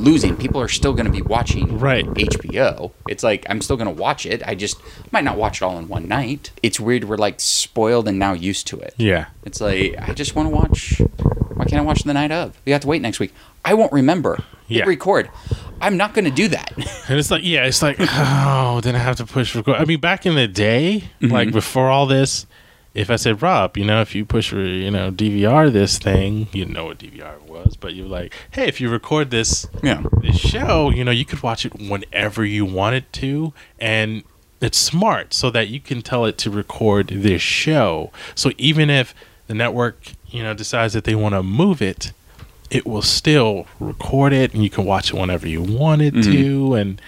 losing? 0.00 0.36
People 0.36 0.60
are 0.60 0.68
still 0.68 0.92
going 0.92 1.06
to 1.06 1.12
be 1.12 1.22
watching 1.22 1.78
Right. 1.78 2.04
HBO. 2.06 2.92
It's 3.08 3.22
like 3.22 3.46
I'm 3.48 3.60
still 3.60 3.76
going 3.76 3.94
to 3.94 4.02
watch 4.02 4.26
it. 4.26 4.42
I 4.46 4.54
just 4.54 4.80
might 5.12 5.24
not 5.24 5.36
watch 5.36 5.60
it 5.60 5.64
all 5.64 5.78
in 5.78 5.88
one 5.88 6.08
night. 6.08 6.50
It's 6.62 6.80
weird. 6.80 7.04
We're 7.04 7.16
like 7.16 7.40
spoiled 7.40 8.08
and 8.08 8.18
now 8.18 8.32
used 8.32 8.66
to 8.68 8.78
it. 8.80 8.94
yeah, 8.96 9.26
It's 9.44 9.60
like 9.60 9.96
I 10.00 10.12
just 10.14 10.34
want 10.34 10.48
to 10.48 10.54
watch. 10.54 11.00
Why 11.54 11.64
can't 11.66 11.80
I 11.80 11.84
watch 11.84 12.02
the 12.04 12.14
night 12.14 12.32
of? 12.32 12.58
We 12.64 12.72
have 12.72 12.80
to 12.82 12.86
wait 12.88 13.02
next 13.02 13.20
week. 13.20 13.32
I 13.64 13.74
won't 13.74 13.92
remember. 13.92 14.36
Hit 14.66 14.78
Yeah. 14.78 14.84
record. 14.84 15.30
I'm 15.82 15.96
not 15.96 16.14
going 16.14 16.24
to 16.26 16.30
do 16.30 16.48
that. 16.48 16.72
and 17.08 17.18
it's 17.18 17.30
like, 17.30 17.42
yeah, 17.44 17.64
it's 17.64 17.82
like, 17.82 17.96
oh, 18.00 18.80
then 18.82 18.94
I 18.94 18.98
have 18.98 19.16
to 19.16 19.26
push 19.26 19.54
record. 19.54 19.76
I 19.76 19.84
mean, 19.84 20.00
back 20.00 20.26
in 20.26 20.34
the 20.34 20.46
day, 20.48 21.04
Mm-hmm. 21.20 21.32
like 21.32 21.52
before 21.52 21.88
all 21.90 22.06
this, 22.06 22.46
if 23.00 23.08
I 23.10 23.16
said, 23.16 23.40
Rob, 23.40 23.78
you 23.78 23.84
know, 23.84 24.02
if 24.02 24.14
you 24.14 24.26
push, 24.26 24.52
you 24.52 24.90
know, 24.90 25.10
DVR 25.10 25.72
this 25.72 25.98
thing, 25.98 26.48
you 26.52 26.66
know 26.66 26.84
what 26.86 26.98
DVR 26.98 27.40
was, 27.40 27.74
but 27.74 27.94
you're 27.94 28.06
like, 28.06 28.34
hey, 28.50 28.68
if 28.68 28.78
you 28.78 28.90
record 28.90 29.30
this, 29.30 29.66
Yeah. 29.82 30.02
this 30.20 30.36
show, 30.36 30.90
you 30.90 31.02
know, 31.02 31.10
you 31.10 31.24
could 31.24 31.42
watch 31.42 31.64
it 31.64 31.72
whenever 31.80 32.44
you 32.44 32.66
wanted 32.66 33.10
to, 33.14 33.54
and 33.78 34.22
it's 34.60 34.76
smart 34.76 35.32
so 35.32 35.48
that 35.50 35.68
you 35.68 35.80
can 35.80 36.02
tell 36.02 36.26
it 36.26 36.36
to 36.38 36.50
record 36.50 37.08
this 37.08 37.40
show. 37.40 38.12
So 38.34 38.52
even 38.58 38.90
if 38.90 39.14
the 39.46 39.54
network, 39.54 40.12
you 40.28 40.42
know, 40.42 40.52
decides 40.52 40.92
that 40.92 41.04
they 41.04 41.14
want 41.14 41.34
to 41.34 41.42
move 41.42 41.80
it, 41.80 42.12
it 42.70 42.86
will 42.86 43.02
still 43.02 43.66
record 43.80 44.34
it, 44.34 44.52
and 44.52 44.62
you 44.62 44.68
can 44.68 44.84
watch 44.84 45.14
it 45.14 45.16
whenever 45.16 45.48
you 45.48 45.62
want 45.62 46.02
it 46.02 46.12
mm-hmm. 46.12 46.32
to, 46.32 46.74
and 46.74 47.00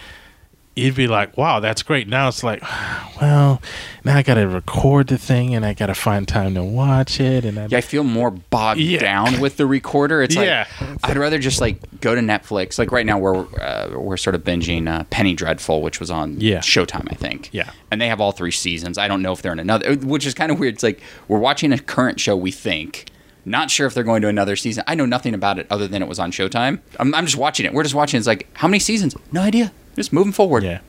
you'd 0.75 0.95
be 0.95 1.07
like, 1.07 1.37
wow, 1.37 1.61
that's 1.61 1.83
great. 1.83 2.09
Now 2.09 2.29
it's 2.29 2.43
like, 2.43 2.63
well, 3.21 3.61
now 4.05 4.17
I 4.17 4.23
got 4.23 4.35
to 4.35 4.47
record 4.49 5.09
the 5.09 5.19
thing 5.19 5.55
and 5.55 5.65
I 5.65 5.75
got 5.75 5.87
to 5.87 5.95
find 5.95 6.27
time 6.27 6.55
to 6.55 6.63
watch 6.65 7.21
it. 7.21 7.45
And 7.45 7.59
I, 7.59 7.67
Yeah, 7.67 7.79
I 7.79 7.81
feel 7.83 8.05
more 8.05 8.31
bogged 8.31 8.81
Yeah. 8.81 9.01
down 9.01 9.41
with 9.41 9.57
the 9.57 9.67
recorder. 9.67 10.23
It's 10.23 10.35
like 10.37 10.67
I'd 11.05 11.17
rather 11.17 11.39
just 11.39 11.61
like 11.61 12.01
go 12.01 12.15
to 12.15 12.21
Netflix. 12.21 12.79
Like 12.79 12.91
right 12.93 13.07
now, 13.07 13.19
we're 13.19 13.45
uh, 13.61 13.91
we're 13.99 14.17
sort 14.17 14.35
of 14.35 14.43
binging 14.45 14.89
uh, 14.89 15.05
Penny 15.11 15.35
Dreadful, 15.35 15.83
which 15.83 16.01
was 16.01 16.11
on 16.11 16.41
Yeah. 16.41 16.59
Showtime, 16.59 17.07
I 17.11 17.15
think. 17.15 17.51
Yeah. 17.53 17.71
and 17.91 18.01
they 18.01 18.09
have 18.09 18.21
all 18.21 18.33
three 18.33 18.51
seasons. 18.51 18.99
I 18.99 19.09
don't 19.09 19.23
know 19.23 19.33
if 19.33 19.43
they're 19.43 19.53
in 19.53 19.59
another, 19.61 19.95
which 19.97 20.27
is 20.27 20.35
kind 20.35 20.51
of 20.51 20.59
weird. 20.59 20.75
It's 20.75 20.83
like 20.83 21.01
we're 21.29 21.39
watching 21.39 21.73
a 21.73 21.79
current 21.79 22.19
show. 22.21 22.37
We 22.37 22.51
think. 22.51 23.07
Not 23.45 23.73
sure 23.73 23.89
if 23.89 23.95
they're 23.95 24.05
going 24.05 24.23
to 24.23 24.29
another 24.29 24.55
season. 24.55 24.85
I 24.87 24.95
know 24.95 25.05
nothing 25.05 25.35
about 25.35 25.59
it 25.59 25.67
other 25.69 25.89
than 25.89 26.01
it 26.01 26.07
was 26.07 26.21
on 26.21 26.31
Showtime. 26.31 26.79
I'm, 27.01 27.13
I'm 27.13 27.27
just 27.27 27.37
watching 27.37 27.67
it. 27.67 27.73
We're 27.75 27.83
just 27.83 27.95
watching. 27.97 28.19
It's 28.19 28.27
like 28.29 28.47
how 28.53 28.69
many 28.69 28.79
seasons? 28.79 29.17
No 29.33 29.41
idea. 29.43 29.73
Just 29.97 30.13
moving 30.13 30.33
forward. 30.33 30.63
yeah. 30.65 30.81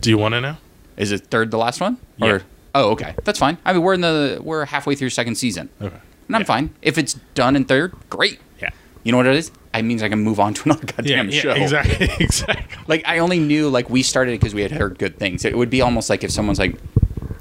Do 0.00 0.10
you 0.10 0.18
want 0.18 0.34
to 0.34 0.40
know? 0.40 0.56
Is 0.96 1.12
it 1.12 1.26
third 1.26 1.50
the 1.50 1.58
last 1.58 1.80
one? 1.80 1.98
Yeah. 2.16 2.26
Or 2.28 2.42
oh, 2.74 2.90
okay, 2.90 3.14
that's 3.24 3.38
fine. 3.38 3.58
I 3.64 3.72
mean, 3.72 3.82
we're 3.82 3.94
in 3.94 4.00
the 4.00 4.38
we're 4.42 4.64
halfway 4.64 4.94
through 4.94 5.10
second 5.10 5.36
season. 5.36 5.68
Okay. 5.80 5.96
And 6.26 6.36
I'm 6.36 6.42
Yeah. 6.42 6.46
fine. 6.46 6.70
If 6.82 6.98
it's 6.98 7.14
done 7.34 7.56
in 7.56 7.64
third, 7.64 7.94
great. 8.10 8.38
Yeah. 8.60 8.70
You 9.04 9.12
know 9.12 9.18
what 9.18 9.26
it 9.26 9.36
is? 9.36 9.50
It 9.74 9.82
means 9.82 10.02
I 10.02 10.08
can 10.08 10.18
move 10.20 10.40
on 10.40 10.54
to 10.54 10.62
another 10.64 10.84
Yeah, 10.86 10.92
goddamn 10.96 11.28
yeah 11.30 11.40
show. 11.40 11.50
exactly. 11.52 12.08
exactly. 12.20 12.76
Like 12.88 13.02
I 13.06 13.18
only 13.18 13.38
knew 13.38 13.68
like 13.68 13.88
we 13.90 14.02
started 14.02 14.38
because 14.40 14.54
we 14.54 14.62
had 14.62 14.72
heard 14.72 14.98
good 14.98 15.18
things. 15.18 15.44
It 15.44 15.56
would 15.56 15.70
be 15.70 15.80
almost 15.82 16.10
like 16.10 16.24
if 16.24 16.30
someone's 16.32 16.58
like, 16.58 16.74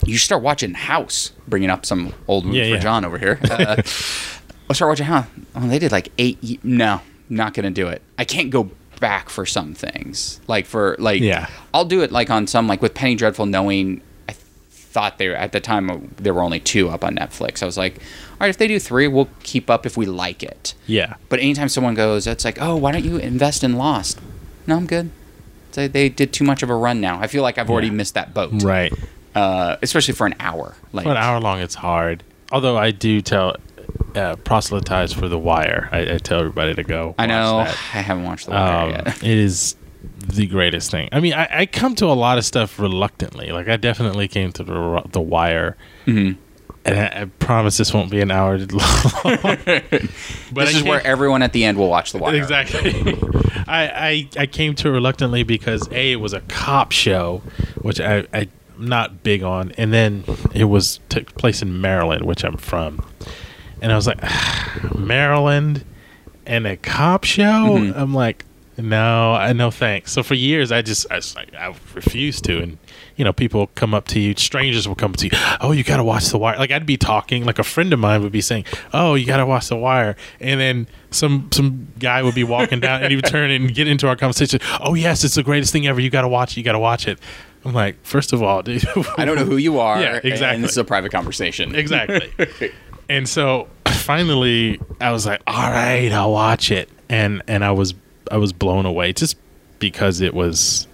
"You 0.05 0.17
start 0.17 0.43
watching 0.43 0.73
House," 0.75 1.31
bringing 1.47 1.69
up 1.71 1.85
some 1.85 2.13
old 2.27 2.45
movie 2.45 2.59
Yeah, 2.59 2.63
for 2.65 2.69
yeah. 2.75 2.79
John 2.79 3.05
over 3.05 3.17
here. 3.17 3.39
Uh, 3.49 3.81
I'll 4.69 4.75
start 4.75 4.89
watching 4.89 5.05
House. 5.07 5.25
Oh, 5.55 5.67
they 5.67 5.79
did 5.79 5.91
like 5.91 6.11
eight. 6.17 6.63
No, 6.63 7.01
not 7.29 7.53
gonna 7.53 7.71
do 7.71 7.87
it. 7.87 8.01
I 8.17 8.25
can't 8.25 8.49
go 8.49 8.69
back 8.99 9.29
for 9.29 9.45
some 9.45 9.73
things. 9.73 10.39
Like 10.47 10.65
for 10.65 10.95
like, 10.99 11.21
Yeah. 11.21 11.47
I'll 11.73 11.85
do 11.85 12.01
it 12.01 12.11
like 12.11 12.29
on 12.29 12.47
some 12.47 12.67
like 12.67 12.81
with 12.81 12.93
Penny 12.93 13.15
Dreadful, 13.15 13.45
knowing 13.45 14.01
I 14.29 14.33
thought 14.71 15.17
they 15.17 15.27
were 15.29 15.35
at 15.35 15.51
the 15.51 15.59
time 15.59 16.13
there 16.17 16.33
were 16.33 16.41
only 16.41 16.59
two 16.59 16.89
up 16.89 17.03
on 17.03 17.15
Netflix. 17.15 17.61
I 17.61 17.65
was 17.65 17.77
like, 17.77 17.95
all 17.97 18.37
right, 18.41 18.49
if 18.49 18.57
they 18.57 18.67
do 18.67 18.79
three, 18.79 19.07
we'll 19.07 19.29
keep 19.43 19.69
up 19.69 19.85
if 19.85 19.97
we 19.97 20.05
like 20.05 20.43
it. 20.43 20.73
Yeah. 20.85 21.15
But 21.29 21.39
anytime 21.39 21.69
someone 21.69 21.93
goes, 21.95 22.27
it's 22.27 22.45
like, 22.45 22.61
oh, 22.61 22.75
why 22.75 22.91
don't 22.91 23.05
you 23.05 23.17
invest 23.17 23.63
in 23.63 23.77
Lost? 23.77 24.19
No, 24.65 24.75
I'm 24.77 24.85
good. 24.87 25.09
They, 25.73 25.87
they 25.87 26.09
did 26.09 26.33
too 26.33 26.43
much 26.43 26.63
of 26.63 26.69
a 26.69 26.75
run 26.75 26.99
now. 27.01 27.19
I 27.19 27.27
feel 27.27 27.43
like 27.43 27.57
I've 27.57 27.69
already 27.69 27.87
Yeah. 27.87 27.93
missed 27.93 28.15
that 28.15 28.33
boat. 28.33 28.63
Right. 28.63 28.91
Uh, 29.35 29.77
especially 29.83 30.15
for 30.15 30.25
an 30.25 30.33
hour. 30.39 30.75
Like, 30.93 31.03
For 31.05 31.11
an 31.11 31.17
hour 31.17 31.39
long, 31.39 31.59
it's 31.59 31.75
hard. 31.75 32.23
Although 32.51 32.77
I 32.77 32.89
do 32.91 33.21
tell, 33.21 33.55
uh, 34.15 34.35
proselytize 34.37 35.13
for 35.13 35.27
The 35.27 35.37
Wire. 35.39 35.89
I, 35.91 36.15
I 36.15 36.17
tell 36.17 36.39
everybody 36.39 36.73
to 36.75 36.83
go. 36.83 37.15
I 37.17 37.25
know. 37.27 37.57
that. 37.59 37.69
I 37.93 38.01
haven't 38.01 38.23
watched 38.25 38.45
The 38.45 38.51
Wire 38.51 38.85
Um, 38.85 38.89
yet. 38.91 39.07
it 39.23 39.37
is 39.37 39.75
the 40.27 40.47
greatest 40.47 40.91
thing. 40.91 41.09
I 41.11 41.19
mean, 41.19 41.33
I, 41.33 41.47
I 41.61 41.65
come 41.65 41.95
to 41.95 42.05
a 42.07 42.13
lot 42.13 42.37
of 42.37 42.45
stuff 42.45 42.79
reluctantly. 42.79 43.51
Like 43.51 43.67
I 43.67 43.77
definitely 43.77 44.27
came 44.27 44.51
to 44.53 44.63
the 44.63 45.01
the 45.11 45.21
Wire, 45.21 45.77
Mhm. 46.05 46.37
and 46.85 46.99
I, 46.99 47.21
I 47.21 47.25
promise 47.39 47.77
this 47.77 47.93
won't 47.93 48.09
be 48.11 48.21
an 48.21 48.31
hour 48.31 48.57
long. 48.71 48.71
but 49.23 50.65
this 50.65 50.75
is 50.75 50.83
where 50.83 51.05
everyone 51.05 51.41
at 51.43 51.53
the 51.53 51.63
end 51.65 51.77
will 51.77 51.89
watch 51.89 52.11
The 52.11 52.17
Wire. 52.19 52.35
exactly. 52.35 52.93
I, 53.67 53.87
I 53.87 54.29
I 54.41 54.45
came 54.47 54.75
to 54.75 54.87
it 54.87 54.91
reluctantly 54.91 55.43
because 55.43 55.87
a 55.91 56.13
it 56.13 56.15
was 56.17 56.33
a 56.33 56.41
cop 56.41 56.91
show, 56.91 57.41
which 57.81 57.99
I 57.99 58.25
I'm 58.33 58.49
not 58.79 59.23
big 59.23 59.43
on, 59.43 59.71
and 59.77 59.91
then 59.93 60.23
it 60.53 60.65
was 60.65 60.99
took 61.09 61.35
place 61.35 61.61
in 61.61 61.79
Maryland, 61.81 62.25
which 62.25 62.43
I'm 62.43 62.57
from, 62.57 63.03
and 63.81 63.91
I 63.91 63.95
was 63.95 64.07
like, 64.07 64.19
Maryland 64.95 65.83
and 66.45 66.65
a 66.67 66.77
cop 66.77 67.23
show. 67.23 67.43
Mhm. 67.77 67.95
I'm 67.97 68.13
like, 68.13 68.45
no, 68.77 69.33
I 69.33 69.53
no 69.53 69.71
thanks. 69.71 70.11
So 70.11 70.21
for 70.21 70.35
years, 70.35 70.71
I 70.71 70.81
just 70.83 71.07
I, 71.11 71.19
I 71.57 71.73
refused 71.95 72.43
to, 72.45 72.61
and 72.61 72.77
you 73.15 73.25
know, 73.25 73.33
people 73.33 73.67
come 73.73 73.95
up 73.95 74.07
to 74.09 74.19
you, 74.19 74.35
strangers 74.37 74.87
will 74.87 74.95
come 74.95 75.13
to 75.13 75.25
you. 75.25 75.31
Oh, 75.61 75.71
you 75.71 75.83
got 75.83 75.97
to 75.97 76.03
watch 76.03 76.27
The 76.27 76.37
Wire. 76.37 76.57
Like 76.57 76.69
I'd 76.69 76.85
be 76.85 76.95
talking, 76.97 77.43
like 77.43 77.57
a 77.57 77.63
friend 77.63 77.91
of 77.91 77.97
mine 77.99 78.21
would 78.21 78.31
be 78.31 78.41
saying, 78.41 78.65
"Oh, 78.93 79.15
you 79.15 79.25
got 79.25 79.37
to 79.37 79.47
watch 79.47 79.69
The 79.69 79.77
Wire," 79.77 80.15
and 80.39 80.59
then 80.59 80.87
some 81.09 81.49
some 81.51 81.87
guy 81.97 82.21
would 82.21 82.35
be 82.35 82.43
walking 82.43 82.79
down, 82.79 83.01
and 83.01 83.09
he 83.09 83.15
would 83.15 83.25
turn 83.37 83.49
and 83.49 83.73
get 83.73 83.87
into 83.87 84.07
our 84.07 84.15
conversation. 84.15 84.59
Oh, 84.79 84.93
yes, 84.93 85.23
it's 85.23 85.33
the 85.35 85.43
greatest 85.43 85.73
thing 85.73 85.87
ever. 85.87 85.99
You 85.99 86.11
got 86.11 86.21
to 86.21 86.27
watch 86.27 86.51
it. 86.53 86.57
You 86.57 86.63
got 86.63 86.73
to 86.73 86.79
watch 86.79 87.07
it. 87.07 87.17
I'm 87.65 87.73
like, 87.73 87.97
first 88.05 88.31
of 88.31 88.43
all, 88.43 88.61
dude, 88.61 88.85
I 89.17 89.25
don't 89.25 89.35
know 89.35 89.43
who 89.43 89.57
you 89.57 89.79
are. 89.81 89.99
Yeah, 89.99 90.19
exactly. 90.23 90.55
And 90.55 90.63
this 90.63 90.71
is 90.71 90.77
a 90.77 90.83
private 90.85 91.11
conversation. 91.11 91.73
exactly. 91.75 92.31
and 93.09 93.27
so 93.27 93.67
finally, 93.87 94.79
I 95.01 95.11
was 95.11 95.25
like, 95.25 95.41
all 95.47 95.69
right, 95.71 96.11
I'll 96.11 96.31
watch 96.31 96.71
it, 96.71 96.89
and 97.09 97.41
and 97.47 97.63
I 97.63 97.71
was 97.71 97.93
I 98.31 98.37
was 98.37 98.53
blown 98.53 98.85
away 98.85 99.13
just 99.13 99.37
because 99.79 100.21
it 100.21 100.33
was 100.33 100.87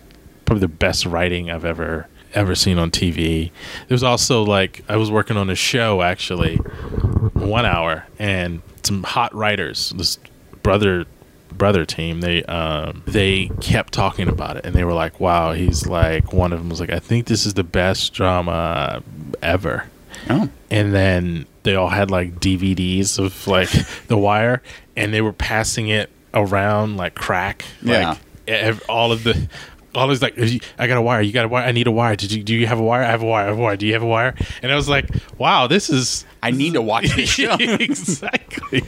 probably 0.45 0.61
the 0.61 0.67
best 0.67 1.05
writing 1.05 1.49
I've 1.49 1.65
ever 1.65 2.07
ever 2.33 2.55
seen 2.55 2.77
on 2.79 2.89
TV. 2.91 3.51
There 3.87 3.95
was 3.95 4.03
also 4.03 4.43
like 4.43 4.83
I 4.89 4.97
was 4.97 5.11
working 5.11 5.37
on 5.37 5.49
a 5.49 5.55
show 5.55 6.01
actually, 6.01 6.57
one 6.57 7.65
hour, 7.65 8.05
and 8.19 8.61
some 8.83 9.03
hot 9.03 9.33
writers. 9.35 9.91
This 9.95 10.19
brother 10.61 11.05
brother 11.51 11.85
team 11.85 12.21
they 12.21 12.43
um 12.45 13.03
they 13.05 13.45
kept 13.61 13.93
talking 13.93 14.27
about 14.27 14.57
it 14.57 14.65
and 14.65 14.73
they 14.73 14.83
were 14.83 14.93
like 14.93 15.19
wow 15.19 15.51
he's 15.53 15.85
like 15.85 16.33
one 16.33 16.51
of 16.51 16.57
them 16.57 16.67
was 16.67 16.79
like 16.79 16.89
i 16.89 16.97
think 16.97 17.27
this 17.27 17.45
is 17.45 17.53
the 17.53 17.63
best 17.63 18.11
drama 18.11 19.03
ever 19.43 19.85
Oh. 20.31 20.49
and 20.71 20.95
then 20.95 21.45
they 21.63 21.75
all 21.75 21.89
had 21.89 22.11
like 22.11 22.39
DVDs 22.39 23.19
of 23.19 23.47
like 23.47 23.69
The 24.07 24.17
Wire, 24.17 24.61
and 24.95 25.13
they 25.13 25.21
were 25.21 25.33
passing 25.33 25.89
it 25.89 26.09
around 26.33 26.97
like 26.97 27.15
crack. 27.15 27.65
Yeah. 27.81 28.09
Like 28.09 28.17
ev- 28.47 28.83
all 28.89 29.11
of 29.11 29.23
the, 29.23 29.47
all 29.95 30.09
is 30.11 30.21
like, 30.21 30.37
I 30.77 30.87
got 30.87 30.97
a 30.97 31.01
wire. 31.01 31.21
You 31.21 31.31
got 31.31 31.45
a 31.45 31.47
wire. 31.47 31.63
I 31.63 31.71
need 31.71 31.87
a 31.87 31.91
wire. 31.91 32.15
Did 32.15 32.31
you? 32.31 32.43
Do 32.43 32.55
you 32.55 32.67
have 32.67 32.79
a 32.79 32.83
wire? 32.83 33.03
I 33.03 33.07
have 33.07 33.21
a 33.21 33.25
wire. 33.25 33.45
I 33.45 33.47
have 33.47 33.57
a 33.57 33.61
wire. 33.61 33.77
Do 33.77 33.85
you 33.87 33.93
have 33.93 34.03
a 34.03 34.07
wire? 34.07 34.35
And 34.61 34.71
I 34.71 34.75
was 34.75 34.89
like, 34.89 35.09
wow, 35.37 35.67
this 35.67 35.89
is 35.89 36.25
I 36.41 36.51
need 36.51 36.73
to 36.73 36.81
watch 36.81 37.15
this 37.15 37.29
show. 37.33 37.53
exactly. 37.59 38.83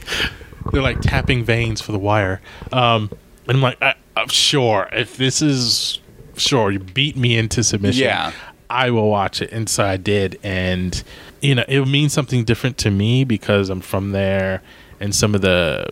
They're 0.72 0.82
like 0.82 1.00
tapping 1.00 1.44
veins 1.44 1.80
for 1.80 1.92
the 1.92 1.98
wire. 1.98 2.40
Um, 2.72 3.10
and 3.46 3.56
I'm 3.56 3.62
like, 3.62 3.80
I, 3.80 3.94
I'm 4.16 4.28
sure 4.28 4.88
if 4.92 5.16
this 5.16 5.40
is 5.40 6.00
sure, 6.36 6.70
you 6.70 6.80
beat 6.80 7.16
me 7.16 7.36
into 7.36 7.62
submission. 7.62 8.02
Yeah. 8.02 8.32
I 8.68 8.90
will 8.90 9.08
watch 9.08 9.40
it. 9.40 9.52
And 9.52 9.68
so 9.68 9.84
I 9.84 9.96
did. 9.96 10.40
And, 10.42 11.02
you 11.40 11.54
know, 11.54 11.64
it 11.68 11.86
means 11.86 12.12
something 12.12 12.44
different 12.44 12.78
to 12.78 12.90
me 12.90 13.24
because 13.24 13.70
I'm 13.70 13.80
from 13.80 14.12
there 14.12 14.62
and 15.00 15.14
some 15.14 15.34
of 15.34 15.40
the 15.40 15.88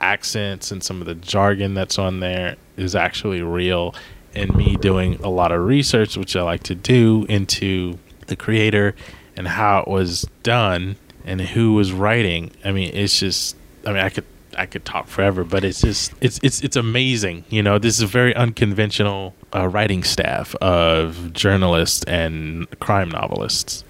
accents 0.00 0.70
and 0.70 0.82
some 0.82 1.00
of 1.00 1.06
the 1.06 1.14
jargon 1.14 1.74
that's 1.74 1.98
on 1.98 2.20
there 2.20 2.56
is 2.76 2.94
actually 2.94 3.42
real. 3.42 3.94
And 4.34 4.54
me 4.56 4.76
doing 4.76 5.14
a 5.22 5.28
lot 5.28 5.52
of 5.52 5.64
research, 5.64 6.16
which 6.16 6.34
I 6.34 6.42
like 6.42 6.64
to 6.64 6.74
do, 6.74 7.24
into 7.28 7.98
the 8.26 8.34
creator 8.34 8.96
and 9.36 9.46
how 9.46 9.80
it 9.80 9.88
was 9.88 10.26
done 10.42 10.96
and 11.24 11.40
who 11.40 11.74
was 11.74 11.92
writing. 11.92 12.50
I 12.64 12.72
mean, 12.72 12.90
it's 12.94 13.18
just, 13.20 13.56
I 13.86 13.92
mean, 13.92 14.02
I 14.02 14.08
could. 14.08 14.24
I 14.56 14.66
could 14.66 14.84
talk 14.84 15.08
forever, 15.08 15.42
but 15.42 15.64
it's 15.64 15.80
just 15.80 16.12
it's 16.20 16.38
it's 16.40 16.60
it's 16.62 16.76
amazing. 16.76 17.44
You 17.48 17.60
know, 17.60 17.76
this 17.80 17.96
is 17.96 18.02
a 18.02 18.06
very 18.06 18.32
unconventional 18.36 19.34
uh, 19.52 19.66
writing 19.66 20.04
staff 20.04 20.54
of 20.60 21.32
journalists 21.32 22.04
and 22.04 22.68
crime 22.78 23.08
novelists. 23.08 23.82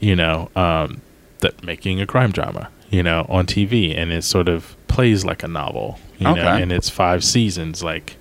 You 0.00 0.16
know, 0.16 0.50
um, 0.56 1.00
that 1.40 1.62
making 1.62 2.00
a 2.00 2.06
crime 2.06 2.32
drama. 2.32 2.68
You 2.90 3.04
know, 3.04 3.24
on 3.28 3.46
TV, 3.46 3.96
and 3.96 4.10
it 4.12 4.24
sort 4.24 4.48
of 4.48 4.74
plays 4.88 5.24
like 5.24 5.44
a 5.44 5.48
novel. 5.48 6.00
You 6.18 6.26
know, 6.26 6.32
Okay. 6.32 6.62
and 6.62 6.72
it's 6.72 6.90
five 6.90 7.22
seasons. 7.22 7.84
Like 7.84 8.16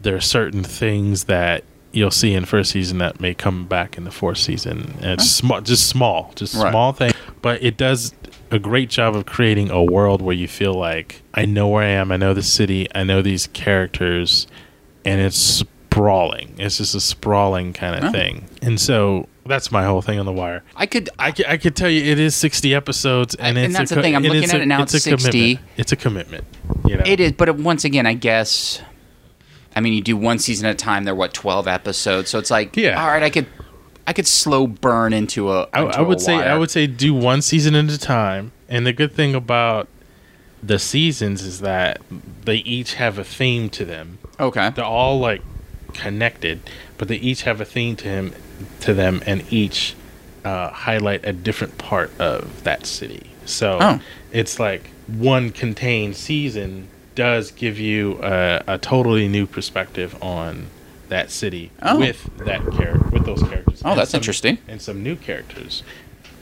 there 0.00 0.14
are 0.14 0.20
certain 0.20 0.62
things 0.62 1.24
that 1.24 1.64
you'll 1.90 2.10
see 2.12 2.32
in 2.32 2.44
first 2.44 2.70
season 2.70 2.98
that 2.98 3.20
may 3.20 3.34
come 3.34 3.66
back 3.66 3.98
in 3.98 4.04
the 4.04 4.10
fourth 4.12 4.38
season. 4.38 4.94
And 5.02 5.12
it's 5.20 5.28
small, 5.30 5.60
just 5.60 5.88
small, 5.88 6.32
just 6.36 6.54
Right. 6.54 6.70
small 6.70 6.92
thing, 6.92 7.12
but 7.42 7.62
it 7.62 7.76
does 7.76 8.14
a 8.52 8.58
great 8.58 8.88
job 8.88 9.14
of 9.16 9.26
creating 9.26 9.68
a 9.70 9.82
world 9.82 10.22
where 10.22 10.34
you 10.34 10.46
feel 10.48 10.72
like 10.74 11.22
I 11.34 11.44
know 11.44 11.68
where 11.68 11.82
I 11.82 11.88
am, 11.90 12.10
I 12.12 12.16
know 12.16 12.32
the 12.34 12.42
city, 12.42 12.86
I 12.94 13.02
know 13.04 13.20
these 13.20 13.46
characters, 13.48 14.46
and 15.04 15.20
it's 15.20 15.36
sprawling. 15.36 16.54
It's 16.58 16.78
just 16.78 16.94
a 16.94 17.00
sprawling 17.00 17.72
kind 17.72 17.96
of 17.96 18.04
Oh. 18.04 18.12
thing, 18.12 18.44
and 18.62 18.80
so 18.80 19.28
that's 19.44 19.70
my 19.72 19.84
whole 19.84 20.02
thing 20.02 20.18
on 20.18 20.26
the 20.26 20.32
wire. 20.32 20.62
I 20.76 20.86
could. 20.86 21.08
I, 21.18 21.32
ca- 21.32 21.44
I 21.48 21.56
could 21.56 21.74
tell 21.76 21.90
you 21.90 22.02
it 22.02 22.18
is 22.18 22.34
60 22.36 22.74
episodes 22.74 23.34
and, 23.34 23.56
And 23.58 23.66
it's 23.66 23.76
that's 23.76 23.92
a 23.92 23.96
the 23.96 24.02
thing, 24.02 24.14
I'm 24.16 24.22
looking 24.22 24.44
at 24.44 24.54
a- 24.54 24.62
it 24.62 24.66
now, 24.66 24.82
it's 24.82 24.94
a 24.94 25.00
60. 25.00 25.30
commitment. 25.30 25.68
It's 25.76 25.92
a 25.92 25.96
commitment. 25.96 26.44
You 26.86 26.96
know? 26.96 27.02
It 27.06 27.20
is, 27.20 27.32
but 27.32 27.54
once 27.56 27.84
again, 27.84 28.06
I 28.06 28.14
guess. 28.14 28.80
I 29.74 29.80
mean, 29.80 29.94
you 29.94 30.02
do 30.02 30.16
one 30.16 30.38
season 30.38 30.66
at 30.66 30.74
a 30.74 30.78
time. 30.78 31.04
They're 31.04 31.14
what 31.14 31.32
twelve 31.32 31.66
episodes, 31.66 32.28
so 32.28 32.38
it's 32.38 32.50
like, 32.50 32.76
Yeah. 32.76 33.00
all 33.02 33.08
right, 33.08 33.22
I 33.22 33.30
could, 33.30 33.46
I 34.06 34.12
could 34.12 34.26
slow 34.26 34.66
burn 34.66 35.14
into 35.14 35.50
a. 35.50 35.66
I, 35.72 35.82
into 35.84 35.98
I 35.98 36.02
would 36.02 36.18
a 36.18 36.20
say 36.20 36.34
I 36.34 36.58
would 36.58 36.70
say 36.70 36.86
do 36.86 37.14
one 37.14 37.40
season 37.40 37.74
at 37.74 37.90
a 37.90 37.98
time. 37.98 38.52
And 38.68 38.86
the 38.86 38.92
good 38.92 39.12
thing 39.12 39.34
about 39.34 39.88
the 40.62 40.78
seasons 40.78 41.42
is 41.42 41.60
that 41.60 42.00
they 42.44 42.56
each 42.58 42.94
have 42.94 43.18
a 43.18 43.24
theme 43.24 43.70
to 43.70 43.84
them. 43.86 44.18
Okay. 44.38 44.70
They're 44.74 44.84
all 44.84 45.18
like 45.18 45.40
connected, 45.92 46.60
but 46.98 47.08
they 47.08 47.16
each 47.16 47.42
have 47.42 47.60
a 47.60 47.64
theme 47.64 47.96
to 47.96 48.08
him 48.08 48.32
to 48.80 48.94
them, 48.94 49.22
and 49.26 49.44
each 49.52 49.94
uh, 50.44 50.70
highlight 50.70 51.24
a 51.24 51.32
different 51.32 51.78
part 51.78 52.10
of 52.20 52.64
that 52.64 52.84
city. 52.86 53.30
So 53.44 53.78
Oh. 53.80 54.00
it's 54.32 54.58
like 54.58 54.90
one 55.06 55.50
contained 55.50 56.16
season 56.16 56.88
does 57.14 57.50
give 57.50 57.78
you 57.78 58.18
a, 58.22 58.62
a 58.66 58.78
totally 58.78 59.28
new 59.28 59.46
perspective 59.46 60.16
on 60.22 60.66
that 61.08 61.30
city 61.30 61.70
Oh. 61.82 61.98
with 61.98 62.28
that 62.38 62.60
character 62.72 63.08
with 63.12 63.24
those 63.26 63.42
characters. 63.42 63.82
Oh, 63.84 63.94
that's 63.94 64.10
some- 64.12 64.18
interesting. 64.18 64.58
And 64.66 64.80
some 64.80 65.02
new 65.02 65.16
characters. 65.16 65.82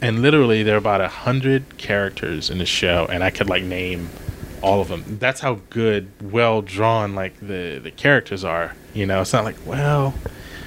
And 0.03 0.23
literally, 0.23 0.63
there 0.63 0.77
are 0.77 0.79
about 0.79 1.01
a 1.03 1.09
hundred 1.09 1.77
characters 1.77 2.49
in 2.49 2.57
the 2.59 2.65
show, 2.67 3.07
and 3.11 3.23
I 3.23 3.29
could 3.31 3.51
like 3.51 3.63
name 3.65 4.09
all 4.63 4.81
of 4.81 4.89
them. 4.89 5.19
That's 5.21 5.41
how 5.41 5.59
good, 5.69 6.09
well 6.23 6.63
drawn, 6.63 7.15
like 7.15 7.39
the 7.41 7.79
the 7.83 7.91
characters 7.91 8.43
are. 8.45 8.75
You 8.95 9.07
know, 9.07 9.21
it's 9.21 9.33
not 9.33 9.45
like 9.45 9.57
well, 9.67 10.15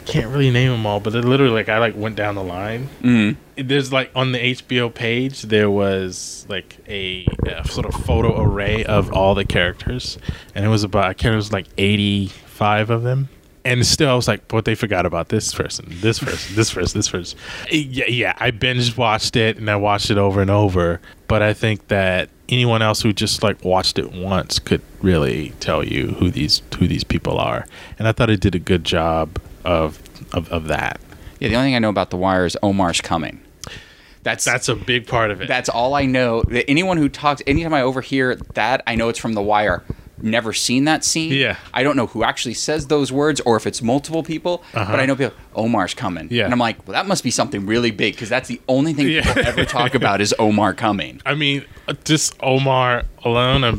can't 0.05 0.27
really 0.27 0.51
name 0.51 0.71
them 0.71 0.85
all, 0.85 0.99
but 0.99 1.15
it 1.15 1.25
literally 1.25 1.53
like 1.53 1.69
I 1.69 1.77
like 1.79 1.95
went 1.95 2.15
down 2.15 2.35
the 2.35 2.43
line. 2.43 2.89
Mm. 3.01 3.37
There's 3.55 3.93
like 3.93 4.11
on 4.15 4.31
the 4.31 4.39
HBO 4.39 4.93
page, 4.93 5.43
there 5.43 5.69
was 5.69 6.45
like 6.49 6.77
a, 6.87 7.27
a 7.47 7.67
sort 7.67 7.85
of 7.85 7.93
photo 8.03 8.41
array 8.41 8.83
of 8.85 9.11
all 9.13 9.35
the 9.35 9.45
characters, 9.45 10.17
and 10.55 10.65
it 10.65 10.69
was 10.69 10.83
about 10.83 11.05
I 11.05 11.13
can't 11.13 11.33
it 11.33 11.37
was 11.37 11.51
like 11.51 11.67
85 11.77 12.89
of 12.89 13.03
them. 13.03 13.29
And 13.65 13.85
still, 13.85 14.10
I 14.10 14.14
was 14.15 14.27
like, 14.27 14.48
but 14.49 14.65
they 14.65 14.76
forgot 14.76 15.06
about 15.06 15.30
this 15.30 15.53
person, 15.53 15.85
this 15.88 16.19
person, 16.19 16.56
this 16.56 16.73
person, 16.73 16.99
this 16.99 17.10
person. 17.10 17.40
Yeah, 17.72 18.06
yeah, 18.07 18.34
I 18.38 18.52
binge 18.52 18.98
watched 18.98 19.35
it 19.38 19.57
and 19.57 19.69
I 19.69 19.77
watched 19.77 20.11
it 20.11 20.18
over 20.18 20.41
and 20.41 20.52
over. 20.52 20.99
But 21.27 21.41
I 21.41 21.53
think 21.53 21.88
that 21.88 22.30
anyone 22.49 22.81
else 22.81 23.02
who 23.02 23.14
just 23.14 23.41
like 23.41 23.64
watched 23.64 23.98
it 23.98 24.11
once 24.11 24.60
could 24.60 24.81
really 25.02 25.53
tell 25.61 25.84
you 25.84 26.07
who 26.19 26.30
these 26.30 26.61
who 26.77 26.88
these 26.88 27.03
people 27.06 27.38
are. 27.40 27.65
And 27.98 28.07
I 28.07 28.11
thought 28.11 28.30
it 28.30 28.41
did 28.41 28.53
a 28.53 28.60
good 28.60 28.84
job 28.84 29.40
of 29.64 30.02
of, 30.34 30.49
of 30.52 30.68
that. 30.68 30.99
Yeah, 31.40 31.48
the 31.49 31.56
only 31.56 31.68
thing 31.68 31.76
I 31.76 31.80
know 31.80 31.90
about 31.90 32.10
The 32.10 32.18
Wire 32.18 32.45
is 32.45 32.57
Omar's 32.61 32.99
coming. 33.02 33.41
That's 34.23 34.45
That's 34.45 34.69
a 34.69 34.76
big 34.76 35.07
part 35.07 35.31
of 35.31 35.41
it. 35.41 35.48
that's 35.48 35.68
all 35.69 35.94
I 35.95 36.06
know. 36.06 36.44
That 36.44 36.69
Anyone 36.69 36.98
who 36.98 37.10
talks, 37.10 37.41
anytime 37.48 37.73
I 37.73 37.81
overhear 37.81 38.35
that, 38.53 38.81
I 38.88 38.95
know 38.95 39.10
it's 39.10 39.19
from 39.19 39.34
The 39.34 39.41
Wire. 39.41 39.84
Never 40.23 40.53
seen 40.53 40.85
that 40.85 41.03
scene. 41.03 41.33
Yeah. 41.33 41.57
I 41.73 41.83
don't 41.83 41.95
know 41.97 42.07
who 42.07 42.23
actually 42.23 42.53
says 42.55 42.87
those 42.87 43.11
words 43.11 43.41
or 43.41 43.57
if 43.57 43.67
it's 43.67 43.81
multiple 43.81 44.23
people, 44.23 44.63
Uh-huh. 44.73 44.89
but 44.91 44.99
I 44.99 45.05
know 45.05 45.15
people. 45.15 45.35
Omar's 45.53 45.93
coming. 45.93 46.29
Yeah. 46.31 46.45
And 46.45 46.53
I'm 46.53 46.59
like, 46.59 46.87
well, 46.87 46.93
that 46.93 47.05
must 47.07 47.23
be 47.25 47.29
something 47.31 47.65
really 47.65 47.91
big 47.91 48.13
because 48.15 48.29
that's 48.29 48.47
the 48.47 48.61
only 48.69 48.93
thing 48.93 49.09
Yeah. 49.09 49.21
people 49.33 49.45
ever 49.45 49.65
talk 49.65 49.93
about 50.01 50.21
is 50.21 50.33
Omar 50.39 50.73
coming. 50.73 51.21
I 51.25 51.35
mean, 51.35 51.65
just 52.05 52.35
Omar 52.41 53.03
alone, 53.23 53.63
I 53.65 53.73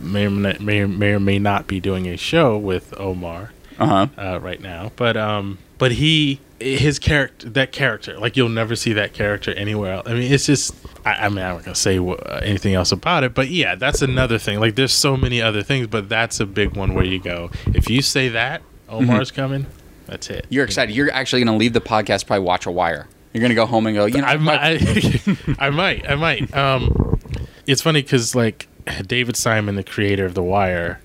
may 0.00 0.26
or 0.26 0.30
may, 0.30 0.56
may, 0.60 0.80
or- 0.80 0.88
may 0.88 1.12
or 1.12 1.20
may 1.20 1.38
not 1.38 1.66
be 1.66 1.80
doing 1.80 2.06
a 2.06 2.16
show 2.16 2.56
with 2.58 2.92
Omar 3.00 3.52
Uh 3.78 3.86
huh. 3.86 4.06
uh, 4.18 4.40
right 4.40 4.60
now, 4.60 4.92
but 4.96 5.16
um, 5.16 5.56
but 5.78 5.92
he 5.92 6.40
his 6.60 6.98
character 6.98 7.48
that 7.48 7.72
character 7.72 8.18
like 8.18 8.36
you'll 8.36 8.50
never 8.50 8.76
see 8.76 8.92
that 8.92 9.14
character 9.14 9.52
anywhere 9.54 9.94
else. 9.94 10.06
I 10.06 10.12
mean, 10.12 10.30
it's 10.30 10.44
just 10.46 10.74
I, 11.04 11.12
I 11.26 11.28
mean 11.28 11.38
I'm 11.38 11.56
not 11.56 11.64
gonna 11.64 11.74
say 11.74 11.98
wha- 11.98 12.14
uh, 12.14 12.40
anything 12.42 12.74
else 12.74 12.92
about 12.92 13.24
it, 13.24 13.34
but 13.34 13.48
yeah, 13.48 13.74
that's 13.74 14.02
another 14.02 14.38
thing. 14.38 14.60
Like 14.60 14.74
there's 14.74 14.92
so 14.92 15.16
many 15.16 15.40
other 15.42 15.62
things, 15.62 15.86
but 15.86 16.08
that's 16.08 16.40
a 16.40 16.46
big 16.46 16.76
one 16.76 16.94
where 16.94 17.04
you 17.04 17.18
go 17.20 17.50
if 17.74 17.88
you 17.90 18.02
say 18.02 18.28
that 18.30 18.62
Omar's 18.88 19.30
coming, 19.30 19.66
that's 20.06 20.28
it. 20.30 20.46
You're 20.50 20.64
excited. 20.64 20.94
You're 20.94 21.12
actually 21.12 21.44
going 21.44 21.54
to 21.56 21.58
leave 21.60 21.72
the 21.74 21.80
podcast, 21.80 22.26
probably 22.26 22.44
watch 22.44 22.66
a 22.66 22.70
Wire. 22.72 23.06
You're 23.32 23.40
going 23.40 23.50
to 23.50 23.54
go 23.54 23.66
home 23.66 23.86
and 23.86 23.94
go, 23.94 24.06
you 24.06 24.20
know, 24.20 24.26
I, 24.26 24.36
might, 24.38 24.58
I, 24.60 25.36
I 25.66 25.70
might, 25.70 26.10
I 26.10 26.16
might. 26.16 26.52
Um, 26.52 27.20
it's 27.68 27.80
funny 27.82 28.02
because 28.02 28.34
like 28.34 28.66
David 29.06 29.36
Simon, 29.36 29.76
the 29.76 29.84
creator 29.84 30.26
of 30.26 30.34
The 30.34 30.42
Wire, 30.42 31.00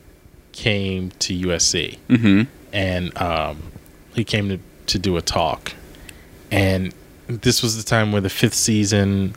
came 0.51 1.11
to 1.19 1.37
USC, 1.47 1.99
Mhm. 2.09 2.47
and 2.73 3.15
um, 3.21 3.61
he 4.15 4.23
came 4.23 4.49
to 4.49 4.57
to 4.87 4.97
do 4.97 5.15
a 5.17 5.21
talk, 5.21 5.73
and 6.51 6.93
this 7.27 7.61
was 7.61 7.77
the 7.77 7.83
time 7.87 8.11
where 8.11 8.21
the 8.21 8.29
fifth 8.29 8.53
season 8.55 9.35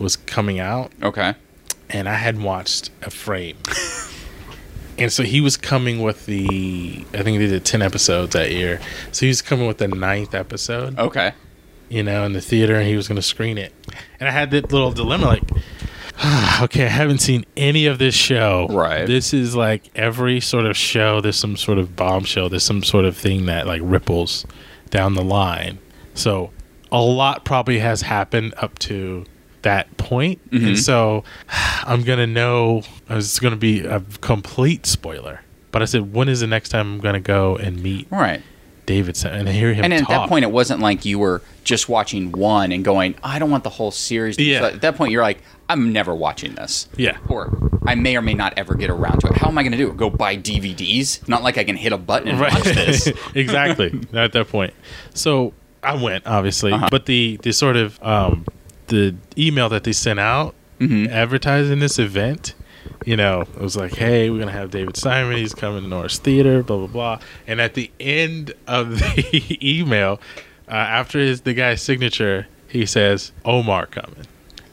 was 0.00 0.16
coming 0.16 0.58
out, 0.58 0.90
Okay. 1.02 1.34
and 1.88 2.08
I 2.08 2.14
hadn't 2.14 2.42
watched 2.42 2.90
a 3.02 3.10
frame. 3.10 3.56
And 4.98 5.10
so 5.12 5.22
he 5.22 5.40
was 5.40 5.56
coming 5.56 6.02
with 6.02 6.26
the, 6.26 7.06
I 7.14 7.22
think 7.22 7.38
they 7.38 7.46
did 7.46 7.64
10 7.64 7.80
episodes 7.80 8.32
that 8.34 8.52
year. 8.52 8.80
So 9.12 9.20
he 9.20 9.28
was 9.28 9.40
coming 9.40 9.66
with 9.66 9.78
the 9.78 9.88
ninth 9.88 10.34
episode 10.34 10.98
Okay. 10.98 11.32
you 11.88 12.02
know, 12.02 12.24
in 12.24 12.32
the 12.34 12.40
theater, 12.42 12.74
and 12.74 12.86
he 12.86 12.96
was 12.96 13.08
going 13.08 13.16
to 13.16 13.22
screen 13.22 13.56
it. 13.56 13.72
And 14.18 14.28
I 14.28 14.32
had 14.32 14.50
that 14.50 14.70
little 14.72 14.92
dilemma, 14.92 15.26
like, 15.26 15.42
okay, 16.62 16.84
I 16.84 16.88
haven't 16.88 17.20
seen 17.20 17.46
any 17.56 17.86
of 17.86 17.98
this 17.98 18.14
show. 18.14 18.66
Right. 18.70 19.06
This 19.06 19.32
is 19.32 19.56
like 19.56 19.84
every 19.96 20.38
sort 20.40 20.66
of 20.66 20.76
show. 20.76 21.22
There's 21.22 21.36
some 21.36 21.56
sort 21.56 21.78
of 21.78 21.96
bombshell. 21.96 22.50
There's 22.50 22.64
some 22.64 22.82
sort 22.82 23.06
of 23.06 23.16
thing 23.16 23.46
that 23.46 23.66
like 23.66 23.80
ripples 23.82 24.44
down 24.90 25.14
the 25.14 25.24
line. 25.24 25.78
So 26.12 26.50
a 26.92 27.00
lot 27.00 27.46
probably 27.46 27.78
has 27.78 28.02
happened 28.02 28.52
up 28.58 28.78
to 28.80 29.24
that 29.62 29.96
point, 29.96 30.40
Mhm. 30.50 30.66
and 30.68 30.78
so 30.78 31.24
I'm 31.84 32.02
gonna 32.02 32.26
know. 32.26 32.82
It's 33.08 33.38
gonna 33.38 33.56
be 33.56 33.80
a 33.80 34.00
complete 34.20 34.86
spoiler. 34.86 35.40
But 35.72 35.82
I 35.82 35.84
said, 35.84 36.12
when 36.12 36.28
is 36.28 36.40
the 36.40 36.46
next 36.46 36.70
time 36.70 36.94
I'm 36.94 37.00
gonna 37.00 37.20
go 37.20 37.56
and 37.56 37.82
meet 37.82 38.06
Right. 38.10 38.42
David 38.86 39.16
Simon 39.16 39.46
and 39.46 39.56
hear 39.56 39.72
him? 39.72 39.84
And 39.84 39.94
at 39.94 40.00
talk? 40.00 40.08
that 40.08 40.28
point, 40.28 40.42
it 40.44 40.50
wasn't 40.50 40.80
like 40.80 41.04
you 41.04 41.18
were 41.20 41.42
just 41.62 41.88
watching 41.88 42.32
one 42.32 42.72
and 42.72 42.84
going, 42.84 43.14
I 43.22 43.38
don't 43.38 43.50
want 43.50 43.62
the 43.62 43.70
whole 43.70 43.92
series. 43.92 44.36
Yeah. 44.38 44.60
So 44.60 44.66
at 44.66 44.80
that 44.80 44.96
point, 44.96 45.12
you're 45.12 45.22
like, 45.22 45.42
I'm 45.68 45.92
never 45.92 46.12
watching 46.12 46.56
this. 46.56 46.88
yeah, 46.96 47.18
Or 47.28 47.56
I 47.86 47.94
may 47.94 48.16
or 48.16 48.22
may 48.22 48.34
not 48.34 48.54
ever 48.56 48.74
get 48.74 48.90
around 48.90 49.20
to 49.20 49.28
it. 49.28 49.36
How 49.36 49.46
am 49.46 49.56
I 49.58 49.62
going 49.62 49.70
to 49.70 49.78
do 49.78 49.88
it? 49.88 49.96
Go 49.96 50.10
buy 50.10 50.36
DVDs? 50.36 51.28
Not 51.28 51.44
like 51.44 51.56
I 51.58 51.62
can 51.62 51.76
hit 51.76 51.92
a 51.92 51.96
button 51.98 52.26
and 52.26 52.40
watch 52.40 52.62
this. 52.64 53.06
exactly. 53.36 54.00
At 54.12 54.32
that 54.32 54.48
point. 54.48 54.74
So 55.14 55.52
I 55.84 55.94
went, 56.02 56.26
obviously, 56.26 56.72
Uh-huh. 56.72 56.88
but 56.90 57.06
the 57.06 57.38
the 57.44 57.52
sort 57.52 57.76
of 57.76 58.02
um, 58.02 58.44
the 58.90 59.14
email 59.38 59.68
that 59.70 59.84
they 59.84 59.92
sent 59.92 60.20
out 60.20 60.54
Mhm. 60.80 61.08
advertising 61.10 61.78
this 61.80 61.98
event, 61.98 62.54
you 63.04 63.16
know, 63.16 63.42
it 63.42 63.60
was 63.60 63.76
like, 63.76 63.94
"Hey, 63.96 64.30
we're 64.30 64.38
gonna 64.38 64.52
have 64.52 64.70
David 64.70 64.96
Simon. 64.96 65.36
He's 65.36 65.54
coming 65.54 65.82
to 65.82 65.88
Norris 65.88 66.18
Theater." 66.18 66.62
Blah 66.62 66.76
blah 66.78 66.86
blah. 66.86 67.18
And 67.46 67.60
at 67.60 67.74
the 67.74 67.90
end 67.98 68.52
of 68.66 68.98
the 69.16 69.58
email, 69.62 70.20
uh, 70.68 70.74
after 70.74 71.18
his 71.18 71.40
the 71.42 71.54
guy's 71.54 71.82
signature, 71.82 72.46
he 72.68 72.86
says, 72.86 73.32
"Omar 73.44 73.86
coming." 73.86 74.26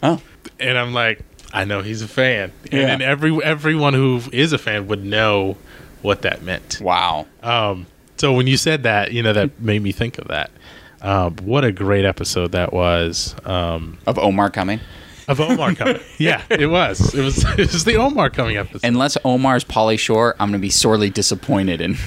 Oh. 0.03 0.21
and 0.59 0.77
I'm 0.77 0.93
like, 0.93 1.19
I 1.53 1.65
know 1.65 1.81
he's 1.81 2.01
a 2.01 2.07
fan, 2.07 2.51
and, 2.71 2.81
Yeah. 2.81 2.87
and 2.93 3.01
every 3.01 3.37
everyone 3.43 3.93
who 3.93 4.21
is 4.31 4.53
a 4.53 4.57
fan 4.57 4.87
would 4.87 5.03
know 5.05 5.57
what 6.01 6.21
that 6.21 6.41
meant. 6.43 6.79
Wow. 6.81 7.25
Um, 7.43 7.85
so 8.17 8.31
when 8.33 8.47
you 8.47 8.57
said 8.57 8.83
that, 8.83 9.11
you 9.11 9.21
know, 9.23 9.33
that 9.33 9.59
made 9.59 9.81
me 9.83 9.91
think 9.91 10.17
of 10.17 10.27
that. 10.29 10.49
Um, 11.01 11.35
what 11.43 11.63
a 11.63 11.71
great 11.71 12.05
episode 12.05 12.51
that 12.53 12.73
was 12.73 13.35
um, 13.45 13.97
Of 14.07 14.17
Omar 14.17 14.49
coming. 14.49 14.79
of 15.27 15.39
Omar 15.39 15.75
coming. 15.75 15.99
yeah, 16.17 16.41
it 16.49 16.67
was. 16.67 17.13
It 17.13 17.23
was. 17.23 17.43
It 17.59 17.71
was 17.73 17.83
the 17.83 17.95
Omar 17.97 18.29
coming 18.29 18.57
episode. 18.57 18.87
Unless 18.87 19.17
Omar's 19.23 19.63
Pauly 19.63 19.99
Shore, 19.99 20.35
I'm 20.39 20.49
going 20.49 20.59
to 20.59 20.65
be 20.65 20.69
sorely 20.69 21.09
disappointed 21.09 21.81
in. 21.81 21.93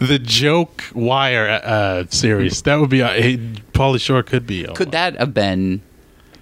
the 0.00 0.18
joke 0.22 0.84
wire 0.94 1.60
uh, 1.62 2.04
series 2.10 2.62
that 2.62 2.76
would 2.76 2.90
be. 2.90 3.02
Uh, 3.02 3.12
Pauly 3.72 4.00
Shore 4.00 4.22
could 4.22 4.46
be. 4.46 4.64
Omar. 4.64 4.76
Could 4.76 4.92
that 4.92 5.16
have 5.18 5.32
been 5.34 5.80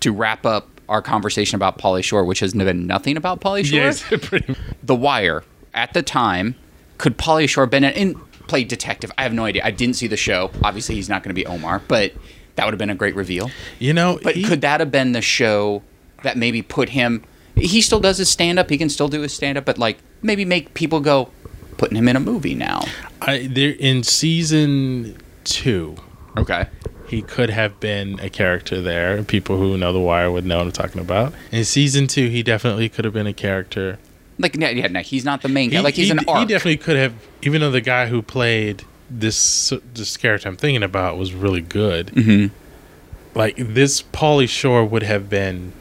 to 0.01 0.13
wrap 0.13 0.45
up 0.45 0.69
our 0.89 1.01
conversation 1.03 1.57
about 1.57 1.79
Pauly 1.79 2.03
Shore, 2.03 2.25
which 2.25 2.41
has 2.41 2.55
been 2.55 2.87
nothing 2.87 3.17
about 3.17 3.41
Pauly 3.41 3.65
Shore? 3.65 3.79
Yes, 3.79 4.03
pretty. 4.23 4.57
The 4.83 4.97
Wire 4.97 5.45
at 5.75 5.95
the 5.95 6.03
time 6.03 6.55
could 6.99 7.17
Pauly 7.19 7.49
Shore 7.49 7.67
been 7.67 7.85
in 7.85 8.21
played 8.47 8.69
detective? 8.69 9.11
I 9.19 9.23
have 9.23 9.33
no 9.33 9.45
idea. 9.45 9.63
I 9.65 9.71
didn't 9.71 9.97
see 9.97 10.07
the 10.07 10.17
show. 10.17 10.51
Obviously, 10.63 10.95
he's 10.95 11.09
not 11.09 11.23
going 11.23 11.31
to 11.31 11.35
be 11.35 11.47
Omar, 11.47 11.83
but 11.89 12.13
that 12.57 12.65
would 12.65 12.73
have 12.75 12.79
been 12.79 12.91
a 12.91 12.95
great 12.95 13.15
reveal. 13.15 13.51
You 13.79 13.93
know, 13.95 14.19
But 14.23 14.35
he- 14.37 14.43
could 14.45 14.61
that 14.63 14.81
have 14.81 14.91
been 14.91 15.13
the 15.13 15.23
show 15.23 15.83
that 16.23 16.37
maybe 16.37 16.63
put 16.63 16.91
him? 16.91 17.23
He 17.57 17.81
still 17.83 18.01
does 18.01 18.19
his 18.19 18.29
stand 18.31 18.59
up. 18.59 18.71
He 18.71 18.79
can 18.79 18.89
still 18.89 19.09
do 19.09 19.21
his 19.21 19.33
stand 19.33 19.59
up, 19.59 19.65
but 19.65 19.79
like 19.79 19.99
maybe 20.23 20.45
make 20.45 20.75
people 20.75 21.01
go, 21.01 21.31
putting 21.77 21.97
him 21.97 22.09
in 22.09 22.17
a 22.17 22.21
movie 22.21 22.55
now. 22.55 22.83
I, 23.21 23.47
there 23.51 23.71
in 23.79 24.03
season 24.03 25.17
two. 25.45 25.97
Okay. 26.37 26.67
he 27.09 27.21
could 27.21 27.51
have 27.51 27.79
been 27.79 28.19
a 28.21 28.31
character 28.31 28.81
there. 28.81 29.23
People 29.23 29.59
who 29.59 29.77
know 29.77 29.93
The 29.93 30.01
Wire 30.01 30.31
would 30.31 30.47
know 30.47 30.59
what 30.59 30.67
I'm 30.67 30.73
talking 30.73 31.01
about. 31.01 31.35
In 31.51 31.65
season 31.65 32.07
two, 32.07 32.29
he 32.29 32.43
definitely 32.43 32.89
could 32.89 33.05
have 33.05 33.13
been 33.13 33.27
a 33.27 33.35
character. 33.35 33.99
Like 34.43 34.57
yeah, 34.57 34.71
yeah, 34.71 34.89
no, 34.89 35.01
he's 35.01 35.25
not 35.25 35.41
the 35.43 35.49
main 35.49 35.71
guy. 35.71 35.77
He, 35.79 35.83
like 35.83 35.95
he's 35.95 36.07
he, 36.07 36.13
an 36.13 36.21
arc. 36.29 36.41
he 36.41 36.45
definitely 36.47 36.77
could 36.79 36.97
have, 36.97 37.15
even 37.43 37.61
though 37.61 37.71
the 37.71 37.81
guy 37.81 38.09
who 38.09 38.21
played 38.23 38.83
this 39.09 39.73
this 39.95 40.17
character 40.17 40.49
I'm 40.49 40.57
thinking 40.57 40.83
about 40.83 41.17
was 41.17 41.33
really 41.33 41.61
good. 41.61 42.09
Mhm. 42.09 42.51
Like 43.35 43.57
this, 43.57 44.03
Pauly 44.03 44.49
Shore 44.49 44.85
would 44.85 45.03
have 45.03 45.31
been 45.31 45.73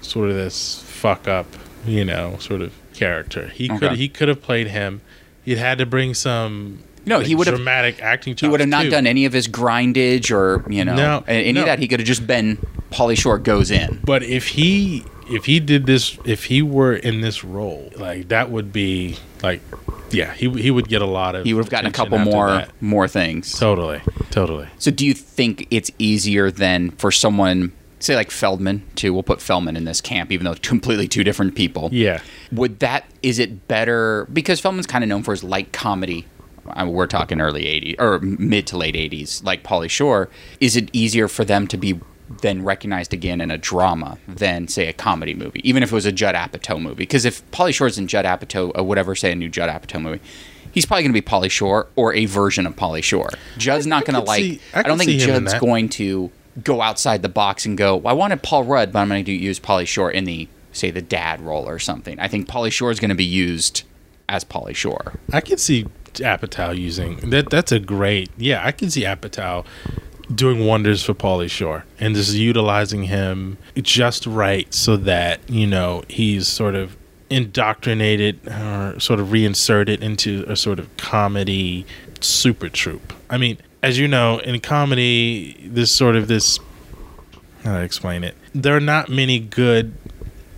sort 0.00 0.28
of 0.30 0.36
this 0.36 0.80
fuck 0.86 1.26
up, 1.26 1.46
you 1.84 2.04
know, 2.04 2.36
sort 2.38 2.60
of 2.62 2.72
character. 2.94 3.48
He 3.48 3.68
could 3.68 3.92
he 3.92 4.08
could 4.08 4.28
have 4.28 4.42
played 4.42 4.68
him. 4.68 5.00
He'd 5.44 5.58
had 5.58 5.78
to 5.78 5.86
bring 5.86 6.14
some 6.14 6.80
No, 7.06 7.18
like, 7.18 7.26
he 7.26 7.34
would've- 7.34 7.54
dramatic 7.56 8.00
acting. 8.02 8.36
He 8.36 8.46
would 8.46 8.60
have 8.60 8.68
not 8.68 8.82
too. 8.84 8.90
done 8.90 9.06
any 9.06 9.24
of 9.24 9.32
his 9.32 9.48
grindage 9.48 10.30
or 10.30 10.64
you 10.70 10.84
know 10.84 10.94
No, 10.94 11.24
any 11.26 11.52
no. 11.52 11.60
of 11.60 11.66
that. 11.66 11.78
He 11.78 11.88
could 11.88 11.98
have 12.00 12.06
just 12.06 12.26
been 12.26 12.58
Pauly 12.92 13.16
Shore 13.18 13.38
goes 13.38 13.70
in. 13.70 14.00
But 14.04 14.22
if 14.22 14.48
he 14.48 15.04
if 15.30 15.44
he 15.44 15.60
did 15.60 15.86
this, 15.86 16.18
if 16.24 16.44
he 16.44 16.62
were 16.62 16.94
in 16.94 17.20
this 17.20 17.44
role, 17.44 17.90
like 17.96 18.28
that 18.28 18.50
would 18.50 18.72
be 18.72 19.16
like, 19.42 19.62
yeah, 20.10 20.32
he 20.34 20.50
he 20.50 20.70
would 20.70 20.88
get 20.88 21.02
a 21.02 21.06
lot 21.06 21.34
of. 21.34 21.44
He 21.44 21.54
would 21.54 21.64
have 21.64 21.70
gotten 21.70 21.88
a 21.88 21.92
couple 21.92 22.18
more 22.18 22.48
that. 22.48 22.82
more 22.82 23.06
things. 23.08 23.58
Totally, 23.58 24.00
totally. 24.30 24.68
So 24.78 24.90
do 24.90 25.06
you 25.06 25.14
think 25.14 25.66
it's 25.70 25.90
easier 25.98 26.50
than 26.50 26.90
for 26.92 27.12
someone 27.12 27.72
say 28.00 28.16
like 28.16 28.30
Feldman 28.30 28.82
too? 28.96 29.14
We'll 29.14 29.22
put 29.22 29.40
Feldman 29.40 29.76
in 29.76 29.84
this 29.84 30.00
camp, 30.00 30.32
even 30.32 30.44
though 30.44 30.54
completely 30.54 31.06
two 31.06 31.24
different 31.24 31.54
people. 31.54 31.90
Yeah, 31.92 32.20
Would 32.52 32.80
that 32.80 33.04
is 33.22 33.38
it 33.38 33.68
better 33.68 34.26
because 34.32 34.60
Feldman's 34.60 34.86
kind 34.86 35.04
of 35.04 35.08
known 35.08 35.22
for 35.22 35.30
his 35.32 35.44
light 35.44 35.72
comedy? 35.72 36.26
I 36.66 36.84
mean, 36.84 36.92
we're 36.92 37.06
talking 37.06 37.40
early 37.40 37.64
'80s 37.64 37.96
or 38.00 38.18
mid 38.20 38.66
to 38.68 38.76
late 38.76 38.94
'80s, 38.94 39.44
like 39.44 39.62
Pauly 39.62 39.88
Shore. 39.88 40.28
Is 40.60 40.76
it 40.76 40.90
easier 40.92 41.28
for 41.28 41.44
them 41.44 41.66
to 41.68 41.76
be 41.76 42.00
then 42.30 42.62
recognized 42.62 43.12
again 43.12 43.40
in 43.40 43.50
a 43.50 43.58
drama 43.58 44.18
than 44.28 44.68
say 44.68 44.86
a 44.86 44.92
comedy 44.92 45.34
movie, 45.34 45.60
even 45.68 45.82
if 45.82 45.90
it 45.90 45.94
was 45.94 46.06
a 46.06 46.12
Judd 46.12 46.34
Apatow 46.34 46.80
movie? 46.80 46.94
Because 46.94 47.24
if 47.24 47.48
Pauly 47.50 47.74
Shore's 47.74 47.98
in 47.98 48.06
Judd 48.06 48.24
Apatow 48.24 48.72
or 48.74 48.84
whatever, 48.84 49.14
say 49.14 49.32
a 49.32 49.34
new 49.34 49.48
Judd 49.48 49.68
Apatow 49.68 50.00
movie. 50.00 50.20
He's 50.72 50.86
probably 50.86 51.02
going 51.02 51.12
to 51.14 51.20
be 51.20 51.26
Pauly 51.26 51.50
Shore 51.50 51.88
or 51.96 52.14
a 52.14 52.26
version 52.26 52.64
of 52.64 52.76
Pauly 52.76 53.02
Shore. 53.02 53.30
Judd's 53.58 53.86
not 53.86 54.04
going 54.04 54.14
to 54.14 54.20
like. 54.20 54.40
see- 54.40 54.60
I 54.72 54.80
I, 54.80 54.82
don't 54.84 54.98
think 54.98 55.10
see 55.10 55.18
him 55.18 55.34
in 55.34 55.44
Judd's 55.46 55.54
going 55.60 55.88
to 55.90 56.30
go 56.62 56.80
outside 56.80 57.22
the 57.22 57.28
box 57.28 57.66
and 57.66 57.76
go. 57.76 57.96
Well, 57.96 58.14
I 58.14 58.16
wanted 58.16 58.42
Paul 58.42 58.64
Rudd, 58.64 58.92
but 58.92 59.00
I'm 59.00 59.08
going 59.08 59.24
to 59.24 59.32
use 59.32 59.58
Pauly 59.58 59.86
Shore 59.86 60.10
in 60.12 60.24
the 60.24 60.46
say 60.72 60.92
the 60.92 61.02
dad 61.02 61.40
role 61.40 61.68
or 61.68 61.80
something. 61.80 62.18
I 62.20 62.28
think 62.28 62.46
Pauly 62.48 62.70
Shore 62.70 62.92
is 62.92 63.00
going 63.00 63.08
to 63.08 63.16
be 63.16 63.24
used 63.24 63.82
as 64.28 64.44
Pauly 64.44 64.76
Shore. 64.76 65.18
I 65.32 65.40
can 65.40 65.58
see 65.58 65.86
Apatow 66.14 66.76
using 66.78 67.16
that. 67.30 67.50
That's 67.50 67.72
a 67.72 67.80
great. 67.80 68.30
Yeah, 68.36 68.64
I 68.64 68.70
can 68.72 68.90
see 68.90 69.02
Apatow 69.02 69.64
doing 70.34 70.64
wonders 70.66 71.02
for 71.02 71.14
Pauly 71.14 71.50
Shore 71.50 71.84
and 71.98 72.14
just 72.14 72.34
utilizing 72.34 73.04
him 73.04 73.58
just 73.76 74.26
right 74.26 74.72
so 74.72 74.96
that 74.96 75.40
you 75.48 75.66
know 75.66 76.02
he's 76.08 76.46
sort 76.48 76.74
of 76.74 76.96
indoctrinated 77.28 78.40
or 78.48 78.98
sort 78.98 79.20
of 79.20 79.32
reinserted 79.32 80.02
into 80.02 80.44
a 80.48 80.56
sort 80.56 80.78
of 80.78 80.96
comedy 80.96 81.86
super 82.20 82.68
troupe. 82.68 83.12
I 83.28 83.38
mean, 83.38 83.58
as 83.82 83.98
you 83.98 84.08
know, 84.08 84.38
in 84.38 84.60
comedy, 84.60 85.56
this 85.64 85.90
sort 85.92 86.16
of 86.16 86.28
this 86.28 86.58
how 87.64 87.72
do 87.72 87.78
I 87.78 87.82
explain 87.82 88.24
it? 88.24 88.34
There 88.54 88.74
are 88.74 88.80
not 88.80 89.08
many 89.10 89.38
good, 89.38 89.92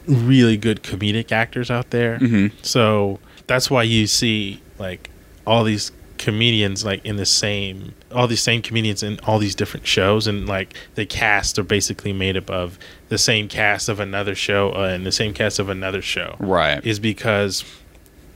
really 0.07 0.57
good 0.57 0.83
comedic 0.83 1.33
actors 1.33 1.71
out 1.71 1.91
there. 1.91 2.19
Mhm. 2.19 2.53
So 2.63 3.19
that's 3.47 3.71
why 3.71 3.83
you 3.83 4.07
see 4.07 4.61
like 4.79 5.11
all 5.47 5.65
these 5.65 5.91
comedians 6.23 6.85
like 6.85 7.05
in 7.05 7.17
the 7.17 7.27
same 7.27 7.93
all 8.13 8.27
these 8.29 8.41
same 8.43 8.63
comedians 8.63 9.03
in 9.03 9.19
all 9.27 9.39
these 9.41 9.55
different 9.57 9.87
shows 9.87 10.27
and 10.29 10.47
like 10.47 10.73
the 10.95 11.05
cast 11.05 11.59
are 11.59 11.65
basically 11.65 12.13
made 12.13 12.37
up 12.37 12.49
of 12.49 12.79
the 13.09 13.19
same 13.19 13.49
cast 13.49 13.89
of 13.89 13.99
another 13.99 14.35
show 14.35 14.71
uh, 14.75 14.83
and 14.95 15.05
the 15.05 15.11
same 15.13 15.35
cast 15.35 15.59
of 15.59 15.69
another 15.69 16.01
show 16.01 16.37
Right. 16.39 16.85
is 16.87 17.01
because 17.01 17.65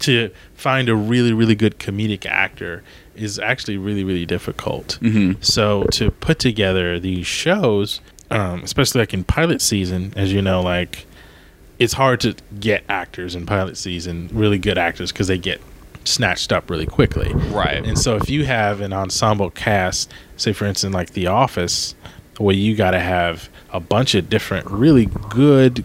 to 0.01 0.31
find 0.55 0.89
a 0.89 0.97
really 0.97 1.33
really 1.33 1.55
good 1.55 1.79
comedic 1.79 2.27
actor 2.27 2.83
is 3.15 3.39
actually 3.39 3.79
really 3.79 4.03
really 4.05 4.27
difficult 4.27 4.99
Mhm. 5.01 5.43
so 5.45 5.85
to 5.93 6.11
put 6.11 6.39
together 6.41 6.99
these 6.99 7.27
shows 7.27 8.01
um, 8.31 8.63
especially 8.65 9.01
like 9.01 9.15
in 9.15 9.23
pilot 9.25 9.63
season 9.63 10.13
as 10.17 10.33
you 10.33 10.43
know 10.43 10.61
like 10.61 11.07
it's 11.79 11.93
hard 11.93 12.21
to 12.23 12.35
get 12.59 12.83
actors 12.89 13.35
in 13.37 13.47
pilot 13.47 13.77
season 13.77 14.29
really 14.33 14.59
good 14.59 14.77
actors 14.79 15.13
because 15.13 15.29
they 15.29 15.39
get 15.39 15.61
snatched 16.07 16.53
up 16.53 16.71
really 16.71 16.87
quickly 16.87 17.33
Right. 17.51 17.85
and 17.85 17.99
so 17.99 18.17
if 18.17 18.31
you 18.31 18.45
have 18.47 18.81
an 18.81 18.93
ensemble 18.93 19.51
cast, 19.51 20.13
say 20.37 20.53
for 20.53 20.65
instance 20.67 20.95
like 20.95 21.11
The 21.15 21.27
Office, 21.27 21.95
where 22.39 22.55
you 22.55 22.77
got 22.77 22.93
to 22.93 23.01
have 23.01 23.49
a 23.73 23.81
bunch 23.81 24.15
of 24.15 24.29
different 24.31 24.71
really 24.71 25.07
good 25.31 25.85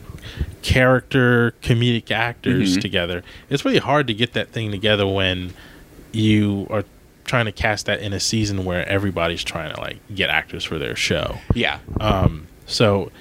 character 0.61 1.53
comedic 1.64 2.11
actors 2.11 2.77
Mhm. 2.77 2.81
together, 2.81 3.23
it's 3.49 3.65
really 3.65 3.80
hard 3.80 4.07
to 4.07 4.14
get 4.14 4.34
that 4.34 4.52
thing 4.52 4.72
together 4.72 5.07
when 5.07 5.53
you 6.11 6.68
are 6.69 6.84
trying 7.26 7.45
to 7.45 7.52
cast 7.52 7.85
that 7.85 8.02
in 8.02 8.14
a 8.14 8.19
season 8.19 8.65
where 8.65 8.88
everybody's 8.88 9.43
trying 9.43 9.73
to 9.73 9.80
like 9.81 9.98
get 10.14 10.30
actors 10.30 10.64
for 10.64 10.77
their 10.77 10.95
show. 10.95 11.38
yeah. 11.53 11.77
Um, 11.99 12.48
so 12.65 13.11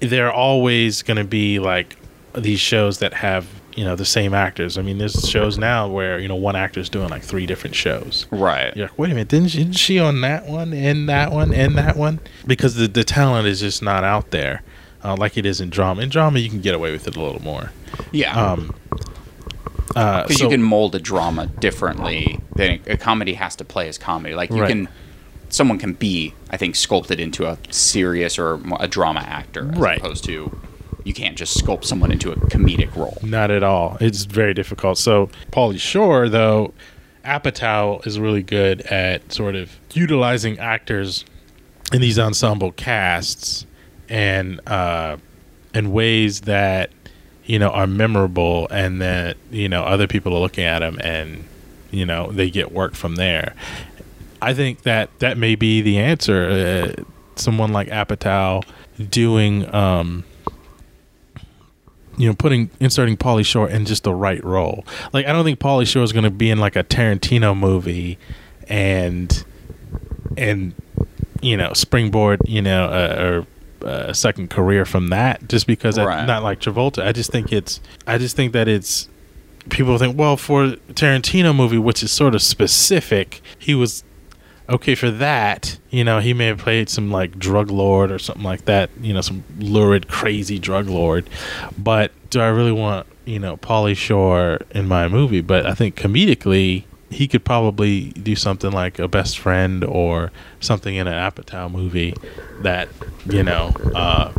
there 0.00 0.26
are 0.28 0.32
always 0.32 1.02
going 1.02 1.16
to 1.16 1.24
be 1.24 1.58
like 1.58 1.96
these 2.34 2.60
shows 2.60 2.98
that 2.98 3.12
have 3.14 3.46
you 3.80 3.86
know 3.86 3.96
the 3.96 4.04
same 4.04 4.34
actors. 4.34 4.76
I 4.76 4.82
mean, 4.82 4.98
there's 4.98 5.26
shows 5.28 5.56
now 5.56 5.88
where 5.88 6.18
you 6.18 6.28
know 6.28 6.36
one 6.36 6.54
actor's 6.54 6.90
doing 6.90 7.08
like 7.08 7.22
three 7.22 7.46
different 7.46 7.74
shows. 7.74 8.26
Right. 8.30 8.76
You're 8.76 8.88
like, 8.88 8.98
wait 8.98 9.10
a 9.10 9.14
minute, 9.14 9.28
didn't 9.28 9.48
she, 9.48 9.60
isn't 9.62 9.72
she 9.72 9.98
on 9.98 10.20
that 10.20 10.46
one 10.46 10.74
and 10.74 11.08
that 11.08 11.32
one 11.32 11.54
and 11.54 11.78
that 11.78 11.96
one? 11.96 12.20
Because 12.46 12.74
the 12.74 12.86
the 12.88 13.04
talent 13.04 13.46
is 13.48 13.60
just 13.60 13.82
not 13.82 14.04
out 14.04 14.32
there, 14.32 14.62
uh, 15.02 15.16
like 15.16 15.38
it 15.38 15.46
is 15.46 15.60
in 15.62 15.70
drama. 15.70 16.02
In 16.02 16.10
drama, 16.10 16.38
you 16.40 16.50
can 16.50 16.60
get 16.60 16.74
away 16.74 16.92
with 16.92 17.08
it 17.08 17.16
a 17.16 17.22
little 17.22 17.42
more. 17.42 17.72
Yeah. 18.12 18.34
Um, 18.52 18.74
uh, 19.96 20.22
because 20.24 20.38
so- 20.38 20.44
you 20.44 20.50
can 20.50 20.62
mold 20.62 20.94
a 20.94 21.00
drama 21.00 21.46
differently 21.46 22.38
than 22.54 22.80
a 22.86 22.96
comedy 22.98 23.34
has 23.34 23.56
to 23.56 23.64
play 23.64 23.88
as 23.88 23.98
comedy. 23.98 24.34
Like 24.34 24.50
you 24.50 24.60
Right. 24.60 24.68
can, 24.68 24.88
someone 25.48 25.78
can 25.78 25.94
be, 25.94 26.34
I 26.50 26.56
think, 26.56 26.76
sculpted 26.76 27.18
into 27.18 27.46
a 27.46 27.56
serious 27.70 28.38
or 28.38 28.60
a 28.78 28.86
drama 28.86 29.20
actor, 29.20 29.70
as 29.72 29.78
Right. 29.78 29.98
opposed 29.98 30.24
to 30.24 30.56
you 31.10 31.14
can't 31.14 31.36
just 31.36 31.60
sculpt 31.60 31.84
someone 31.84 32.12
into 32.12 32.30
a 32.30 32.36
comedic 32.36 32.94
role. 32.94 33.18
Not 33.20 33.50
at 33.50 33.64
all. 33.64 33.96
It's 34.00 34.26
very 34.26 34.54
difficult. 34.54 34.96
So 34.96 35.28
Pauly 35.50 35.80
Shore, 35.80 36.28
though, 36.28 36.72
Apatow 37.24 38.06
is 38.06 38.20
really 38.20 38.44
good 38.44 38.82
at 38.82 39.32
sort 39.32 39.56
of 39.56 39.76
utilizing 39.92 40.60
actors 40.60 41.24
in 41.92 42.00
these 42.00 42.16
ensemble 42.16 42.70
casts 42.70 43.66
and 44.08 44.60
uh, 44.68 45.16
in 45.74 45.90
ways 45.90 46.42
that 46.42 46.90
you 47.44 47.58
know 47.58 47.70
are 47.70 47.88
memorable, 47.88 48.68
and 48.70 49.00
that 49.02 49.36
you 49.50 49.68
know 49.68 49.82
other 49.82 50.06
people 50.06 50.32
are 50.36 50.40
looking 50.40 50.62
at 50.62 50.78
them 50.78 51.00
and 51.02 51.42
you 51.90 52.06
know 52.06 52.30
they 52.30 52.50
get 52.50 52.70
work 52.70 52.94
from 52.94 53.16
there. 53.16 53.56
I 54.40 54.54
think 54.54 54.82
that 54.82 55.10
that 55.18 55.36
may 55.36 55.56
be 55.56 55.80
the 55.80 55.98
answer. 55.98 56.94
Uh, 56.96 57.02
someone 57.34 57.72
like 57.72 57.88
Apatow 57.88 58.64
doing. 59.10 59.74
Um, 59.74 60.22
you 62.20 62.28
know, 62.28 62.34
putting 62.34 62.70
inserting 62.80 63.16
Pauly 63.16 63.44
Shore 63.46 63.68
in 63.68 63.86
just 63.86 64.04
the 64.04 64.14
right 64.14 64.42
role. 64.44 64.84
Like 65.12 65.26
I 65.26 65.32
don't 65.32 65.44
think 65.44 65.58
Pauly 65.58 65.86
Shore 65.86 66.02
is 66.02 66.12
going 66.12 66.24
to 66.24 66.30
be 66.30 66.50
in 66.50 66.58
like 66.58 66.76
a 66.76 66.84
Tarantino 66.84 67.56
movie, 67.56 68.18
and 68.68 69.44
and 70.36 70.74
you 71.40 71.56
know 71.56 71.72
springboard 71.72 72.40
you 72.44 72.60
know 72.62 72.84
uh, 72.84 73.44
or 73.82 73.88
a 73.88 74.14
second 74.14 74.50
career 74.50 74.84
from 74.84 75.08
that 75.08 75.48
just 75.48 75.66
because 75.66 75.96
I, 75.96 76.04
Right. 76.04 76.26
not 76.26 76.42
like 76.42 76.60
Travolta. 76.60 77.02
I 77.02 77.12
just 77.12 77.32
think 77.32 77.50
it's 77.52 77.80
I 78.06 78.18
just 78.18 78.36
think 78.36 78.52
that 78.52 78.68
it's 78.68 79.08
people 79.70 79.96
think 79.98 80.18
well 80.18 80.36
for 80.36 80.72
Tarantino 80.92 81.54
movie 81.56 81.78
which 81.78 82.02
is 82.02 82.10
sort 82.12 82.34
of 82.34 82.42
specific 82.42 83.40
he 83.58 83.74
was 83.74 84.04
okay 84.70 84.94
for 84.94 85.10
that 85.10 85.78
you 85.90 86.04
know 86.04 86.20
he 86.20 86.32
may 86.32 86.46
have 86.46 86.58
played 86.58 86.88
some 86.88 87.10
like 87.10 87.38
drug 87.38 87.70
lord 87.70 88.10
or 88.12 88.18
something 88.18 88.44
like 88.44 88.64
that 88.64 88.88
you 89.00 89.12
know 89.12 89.20
some 89.20 89.42
lurid 89.58 90.08
crazy 90.08 90.58
drug 90.58 90.88
lord. 90.88 91.28
But 91.76 92.12
do 92.30 92.40
i 92.40 92.46
really 92.48 92.72
want 92.72 93.06
you 93.24 93.38
know 93.38 93.56
Pauly 93.56 93.96
shore 93.96 94.60
in 94.70 94.86
my 94.88 95.08
movie? 95.08 95.40
But 95.40 95.66
i 95.66 95.74
think 95.74 95.96
comedically 95.96 96.84
he 97.10 97.26
could 97.26 97.44
probably 97.44 98.10
do 98.10 98.36
something 98.36 98.70
like 98.70 99.00
a 99.00 99.08
best 99.08 99.38
friend 99.38 99.82
or 99.84 100.30
something 100.60 100.94
in 100.94 101.08
an 101.08 101.14
apatow 101.14 101.70
movie 101.70 102.14
that 102.62 102.88
you 103.26 103.42
know 103.42 103.74
uh 103.94 104.32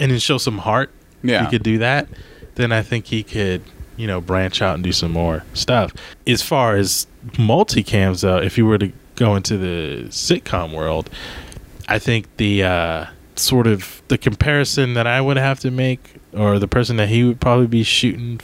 and 0.00 0.10
then 0.10 0.18
show 0.18 0.36
some 0.38 0.58
heart. 0.58 0.90
Yeah. 1.22 1.44
he 1.44 1.50
could 1.50 1.62
do 1.62 1.78
that. 1.78 2.08
Then 2.54 2.72
i 2.72 2.82
think 2.82 3.06
he 3.06 3.22
could 3.22 3.62
you 3.96 4.06
know 4.06 4.20
branch 4.20 4.62
out 4.62 4.74
and 4.74 4.84
do 4.84 4.92
some 4.92 5.12
more 5.12 5.44
stuff. 5.52 5.92
As 6.26 6.42
far 6.42 6.76
as 6.76 7.06
multicams 7.32 8.22
though 8.22 8.38
if 8.38 8.56
you 8.56 8.64
were 8.64 8.78
to 8.78 8.92
go 9.16 9.34
into 9.36 9.56
the 9.58 10.04
sitcom 10.08 10.72
world 10.74 11.10
i 11.88 11.98
think 11.98 12.24
the 12.36 12.62
uh 12.62 13.06
sort 13.34 13.66
of 13.66 14.02
the 14.08 14.16
comparison 14.16 14.94
that 14.94 15.06
i 15.06 15.20
would 15.20 15.36
have 15.36 15.58
to 15.60 15.70
make 15.70 16.14
or 16.32 16.58
the 16.58 16.68
person 16.68 16.96
that 16.96 17.08
he 17.08 17.24
would 17.24 17.40
probably 17.40 17.66
be 17.66 17.82
shooting 17.82 18.40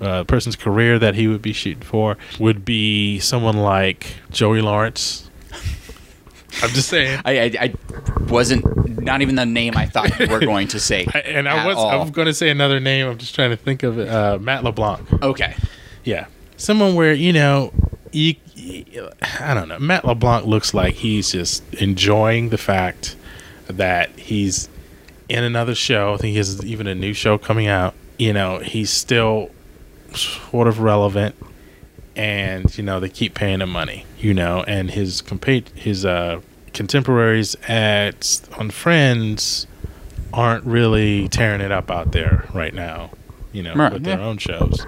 uh, 0.00 0.22
person's 0.24 0.54
career 0.54 0.96
that 0.98 1.16
he 1.16 1.26
would 1.26 1.42
be 1.42 1.52
shooting 1.52 1.82
for 1.82 2.16
would 2.38 2.64
be 2.64 3.18
someone 3.18 3.56
like 3.56 4.14
joey 4.30 4.60
lawrence 4.60 5.28
i'm 6.62 6.70
just 6.70 6.88
saying 6.88 7.20
I, 7.24 7.40
I, 7.40 7.44
I 7.60 7.74
wasn't 8.28 8.64
not 9.02 9.22
even 9.22 9.34
the 9.36 9.46
name 9.46 9.76
I 9.76 9.86
thought 9.86 10.18
you 10.20 10.26
were 10.28 10.40
going 10.40 10.68
to 10.68 10.80
say. 10.80 11.06
I- 11.14 11.18
and 11.20 11.48
i 11.48 11.66
was 11.66 11.76
all. 11.76 11.88
i'm 12.02 12.10
going 12.10 12.26
to 12.26 12.34
say 12.34 12.48
another 12.50 12.78
name 12.80 13.06
i'm 13.08 13.18
just 13.18 13.34
trying 13.34 13.50
to 13.50 13.56
think 13.56 13.82
of 13.82 13.98
it 13.98 14.08
uh, 14.08 14.38
matt 14.38 14.62
leblanc 14.64 15.00
okay. 15.22 15.54
Yeah, 16.04 16.26
someone 16.56 16.94
where 16.94 17.12
you 17.12 17.32
know, 17.34 17.72
you, 18.12 18.34
I 19.40 19.54
don't 19.54 19.68
know. 19.68 19.78
Matt 19.78 20.04
LeBlanc 20.04 20.46
looks 20.46 20.74
like 20.74 20.94
he's 20.94 21.32
just 21.32 21.62
enjoying 21.74 22.48
the 22.50 22.58
fact 22.58 23.16
that 23.68 24.10
he's 24.18 24.68
in 25.28 25.44
another 25.44 25.74
show. 25.74 26.14
I 26.14 26.16
think 26.16 26.32
he 26.32 26.36
has 26.36 26.64
even 26.64 26.86
a 26.86 26.94
new 26.94 27.12
show 27.12 27.38
coming 27.38 27.66
out. 27.66 27.94
You 28.18 28.32
know, 28.32 28.58
he's 28.58 28.90
still 28.90 29.50
sort 30.14 30.66
of 30.68 30.80
relevant, 30.80 31.36
and 32.16 32.76
you 32.76 32.84
know 32.84 32.98
they 33.00 33.08
keep 33.08 33.34
paying 33.34 33.60
him 33.60 33.70
money. 33.70 34.06
You 34.18 34.34
know, 34.34 34.64
and 34.66 34.90
his 34.90 35.22
compa- 35.22 35.68
his 35.76 36.04
uh, 36.04 36.40
contemporaries 36.72 37.56
at 37.68 38.40
on 38.58 38.70
Friends 38.70 39.66
aren't 40.32 40.64
really 40.64 41.28
tearing 41.28 41.60
it 41.60 41.72
up 41.72 41.90
out 41.90 42.12
there 42.12 42.48
right 42.52 42.74
now. 42.74 43.10
You 43.52 43.62
know, 43.62 43.74
Right, 43.74 43.92
with 43.92 44.04
their 44.04 44.18
yeah. 44.18 44.26
own 44.26 44.38
shows. 44.38 44.86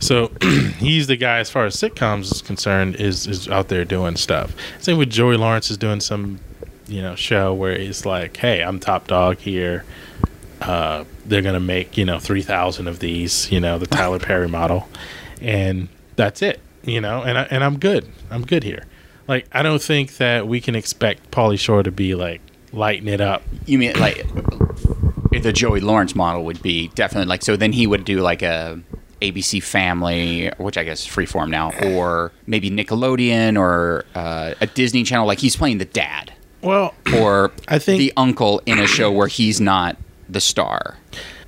So 0.00 0.30
he's 0.78 1.06
the 1.06 1.16
guy, 1.16 1.38
as 1.38 1.50
far 1.50 1.64
as 1.66 1.76
sitcoms 1.76 2.32
is 2.32 2.42
concerned, 2.42 2.96
is 2.96 3.26
is 3.26 3.48
out 3.48 3.68
there 3.68 3.84
doing 3.84 4.16
stuff. 4.16 4.54
Same 4.80 4.98
with 4.98 5.10
Joey 5.10 5.36
Lawrence 5.36 5.70
is 5.70 5.78
doing 5.78 6.00
some, 6.00 6.40
you 6.86 7.00
know, 7.00 7.14
show 7.14 7.54
where 7.54 7.72
it's 7.72 8.04
like, 8.04 8.36
hey, 8.36 8.62
I'm 8.62 8.80
top 8.80 9.06
dog 9.06 9.38
here. 9.38 9.84
Uh, 10.60 11.04
they're 11.24 11.42
gonna 11.42 11.60
make 11.60 11.96
you 11.96 12.04
know 12.04 12.18
three 12.18 12.42
thousand 12.42 12.88
of 12.88 12.98
these, 12.98 13.50
you 13.52 13.60
know, 13.60 13.78
the 13.78 13.86
Tyler 13.86 14.18
Perry 14.18 14.48
model, 14.48 14.88
and 15.40 15.88
that's 16.16 16.42
it, 16.42 16.60
you 16.82 17.00
know. 17.00 17.22
And 17.22 17.38
I, 17.38 17.42
and 17.44 17.62
I'm 17.62 17.78
good. 17.78 18.10
I'm 18.30 18.44
good 18.44 18.64
here. 18.64 18.84
Like 19.28 19.46
I 19.52 19.62
don't 19.62 19.82
think 19.82 20.16
that 20.16 20.48
we 20.48 20.60
can 20.60 20.74
expect 20.74 21.30
Pauly 21.30 21.58
Shore 21.58 21.82
to 21.82 21.90
be 21.92 22.14
like 22.14 22.40
lighting 22.72 23.08
it 23.08 23.20
up. 23.20 23.42
You 23.66 23.78
mean 23.78 23.98
like 23.98 24.24
the 25.38 25.52
Joey 25.52 25.80
Lawrence 25.80 26.14
model 26.14 26.44
would 26.44 26.62
be 26.62 26.88
definitely 26.88 27.28
like 27.28 27.42
so 27.42 27.56
then 27.56 27.72
he 27.72 27.86
would 27.86 28.04
do 28.04 28.20
like 28.20 28.42
a 28.42 28.80
ABC 29.22 29.62
Family, 29.62 30.50
which 30.58 30.76
I 30.76 30.84
guess 30.84 31.00
is 31.02 31.06
freeform 31.08 31.48
now, 31.48 31.72
or 31.82 32.32
maybe 32.46 32.70
Nickelodeon 32.70 33.58
or 33.58 34.04
uh, 34.14 34.54
a 34.60 34.66
Disney 34.66 35.04
Channel. 35.04 35.26
Like 35.26 35.38
he's 35.38 35.56
playing 35.56 35.78
the 35.78 35.86
dad 35.86 36.32
Well, 36.62 36.94
or 37.16 37.52
I 37.68 37.78
think- 37.78 37.98
the 37.98 38.12
uncle 38.16 38.60
in 38.66 38.78
a 38.78 38.86
show 38.86 39.10
where 39.10 39.28
he's 39.28 39.60
not 39.60 39.96
the 40.28 40.40
star. 40.40 40.96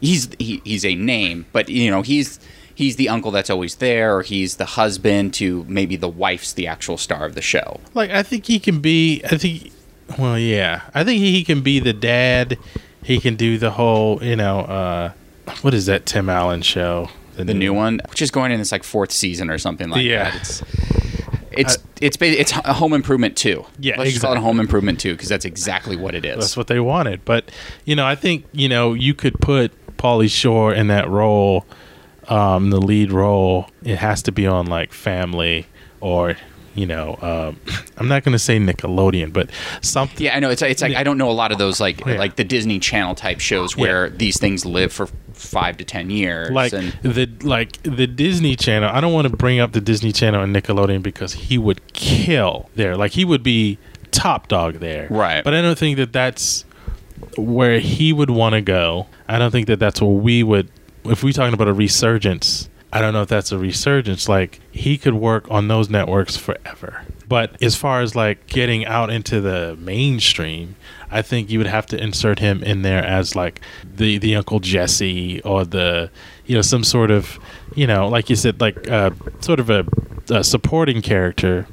He's 0.00 0.28
he, 0.38 0.62
he's 0.64 0.84
a 0.84 0.94
name, 0.94 1.44
but 1.52 1.68
you 1.68 1.90
know 1.90 2.02
he's 2.02 2.38
he's 2.74 2.96
the 2.96 3.08
uncle 3.08 3.30
that's 3.32 3.50
always 3.50 3.74
there, 3.76 4.16
or 4.16 4.22
he's 4.22 4.56
the 4.56 4.64
husband 4.64 5.34
to 5.34 5.66
maybe 5.68 5.96
the 5.96 6.08
wife's 6.08 6.52
the 6.52 6.66
actual 6.68 6.96
star 6.96 7.26
of 7.26 7.34
the 7.34 7.42
show. 7.42 7.80
like 7.94 8.10
I 8.10 8.22
think 8.22 8.46
he 8.46 8.58
can 8.60 8.80
be. 8.80 9.20
I 9.24 9.36
think. 9.36 9.72
Well, 10.18 10.38
yeah, 10.38 10.82
I 10.94 11.04
think 11.04 11.20
he 11.20 11.44
can 11.44 11.60
be 11.60 11.80
the 11.80 11.92
dad. 11.92 12.56
He 13.02 13.20
can 13.20 13.36
do 13.36 13.58
the 13.58 13.70
whole, 13.72 14.22
you 14.22 14.36
know, 14.36 14.60
uh, 14.60 15.12
what 15.62 15.72
is 15.74 15.86
that 15.86 16.04
Tim 16.06 16.28
Allen 16.28 16.62
show? 16.62 17.08
The 17.36 17.54
new 17.54 17.72
one, 17.72 18.00
which 18.10 18.20
is 18.20 18.30
going 18.32 18.50
in 18.50 18.60
its 18.60 18.72
like 18.72 18.82
fourth 18.82 19.12
season 19.12 19.48
or 19.48 19.58
something 19.58 19.88
like 19.90 20.04
Yeah. 20.04 20.30
that. 20.30 20.34
It's 20.36 20.62
it's 21.52 21.78
it's 22.00 22.16
ba- 22.16 22.40
it's 22.40 22.52
a 22.52 22.72
Home 22.72 22.92
Improvement 22.92 23.36
too. 23.36 23.64
Yeah, 23.78 23.94
let's 23.96 24.10
just 24.10 24.20
call 24.22 24.32
it 24.32 24.34
exactly. 24.34 24.44
Home 24.44 24.60
Improvement 24.60 24.98
too 25.00 25.12
because 25.14 25.28
that's 25.28 25.44
exactly 25.44 25.96
what 25.96 26.14
it 26.16 26.24
is. 26.24 26.36
That's 26.36 26.56
what 26.56 26.66
they 26.66 26.80
wanted. 26.80 27.24
But 27.24 27.50
you 27.84 27.94
know, 27.96 28.04
I 28.06 28.14
think 28.16 28.44
you 28.52 28.68
know 28.68 28.92
you 28.92 29.14
could 29.14 29.40
put 29.40 29.72
Pauly 29.96 30.28
Shore 30.30 30.74
in 30.74 30.88
that 30.88 31.08
role, 31.08 31.64
um, 32.28 32.70
the 32.70 32.80
lead 32.80 33.12
role. 33.12 33.70
It 33.84 33.96
has 33.98 34.20
to 34.24 34.32
be 34.32 34.46
on 34.46 34.66
like 34.66 34.92
Family 34.92 35.66
or 36.00 36.36
you 36.78 36.86
know, 36.86 37.18
um, 37.20 37.60
I'm 37.96 38.08
not 38.08 38.24
going 38.24 38.32
to 38.32 38.38
say 38.38 38.58
Nickelodeon, 38.58 39.32
but 39.32 39.50
something. 39.82 40.24
Yeah, 40.24 40.36
I 40.36 40.40
know. 40.40 40.50
It's 40.50 40.62
it's 40.62 40.80
like 40.82 40.94
I 40.96 41.02
don't 41.02 41.18
know 41.18 41.30
a 41.30 41.32
lot 41.32 41.52
of 41.52 41.58
those 41.58 41.80
like 41.80 42.04
Yeah. 42.06 42.18
like 42.18 42.36
the 42.36 42.44
Disney 42.44 42.78
Channel 42.78 43.14
type 43.14 43.40
shows 43.40 43.76
where 43.76 44.08
these 44.10 44.38
things 44.38 44.64
live 44.64 44.92
for 44.92 45.08
five 45.32 45.76
to 45.78 45.84
ten 45.84 46.10
years. 46.10 46.50
Like 46.50 46.72
and 46.72 46.92
the 47.02 47.26
like 47.42 47.82
the 47.82 48.06
Disney 48.06 48.56
Channel. 48.56 48.90
I 48.92 49.00
don't 49.00 49.12
want 49.12 49.28
to 49.28 49.36
bring 49.36 49.60
up 49.60 49.72
the 49.72 49.80
Disney 49.80 50.12
Channel 50.12 50.42
and 50.42 50.54
Nickelodeon 50.54 51.02
because 51.02 51.32
he 51.34 51.58
would 51.58 51.92
kill 51.92 52.70
there. 52.74 52.96
Like 52.96 53.12
he 53.12 53.24
would 53.24 53.42
be 53.42 53.78
top 54.10 54.48
dog 54.48 54.74
there. 54.80 55.06
Right. 55.10 55.44
But 55.44 55.54
I 55.54 55.62
don't 55.62 55.78
think 55.78 55.96
that 55.98 56.12
that's 56.12 56.64
where 57.36 57.78
he 57.80 58.12
would 58.12 58.30
want 58.30 58.54
to 58.54 58.60
go. 58.60 59.06
I 59.28 59.38
don't 59.38 59.50
think 59.50 59.66
that 59.66 59.78
that's 59.78 60.00
where 60.00 60.10
we 60.10 60.42
would. 60.42 60.70
If 61.04 61.22
we're 61.22 61.32
talking 61.32 61.54
about 61.54 61.68
a 61.68 61.72
resurgence, 61.72 62.68
I 62.92 63.00
don't 63.00 63.12
know 63.12 63.22
if 63.22 63.28
that's 63.28 63.52
a 63.52 63.58
resurgence. 63.58 64.28
Like 64.28 64.60
he 64.70 64.96
could 64.96 65.14
work 65.14 65.50
on 65.50 65.68
those 65.68 65.90
networks 65.90 66.36
forever. 66.36 67.04
But 67.28 67.62
as 67.62 67.76
far 67.76 68.00
as 68.00 68.16
like 68.16 68.46
getting 68.46 68.86
out 68.86 69.10
into 69.10 69.40
the 69.40 69.76
mainstream, 69.78 70.76
I 71.10 71.20
think 71.22 71.50
you 71.50 71.58
would 71.58 71.66
have 71.66 71.86
to 71.86 72.02
insert 72.02 72.38
him 72.38 72.62
in 72.62 72.82
there 72.82 73.04
as 73.04 73.36
like 73.36 73.60
the 73.84 74.18
the 74.18 74.34
Uncle 74.36 74.60
Jesse 74.60 75.42
or 75.42 75.64
the 75.64 76.10
you 76.46 76.54
know 76.54 76.62
some 76.62 76.84
sort 76.84 77.10
of 77.10 77.38
you 77.74 77.86
know 77.86 78.08
like 78.08 78.30
you 78.30 78.36
said 78.36 78.60
like 78.60 78.88
uh, 78.90 79.10
sort 79.40 79.60
of 79.60 79.68
a, 79.68 79.84
a 80.30 80.42
supporting 80.42 81.02
character 81.02 81.66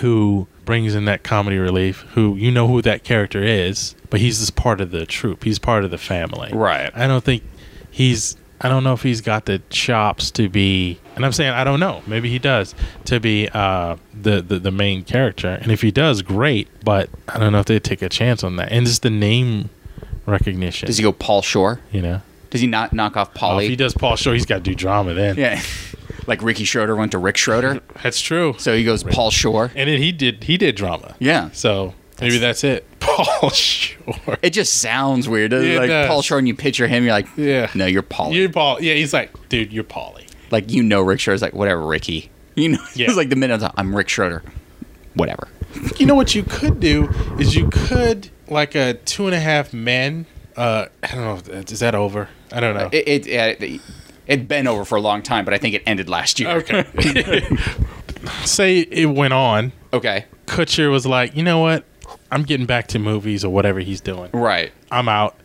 who 0.00 0.46
brings 0.64 0.94
in 0.94 1.04
that 1.04 1.22
comedy 1.22 1.58
relief. 1.58 2.00
Who 2.14 2.36
you 2.36 2.50
know 2.50 2.68
who 2.68 2.82
that 2.82 3.04
character 3.04 3.42
is, 3.42 3.94
but 4.10 4.20
he's 4.20 4.40
just 4.40 4.56
part 4.56 4.80
of 4.80 4.90
the 4.90 5.06
troop 5.06 5.44
He's 5.44 5.58
part 5.58 5.84
of 5.84 5.90
the 5.90 5.98
family. 5.98 6.50
Right. 6.52 6.90
I 6.94 7.06
don't 7.06 7.24
think 7.24 7.42
he's. 7.90 8.36
I 8.60 8.68
don't 8.68 8.84
know 8.84 8.92
if 8.94 9.02
he's 9.02 9.20
got 9.20 9.46
the 9.46 9.60
chops 9.70 10.30
to 10.32 10.48
be. 10.48 10.98
And 11.16 11.24
I'm 11.24 11.32
saying 11.32 11.50
I 11.52 11.64
don't 11.64 11.80
know. 11.80 12.02
Maybe 12.06 12.30
he 12.30 12.38
does 12.38 12.74
to 13.06 13.20
be 13.20 13.48
uh, 13.52 13.96
the, 14.18 14.40
the 14.42 14.58
the 14.58 14.70
main 14.70 15.04
character. 15.04 15.58
And 15.60 15.70
if 15.72 15.82
he 15.82 15.90
does, 15.90 16.22
great. 16.22 16.68
But 16.84 17.10
I 17.28 17.38
don't 17.38 17.52
know 17.52 17.60
if 17.60 17.66
they 17.66 17.78
take 17.80 18.00
a 18.02 18.08
chance 18.08 18.42
on 18.44 18.56
that. 18.56 18.70
And 18.72 18.86
just 18.86 19.02
the 19.02 19.10
name 19.10 19.70
recognition. 20.26 20.86
does 20.86 20.96
he 20.98 21.02
go 21.02 21.12
Paul 21.12 21.42
Shore? 21.42 21.80
You 21.92 22.02
know. 22.02 22.22
Does 22.50 22.60
he 22.60 22.66
not 22.68 22.92
knock 22.92 23.16
off 23.16 23.30
Oh, 23.34 23.38
Pauly? 23.38 23.64
if 23.64 23.70
he 23.70 23.76
does 23.76 23.94
Paul 23.94 24.14
Shore, 24.16 24.32
he's 24.32 24.46
got 24.46 24.56
to 24.56 24.60
do 24.62 24.74
drama 24.76 25.12
then. 25.14 25.36
yeah, 25.36 25.60
like 26.28 26.40
Ricky 26.40 26.62
Schroder 26.64 26.94
went 26.94 27.10
to 27.12 27.18
Rick 27.18 27.36
Schroder, 27.36 27.80
That's 28.02 28.20
true. 28.20 28.54
so 28.58 28.76
he 28.76 28.84
goes 28.84 29.02
Paul 29.02 29.30
Shore. 29.32 29.72
And 29.74 29.88
then 29.90 30.00
he 30.00 30.12
did 30.12 30.44
he 30.44 30.56
did 30.56 30.76
drama. 30.76 31.16
Yeah. 31.18 31.50
So 31.52 31.94
maybe 32.24 32.38
that's 32.38 32.64
it. 32.64 32.86
Paul 33.00 33.50
Shore. 33.50 34.38
It 34.42 34.50
just 34.50 34.80
sounds 34.80 35.28
weird. 35.28 35.50
doesn't 35.52 35.66
it? 35.66 35.70
Yeah, 35.70 35.76
it 35.76 35.80
like 35.80 35.88
does. 35.90 36.08
Paul 36.08 36.22
Shore, 36.22 36.38
and 36.38 36.48
you 36.48 36.54
picture 36.54 36.86
him, 36.88 37.04
you're 37.04 37.12
like, 37.12 37.28
Yeah. 37.36 37.70
no, 37.74 37.86
you're 37.86 38.02
Pauly. 38.02 38.34
You're 38.34 38.48
Paul. 38.50 38.82
Yeah, 38.82 38.94
he's 38.94 39.12
like, 39.12 39.30
dude, 39.48 39.72
you're 39.72 39.84
Pauly. 39.84 40.26
like 40.50 40.70
you 40.70 40.82
know, 40.82 41.00
Rick 41.02 41.20
Schroder's 41.20 41.42
like, 41.42 41.54
whatever, 41.54 41.84
Ricky. 41.86 42.30
You 42.56 42.68
know, 42.70 42.78
Yeah. 42.94 43.06
it's 43.08 43.16
like 43.16 43.30
the 43.30 43.36
minute 43.36 43.54
I 43.54 43.56
was 43.56 43.62
like, 43.64 43.72
I'm 43.76 43.94
Rick 43.96 44.08
Schroder, 44.08 44.42
whatever. 45.14 45.48
You 45.96 46.06
know 46.06 46.14
what 46.14 46.36
you 46.36 46.44
could 46.44 46.78
do 46.78 47.08
is 47.40 47.56
you 47.56 47.68
could 47.68 48.30
like 48.48 48.76
a 48.76 48.94
two 48.94 49.26
and 49.26 49.34
a 49.34 49.40
half 49.40 49.72
men. 49.72 50.26
Uh, 50.56 50.86
I 51.02 51.06
don't 51.16 51.48
know. 51.48 51.54
Is 51.58 51.80
that 51.80 51.96
over? 51.96 52.28
I 52.52 52.60
don't 52.60 52.76
know. 52.76 52.88
It 52.92 53.26
it 53.26 53.26
it 53.26 53.80
it'd 54.28 54.46
been 54.46 54.68
over 54.68 54.84
for 54.84 54.94
a 54.94 55.00
long 55.00 55.20
time, 55.22 55.44
but 55.44 55.52
I 55.52 55.58
think 55.58 55.74
it 55.74 55.82
ended 55.84 56.08
last 56.08 56.38
year. 56.38 56.50
okay. 56.58 56.84
Say 58.44 58.78
it 58.80 59.06
went 59.06 59.32
on. 59.34 59.72
okay, 59.92 60.26
Kutcher 60.46 60.90
was 60.92 61.04
like, 61.06 61.36
you 61.36 61.42
know 61.42 61.58
what? 61.58 61.84
I'm 62.34 62.42
getting 62.42 62.66
back 62.66 62.88
to 62.88 62.98
movies 62.98 63.44
or 63.44 63.52
whatever 63.52 63.78
he's 63.78 64.00
doing. 64.00 64.30
right. 64.32 64.72
I'm 64.90 65.08
out. 65.08 65.36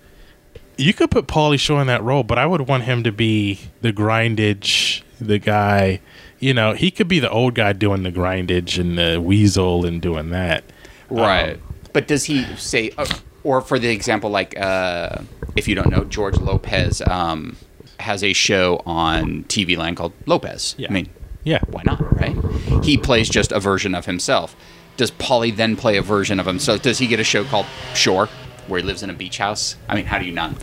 You 0.76 0.92
could 0.92 1.12
put 1.12 1.28
Pauly 1.28 1.60
Shore 1.60 1.82
in 1.82 1.88
that 1.88 2.02
role, 2.02 2.24
but 2.24 2.40
I 2.40 2.48
would 2.48 2.62
want 2.62 2.84
him 2.84 3.04
to 3.04 3.12
be 3.12 3.60
the 3.82 3.94
grindage, 3.94 5.04
the 5.22 5.38
guy. 5.38 6.02
You 6.40 6.56
know, 6.56 6.74
he 6.74 6.90
could 6.90 7.08
be 7.08 7.20
the 7.20 7.30
old 7.30 7.54
guy 7.54 7.74
doing 7.74 8.02
the 8.02 8.12
grindage 8.12 8.80
and 8.80 8.98
the 8.98 9.22
weasel 9.22 9.86
and 9.86 10.02
doing 10.02 10.32
that. 10.32 10.64
Right. 11.12 11.58
Um, 11.58 11.62
but 11.94 12.08
does 12.08 12.24
he 12.24 12.44
say, 12.56 12.92
uh, 12.98 13.06
or 13.44 13.62
for 13.62 13.78
the 13.78 13.90
example, 13.90 14.32
like 14.32 14.60
uh, 14.60 15.22
if 15.56 15.68
you 15.68 15.76
don't 15.76 15.92
know, 15.92 16.06
George 16.06 16.38
Lopez 16.38 17.04
um, 17.04 17.56
has 18.00 18.24
a 18.24 18.34
show 18.34 18.82
on 18.88 19.44
TV 19.44 19.78
Land 19.78 19.98
called 19.98 20.14
Lopez. 20.26 20.74
Yeah. 20.80 20.88
I 20.90 20.94
mean, 20.94 21.10
yeah. 21.44 21.60
why 21.68 21.84
not, 21.86 22.00
right? 22.20 22.36
He 22.84 22.98
plays 22.98 23.30
just 23.30 23.52
a 23.52 23.60
version 23.60 23.94
of 23.94 24.08
himself. 24.08 24.56
Does 25.00 25.12
Pauly 25.12 25.56
then 25.56 25.78
play 25.78 25.96
a 25.96 26.02
version 26.02 26.42
of 26.42 26.46
him? 26.46 26.60
So 26.60 26.78
Does 26.78 26.98
he 26.98 27.08
get 27.08 27.22
a 27.22 27.24
show 27.24 27.46
called 27.46 27.66
Shore, 27.96 28.28
where 28.68 28.82
he 28.82 28.86
lives 28.86 29.02
in 29.02 29.10
a 29.10 29.14
beach 29.14 29.38
house? 29.38 29.78
I 29.88 29.96
mean, 29.96 30.04
how 30.04 30.20
do 30.20 30.26
you 30.26 30.34
not? 30.34 30.56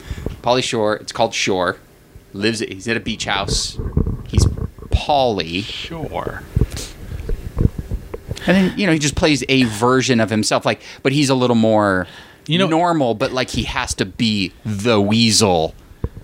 Pauly 0.43 0.63
Shore, 0.63 0.95
it's 0.97 1.11
called 1.11 1.33
Shore. 1.33 1.79
Lives, 2.35 2.59
he's 2.59 2.87
at 2.87 2.99
a 2.99 3.01
beach 3.01 3.25
house. 3.25 3.79
He's 4.29 4.45
Pauly. 4.91 5.63
Shore. 5.65 6.43
And 8.47 8.55
then 8.57 8.79
you 8.79 8.87
know 8.87 8.93
he 8.93 8.99
just 8.99 9.15
plays 9.17 9.43
a 9.49 9.63
version 9.63 10.21
of 10.21 10.29
himself, 10.29 10.67
like, 10.67 10.83
but 11.03 11.13
he's 11.13 11.31
a 11.31 11.35
little 11.35 11.57
more, 11.57 12.07
You 12.47 12.59
know- 12.59 12.69
normal. 12.69 13.15
But 13.15 13.33
like 13.33 13.49
he 13.49 13.63
has 13.63 13.95
to 13.95 14.05
be 14.05 14.53
the 14.67 15.01
weasel 15.01 15.75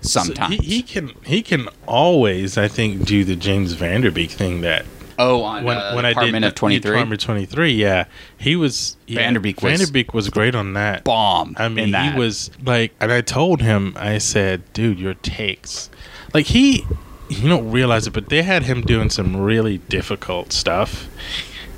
sometimes. 0.01 0.55
He, 0.57 0.75
he 0.75 0.81
can 0.83 1.13
he 1.25 1.41
can 1.41 1.67
always 1.87 2.59
I 2.59 2.67
think 2.67 3.05
do 3.05 3.23
the 3.23 3.35
James 3.35 3.73
Van 3.73 4.01
Der 4.01 4.11
Beek 4.11 4.29
thing 4.29 4.61
that 4.61 4.85
oh, 5.19 5.43
on 5.43 5.63
when 5.63 5.77
uh, 5.77 5.93
when 5.93 6.05
I 6.05 6.13
did 6.13 6.43
of 6.43 6.55
Twenty 6.55 6.79
Three, 6.79 6.91
Apartment 6.91 7.21
Twenty 7.21 7.45
Three 7.45 7.73
yeah. 7.73 8.05
He 8.37 8.55
was 8.55 8.97
yeah, 9.07 9.19
Van 9.19 9.33
Der 9.33 9.39
Beek 9.39 9.61
was- 9.61 9.71
Van 9.79 9.85
Der 9.85 9.91
Beek 9.91 10.13
was 10.13 10.29
great 10.29 10.55
on 10.55 10.73
that. 10.73 11.03
bomb. 11.03 11.55
I 11.57 11.69
mean 11.69 11.93
he 11.93 12.17
was 12.17 12.51
like 12.63 12.93
and 12.99 13.11
I 13.11 13.21
told 13.21 13.61
him 13.61 13.93
I 13.97 14.17
said 14.17 14.61
dude 14.73 14.99
your 14.99 15.15
takes. 15.15 15.89
Like 16.33 16.47
he 16.47 16.85
you 17.29 17.49
don't 17.49 17.71
realize 17.71 18.05
it 18.07 18.11
but 18.13 18.29
they 18.29 18.43
had 18.43 18.63
him 18.63 18.81
doing 18.81 19.09
some 19.09 19.35
really 19.37 19.77
difficult 19.89 20.51
stuff 20.53 21.07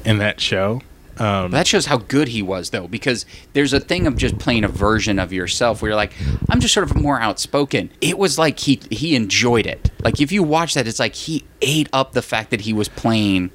in 0.04 0.18
that 0.18 0.42
show 0.42 0.82
um, 1.18 1.52
That 1.52 1.68
shows 1.68 1.86
how 1.86 1.98
good 1.98 2.30
he 2.30 2.42
was, 2.42 2.70
though, 2.72 2.88
because 2.88 3.26
there's 3.54 3.74
a 3.74 3.80
thing 3.80 4.08
of 4.08 4.18
just 4.18 4.38
playing 4.38 4.64
a 4.64 4.68
version 4.68 5.20
of 5.20 5.32
yourself 5.32 5.82
where 5.82 5.90
you're 5.90 5.96
like, 5.96 6.14
I'm 6.50 6.60
just 6.60 6.74
sort 6.74 6.90
of 6.90 6.96
more 6.96 7.20
outspoken. 7.20 7.92
It 8.02 8.18
was 8.18 8.38
like 8.38 8.60
he 8.60 8.82
he 8.90 9.16
enjoyed 9.16 9.66
it. 9.66 9.92
Like 10.04 10.20
if 10.22 10.32
you 10.32 10.44
watch 10.44 10.74
that, 10.74 10.88
it's 10.88 11.00
like 11.00 11.16
he 11.16 11.44
ate 11.62 11.90
up 11.94 12.14
the 12.14 12.22
fact 12.22 12.52
that 12.52 12.62
he 12.62 12.74
was 12.74 12.90
playing 12.90 13.52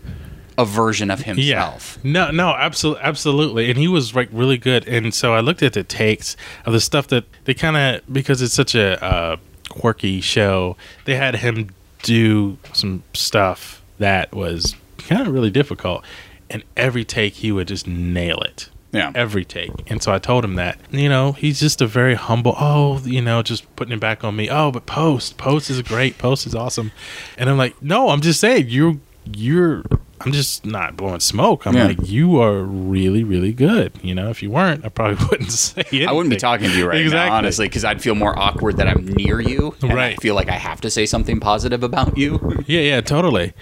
a 0.58 0.64
version 0.64 1.10
of 1.10 1.20
himself. 1.20 1.98
Yeah. 2.02 2.10
No, 2.12 2.30
no, 2.30 2.48
absolutely, 2.50 3.02
absolutely. 3.02 3.70
And 3.70 3.78
he 3.78 3.88
was 3.88 4.14
like 4.14 4.28
really 4.30 4.58
good. 4.58 4.86
And 4.86 5.14
so 5.14 5.34
I 5.34 5.40
looked 5.40 5.62
at 5.62 5.72
the 5.72 5.82
takes 5.82 6.36
of 6.66 6.72
the 6.72 6.80
stuff 6.80 7.08
that 7.08 7.24
they 7.44 7.54
kind 7.54 7.76
of 7.76 8.12
because 8.12 8.42
it's 8.42 8.54
such 8.54 8.74
a 8.74 9.02
uh, 9.02 9.36
quirky 9.70 10.20
show. 10.20 10.76
They 11.06 11.14
had 11.16 11.36
him 11.36 11.70
do 12.02 12.58
some 12.72 13.02
stuff 13.14 13.82
that 13.98 14.34
was 14.34 14.76
kind 14.98 15.26
of 15.26 15.32
really 15.32 15.50
difficult. 15.50 16.04
And 16.50 16.64
every 16.76 17.04
take, 17.04 17.34
he 17.34 17.52
would 17.52 17.68
just 17.68 17.86
nail 17.86 18.40
it. 18.40 18.68
Yeah. 18.92 19.12
Every 19.14 19.44
take. 19.44 19.70
And 19.88 20.02
so 20.02 20.12
I 20.12 20.18
told 20.18 20.44
him 20.44 20.56
that, 20.56 20.76
you 20.90 21.08
know, 21.08 21.30
he's 21.32 21.60
just 21.60 21.80
a 21.80 21.86
very 21.86 22.14
humble, 22.16 22.56
oh, 22.58 22.98
you 23.04 23.22
know, 23.22 23.40
just 23.40 23.76
putting 23.76 23.92
it 23.94 24.00
back 24.00 24.24
on 24.24 24.34
me. 24.34 24.50
Oh, 24.50 24.72
but 24.72 24.84
Post, 24.86 25.38
Post 25.38 25.70
is 25.70 25.80
great. 25.82 26.18
Post 26.18 26.44
is 26.44 26.56
awesome. 26.56 26.90
And 27.38 27.48
I'm 27.48 27.56
like, 27.56 27.80
no, 27.80 28.08
I'm 28.08 28.20
just 28.20 28.40
saying, 28.40 28.66
you're, 28.68 28.96
you're, 29.32 29.84
I'm 30.22 30.32
just 30.32 30.66
not 30.66 30.96
blowing 30.96 31.20
smoke. 31.20 31.68
I'm 31.68 31.76
Yeah. 31.76 31.86
like, 31.86 31.98
you 32.08 32.40
are 32.42 32.64
really, 32.64 33.22
really 33.22 33.52
good. 33.52 33.92
You 34.02 34.12
know, 34.12 34.28
if 34.28 34.42
you 34.42 34.50
weren't, 34.50 34.84
I 34.84 34.88
probably 34.88 35.24
wouldn't 35.30 35.52
say 35.52 35.84
it. 35.92 36.08
I 36.08 36.12
wouldn't 36.12 36.30
be 36.30 36.36
talking 36.36 36.68
to 36.68 36.76
you 36.76 36.88
right 36.88 37.00
Exactly. 37.00 37.30
now, 37.30 37.36
honestly, 37.36 37.68
because 37.68 37.84
I'd 37.84 38.02
feel 38.02 38.16
more 38.16 38.36
awkward 38.36 38.76
that 38.78 38.88
I'm 38.88 39.06
near 39.06 39.40
you. 39.40 39.72
and 39.82 39.92
I 40.00 40.16
feel 40.16 40.34
like 40.34 40.48
I 40.48 40.58
have 40.58 40.80
to 40.80 40.90
say 40.90 41.06
something 41.06 41.38
positive 41.38 41.84
about 41.84 42.18
you. 42.18 42.40
Yeah, 42.66 42.80
yeah, 42.80 43.00
totally. 43.02 43.52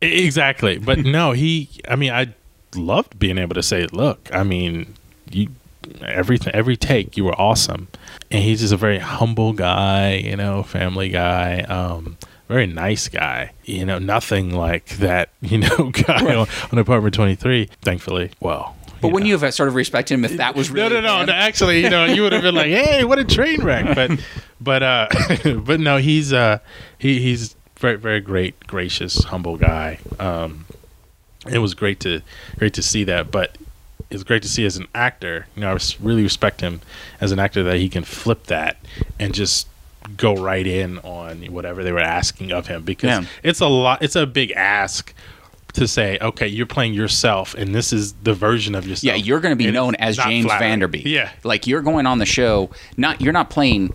Exactly. 0.00 0.78
But 0.78 0.98
no, 1.04 1.32
he 1.32 1.68
I 1.88 1.96
mean, 1.96 2.12
I 2.12 2.32
loved 2.74 3.18
being 3.18 3.38
able 3.38 3.54
to 3.54 3.62
say, 3.62 3.86
"Look, 3.92 4.28
I 4.32 4.42
mean, 4.42 4.94
you 5.30 5.48
everything 6.02 6.54
every 6.54 6.76
take 6.76 7.16
you 7.16 7.24
were 7.24 7.40
awesome." 7.40 7.88
And 8.30 8.42
he's 8.42 8.60
just 8.60 8.72
a 8.72 8.76
very 8.76 8.98
humble 8.98 9.52
guy, 9.52 10.14
you 10.14 10.36
know, 10.36 10.62
family 10.62 11.08
guy, 11.08 11.60
um 11.62 12.18
very 12.48 12.66
nice 12.66 13.08
guy. 13.08 13.52
You 13.64 13.84
know, 13.84 13.98
nothing 13.98 14.54
like 14.54 14.86
that, 14.98 15.30
you 15.40 15.58
know, 15.58 15.90
guy 15.90 16.34
on, 16.34 16.46
on 16.72 16.78
Apartment 16.78 17.14
23, 17.14 17.68
thankfully. 17.82 18.30
Well, 18.40 18.74
But 19.00 19.08
you 19.08 19.14
when 19.14 19.22
know. 19.22 19.28
you 19.28 19.38
have 19.38 19.54
sort 19.54 19.68
of 19.68 19.74
respected 19.74 20.14
him, 20.14 20.24
if 20.24 20.38
that 20.38 20.54
was 20.56 20.70
really 20.70 20.94
no, 20.94 21.00
no, 21.00 21.18
no, 21.18 21.24
no. 21.26 21.32
Actually, 21.32 21.82
you 21.82 21.90
know, 21.90 22.06
you 22.06 22.22
would 22.22 22.32
have 22.32 22.42
been 22.42 22.54
like, 22.54 22.66
"Hey, 22.70 23.04
what 23.04 23.18
a 23.18 23.24
train 23.24 23.62
wreck!" 23.62 23.94
But, 23.94 24.18
but, 24.60 24.82
uh, 24.82 25.08
but 25.58 25.78
no, 25.80 25.98
he's 25.98 26.32
uh, 26.32 26.58
he 26.98 27.20
he's 27.20 27.54
very, 27.78 27.96
very 27.96 28.20
great, 28.20 28.66
gracious, 28.66 29.24
humble 29.24 29.56
guy. 29.56 30.00
Um, 30.18 30.64
it 31.50 31.58
was 31.58 31.74
great 31.74 32.00
to 32.00 32.22
great 32.58 32.74
to 32.74 32.82
see 32.82 33.04
that, 33.04 33.30
but 33.30 33.56
it's 34.10 34.22
great 34.22 34.42
to 34.42 34.48
see 34.48 34.64
as 34.64 34.76
an 34.76 34.86
actor. 34.94 35.46
You 35.54 35.62
know, 35.62 35.74
I 35.74 35.78
really 36.00 36.22
respect 36.22 36.60
him 36.60 36.80
as 37.20 37.30
an 37.32 37.38
actor 37.38 37.62
that 37.64 37.76
he 37.76 37.88
can 37.88 38.04
flip 38.04 38.44
that 38.44 38.76
and 39.18 39.34
just 39.34 39.66
go 40.16 40.34
right 40.34 40.66
in 40.66 40.98
on 41.00 41.42
whatever 41.52 41.82
they 41.84 41.92
were 41.92 41.98
asking 42.00 42.50
of 42.52 42.66
him 42.68 42.82
because 42.82 43.08
Yeah. 43.08 43.24
it's 43.42 43.60
a 43.60 43.66
lot. 43.66 44.02
It's 44.02 44.16
a 44.16 44.26
big 44.26 44.52
ask. 44.52 45.12
To 45.74 45.86
say, 45.86 46.18
okay, 46.20 46.48
you're 46.48 46.66
playing 46.66 46.94
yourself, 46.94 47.54
and 47.54 47.72
this 47.74 47.92
is 47.92 48.14
the 48.24 48.32
version 48.32 48.74
of 48.74 48.86
yourself. 48.86 49.04
Yeah, 49.04 49.14
you're 49.14 49.38
going 49.38 49.52
to 49.52 49.56
be 49.56 49.66
And 49.66 49.74
known 49.74 49.94
as 49.96 50.16
James 50.16 50.46
flattering. 50.46 50.70
Van 50.70 50.78
Der 50.80 50.88
Beek. 50.88 51.04
Yeah, 51.04 51.30
like 51.44 51.66
you're 51.68 51.82
going 51.82 52.06
on 52.06 52.18
the 52.18 52.26
show. 52.26 52.70
Not 52.96 53.20
you're 53.20 53.34
not 53.34 53.48
playing 53.50 53.92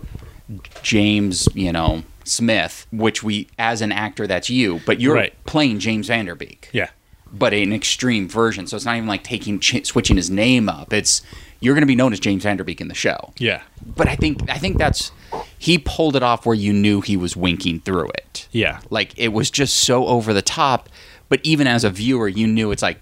James, 0.81 1.47
you 1.53 1.71
know 1.71 2.03
Smith, 2.23 2.85
which 2.91 3.23
we 3.23 3.47
as 3.57 3.81
an 3.81 3.91
actor 3.91 4.27
that's 4.27 4.49
you, 4.49 4.81
but 4.85 5.01
you're 5.01 5.15
Right. 5.15 5.33
playing 5.45 5.79
James 5.79 6.07
Van 6.07 6.25
Der 6.25 6.35
Beek, 6.35 6.69
yeah, 6.71 6.89
but 7.33 7.53
an 7.53 7.73
extreme 7.73 8.29
version. 8.29 8.67
So 8.67 8.75
it's 8.75 8.85
not 8.85 8.95
even 8.95 9.07
like 9.09 9.23
taking 9.23 9.59
ch- 9.59 9.85
switching 9.85 10.15
his 10.15 10.29
name 10.29 10.69
up. 10.69 10.93
It's 10.93 11.21
you're 11.59 11.73
going 11.73 11.81
to 11.81 11.87
be 11.87 11.95
known 11.95 12.13
as 12.13 12.19
James 12.19 12.43
Van 12.43 12.57
Der 12.57 12.63
Beek 12.63 12.79
in 12.81 12.89
the 12.89 12.93
show. 12.93 13.33
yeah, 13.37 13.61
But 13.95 14.07
I 14.07 14.15
think 14.15 14.49
I 14.49 14.57
think 14.57 14.77
that's 14.77 15.11
he 15.57 15.77
pulled 15.77 16.15
it 16.15 16.21
off 16.23 16.45
where 16.45 16.55
you 16.55 16.73
knew 16.73 17.01
he 17.01 17.15
was 17.17 17.35
winking 17.37 17.79
through 17.79 18.09
it. 18.09 18.47
yeah, 18.51 18.79
Like 18.89 19.17
it 19.17 19.29
was 19.29 19.49
just 19.49 19.75
so 19.77 20.05
over 20.07 20.33
the 20.33 20.41
top, 20.41 20.89
but 21.29 21.39
even 21.43 21.65
as 21.67 21.83
a 21.83 21.89
viewer, 21.89 22.27
you 22.27 22.47
knew 22.47 22.71
it's 22.71 22.83
like 22.83 22.99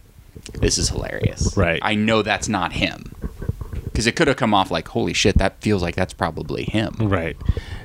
this 0.53 0.77
is 0.77 0.89
hilarious. 0.89 1.57
Right. 1.57 1.79
I 1.83 1.95
know 1.95 2.21
that's 2.21 2.47
not 2.47 2.73
him. 2.73 3.13
Cuz 3.93 4.07
it 4.07 4.15
could 4.15 4.27
have 4.29 4.37
come 4.37 4.53
off 4.53 4.71
like 4.71 4.87
holy 4.89 5.13
shit, 5.13 5.37
that 5.39 5.59
feels 5.61 5.81
like 5.81 5.95
that's 5.95 6.13
probably 6.13 6.63
him. 6.63 6.95
right. 6.99 7.35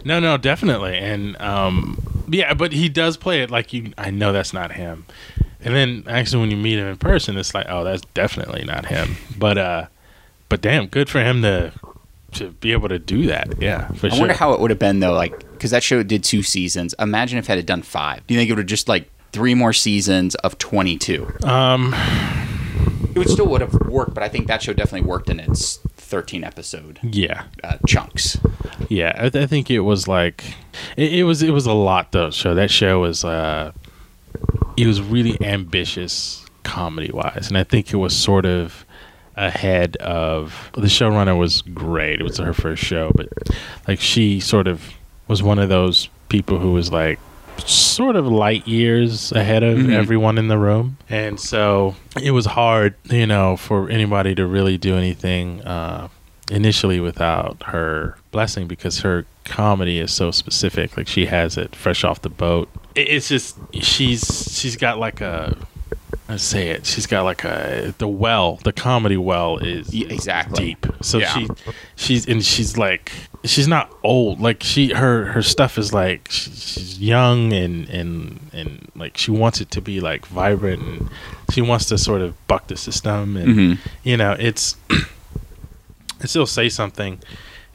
No, 0.04 0.20
no, 0.20 0.36
definitely, 0.36 0.96
and 0.96 1.36
um, 1.40 1.98
yeah, 2.30 2.54
but 2.54 2.72
he 2.72 2.88
does 2.88 3.16
play 3.16 3.42
it 3.42 3.50
like 3.50 3.72
you. 3.72 3.92
I 3.98 4.10
know 4.10 4.32
that's 4.32 4.52
not 4.52 4.72
him, 4.72 5.04
and 5.64 5.74
then 5.74 6.04
actually 6.06 6.40
when 6.40 6.50
you 6.50 6.56
meet 6.56 6.78
him 6.78 6.86
in 6.86 6.96
person, 6.96 7.36
it's 7.36 7.54
like, 7.54 7.66
oh, 7.68 7.84
that's 7.84 8.02
definitely 8.14 8.64
not 8.64 8.86
him. 8.86 9.16
But 9.38 9.58
uh, 9.58 9.86
but 10.48 10.60
damn, 10.60 10.86
good 10.86 11.08
for 11.08 11.20
him 11.20 11.42
to 11.42 11.72
to 12.32 12.50
be 12.50 12.72
able 12.72 12.88
to 12.88 12.98
do 12.98 13.26
that. 13.26 13.60
Yeah, 13.60 13.88
for 13.92 14.06
I 14.06 14.10
sure. 14.10 14.18
wonder 14.20 14.34
how 14.34 14.52
it 14.52 14.60
would 14.60 14.70
have 14.70 14.78
been 14.78 15.00
though 15.00 15.12
like 15.14 15.58
cuz 15.58 15.70
that 15.70 15.82
show 15.82 16.02
did 16.02 16.22
2 16.22 16.42
seasons. 16.42 16.94
Imagine 16.98 17.38
if 17.38 17.46
it 17.46 17.48
had 17.48 17.58
it 17.58 17.66
done 17.66 17.82
5. 17.82 18.26
Do 18.26 18.34
you 18.34 18.40
think 18.40 18.50
it 18.50 18.52
would 18.52 18.58
have 18.58 18.66
just 18.66 18.88
like 18.88 19.08
3 19.32 19.54
more 19.54 19.72
seasons 19.72 20.34
of 20.36 20.58
22? 20.58 21.26
um, 21.44 21.94
It 23.14 23.18
would 23.18 23.30
still 23.30 23.46
would 23.46 23.62
have 23.62 23.72
worked, 23.88 24.12
but 24.12 24.22
I 24.22 24.28
think 24.28 24.46
that 24.48 24.62
show 24.62 24.74
definitely 24.74 25.08
worked 25.08 25.30
in 25.30 25.40
its 25.40 25.78
13 25.96 26.44
episode 26.44 26.98
yeah, 27.02 27.44
uh, 27.64 27.78
chunks. 27.86 28.38
yeah. 28.90 29.14
I, 29.16 29.28
th- 29.30 29.42
I 29.44 29.46
think 29.46 29.70
it 29.70 29.80
was 29.80 30.06
like 30.06 30.44
it, 30.98 31.14
it 31.14 31.22
was 31.24 31.42
it 31.42 31.50
was 31.50 31.64
a 31.66 31.72
lot 31.72 32.12
though. 32.12 32.28
So 32.30 32.54
that 32.54 32.70
show 32.70 33.00
was 33.00 33.24
uh, 33.24 33.72
it 34.76 34.86
was 34.86 35.00
really 35.02 35.36
ambitious 35.40 36.44
comedy 36.62 37.10
wise, 37.12 37.48
and 37.48 37.56
I 37.58 37.64
think 37.64 37.92
it 37.92 37.96
was 37.96 38.14
sort 38.16 38.44
of 38.46 38.84
ahead 39.36 39.96
of 39.96 40.70
the 40.74 40.82
showrunner 40.86 41.38
was 41.38 41.62
great. 41.62 42.20
It 42.20 42.24
was 42.24 42.38
her 42.38 42.52
first 42.54 42.82
show, 42.82 43.12
but 43.14 43.28
like 43.86 44.00
she 44.00 44.40
sort 44.40 44.66
of 44.66 44.82
was 45.28 45.42
one 45.42 45.58
of 45.58 45.68
those 45.68 46.08
people 46.28 46.58
who 46.58 46.72
was 46.72 46.90
like 46.90 47.18
sort 47.58 48.16
of 48.16 48.26
light 48.26 48.66
years 48.66 49.32
ahead 49.32 49.62
of 49.62 49.78
Mhm. 49.78 49.92
everyone 49.92 50.38
in 50.38 50.48
the 50.48 50.58
room. 50.58 50.96
And 51.08 51.38
so 51.40 51.94
it 52.22 52.30
was 52.32 52.46
hard, 52.46 52.94
you 53.04 53.26
know, 53.26 53.56
for 53.56 53.88
anybody 53.90 54.34
to 54.34 54.46
really 54.46 54.76
do 54.78 54.96
anything 54.96 55.62
uh 55.62 56.08
initially 56.50 57.00
without 57.00 57.60
her 57.66 58.16
blessing 58.30 58.66
because 58.68 59.00
her 59.00 59.26
comedy 59.44 59.98
is 59.98 60.12
so 60.12 60.30
specific. 60.30 60.96
Like 60.96 61.08
she 61.08 61.26
has 61.26 61.56
it 61.56 61.74
fresh 61.74 62.04
off 62.04 62.22
the 62.22 62.28
boat. 62.28 62.68
It- 62.96 63.08
It's 63.08 63.28
just 63.28 63.56
she's 63.80 64.24
she's 64.58 64.76
got 64.76 64.98
like 64.98 65.20
a 65.20 65.56
I 66.28 66.38
say 66.38 66.70
it. 66.70 66.84
She's 66.86 67.06
got 67.06 67.22
like 67.22 67.44
a 67.44 67.94
the 67.98 68.08
well, 68.08 68.56
the 68.64 68.72
comedy 68.72 69.16
well 69.16 69.58
is, 69.58 69.94
Yeah, 69.94 70.08
exactly. 70.08 70.64
deep. 70.74 70.86
So 71.00 71.18
Yeah. 71.18 71.32
she 71.32 71.46
she's 71.94 72.26
and 72.26 72.44
she's 72.44 72.76
like 72.76 73.12
she's 73.44 73.68
not 73.68 73.94
old. 74.02 74.40
Like 74.40 74.62
she 74.64 74.92
her 74.92 75.26
her 75.26 75.42
stuff 75.42 75.78
is 75.78 75.92
like 75.94 76.26
she's 76.30 76.98
young 76.98 77.52
and 77.52 77.88
and 77.90 78.40
and 78.52 78.90
like 78.96 79.16
she 79.16 79.30
wants 79.30 79.60
it 79.60 79.70
to 79.72 79.80
be 79.80 80.00
like 80.00 80.26
vibrant 80.26 80.82
and 80.82 81.10
she 81.52 81.62
wants 81.62 81.86
to 81.86 81.98
sort 81.98 82.22
of 82.22 82.34
buck 82.48 82.66
the 82.66 82.76
system 82.76 83.36
and 83.36 83.54
Mhm. 83.56 83.78
you 84.02 84.16
know 84.16 84.34
it's 84.36 84.74
I 84.90 86.26
still 86.26 86.46
say 86.46 86.68
something. 86.68 87.20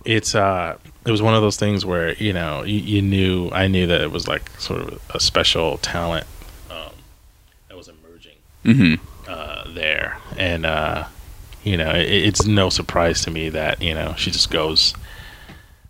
It's 0.03 0.35
uh 0.35 0.77
it 1.05 1.11
was 1.11 1.21
one 1.21 1.33
of 1.33 1.41
those 1.41 1.57
things 1.57 1.85
where 1.85 2.13
you 2.15 2.33
know 2.33 2.63
you, 2.63 2.79
you 2.79 3.01
knew 3.01 3.49
I 3.51 3.67
knew 3.67 3.87
that 3.87 4.01
it 4.01 4.11
was 4.11 4.27
like 4.27 4.49
sort 4.59 4.81
of 4.81 5.01
a 5.13 5.19
special 5.19 5.77
talent 5.79 6.27
um, 6.69 6.91
that 7.69 7.77
was 7.77 7.87
emerging 7.89 8.37
Mhm. 8.65 8.99
uh, 9.27 9.63
there, 9.73 10.17
and 10.37 10.65
uh, 10.65 11.05
you 11.63 11.77
know 11.77 11.91
it, 11.91 12.09
it's 12.09 12.45
no 12.45 12.69
surprise 12.69 13.21
to 13.25 13.31
me 13.31 13.49
that 13.49 13.81
you 13.81 13.93
know 13.95 14.13
she 14.17 14.31
just 14.31 14.49
goes 14.51 14.93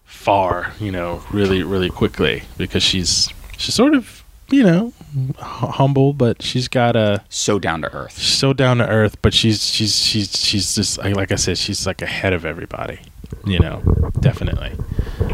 far, 0.05 0.71
you 0.79 0.91
know, 0.91 1.23
really 1.31 1.63
really 1.63 1.89
quickly 1.89 2.43
because 2.57 2.83
she's 2.83 3.29
she's 3.57 3.75
sort 3.75 3.93
of 3.93 4.23
you 4.49 4.63
know 4.63 4.93
h- 5.17 5.35
humble, 5.39 6.13
but 6.13 6.41
she's 6.41 6.67
got 6.67 6.95
a 6.95 7.23
So 7.29 7.57
down 7.59 7.81
to 7.81 7.93
earth. 7.93 8.17
so 8.17 8.53
down 8.53 8.77
to 8.77 8.87
earth, 8.87 9.17
but 9.21 9.33
she's 9.33 9.65
she's 9.65 9.95
she's 9.97 10.37
she's 10.37 10.75
just 10.75 10.97
like 10.99 11.15
like 11.15 11.31
I 11.31 11.35
said, 11.35 11.57
she's 11.57 11.85
like 11.87 12.01
ahead 12.01 12.33
of 12.33 12.45
everybody, 12.45 12.99
you 13.45 13.59
know, 13.59 13.81
definitely, 14.19 14.71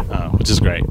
uh, 0.10 0.30
which 0.30 0.50
is 0.50 0.60
great. 0.60 0.84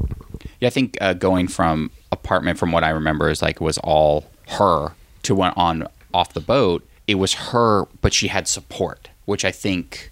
Yeah, 0.59 0.67
I 0.67 0.69
think 0.71 0.97
uh, 1.01 1.13
going 1.13 1.47
from 1.47 1.91
apartment, 2.11 2.57
from 2.57 2.71
what 2.71 2.83
I 2.83 2.89
remember, 2.89 3.29
is 3.29 3.41
like 3.41 3.61
was 3.61 3.77
all 3.79 4.25
her 4.49 4.93
to 5.23 5.35
went 5.35 5.57
on 5.57 5.87
off 6.13 6.33
the 6.33 6.41
boat. 6.41 6.87
It 7.07 7.15
was 7.15 7.33
her, 7.33 7.85
but 8.01 8.13
she 8.13 8.27
had 8.27 8.47
support, 8.47 9.09
which 9.25 9.45
I 9.45 9.51
think 9.51 10.11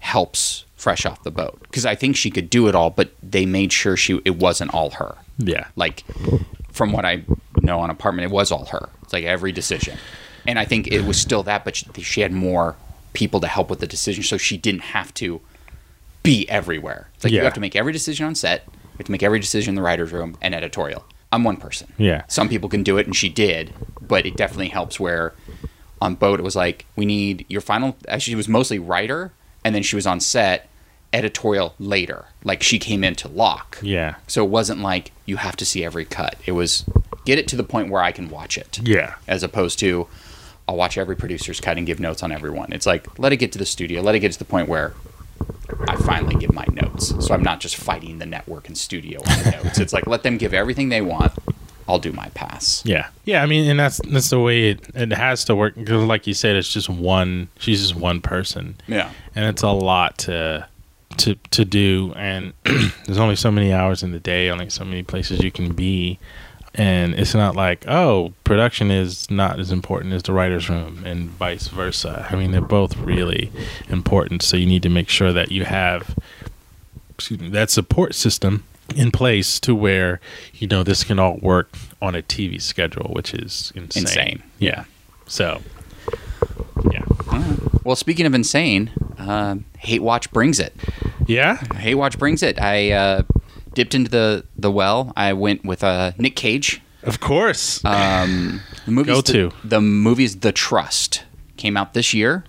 helps 0.00 0.64
fresh 0.76 1.04
off 1.06 1.22
the 1.24 1.30
boat 1.30 1.58
because 1.62 1.84
I 1.86 1.94
think 1.94 2.16
she 2.16 2.30
could 2.30 2.48
do 2.50 2.68
it 2.68 2.74
all, 2.74 2.90
but 2.90 3.10
they 3.22 3.46
made 3.46 3.72
sure 3.72 3.96
she 3.96 4.20
it 4.24 4.36
wasn't 4.36 4.72
all 4.74 4.90
her. 4.90 5.16
Yeah, 5.38 5.66
Like 5.76 6.04
from 6.70 6.92
what 6.92 7.04
I 7.04 7.24
know 7.60 7.80
on 7.80 7.90
apartment, 7.90 8.30
it 8.30 8.34
was 8.34 8.52
all 8.52 8.66
her. 8.66 8.88
It's 9.02 9.12
like 9.12 9.24
every 9.24 9.52
decision, 9.52 9.98
and 10.46 10.58
I 10.58 10.64
think 10.64 10.88
it 10.88 11.02
was 11.02 11.20
still 11.20 11.42
that, 11.44 11.64
but 11.64 11.76
she, 11.76 11.86
she 12.02 12.20
had 12.20 12.32
more 12.32 12.76
people 13.12 13.40
to 13.40 13.46
help 13.48 13.68
with 13.70 13.80
the 13.80 13.86
decision, 13.86 14.22
so 14.22 14.36
she 14.36 14.56
didn't 14.56 14.82
have 14.82 15.12
to 15.14 15.40
be 16.26 16.48
everywhere. 16.50 17.08
It's 17.14 17.24
like 17.24 17.32
you 17.32 17.44
have 17.44 17.54
to 17.54 17.60
make 17.60 17.76
every 17.76 17.92
decision 17.92 18.26
on 18.26 18.34
set. 18.34 18.64
You 18.66 18.98
have 18.98 19.06
to 19.06 19.12
make 19.12 19.22
every 19.22 19.40
decision 19.40 19.70
in 19.72 19.74
the 19.76 19.82
writers' 19.82 20.12
room 20.12 20.36
and 20.42 20.54
editorial. 20.54 21.04
I'm 21.32 21.44
one 21.44 21.56
person. 21.56 21.92
Yeah. 21.98 22.22
Some 22.28 22.48
people 22.48 22.68
can 22.68 22.82
do 22.82 22.98
it, 22.98 23.06
and 23.06 23.14
she 23.14 23.28
did, 23.28 23.72
but 24.00 24.26
it 24.26 24.36
definitely 24.36 24.68
helps. 24.68 24.98
Where 25.00 25.34
on 26.00 26.14
boat, 26.14 26.38
it 26.40 26.42
was 26.42 26.56
like 26.56 26.86
we 26.96 27.04
need 27.06 27.46
your 27.48 27.60
final. 27.60 27.96
Actually, 28.08 28.32
she 28.32 28.34
was 28.36 28.48
mostly 28.48 28.78
writer, 28.78 29.32
and 29.64 29.74
then 29.74 29.82
she 29.82 29.96
was 29.96 30.06
on 30.06 30.20
set, 30.20 30.68
editorial 31.12 31.74
later. 31.78 32.26
Like 32.44 32.62
she 32.62 32.78
came 32.78 33.02
in 33.04 33.14
to 33.16 33.28
lock. 33.28 33.78
yeah, 33.82 34.16
So 34.26 34.44
it 34.44 34.50
wasn't 34.50 34.80
like 34.80 35.12
you 35.24 35.36
have 35.36 35.56
to 35.56 35.64
see 35.64 35.84
every 35.84 36.04
cut. 36.04 36.36
It 36.46 36.52
was 36.52 36.84
get 37.24 37.38
it 37.38 37.48
to 37.48 37.56
the 37.56 37.64
point 37.64 37.90
where 37.90 38.02
I 38.02 38.12
can 38.12 38.28
watch 38.30 38.56
it, 38.56 38.78
yeah, 38.82 39.16
as 39.26 39.42
opposed 39.42 39.78
to 39.80 40.06
I'll 40.68 40.76
watch 40.76 40.96
every 40.98 41.16
producer's 41.16 41.60
cut 41.60 41.76
and 41.76 41.86
give 41.86 42.00
notes 42.00 42.22
on 42.22 42.32
everyone. 42.32 42.72
It's 42.72 42.86
like 42.86 43.18
let 43.18 43.32
it 43.32 43.36
get 43.38 43.52
to 43.52 43.58
the 43.58 43.66
studio, 43.66 44.00
let 44.02 44.14
it 44.14 44.20
get 44.20 44.32
to 44.32 44.38
the 44.38 44.44
point 44.44 44.68
where 44.68 44.94
I 45.88 45.96
finally 45.96 46.34
give 46.36 46.52
my 46.52 46.64
notes. 46.72 47.12
So 47.24 47.34
I'm 47.34 47.42
not 47.42 47.60
just 47.60 47.76
fighting 47.76 48.18
the 48.18 48.26
network 48.26 48.68
and 48.68 48.76
studio 48.78 49.20
on 49.20 49.42
the 49.44 49.50
notes. 49.62 49.78
It's 49.78 49.92
like 49.92 50.06
let 50.06 50.22
them 50.22 50.38
give 50.38 50.54
everything 50.54 50.88
they 50.88 51.00
want, 51.02 51.32
I'll 51.88 51.98
do 51.98 52.12
my 52.12 52.28
pass. 52.30 52.82
Yeah, 52.84 53.08
yeah. 53.24 53.42
I 53.42 53.46
mean, 53.46 53.68
and 53.70 53.78
that's 53.78 54.00
that's 54.10 54.30
the 54.30 54.40
way 54.40 54.70
it 54.70 54.80
it 54.94 55.12
has 55.12 55.44
to 55.46 55.54
work 55.56 55.74
because, 55.76 56.02
like 56.04 56.26
you 56.26 56.34
said, 56.34 56.56
it's 56.56 56.72
just 56.72 56.88
one. 56.88 57.48
She's 57.58 57.80
just 57.80 57.94
one 57.94 58.20
person, 58.20 58.76
Yeah. 58.88 59.10
and 59.34 59.44
it's 59.46 59.62
a 59.62 59.70
lot 59.70 60.18
to 60.18 60.66
to 61.18 61.34
to 61.52 61.64
do. 61.64 62.12
And 62.16 62.52
there's 62.64 63.18
only 63.18 63.36
so 63.36 63.50
many 63.50 63.72
hours 63.72 64.02
in 64.02 64.12
the 64.12 64.18
day, 64.20 64.50
only 64.50 64.68
so 64.70 64.84
many 64.84 65.02
places 65.02 65.42
you 65.42 65.50
can 65.52 65.72
be. 65.74 66.18
And 66.78 67.14
it's 67.14 67.34
not 67.34 67.56
like, 67.56 67.86
oh, 67.88 68.34
production 68.44 68.90
is 68.90 69.30
not 69.30 69.58
as 69.58 69.72
important 69.72 70.12
as 70.12 70.22
the 70.22 70.32
writer's 70.32 70.68
room, 70.68 71.02
and 71.06 71.30
vice 71.30 71.68
versa. 71.68 72.28
I 72.30 72.36
mean, 72.36 72.52
they're 72.52 72.60
both 72.60 72.96
really 72.98 73.50
important. 73.88 74.42
So 74.42 74.58
you 74.58 74.66
need 74.66 74.82
to 74.82 74.90
make 74.90 75.08
sure 75.08 75.32
that 75.32 75.50
you 75.50 75.64
have 75.64 76.14
excuse 77.10 77.40
me, 77.40 77.48
that 77.48 77.70
support 77.70 78.14
system 78.14 78.64
in 78.94 79.10
place 79.10 79.58
to 79.60 79.74
where 79.74 80.20
you 80.54 80.68
know 80.68 80.82
this 80.82 81.02
can 81.02 81.18
all 81.18 81.38
work 81.38 81.70
on 82.00 82.14
a 82.14 82.22
TV 82.22 82.60
schedule, 82.60 83.10
which 83.14 83.34
is 83.34 83.72
insane. 83.74 84.02
Insane. 84.02 84.42
Yeah. 84.58 84.84
So, 85.26 85.62
yeah. 86.92 87.04
Well, 87.84 87.96
speaking 87.96 88.26
of 88.26 88.34
insane, 88.34 88.90
uh, 89.18 89.56
Hate 89.78 90.02
Watch 90.02 90.30
brings 90.30 90.60
it. 90.60 90.74
Yeah. 91.26 91.56
Hate 91.74 91.94
Watch 91.94 92.18
brings 92.18 92.42
it. 92.42 92.60
I 92.60 92.90
uh, 92.92 93.22
dipped 93.76 93.94
into 93.94 94.10
the 94.10 94.44
the 94.58 94.72
well. 94.72 95.12
I 95.16 95.32
went 95.34 95.64
with 95.64 95.84
uh, 95.84 96.10
Nick 96.18 96.34
Cage. 96.34 96.82
Of 97.04 97.20
course. 97.20 97.84
Um, 97.84 98.60
the 98.84 98.90
movie's 98.90 99.14
Go 99.14 99.20
the, 99.20 99.32
to. 99.32 99.52
the 99.62 99.80
movie's 99.80 100.38
The 100.40 100.50
Trust 100.50 101.22
came 101.56 101.76
out 101.76 101.94
this 101.94 102.12
year, 102.12 102.42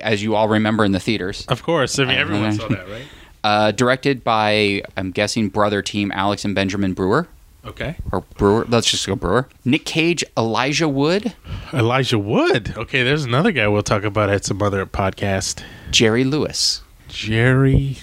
as 0.00 0.22
you 0.22 0.36
all 0.36 0.48
remember 0.48 0.84
in 0.84 0.92
the 0.92 1.00
theaters. 1.00 1.44
of 1.48 1.64
course. 1.64 1.98
I 1.98 2.04
mean, 2.04 2.16
everyone 2.18 2.52
saw 2.52 2.68
that, 2.68 2.88
right? 2.88 3.02
Uh, 3.44 3.72
directed 3.72 4.22
by 4.22 4.82
I'm 4.96 5.10
guessing 5.10 5.48
brother 5.48 5.82
team 5.82 6.12
Alex 6.14 6.44
and 6.44 6.54
Benjamin 6.54 6.92
Brewer 6.94 7.26
Okay. 7.64 7.96
or 8.12 8.20
Brewer. 8.38 8.64
Let's 8.68 8.88
just 8.88 9.04
go 9.04 9.16
Brewer. 9.16 9.48
Nick 9.64 9.84
Cage, 9.84 10.22
Elijah 10.38 10.88
Wood, 10.88 11.34
Elijah 11.74 12.20
Wood. 12.20 12.72
Okay, 12.76 13.02
there's 13.02 13.24
another 13.24 13.50
guy 13.50 13.66
we'll 13.66 13.82
talk 13.82 14.04
about 14.04 14.30
at 14.30 14.44
some 14.44 14.62
other 14.62 14.86
podcast. 14.86 15.64
Jerry 15.90 16.22
Lewis. 16.22 16.82
Jerry 17.08 17.98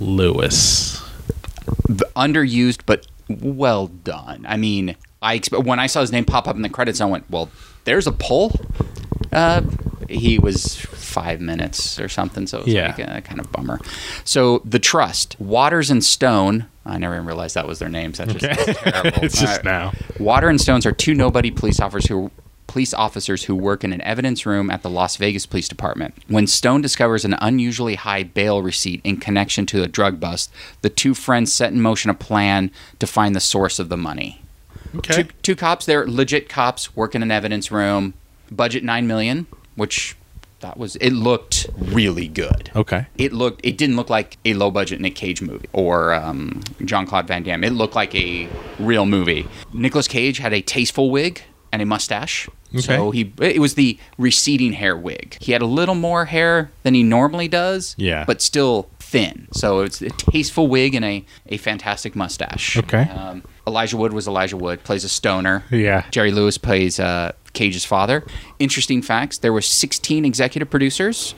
Lewis. 0.00 1.02
Underused 2.16 2.80
but 2.86 3.06
well 3.28 3.86
done. 3.88 4.44
I 4.48 4.56
mean, 4.56 4.96
I 5.20 5.38
expe- 5.38 5.64
when 5.64 5.78
I 5.78 5.86
saw 5.86 6.00
his 6.00 6.12
name 6.12 6.24
pop 6.24 6.46
up 6.48 6.56
in 6.56 6.62
the 6.62 6.68
credits, 6.68 7.00
I 7.00 7.04
went, 7.06 7.30
"Well, 7.30 7.48
there's 7.84 8.06
a 8.06 8.12
pull." 8.12 8.52
Uh, 9.32 9.62
he 10.08 10.38
was 10.38 10.76
five 10.76 11.40
minutes 11.40 11.98
or 11.98 12.08
something, 12.08 12.46
so 12.46 12.58
it 12.58 12.64
was 12.66 12.74
Yeah. 12.74 12.88
like 12.88 12.98
a 12.98 13.22
kind 13.22 13.40
of 13.40 13.50
bummer. 13.52 13.80
So 14.24 14.60
the 14.64 14.78
trust, 14.78 15.36
Waters 15.40 15.90
and 15.90 16.04
Stone. 16.04 16.66
I 16.84 16.98
never 16.98 17.14
even 17.14 17.26
realized 17.26 17.54
that 17.54 17.66
was 17.66 17.78
their 17.78 17.88
names. 17.88 18.18
That 18.18 18.28
just 18.28 18.44
Okay. 18.44 18.72
terrible. 18.90 19.22
it's 19.22 19.38
just 19.40 19.46
All 19.46 19.56
right. 19.56 19.64
now. 19.64 19.92
Water 20.18 20.48
and 20.48 20.60
Stones 20.60 20.84
are 20.84 20.92
two 20.92 21.14
nobody 21.14 21.50
police 21.50 21.78
officers 21.80 22.08
who 22.08 22.30
police 22.72 22.94
officers 22.94 23.44
who 23.44 23.54
work 23.54 23.84
in 23.84 23.92
an 23.92 24.00
evidence 24.00 24.46
room 24.46 24.70
at 24.70 24.82
the 24.82 24.88
Las 24.88 25.16
Vegas 25.16 25.44
Police 25.44 25.68
Department. 25.68 26.14
When 26.28 26.46
Stone 26.46 26.80
discovers 26.80 27.22
an 27.26 27.34
unusually 27.34 27.96
high 27.96 28.22
bail 28.22 28.62
receipt 28.62 29.02
in 29.04 29.18
connection 29.18 29.66
to 29.66 29.82
a 29.82 29.86
drug 29.86 30.18
bust, 30.18 30.50
the 30.80 30.88
two 30.88 31.12
friends 31.12 31.52
set 31.52 31.70
in 31.70 31.82
motion 31.82 32.10
a 32.10 32.14
plan 32.14 32.70
to 32.98 33.06
find 33.06 33.36
the 33.36 33.40
source 33.40 33.78
of 33.78 33.90
the 33.90 33.98
money. 33.98 34.40
Okay. 34.96 35.24
Two, 35.24 35.28
two 35.42 35.56
cops, 35.56 35.84
they're 35.84 36.06
legit 36.06 36.48
cops, 36.48 36.96
work 36.96 37.14
in 37.14 37.22
an 37.22 37.30
evidence 37.30 37.70
room. 37.70 38.14
Budget 38.50 38.82
nine 38.84 39.06
million, 39.06 39.46
which 39.76 40.16
that 40.60 40.78
was 40.78 40.96
it 40.96 41.10
looked 41.10 41.66
really 41.76 42.28
good 42.28 42.70
Okay. 42.76 43.06
it 43.18 43.32
looked 43.32 43.60
it 43.64 43.76
didn't 43.76 43.96
look 43.96 44.08
like 44.08 44.38
a 44.44 44.54
low 44.54 44.70
budget 44.70 45.00
Nick 45.00 45.16
Cage 45.16 45.42
movie 45.42 45.68
or 45.72 46.14
um, 46.14 46.60
Jean-Claude 46.84 47.26
Van 47.26 47.42
Damme. 47.42 47.64
It 47.64 47.72
looked 47.72 47.96
like 47.96 48.14
a 48.14 48.48
real 48.78 49.04
movie. 49.04 49.46
Nicolas 49.72 50.06
Cage 50.06 50.38
had 50.38 50.52
a 50.52 50.62
tasteful 50.62 51.10
wig 51.10 51.42
and 51.72 51.82
a 51.82 51.86
mustache. 51.86 52.48
So 52.78 53.10
he 53.10 53.32
it 53.38 53.60
was 53.60 53.74
the 53.74 53.98
receding 54.16 54.72
hair 54.72 54.96
wig. 54.96 55.36
He 55.40 55.52
had 55.52 55.60
a 55.60 55.66
little 55.66 55.94
more 55.94 56.24
hair 56.26 56.70
than 56.84 56.94
he 56.94 57.02
normally 57.02 57.48
does. 57.48 57.94
Yeah. 57.98 58.24
But 58.24 58.40
still 58.40 58.88
thin. 58.98 59.48
So 59.52 59.80
it's 59.80 60.00
a 60.00 60.08
tasteful 60.08 60.68
wig 60.68 60.94
and 60.94 61.04
a, 61.04 61.24
a 61.48 61.58
fantastic 61.58 62.16
mustache. 62.16 62.78
Okay. 62.78 63.02
Um, 63.10 63.42
Elijah 63.66 63.96
Wood 63.98 64.14
was 64.14 64.26
Elijah 64.26 64.56
Wood, 64.56 64.82
plays 64.84 65.04
a 65.04 65.08
stoner. 65.08 65.64
Yeah. 65.70 66.06
Jerry 66.10 66.30
Lewis 66.30 66.56
plays 66.56 66.98
uh, 66.98 67.32
Cage's 67.52 67.84
father. 67.84 68.24
Interesting 68.58 69.02
facts: 69.02 69.38
there 69.38 69.52
were 69.52 69.60
16 69.60 70.24
executive 70.24 70.70
producers, 70.70 71.34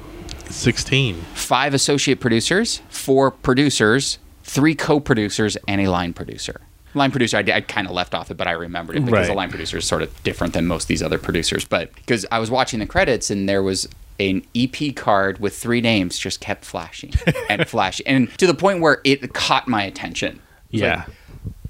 16. 0.51 1.17
five 1.35 1.75
associate 1.75 2.21
producers, 2.21 2.81
four 2.89 3.33
producers, 3.33 4.19
three 4.45 4.75
co-producers, 4.77 5.57
and 5.67 5.81
a 5.81 5.89
line 5.89 6.13
producer. 6.13 6.61
Line 6.95 7.11
producer, 7.11 7.37
I, 7.39 7.41
I 7.53 7.61
kind 7.61 7.87
of 7.87 7.93
left 7.93 8.15
off 8.15 8.31
it, 8.31 8.37
but 8.37 8.47
I 8.47 8.53
remembered 8.53 8.97
it 8.97 9.05
because 9.05 9.27
the 9.27 9.35
line 9.35 9.51
producer 9.51 9.79
is 9.79 9.85
sort 9.85 10.03
of 10.03 10.23
different 10.23 10.53
than 10.55 10.67
most 10.67 10.85
of 10.85 10.89
these 10.89 11.03
other 11.03 11.19
producers. 11.19 11.65
But 11.65 11.95
because 11.95 12.25
I 12.31 12.39
was 12.39 12.51
watching 12.51 12.79
the 12.81 12.87
credits 12.87 13.31
and 13.31 13.49
there 13.49 13.63
was 13.63 13.89
an 14.21 14.45
EP 14.55 14.95
card 14.95 15.41
with 15.41 15.57
three 15.57 15.81
names 15.81 16.17
just 16.19 16.41
kept 16.41 16.65
flashing 16.65 17.13
and 17.51 17.67
flashing, 17.69 18.07
and 18.07 18.31
to 18.39 18.47
the 18.47 18.55
point 18.55 18.81
where 18.81 19.01
it 19.05 19.33
caught 19.35 19.67
my 19.67 19.83
attention. 19.83 20.41
It's 20.71 20.83
like, 20.83 20.99
Yeah. 20.99 21.05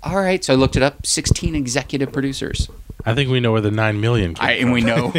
all 0.02 0.16
right, 0.16 0.44
so 0.44 0.52
I 0.52 0.56
looked 0.56 0.76
it 0.76 0.82
up. 0.82 1.06
16 1.06 1.54
executive 1.54 2.12
producers. 2.12 2.68
I 3.06 3.14
think 3.14 3.30
we 3.30 3.38
know 3.40 3.52
where 3.52 3.60
the 3.60 3.70
9 3.70 4.00
million 4.00 4.34
came 4.34 4.46
I, 4.46 4.52
and 4.52 4.72
we 4.72 4.80
know 4.82 5.12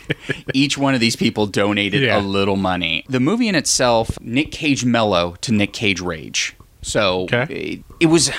each 0.54 0.76
one 0.78 0.94
of 0.94 1.00
these 1.00 1.16
people 1.16 1.46
donated 1.46 2.02
Yeah. 2.02 2.18
a 2.18 2.20
little 2.20 2.56
money. 2.56 3.04
The 3.08 3.20
movie 3.20 3.48
in 3.48 3.54
itself, 3.54 4.18
Nick 4.20 4.50
Cage 4.52 4.84
mellow 4.84 5.36
to 5.42 5.52
Nick 5.52 5.72
Cage 5.72 6.00
rage. 6.00 6.54
So 6.82 7.22
Okay. 7.22 7.44
it, 7.48 7.84
it 8.00 8.06
was. 8.06 8.30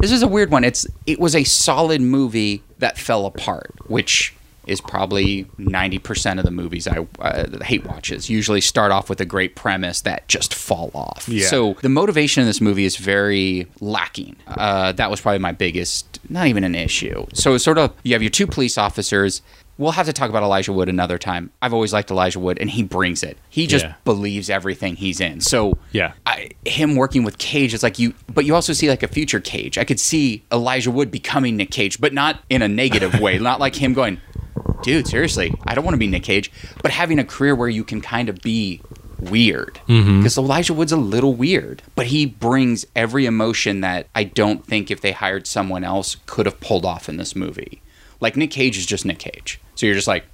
This 0.00 0.12
is 0.12 0.22
a 0.22 0.28
weird 0.28 0.50
one. 0.50 0.64
It's 0.64 0.86
it 1.06 1.20
was 1.20 1.34
a 1.36 1.44
solid 1.44 2.00
movie 2.00 2.62
that 2.78 2.98
fell 2.98 3.26
apart, 3.26 3.72
which 3.86 4.34
is 4.66 4.80
probably 4.80 5.46
ninety 5.58 5.98
percent 5.98 6.38
of 6.38 6.44
the 6.44 6.50
movies 6.50 6.86
I 6.86 7.06
uh, 7.18 7.62
hate 7.64 7.84
watches. 7.84 8.30
Usually 8.30 8.60
start 8.60 8.92
off 8.92 9.08
with 9.08 9.20
a 9.20 9.24
great 9.24 9.56
premise 9.56 10.00
that 10.02 10.28
just 10.28 10.54
fall 10.54 10.90
off. 10.94 11.28
Yeah. 11.28 11.46
So 11.46 11.74
the 11.82 11.88
motivation 11.88 12.42
in 12.42 12.46
this 12.46 12.60
movie 12.60 12.84
is 12.84 12.96
very 12.96 13.66
lacking. 13.80 14.36
Uh, 14.46 14.92
that 14.92 15.10
was 15.10 15.20
probably 15.20 15.38
my 15.38 15.52
biggest, 15.52 16.20
not 16.28 16.46
even 16.46 16.64
an 16.64 16.74
issue. 16.74 17.26
So 17.34 17.54
it's 17.54 17.64
sort 17.64 17.78
of 17.78 17.92
you 18.02 18.12
have 18.14 18.22
your 18.22 18.30
two 18.30 18.46
police 18.46 18.78
officers. 18.78 19.42
We'll 19.80 19.92
have 19.92 20.04
to 20.06 20.12
talk 20.12 20.28
about 20.28 20.42
Elijah 20.42 20.74
Wood 20.74 20.90
another 20.90 21.16
time. 21.16 21.50
I've 21.62 21.72
always 21.72 21.90
liked 21.94 22.10
Elijah 22.10 22.38
Wood, 22.38 22.58
and 22.60 22.68
he 22.68 22.82
brings 22.82 23.22
it. 23.22 23.38
He 23.48 23.66
just 23.66 23.86
Yeah. 23.86 23.94
believes 24.04 24.50
everything 24.50 24.96
he's 24.96 25.20
in. 25.20 25.40
So 25.40 25.78
Yeah. 25.92 26.12
I, 26.26 26.50
him 26.66 26.96
working 26.96 27.24
with 27.24 27.38
Cage 27.38 27.72
is 27.72 27.82
like 27.82 27.98
you, 27.98 28.12
but 28.32 28.44
you 28.44 28.54
also 28.54 28.74
see 28.74 28.90
like 28.90 29.02
a 29.02 29.08
future 29.08 29.40
Cage. 29.40 29.78
I 29.78 29.84
could 29.84 29.98
see 29.98 30.42
Elijah 30.52 30.90
Wood 30.90 31.10
becoming 31.10 31.56
Nick 31.56 31.70
Cage, 31.70 31.98
but 31.98 32.12
not 32.12 32.40
in 32.50 32.60
a 32.60 32.68
negative 32.68 33.18
way. 33.20 33.38
Not 33.50 33.58
like 33.58 33.74
him 33.76 33.94
going, 33.94 34.20
dude, 34.82 35.06
seriously, 35.06 35.54
I 35.66 35.74
don't 35.74 35.82
want 35.84 35.94
to 35.94 35.98
be 35.98 36.06
Nick 36.08 36.24
Cage, 36.24 36.52
but 36.82 36.90
having 36.90 37.18
a 37.18 37.24
career 37.24 37.54
where 37.54 37.70
you 37.70 37.82
can 37.82 38.02
kind 38.02 38.28
of 38.28 38.38
be 38.42 38.82
weird. 39.18 39.80
Mm-hmm. 39.88 40.18
Because 40.18 40.36
Elijah 40.36 40.74
Wood's 40.74 40.92
a 40.92 40.96
little 40.98 41.32
weird, 41.32 41.82
but 41.94 42.08
he 42.08 42.26
brings 42.26 42.84
every 42.94 43.24
emotion 43.24 43.80
that 43.80 44.08
I 44.14 44.24
don't 44.24 44.62
think 44.66 44.90
if 44.90 45.00
they 45.00 45.12
hired 45.12 45.46
someone 45.46 45.84
else 45.84 46.16
could 46.26 46.44
have 46.44 46.60
pulled 46.60 46.84
off 46.84 47.08
in 47.08 47.16
this 47.16 47.34
movie. 47.34 47.80
Like 48.20 48.36
Nick 48.36 48.50
Cage 48.50 48.76
is 48.76 48.84
just 48.84 49.06
Nick 49.06 49.18
Cage. 49.18 49.58
So 49.80 49.86
you're 49.86 49.94
just 49.94 50.06
like, 50.06 50.26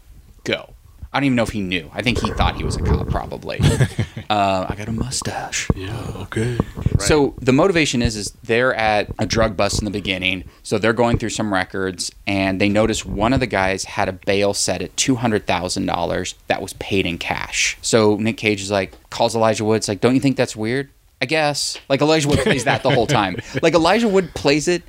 go. 0.43 0.75
I 1.13 1.21
don't 1.21 1.27
even 1.27 1.37
know 1.37 1.45
if 1.45 1.51
he 1.51 1.61
knew. 1.61 1.89
I 1.95 2.03
think 2.03 2.19
he 2.19 2.33
thought 2.33 2.57
he 2.57 2.65
was 2.65 2.75
a 2.75 2.83
cop, 2.83 3.09
probably. 3.09 3.61
uh, 4.29 4.67
I 4.69 4.75
got 4.75 4.89
a 4.89 4.93
mustache. 4.93 5.69
Yeah, 5.77 5.97
okay. 6.23 6.59
So 6.99 7.37
the 7.41 7.53
motivation 7.53 8.03
is 8.03 8.17
is 8.17 8.33
they're 8.43 8.75
at 8.75 9.09
a 9.21 9.25
drug 9.25 9.57
bust 9.57 9.79
in 9.79 9.85
the 9.85 9.93
beginning. 9.93 10.47
So 10.65 10.79
they're 10.79 10.93
going 10.93 11.19
through 11.19 11.29
some 11.29 11.55
records 11.55 12.11
and 12.27 12.61
they 12.61 12.69
notice 12.69 13.07
one 13.07 13.33
of 13.33 13.39
the 13.39 13.47
guys 13.47 13.85
had 13.85 14.09
a 14.09 14.13
bail 14.13 14.53
set 14.53 14.83
at 14.83 14.97
two 14.97 15.15
hundred 15.15 15.47
thousand 15.47 15.87
dollars 15.87 16.35
that 16.49 16.61
was 16.61 16.73
paid 16.73 17.07
in 17.07 17.17
cash. 17.17 17.79
So 17.83 18.17
Nick 18.17 18.39
Cage 18.39 18.61
is 18.61 18.73
like 18.73 18.95
calls 19.11 19.37
Elijah 19.37 19.65
Woods, 19.65 19.87
like, 19.87 20.01
don't 20.01 20.17
you 20.17 20.21
think 20.21 20.37
that's 20.37 20.57
weird? 20.57 20.91
I 21.23 21.27
guess. 21.27 21.79
Like 21.89 22.01
Elijah 22.01 22.27
Wood 22.27 22.41
plays 22.41 22.65
that 22.65 22.83
the 22.83 22.91
whole 22.91 23.07
time. 23.07 23.37
Like 23.63 23.75
Elijah 23.75 24.09
Wood 24.09 24.35
plays 24.35 24.67
it 24.67 24.83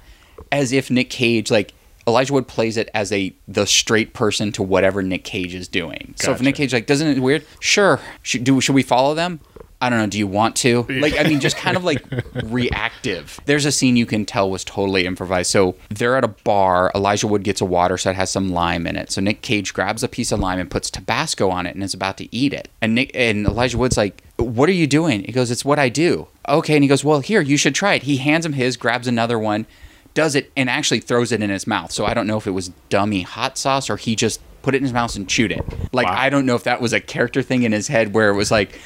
as 0.52 0.72
if 0.72 0.90
Nick 0.90 1.12
Cage 1.12 1.52
like 1.52 1.74
Elijah 2.08 2.34
Wood 2.34 2.48
plays 2.48 2.78
it 2.78 2.90
as 2.94 3.12
a 3.12 3.34
the 3.48 3.68
straight 3.68 4.14
person 4.14 4.52
to 4.54 4.64
whatever 4.64 5.04
Nick 5.04 5.24
Cage 5.24 5.54
is 5.54 5.68
doing. 5.68 6.14
So 6.18 6.32
if 6.32 6.42
Nick 6.42 6.56
Cage 6.56 6.74
like 6.74 6.86
doesn't 6.86 7.08
it 7.08 7.20
weird? 7.20 7.46
Sure. 7.60 8.00
Should 8.24 8.44
do 8.44 8.62
should 8.62 8.76
we 8.76 8.84
follow 8.84 9.14
them? 9.14 9.42
I 9.80 9.90
don't 9.90 10.00
know. 10.00 10.08
Do 10.08 10.18
you 10.18 10.26
want 10.26 10.56
to? 10.58 10.84
Like, 10.90 11.20
I 11.20 11.24
mean, 11.24 11.40
just 11.40 11.56
kind 11.56 11.78
of 11.78 11.84
like 11.84 12.04
reactive. 12.44 13.40
There's 13.46 13.66
a 13.66 13.72
scene 13.72 13.96
you 13.96 14.08
can 14.08 14.26
tell 14.26 14.50
was 14.50 14.64
totally 14.64 15.06
improvised. 15.06 15.52
So 15.52 15.76
they're 15.90 16.18
at 16.18 16.24
a 16.24 16.30
bar. 16.30 16.92
Elijah 16.96 17.28
Wood 17.28 17.44
gets 17.44 17.62
a 17.62 17.66
water 17.66 17.96
so 17.98 18.10
it 18.10 18.16
has 18.16 18.32
some 18.32 18.50
lime 18.50 18.88
in 18.88 18.96
it. 18.96 19.12
So 19.12 19.22
Nick 19.22 19.42
Cage 19.44 19.74
grabs 19.74 20.02
a 20.02 20.08
piece 20.08 20.32
of 20.32 20.40
lime 20.40 20.60
and 20.60 20.72
puts 20.72 20.90
Tabasco 20.90 21.50
on 21.50 21.68
it 21.68 21.76
and 21.76 21.84
is 21.84 21.94
about 21.94 22.18
to 22.18 22.36
eat 22.36 22.54
it. 22.54 22.70
And 22.82 22.96
Nick 22.96 23.12
and 23.14 23.46
Elijah 23.46 23.78
Wood's 23.78 23.98
like, 23.98 24.24
"What 24.38 24.68
are 24.68 24.74
you 24.74 24.88
doing?" 24.88 25.24
He 25.24 25.32
goes, 25.32 25.52
"It's 25.52 25.66
what 25.66 25.78
I 25.78 25.90
do." 25.90 26.28
Okay, 26.50 26.74
and 26.76 26.84
he 26.84 26.88
goes, 26.88 27.04
"Well, 27.04 27.20
here 27.20 27.42
you 27.42 27.58
should 27.58 27.76
try 27.76 27.94
it." 27.94 28.04
He 28.04 28.18
hands 28.18 28.48
him 28.48 28.54
his, 28.54 28.78
grabs 28.78 29.08
another 29.08 29.38
one, 29.38 29.68
does 30.14 30.36
it, 30.36 30.52
and 30.56 30.70
actually 30.70 31.00
throws 31.00 31.32
it 31.32 31.42
in 31.42 31.50
his 31.50 31.68
mouth. 31.68 31.92
So 31.92 32.06
I 32.06 32.14
don't 32.14 32.28
know 32.28 32.38
if 32.38 32.48
it 32.48 32.52
was 32.52 32.70
dummy 32.90 33.22
hot 33.24 33.58
sauce 33.58 33.90
or 33.90 33.98
he 33.98 34.16
just 34.16 34.40
put 34.62 34.74
it 34.76 34.78
in 34.78 34.84
his 34.84 34.94
mouth 34.94 35.16
and 35.16 35.28
chewed 35.30 35.52
it. 35.52 35.64
Like 35.94 36.08
Wow. 36.08 36.16
I 36.18 36.30
don't 36.30 36.46
know 36.46 36.56
if 36.56 36.64
that 36.64 36.82
was 36.82 36.94
a 36.94 37.00
character 37.00 37.42
thing 37.42 37.64
in 37.64 37.72
his 37.72 37.88
head 37.88 38.14
where 38.14 38.30
it 38.30 38.36
was 38.36 38.52
like. 38.52 38.80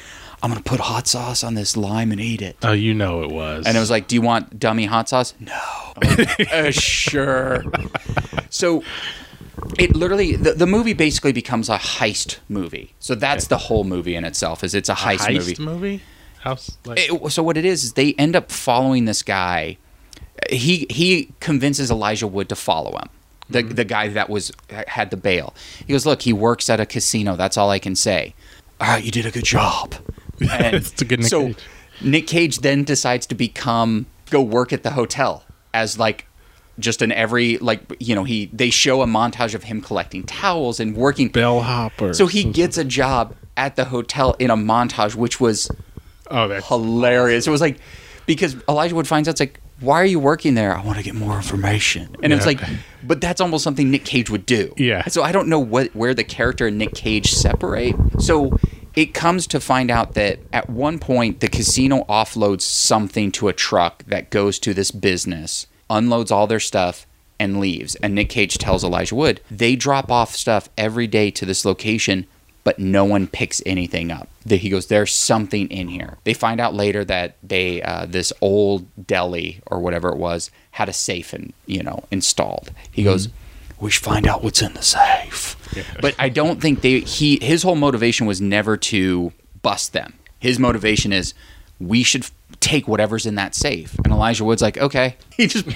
I'm 0.44 0.50
gonna 0.50 0.60
put 0.60 0.80
hot 0.80 1.06
sauce 1.06 1.44
on 1.44 1.54
this 1.54 1.76
lime 1.76 2.10
and 2.10 2.20
eat 2.20 2.42
it. 2.42 2.56
Oh, 2.64 2.72
you 2.72 2.94
know 2.94 3.22
it 3.22 3.30
was. 3.30 3.64
And 3.64 3.76
it 3.76 3.80
was 3.80 3.90
like, 3.92 4.08
"Do 4.08 4.16
you 4.16 4.22
want 4.22 4.58
dummy 4.58 4.86
hot 4.86 5.08
sauce?" 5.08 5.34
No. 5.38 5.56
Like, 6.02 6.52
"Uh, 6.52 6.72
sure. 6.72 7.62
So 8.50 8.82
it 9.78 9.94
literally 9.94 10.34
the, 10.34 10.54
the 10.54 10.66
movie 10.66 10.94
basically 10.94 11.30
becomes 11.30 11.68
a 11.68 11.76
heist 11.78 12.38
movie. 12.48 12.92
So 12.98 13.14
that's 13.14 13.46
the 13.46 13.56
whole 13.56 13.84
movie 13.84 14.16
in 14.16 14.24
itself. 14.24 14.64
Is 14.64 14.74
it's 14.74 14.88
a 14.88 14.94
a 14.94 14.96
heist, 14.96 15.18
heist 15.18 15.34
movie. 15.36 15.56
movie. 15.62 16.02
House. 16.40 16.76
Like, 16.84 16.98
It- 16.98 17.30
so 17.32 17.40
what 17.44 17.56
it 17.56 17.64
is 17.64 17.84
is 17.84 17.92
they 17.92 18.14
end 18.14 18.34
up 18.34 18.50
following 18.50 19.04
this 19.04 19.22
guy. 19.22 19.78
He 20.50 20.86
he 20.90 21.32
convinces 21.40 21.90
Elijah 21.90 22.26
Wood 22.26 22.48
to 22.48 22.56
follow 22.56 22.96
him. 22.96 23.08
The 23.48 23.62
mm-hmm. 23.62 23.74
the 23.74 23.84
guy 23.84 24.08
that 24.08 24.28
was 24.30 24.52
had 24.68 25.10
the 25.10 25.16
bail. 25.16 25.54
He 25.86 25.92
goes, 25.92 26.06
"Look, 26.06 26.22
he 26.22 26.32
works 26.32 26.70
at 26.70 26.80
a 26.80 26.86
casino. 26.86 27.36
That's 27.36 27.56
all 27.56 27.70
I 27.70 27.78
can 27.78 27.94
say." 27.94 28.34
All 28.80 28.88
right, 28.88 29.04
you 29.04 29.10
did 29.10 29.26
a 29.26 29.30
good 29.30 29.44
job. 29.44 29.94
And 30.40 30.74
It's 30.74 31.00
a 31.00 31.04
good 31.04 31.20
Nick 31.20 31.28
so 31.28 31.46
Cage. 31.46 31.56
Nick 32.00 32.26
Cage 32.26 32.58
then 32.60 32.82
decides 32.82 33.26
to 33.26 33.34
become 33.36 34.06
go 34.30 34.42
work 34.42 34.72
at 34.72 34.82
the 34.82 34.90
hotel 34.90 35.44
as 35.72 36.00
like 36.00 36.26
just 36.80 37.00
in 37.00 37.12
every 37.12 37.58
like 37.58 37.80
you 38.00 38.14
know 38.16 38.24
he 38.24 38.46
they 38.46 38.70
show 38.70 39.02
a 39.02 39.06
montage 39.06 39.54
of 39.54 39.64
him 39.64 39.80
collecting 39.80 40.24
towels 40.24 40.80
and 40.80 40.96
working 40.96 41.28
bellhop 41.28 41.92
or 42.00 42.12
so 42.12 42.26
he 42.26 42.42
gets 42.42 42.76
a 42.76 42.82
job 42.82 43.36
at 43.56 43.76
the 43.76 43.84
hotel 43.84 44.34
in 44.40 44.50
a 44.50 44.56
montage 44.56 45.14
which 45.14 45.38
was 45.38 45.70
Oh, 46.32 46.48
that's 46.48 46.66
hilarious. 46.66 47.46
It 47.46 47.50
was 47.50 47.60
like 47.60 47.78
because 48.26 48.56
Elijah 48.68 48.94
Wood 48.94 49.06
finds 49.06 49.28
out 49.28 49.32
it's 49.32 49.40
like, 49.40 49.60
why 49.80 50.00
are 50.00 50.06
you 50.06 50.20
working 50.20 50.54
there? 50.54 50.76
I 50.76 50.84
want 50.84 50.98
to 50.98 51.04
get 51.04 51.14
more 51.14 51.36
information. 51.36 52.16
And 52.22 52.32
it's 52.32 52.46
like, 52.46 52.60
but 53.02 53.20
that's 53.20 53.40
almost 53.40 53.64
something 53.64 53.90
Nick 53.90 54.04
Cage 54.04 54.30
would 54.30 54.46
do. 54.46 54.72
Yeah. 54.76 55.04
So 55.06 55.22
I 55.22 55.32
don't 55.32 55.48
know 55.48 55.58
what 55.58 55.94
where 55.94 56.14
the 56.14 56.24
character 56.24 56.66
and 56.68 56.78
Nick 56.78 56.94
Cage 56.94 57.32
separate. 57.32 57.96
So 58.18 58.58
it 58.94 59.14
comes 59.14 59.46
to 59.48 59.60
find 59.60 59.90
out 59.90 60.14
that 60.14 60.38
at 60.52 60.70
one 60.70 60.98
point 60.98 61.40
the 61.40 61.48
casino 61.48 62.04
offloads 62.08 62.62
something 62.62 63.32
to 63.32 63.48
a 63.48 63.52
truck 63.52 64.04
that 64.04 64.30
goes 64.30 64.58
to 64.60 64.72
this 64.74 64.90
business, 64.90 65.66
unloads 65.90 66.30
all 66.30 66.46
their 66.46 66.60
stuff. 66.60 67.06
And 67.40 67.58
leaves. 67.58 67.96
And 67.96 68.14
Nick 68.14 68.28
Cage 68.28 68.56
tells 68.56 68.84
Elijah 68.84 69.16
Wood, 69.16 69.40
they 69.50 69.74
drop 69.74 70.12
off 70.12 70.36
stuff 70.36 70.68
every 70.78 71.08
day 71.08 71.28
to 71.32 71.44
this 71.44 71.64
location 71.64 72.26
but 72.64 72.78
no 72.78 73.04
one 73.04 73.26
picks 73.26 73.62
anything 73.66 74.10
up. 74.10 74.28
That 74.46 74.58
he 74.58 74.68
goes, 74.68 74.86
there's 74.86 75.12
something 75.12 75.68
in 75.68 75.88
here. 75.88 76.18
They 76.24 76.34
find 76.34 76.60
out 76.60 76.74
later 76.74 77.04
that 77.04 77.36
they 77.42 77.82
uh, 77.82 78.06
this 78.06 78.32
old 78.40 78.86
deli 79.06 79.60
or 79.66 79.80
whatever 79.80 80.10
it 80.10 80.16
was 80.18 80.50
had 80.72 80.88
a 80.88 80.92
safe 80.92 81.32
and 81.32 81.52
you 81.66 81.82
know 81.82 82.04
installed. 82.10 82.70
He 82.90 83.02
goes, 83.02 83.28
we 83.80 83.90
should 83.90 84.04
find 84.04 84.26
out 84.26 84.42
what's 84.44 84.62
in 84.62 84.74
the 84.74 84.82
safe. 84.82 85.56
But 86.00 86.14
I 86.18 86.28
don't 86.28 86.60
think 86.60 86.82
they 86.82 87.00
he 87.00 87.38
his 87.42 87.62
whole 87.62 87.76
motivation 87.76 88.26
was 88.26 88.40
never 88.40 88.76
to 88.76 89.32
bust 89.62 89.92
them. 89.92 90.14
His 90.38 90.58
motivation 90.58 91.12
is 91.12 91.34
we 91.80 92.02
should 92.02 92.26
take 92.60 92.86
whatever's 92.86 93.26
in 93.26 93.34
that 93.34 93.54
safe. 93.54 93.98
And 94.04 94.12
Elijah 94.12 94.44
Wood's 94.44 94.62
like, 94.62 94.78
okay. 94.78 95.16
He 95.36 95.46
just 95.46 95.66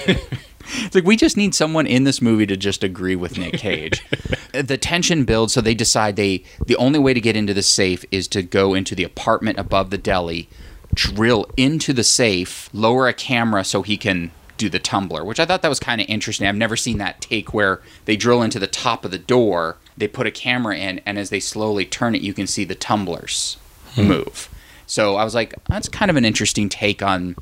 it's 0.69 0.95
like 0.95 1.05
we 1.05 1.17
just 1.17 1.37
need 1.37 1.55
someone 1.55 1.87
in 1.87 2.05
this 2.05 2.21
movie 2.21 2.47
to 2.47 2.57
just 2.57 2.83
agree 2.83 3.17
with 3.17 3.39
Nick 3.39 3.55
Cage. 3.55 4.05
the 4.53 4.79
tension 4.79 5.25
builds, 5.25 5.53
so 5.53 5.61
they 5.61 5.75
decide 5.75 6.17
they 6.17 6.43
the 6.67 6.77
only 6.77 6.99
way 6.99 7.15
to 7.15 7.21
get 7.21 7.37
into 7.37 7.55
the 7.55 7.63
safe 7.63 8.05
is 8.11 8.29
to 8.29 8.43
go 8.43 8.75
into 8.75 8.95
the 8.95 9.05
apartment 9.05 9.59
above 9.59 9.91
the 9.91 9.99
deli, 9.99 10.49
drill 10.95 11.47
into 11.57 11.93
the 11.93 12.05
safe, 12.05 12.69
lower 12.73 13.09
a 13.09 13.15
camera 13.15 13.65
so 13.65 13.83
he 13.83 13.97
can 13.97 14.31
do 14.57 14.69
the 14.69 14.79
tumbler, 14.79 15.25
which 15.25 15.39
I 15.39 15.45
thought 15.45 15.63
that 15.63 15.69
was 15.69 15.81
kind 15.81 16.01
of 16.01 16.09
interesting. 16.09 16.47
I've 16.47 16.57
never 16.57 16.77
seen 16.77 16.99
that 16.99 17.21
take 17.21 17.53
where 17.53 17.81
they 18.07 18.17
drill 18.17 18.43
into 18.43 18.59
the 18.59 18.67
top 18.67 19.05
of 19.05 19.11
the 19.11 19.19
door, 19.19 19.77
they 19.97 20.09
put 20.09 20.27
a 20.27 20.31
camera 20.31 20.77
in, 20.77 21.01
and 21.07 21.19
as 21.19 21.31
they 21.31 21.41
slowly 21.41 21.85
turn 21.85 22.15
it, 22.15 22.23
you 22.23 22.33
can 22.33 22.47
see 22.47 22.65
the 22.65 22.75
tumblers 22.75 23.59
hmm. 23.95 24.09
move. 24.09 24.49
So 24.87 25.17
I 25.17 25.25
was 25.25 25.35
like, 25.35 25.55
that's 25.69 25.89
kind 25.89 26.11
of 26.11 26.17
an 26.17 26.25
interesting 26.25 26.69
take 26.69 27.03
on 27.03 27.37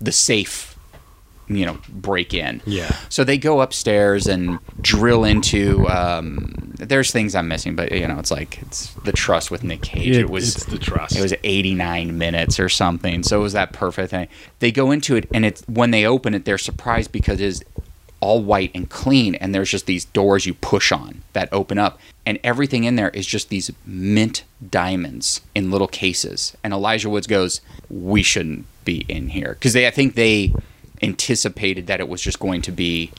the 0.00 0.12
safe, 0.12 0.75
you 1.48 1.64
know, 1.66 1.78
break 1.88 2.34
in. 2.34 2.60
Yeah. 2.66 2.94
So 3.08 3.22
they 3.24 3.38
go 3.38 3.60
upstairs 3.60 4.26
and 4.26 4.58
drill 4.80 5.24
into. 5.24 5.86
Um, 5.88 6.72
there's 6.78 7.10
things 7.10 7.34
I'm 7.34 7.48
missing, 7.48 7.74
but 7.76 7.92
you 7.92 8.06
know, 8.06 8.18
it's 8.18 8.30
like 8.30 8.60
it's 8.62 8.92
the 9.04 9.12
trust 9.12 9.50
with 9.50 9.62
Nick 9.64 9.82
Cage. 9.82 10.16
It- 10.16 10.20
it 10.22 10.30
was 10.30 10.56
it's 10.56 10.64
the 10.66 10.78
trust. 10.78 11.16
It 11.16 11.22
was 11.22 11.34
89 11.44 12.18
minutes 12.18 12.58
or 12.60 12.68
something. 12.68 13.22
So 13.22 13.38
it 13.38 13.42
was 13.42 13.52
that 13.54 13.72
perfect 13.72 14.10
thing. 14.10 14.28
They 14.58 14.72
go 14.72 14.90
into 14.90 15.16
it, 15.16 15.28
and 15.32 15.44
it's 15.44 15.62
when 15.68 15.90
they 15.92 16.04
open 16.04 16.34
it, 16.34 16.44
they're 16.44 16.58
surprised 16.58 17.12
because 17.12 17.40
it 17.40 17.46
is 17.46 17.64
all 18.20 18.42
white 18.42 18.70
and 18.74 18.88
clean, 18.88 19.34
and 19.36 19.54
there's 19.54 19.70
just 19.70 19.86
these 19.86 20.06
doors 20.06 20.46
you 20.46 20.54
push 20.54 20.90
on 20.90 21.22
that 21.34 21.48
open 21.52 21.78
up, 21.78 21.98
and 22.24 22.38
everything 22.42 22.84
in 22.84 22.96
there 22.96 23.10
is 23.10 23.26
just 23.26 23.50
these 23.50 23.70
mint 23.84 24.42
diamonds 24.70 25.42
in 25.54 25.70
little 25.70 25.86
cases. 25.86 26.56
And 26.64 26.72
Elijah 26.72 27.10
Woods 27.10 27.26
goes, 27.26 27.60
"We 27.90 28.22
shouldn't 28.22 28.64
be 28.84 29.04
in 29.08 29.28
here," 29.30 29.52
because 29.54 29.74
they, 29.74 29.86
I 29.86 29.90
think 29.90 30.14
they 30.14 30.52
anticipated 31.02 31.86
that 31.86 32.00
it 32.00 32.08
was 32.08 32.20
just 32.20 32.38
going 32.38 32.62
to 32.62 32.72
be 32.72 33.12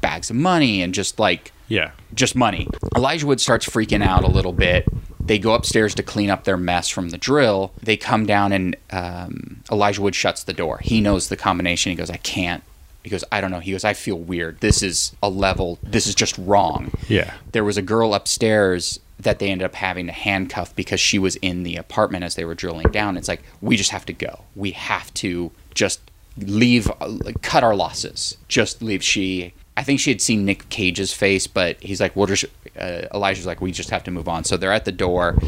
bags 0.00 0.30
of 0.30 0.36
money 0.36 0.82
and 0.82 0.92
just 0.94 1.18
like 1.18 1.52
yeah. 1.68 1.92
just 2.14 2.34
money. 2.34 2.68
Elijah 2.96 3.26
Wood 3.26 3.40
starts 3.40 3.66
freaking 3.66 4.04
out 4.04 4.24
a 4.24 4.28
little 4.28 4.52
bit. 4.52 4.86
They 5.24 5.38
go 5.38 5.54
upstairs 5.54 5.94
to 5.94 6.02
clean 6.02 6.30
up 6.30 6.44
their 6.44 6.56
mess 6.56 6.88
from 6.88 7.10
the 7.10 7.18
drill. 7.18 7.72
They 7.80 7.96
come 7.96 8.26
down 8.26 8.52
and 8.52 8.76
um, 8.90 9.62
Elijah 9.70 10.02
Wood 10.02 10.14
shuts 10.14 10.44
the 10.44 10.52
door. 10.52 10.80
He 10.82 11.00
knows 11.00 11.28
the 11.28 11.36
combination. 11.36 11.90
He 11.90 11.96
goes, 11.96 12.10
I 12.10 12.16
can't. 12.16 12.62
He 13.04 13.10
goes, 13.10 13.24
I 13.32 13.40
don't 13.40 13.50
know. 13.50 13.60
He 13.60 13.72
goes, 13.72 13.84
I 13.84 13.94
feel 13.94 14.18
weird. 14.18 14.60
This 14.60 14.82
is 14.82 15.12
a 15.22 15.28
level. 15.28 15.78
This 15.82 16.06
is 16.06 16.14
just 16.14 16.36
wrong. 16.38 16.92
Yeah. 17.08 17.34
There 17.52 17.64
was 17.64 17.76
a 17.76 17.82
girl 17.82 18.14
upstairs 18.14 19.00
that 19.18 19.38
they 19.38 19.50
ended 19.50 19.64
up 19.64 19.74
having 19.74 20.06
to 20.06 20.12
handcuff 20.12 20.74
because 20.74 21.00
she 21.00 21.18
was 21.18 21.36
in 21.36 21.62
the 21.62 21.76
apartment 21.76 22.24
as 22.24 22.34
they 22.34 22.44
were 22.44 22.54
drilling 22.54 22.90
down. 22.90 23.16
It's 23.16 23.28
like, 23.28 23.42
we 23.60 23.76
just 23.76 23.90
have 23.90 24.06
to 24.06 24.12
go. 24.12 24.42
We 24.56 24.72
have 24.72 25.14
to 25.14 25.52
just 25.74 26.00
leave, 26.36 26.90
uh, 27.00 27.08
like, 27.08 27.42
cut 27.42 27.62
our 27.64 27.74
losses. 27.74 28.36
Just 28.48 28.82
leave. 28.82 29.02
She, 29.02 29.54
I 29.76 29.82
think 29.82 30.00
she 30.00 30.10
had 30.10 30.20
seen 30.20 30.44
Nick 30.44 30.68
Cage's 30.68 31.12
face, 31.12 31.46
but 31.46 31.82
he's 31.82 32.00
like, 32.00 32.14
we'll 32.16 32.26
just, 32.26 32.44
uh, 32.78 33.02
Elijah's 33.14 33.46
like, 33.46 33.60
we 33.60 33.72
just 33.72 33.90
have 33.90 34.04
to 34.04 34.10
move 34.10 34.28
on. 34.28 34.44
So 34.44 34.56
they're 34.56 34.72
at 34.72 34.84
the 34.84 34.92
door, 34.92 35.38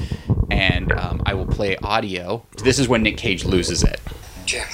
and 0.50 0.92
um, 0.92 1.22
I 1.26 1.34
will 1.34 1.46
play 1.46 1.76
audio. 1.78 2.44
This 2.62 2.78
is 2.78 2.88
when 2.88 3.02
Nick 3.02 3.16
Cage 3.16 3.44
loses 3.44 3.82
it. 3.82 4.00
Jim, 4.46 4.66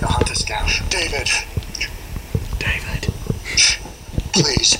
the 0.00 0.06
hunt 0.06 0.30
is 0.30 0.42
down. 0.44 0.68
David. 0.88 1.28
David. 2.58 3.12
Please, 4.32 4.76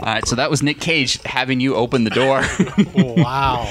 All 0.00 0.06
right, 0.06 0.26
so 0.26 0.34
that 0.36 0.50
was 0.50 0.62
Nick 0.62 0.80
Cage 0.80 1.22
having 1.24 1.60
you 1.60 1.74
open 1.74 2.04
the 2.04 2.10
door. 2.10 2.42
wow. 3.22 3.66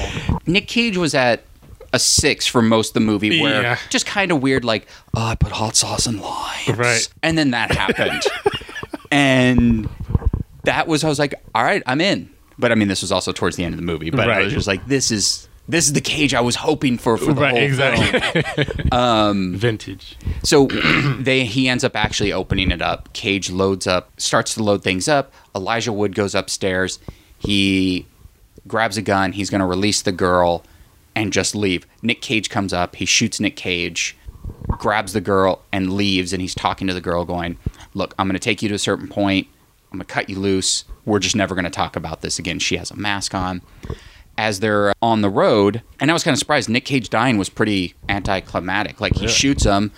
Nick 0.46 0.68
Cage 0.68 0.96
was 0.96 1.16
at 1.16 1.44
a 1.92 1.98
six 2.00 2.46
for 2.46 2.62
most 2.62 2.90
of 2.90 2.94
the 2.94 3.00
movie, 3.00 3.42
where 3.42 3.62
Yeah. 3.64 3.80
just 3.90 4.06
kind 4.06 4.32
of 4.32 4.42
weird, 4.42 4.64
like, 4.64 4.88
oh, 5.16 5.26
I 5.26 5.34
put 5.36 5.52
hot 5.52 5.76
sauce 5.76 6.06
and 6.06 6.22
limes, 6.22 6.78
Right. 6.78 7.10
And 7.24 7.36
then 7.38 7.50
that 7.52 7.72
happened, 7.72 8.22
and 9.12 9.90
that 10.66 10.88
was 10.88 11.04
I 11.04 11.10
was 11.10 11.18
like, 11.20 11.34
all 11.56 11.64
right, 11.64 11.82
I'm 11.88 12.00
in. 12.00 12.30
But 12.60 12.72
I 12.72 12.76
mean, 12.76 12.90
this 12.90 13.02
was 13.02 13.12
also 13.12 13.32
towards 13.32 13.56
the 13.56 13.64
end 13.64 13.74
of 13.74 13.80
the 13.80 13.86
movie. 13.86 14.12
But 14.12 14.30
I 14.30 14.42
was 14.44 14.54
just 14.54 14.68
like, 14.68 14.86
this 14.86 15.10
is 15.12 15.49
this 15.70 15.86
is 15.86 15.94
the 15.94 16.02
Cage 16.02 16.34
I 16.34 16.42
was 16.42 16.56
hoping 16.58 16.98
for 16.98 17.18
for 17.18 17.34
the 17.34 17.42
Right. 17.42 17.52
whole 17.54 17.62
Exactly. 17.64 18.66
Um, 18.92 19.56
Vintage. 19.56 20.18
So 20.44 20.66
they 21.20 21.46
he 21.46 21.70
ends 21.70 21.84
up 21.84 21.96
actually 21.96 22.34
opening 22.34 22.72
it 22.72 22.82
up. 22.82 23.14
Cage 23.14 23.50
loads 23.52 23.86
up, 23.88 24.12
starts 24.20 24.56
to 24.56 24.64
load 24.64 24.84
things 24.84 25.08
up. 25.08 25.32
Elijah 25.56 25.94
Wood 25.94 26.16
goes 26.16 26.34
upstairs. 26.36 27.00
He 27.38 28.06
grabs 28.68 28.98
a 28.98 29.02
gun. 29.02 29.32
He's 29.34 29.50
going 29.50 29.62
to 29.62 29.66
release 29.68 30.02
the 30.02 30.12
girl 30.12 30.64
and 31.16 31.32
just 31.32 31.56
leave. 31.56 31.86
Nick 32.02 32.22
Cage 32.22 32.50
comes 32.50 32.74
up. 32.74 32.96
He 32.98 33.06
shoots 33.06 33.40
Nick 33.40 33.56
Cage, 33.56 34.18
grabs 34.68 35.14
the 35.14 35.22
girl 35.22 35.62
and 35.72 35.94
leaves. 35.94 36.34
And 36.34 36.42
he's 36.42 36.56
talking 36.56 36.88
to 36.88 36.94
the 36.94 37.02
girl, 37.02 37.26
going, 37.26 37.58
"Look, 37.94 38.14
I'm 38.18 38.28
going 38.28 38.34
to 38.34 38.40
take 38.40 38.62
you 38.62 38.70
to 38.70 38.76
a 38.76 38.80
certain 38.80 39.08
point. 39.08 39.48
I'm 39.92 39.98
going 40.00 40.06
to 40.06 40.14
cut 40.14 40.30
you 40.30 40.38
loose. 40.40 40.84
We're 41.06 41.20
just 41.20 41.36
never 41.36 41.56
going 41.56 41.66
to 41.66 41.70
talk 41.72 41.96
about 41.96 42.22
this 42.22 42.40
again." 42.40 42.60
She 42.60 42.78
has 42.78 42.90
a 42.92 42.96
mask 42.96 43.34
on. 43.36 43.62
As 44.40 44.62
they're 44.62 44.92
uh, 44.92 44.94
on 45.02 45.20
the 45.20 45.30
road, 45.30 45.82
and 46.00 46.10
I 46.10 46.14
was 46.14 46.24
kind 46.24 46.34
of 46.34 46.40
surprised. 46.40 46.70
Nick 46.70 46.86
Cage 46.86 47.10
dying 47.10 47.38
was 47.38 47.50
pretty 47.50 47.94
anticlimactic. 48.08 49.02
Like 49.02 49.14
he 49.16 49.28
shoots 49.28 49.66
him, 49.66 49.92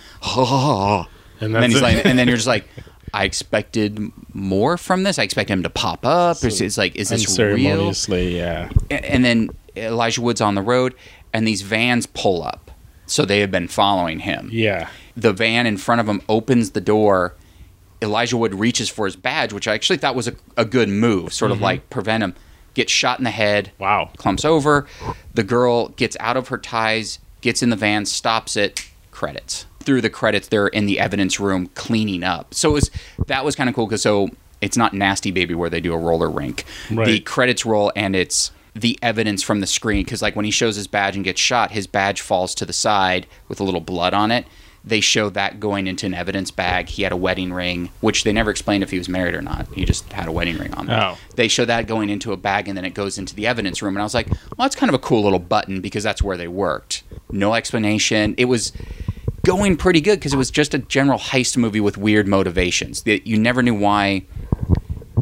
and 1.40 1.54
And 1.54 1.54
then 1.62 1.70
he's 1.70 1.78
it. 1.78 1.82
like, 1.82 2.04
and 2.04 2.18
then 2.18 2.26
you're 2.26 2.36
just 2.42 2.48
like, 2.48 2.66
I 3.14 3.22
expected 3.24 4.00
more 4.34 4.76
from 4.76 5.04
this. 5.04 5.18
I 5.18 5.22
expect 5.22 5.48
him 5.48 5.62
to 5.62 5.70
pop 5.70 6.04
up. 6.04 6.42
It's, 6.42 6.60
it's 6.60 6.76
like, 6.76 6.96
is 6.96 7.10
this 7.10 7.38
real? 7.54 7.92
Yeah. 8.34 8.70
And 8.90 9.24
then 9.24 9.50
Elijah 9.76 10.20
Wood's 10.20 10.40
on 10.40 10.56
the 10.56 10.62
road, 10.62 10.94
and 11.32 11.46
these 11.46 11.62
vans 11.62 12.06
pull 12.06 12.42
up. 12.42 12.72
So 13.06 13.24
they 13.24 13.40
have 13.40 13.50
been 13.52 13.68
following 13.68 14.20
him. 14.20 14.48
Yeah. 14.52 14.88
The 15.16 15.32
van 15.32 15.66
in 15.66 15.76
front 15.76 16.00
of 16.00 16.08
him 16.08 16.20
opens 16.28 16.72
the 16.72 16.80
door. 16.80 17.36
Elijah 18.00 18.36
Wood 18.36 18.54
reaches 18.54 18.88
for 18.88 19.04
his 19.04 19.14
badge, 19.14 19.52
which 19.52 19.68
I 19.68 19.74
actually 19.74 19.98
thought 19.98 20.16
was 20.16 20.26
a, 20.26 20.34
a 20.56 20.64
good 20.64 20.88
move, 20.88 21.32
sort 21.32 21.52
of 21.52 21.58
mm-hmm. 21.58 21.64
like 21.64 21.90
prevent 21.90 22.24
him. 22.24 22.34
Gets 22.74 22.92
shot 22.92 23.18
in 23.18 23.24
the 23.24 23.30
head 23.30 23.70
Wow. 23.78 24.10
clumps 24.16 24.44
over. 24.44 24.86
The 25.34 25.42
girl 25.42 25.88
gets 25.88 26.16
out 26.20 26.36
of 26.36 26.48
her 26.48 26.58
ties, 26.58 27.18
gets 27.40 27.62
in 27.62 27.70
the 27.70 27.76
van, 27.76 28.06
stops 28.06 28.56
it. 28.56 28.86
Credits. 29.10 29.66
through 29.80 30.00
the 30.00 30.10
credits, 30.10 30.48
they're 30.48 30.68
in 30.68 30.86
the 30.86 30.98
evidence 31.00 31.38
room 31.40 31.66
cleaning 31.74 32.22
up. 32.24 32.54
So 32.54 32.70
it 32.70 32.72
was 32.72 32.90
that 33.26 33.44
was 33.44 33.54
kind 33.56 33.68
of 33.68 33.74
cool 33.74 33.86
because 33.86 34.02
so 34.02 34.30
it's 34.60 34.76
not 34.76 34.94
Nasty 34.94 35.30
Baby 35.32 35.54
where 35.54 35.68
they 35.68 35.80
do 35.80 35.92
a 35.92 35.98
roller 35.98 36.30
rink. 36.30 36.64
The 36.88 37.20
credits 37.20 37.66
roll 37.66 37.92
and 37.96 38.14
it's 38.16 38.52
the 38.74 38.98
evidence 39.02 39.42
from 39.42 39.60
the 39.60 39.66
screen 39.66 40.02
because 40.04 40.22
like 40.22 40.34
when 40.34 40.44
he 40.46 40.50
shows 40.50 40.76
his 40.76 40.86
badge 40.86 41.14
and 41.16 41.24
gets 41.24 41.40
shot, 41.40 41.72
his 41.72 41.86
badge 41.86 42.20
falls 42.20 42.54
to 42.54 42.64
the 42.64 42.72
side 42.72 43.26
with 43.48 43.60
a 43.60 43.64
little 43.64 43.80
blood 43.82 44.14
on 44.14 44.30
it. 44.30 44.46
They 44.84 45.00
show 45.00 45.30
that 45.30 45.60
going 45.60 45.86
into 45.86 46.06
an 46.06 46.14
evidence 46.14 46.50
bag. 46.50 46.88
He 46.88 47.04
had 47.04 47.12
a 47.12 47.16
wedding 47.16 47.52
ring, 47.52 47.90
which 48.00 48.24
they 48.24 48.32
never 48.32 48.50
explained 48.50 48.82
if 48.82 48.90
he 48.90 48.98
was 48.98 49.08
married 49.08 49.34
or 49.34 49.42
not. 49.42 49.72
He 49.72 49.84
just 49.84 50.12
had 50.12 50.26
a 50.26 50.32
wedding 50.32 50.58
ring 50.58 50.74
on. 50.74 50.90
Oh. 50.90 51.16
They 51.36 51.46
show 51.46 51.64
that 51.64 51.86
going 51.86 52.10
into 52.10 52.32
a 52.32 52.36
bag 52.36 52.66
and 52.66 52.76
then 52.76 52.84
it 52.84 52.92
goes 52.92 53.16
into 53.16 53.34
the 53.34 53.46
evidence 53.46 53.80
room. 53.80 53.94
And 53.94 54.02
I 54.02 54.04
was 54.04 54.14
like, 54.14 54.28
well, 54.28 54.38
that's 54.58 54.74
kind 54.74 54.90
of 54.90 54.94
a 54.94 54.98
cool 54.98 55.22
little 55.22 55.38
button 55.38 55.80
because 55.80 56.02
that's 56.02 56.20
where 56.20 56.36
they 56.36 56.48
worked. 56.48 57.04
No 57.30 57.54
explanation. 57.54 58.34
It 58.36 58.46
was 58.46 58.72
going 59.44 59.76
pretty 59.76 60.00
good 60.00 60.18
because 60.18 60.34
it 60.34 60.38
was 60.38 60.50
just 60.50 60.74
a 60.74 60.78
general 60.78 61.18
heist 61.18 61.56
movie 61.56 61.80
with 61.80 61.96
weird 61.96 62.26
motivations. 62.26 63.02
That 63.02 63.26
you 63.26 63.38
never 63.38 63.62
knew 63.62 63.74
why. 63.74 64.24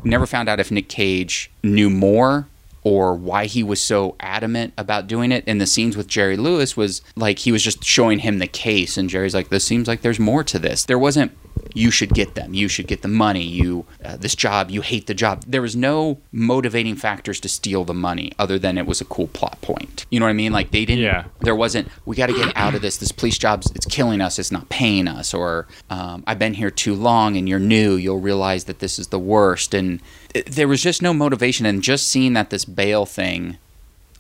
Never 0.04 0.24
found 0.24 0.48
out 0.48 0.58
if 0.58 0.70
Nick 0.70 0.88
Cage 0.88 1.50
knew 1.62 1.90
more 1.90 2.48
or 2.82 3.14
why 3.14 3.46
he 3.46 3.62
was 3.62 3.80
so 3.80 4.16
adamant 4.20 4.72
about 4.78 5.06
doing 5.06 5.32
it. 5.32 5.44
And 5.46 5.60
the 5.60 5.66
scenes 5.66 5.96
with 5.96 6.06
Jerry 6.06 6.36
Lewis 6.36 6.76
was 6.76 7.02
like 7.16 7.40
he 7.40 7.52
was 7.52 7.62
just 7.62 7.84
showing 7.84 8.20
him 8.20 8.38
the 8.38 8.46
case, 8.46 8.96
and 8.96 9.10
Jerry's 9.10 9.34
like, 9.34 9.48
"This 9.48 9.64
seems 9.64 9.88
like 9.88 10.02
there's 10.02 10.20
more 10.20 10.44
to 10.44 10.58
this." 10.58 10.84
There 10.84 10.98
wasn't. 10.98 11.32
You 11.74 11.90
should 11.90 12.10
get 12.14 12.34
them. 12.34 12.54
You 12.54 12.68
should 12.68 12.86
get 12.86 13.02
the 13.02 13.08
money. 13.08 13.42
You 13.42 13.86
uh, 14.04 14.16
this 14.16 14.34
job. 14.34 14.70
You 14.70 14.80
hate 14.80 15.06
the 15.06 15.14
job. 15.14 15.44
There 15.46 15.62
was 15.62 15.76
no 15.76 16.18
motivating 16.32 16.96
factors 16.96 17.40
to 17.40 17.48
steal 17.48 17.84
the 17.84 17.94
money 17.94 18.32
other 18.38 18.58
than 18.58 18.78
it 18.78 18.86
was 18.86 19.00
a 19.00 19.04
cool 19.04 19.28
plot 19.28 19.60
point. 19.60 20.06
You 20.10 20.20
know 20.20 20.26
what 20.26 20.30
I 20.30 20.34
mean? 20.34 20.52
Like 20.52 20.70
they 20.70 20.84
didn't. 20.84 21.04
Yeah. 21.04 21.24
There 21.40 21.54
wasn't. 21.54 21.88
We 22.04 22.16
got 22.16 22.26
to 22.26 22.32
get 22.32 22.56
out 22.56 22.74
of 22.74 22.82
this. 22.82 22.96
This 22.96 23.12
police 23.12 23.38
job's 23.38 23.70
it's 23.74 23.86
killing 23.86 24.20
us. 24.20 24.38
It's 24.38 24.52
not 24.52 24.68
paying 24.68 25.08
us. 25.08 25.32
Or 25.32 25.66
um, 25.90 26.24
I've 26.26 26.38
been 26.38 26.54
here 26.54 26.70
too 26.70 26.94
long, 26.94 27.36
and 27.36 27.48
you're 27.48 27.58
new. 27.58 27.94
You'll 27.94 28.20
realize 28.20 28.64
that 28.64 28.80
this 28.80 28.98
is 28.98 29.08
the 29.08 29.18
worst. 29.18 29.74
And 29.74 30.00
it, 30.34 30.46
there 30.46 30.68
was 30.68 30.82
just 30.82 31.02
no 31.02 31.12
motivation. 31.12 31.66
And 31.66 31.82
just 31.82 32.08
seeing 32.08 32.32
that 32.34 32.50
this 32.50 32.64
bail 32.64 33.06
thing 33.06 33.58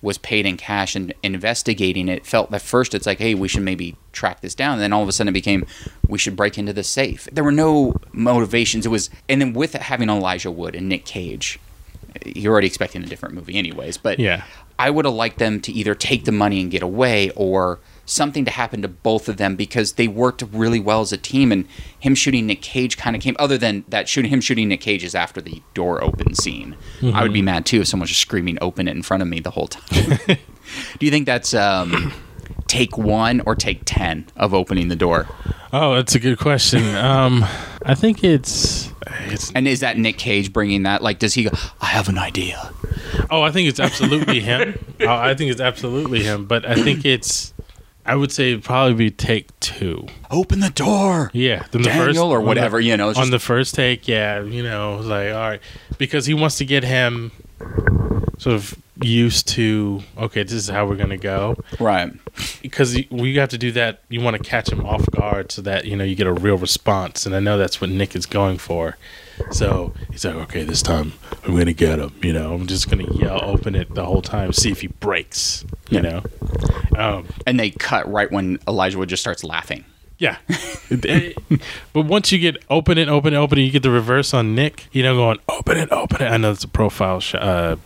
was 0.02 0.16
paid 0.18 0.46
in 0.46 0.56
cash 0.56 0.96
and 0.96 1.12
investigating 1.22 2.08
it 2.08 2.24
felt 2.24 2.52
at 2.54 2.62
first 2.62 2.94
it's 2.94 3.06
like 3.06 3.18
hey 3.18 3.34
we 3.34 3.48
should 3.48 3.62
maybe 3.62 3.96
track 4.12 4.40
this 4.40 4.54
down. 4.54 4.74
And 4.74 4.82
then 4.82 4.92
all 4.92 5.02
of 5.02 5.08
a 5.08 5.12
sudden 5.12 5.28
it 5.28 5.32
became 5.32 5.66
we 6.08 6.18
should 6.18 6.34
break 6.36 6.56
into 6.58 6.72
the 6.72 6.82
safe. 6.82 7.28
There 7.32 7.44
were 7.44 7.52
no 7.52 7.94
motivations. 8.12 8.86
It 8.86 8.90
was 8.90 9.10
and 9.28 9.40
then 9.40 9.52
with 9.52 9.74
having 9.74 10.08
elijah 10.08 10.50
wood 10.50 10.74
and 10.74 10.88
nick 10.88 11.04
cage 11.04 11.58
you're 12.26 12.52
already 12.52 12.66
expecting 12.66 13.02
a 13.02 13.06
different 13.06 13.34
movie 13.34 13.54
anyways 13.56 13.96
but 13.96 14.18
Yeah. 14.18 14.42
i 14.80 14.90
would 14.90 15.04
have 15.04 15.14
liked 15.14 15.38
them 15.38 15.60
to 15.60 15.72
either 15.72 15.94
take 15.94 16.24
the 16.24 16.32
money 16.32 16.60
and 16.60 16.70
get 16.70 16.82
away 16.82 17.30
or 17.36 17.78
something 18.10 18.44
to 18.44 18.50
happen 18.50 18.82
to 18.82 18.88
both 18.88 19.28
of 19.28 19.36
them 19.36 19.56
because 19.56 19.92
they 19.92 20.08
worked 20.08 20.42
really 20.52 20.80
well 20.80 21.00
as 21.00 21.12
a 21.12 21.16
team 21.16 21.52
and 21.52 21.66
him 21.98 22.14
shooting 22.14 22.46
nick 22.46 22.60
cage 22.60 22.96
kind 22.96 23.14
of 23.14 23.22
came 23.22 23.36
other 23.38 23.56
than 23.56 23.84
that 23.88 24.08
shooting 24.08 24.30
him 24.30 24.40
shooting 24.40 24.68
nick 24.68 24.80
cage 24.80 25.04
is 25.04 25.14
after 25.14 25.40
the 25.40 25.62
door 25.74 26.02
open 26.02 26.34
scene 26.34 26.76
i 27.14 27.22
would 27.22 27.32
be 27.32 27.42
mad 27.42 27.64
too 27.64 27.80
if 27.80 27.86
someone 27.86 28.02
was 28.02 28.10
just 28.10 28.20
screaming 28.20 28.58
open 28.60 28.88
it 28.88 28.96
in 28.96 29.02
front 29.02 29.22
of 29.22 29.28
me 29.28 29.38
the 29.40 29.50
whole 29.50 29.68
time 29.68 30.18
do 30.26 31.06
you 31.06 31.10
think 31.10 31.24
that's 31.26 31.54
um, 31.54 32.12
take 32.66 32.98
one 32.98 33.40
or 33.46 33.54
take 33.54 33.82
10 33.84 34.26
of 34.36 34.52
opening 34.54 34.88
the 34.88 34.96
door 34.96 35.26
Oh, 35.72 35.94
that's 35.94 36.16
a 36.16 36.18
good 36.18 36.36
question. 36.40 36.96
Um, 36.96 37.44
I 37.86 37.94
think 37.94 38.24
it's 38.24 38.92
it's. 39.28 39.52
and 39.54 39.68
is 39.68 39.78
that 39.80 39.96
nick 39.96 40.18
cage 40.18 40.52
bringing 40.52 40.82
that 40.82 41.00
like 41.00 41.20
does 41.20 41.34
he 41.34 41.44
go 41.44 41.50
i 41.80 41.86
have 41.86 42.08
an 42.08 42.18
idea 42.18 42.72
Oh, 43.30 43.42
I 43.42 43.50
think 43.52 43.68
it's 43.68 43.80
absolutely 43.80 44.40
him. 44.40 44.78
oh, 45.00 45.06
I 45.06 45.34
think 45.34 45.50
it's 45.50 45.60
absolutely 45.60 46.22
him. 46.22 46.46
But 46.46 46.64
I 46.66 46.74
think 46.74 47.04
it's. 47.04 47.52
I 48.06 48.14
would 48.16 48.32
say 48.32 48.52
it'd 48.52 48.64
probably 48.64 48.94
be 48.94 49.10
take 49.10 49.48
two. 49.60 50.06
open 50.30 50.60
the 50.60 50.70
door 50.70 51.30
Yeah, 51.32 51.64
then 51.70 51.82
Daniel 51.82 52.30
or 52.32 52.38
on 52.38 52.42
the- 52.44 52.48
whatever, 52.48 52.80
you 52.80 52.96
know, 52.96 53.10
it's 53.10 53.18
on 53.18 53.30
the 53.30 53.38
first 53.38 53.74
take, 53.74 54.08
yeah, 54.08 54.42
you 54.42 54.62
know, 54.62 54.96
like 55.02 55.28
all 55.32 55.40
right, 55.40 55.60
because 55.98 56.26
he 56.26 56.34
wants 56.34 56.56
to 56.58 56.64
get 56.64 56.82
him 56.84 57.30
sort 58.38 58.54
of 58.56 58.74
used 59.02 59.48
to 59.48 60.02
okay, 60.18 60.42
this 60.42 60.52
is 60.52 60.68
how 60.68 60.86
we're 60.86 60.96
gonna 60.96 61.16
go. 61.16 61.56
right 61.78 62.12
Because 62.62 62.94
y- 62.94 63.06
we 63.10 63.34
have 63.36 63.48
to 63.50 63.58
do 63.58 63.70
that. 63.72 64.00
You 64.08 64.20
want 64.20 64.36
to 64.36 64.42
catch 64.42 64.70
him 64.70 64.84
off 64.84 65.04
guard 65.10 65.52
so 65.52 65.62
that 65.62 65.84
you 65.84 65.96
know 65.96 66.04
you 66.04 66.14
get 66.14 66.26
a 66.26 66.32
real 66.32 66.56
response, 66.56 67.26
and 67.26 67.34
I 67.34 67.40
know 67.40 67.58
that's 67.58 67.80
what 67.80 67.90
Nick 67.90 68.16
is 68.16 68.26
going 68.26 68.58
for. 68.58 68.96
So 69.50 69.92
he's 70.10 70.24
like, 70.24 70.36
okay, 70.36 70.64
this 70.64 70.82
time 70.82 71.12
I'm 71.44 71.56
gonna 71.56 71.72
get 71.72 71.98
him. 71.98 72.12
You 72.22 72.32
know, 72.32 72.54
I'm 72.54 72.66
just 72.66 72.90
gonna 72.90 73.12
yell, 73.12 73.42
open 73.44 73.74
it 73.74 73.94
the 73.94 74.04
whole 74.04 74.22
time, 74.22 74.52
see 74.52 74.70
if 74.70 74.80
he 74.80 74.86
breaks. 74.88 75.64
You 75.88 76.02
know, 76.02 76.22
um, 76.96 77.26
and 77.46 77.58
they 77.58 77.70
cut 77.70 78.10
right 78.10 78.30
when 78.30 78.58
elijah 78.68 78.96
wood 78.96 79.08
just 79.08 79.22
starts 79.22 79.42
laughing 79.42 79.84
Yeah. 80.18 80.36
but 81.92 82.02
once 82.06 82.30
you 82.30 82.38
get 82.38 82.62
open 82.70 82.96
it, 82.96 83.08
open 83.08 83.34
it, 83.34 83.36
open 83.36 83.58
it, 83.58 83.62
you 83.62 83.72
get 83.72 83.82
the 83.82 83.90
reverse 83.90 84.32
on 84.32 84.54
Nick, 84.54 84.86
you 84.92 85.02
know, 85.02 85.16
going 85.16 85.38
open 85.48 85.78
it, 85.78 85.90
open 85.90 86.22
it. 86.22 86.30
I 86.30 86.36
know 86.36 86.52
it's 86.52 86.62
a 86.62 86.68
profile 86.68 87.18
shot. 87.20 87.42
Uh, 87.42 87.76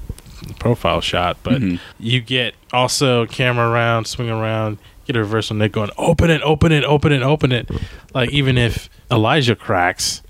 profile 0.58 1.00
shot, 1.00 1.38
but 1.42 1.62
you 1.98 2.20
get 2.20 2.54
also 2.72 3.24
camera 3.26 3.70
around, 3.70 4.06
swing 4.06 4.28
around, 4.28 4.78
get 5.06 5.16
a 5.16 5.20
reverse 5.20 5.50
on 5.50 5.58
Nick 5.58 5.72
going 5.72 5.90
open 5.96 6.28
it, 6.28 6.42
open 6.42 6.72
it, 6.72 6.84
open 6.84 7.12
it, 7.12 7.22
open 7.22 7.52
it. 7.52 7.70
Like 8.12 8.30
even 8.30 8.58
if 8.58 8.90
Elijah 9.10 9.56
cracks, 9.56 10.22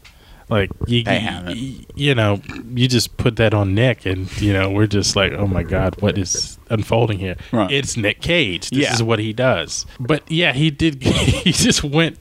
like 0.48 0.70
you, 0.86 1.02
They 1.04 1.18
haven't. 1.20 1.56
you, 1.56 1.84
you 1.94 2.14
know, 2.14 2.40
you 2.74 2.86
just 2.88 3.16
put 3.16 3.36
that 3.36 3.54
on 3.54 3.74
Nick, 3.74 4.04
and 4.06 4.30
you 4.40 4.52
know 4.52 4.70
we're 4.70 4.86
just 4.86 5.16
like, 5.16 5.32
oh 5.32 5.46
my 5.46 5.62
god, 5.62 6.00
what 6.02 6.18
is 6.18 6.58
unfolding 6.70 7.18
here? 7.18 7.36
Right. 7.52 7.70
It's 7.70 7.96
Nick 7.96 8.20
Cage. 8.20 8.70
This 8.70 8.80
Yeah. 8.80 8.92
is 8.94 9.02
what 9.02 9.18
he 9.18 9.32
does. 9.32 9.86
But 9.98 10.30
yeah, 10.30 10.52
he 10.52 10.70
did. 10.70 11.02
he 11.02 11.52
just 11.52 11.82
went 11.84 12.18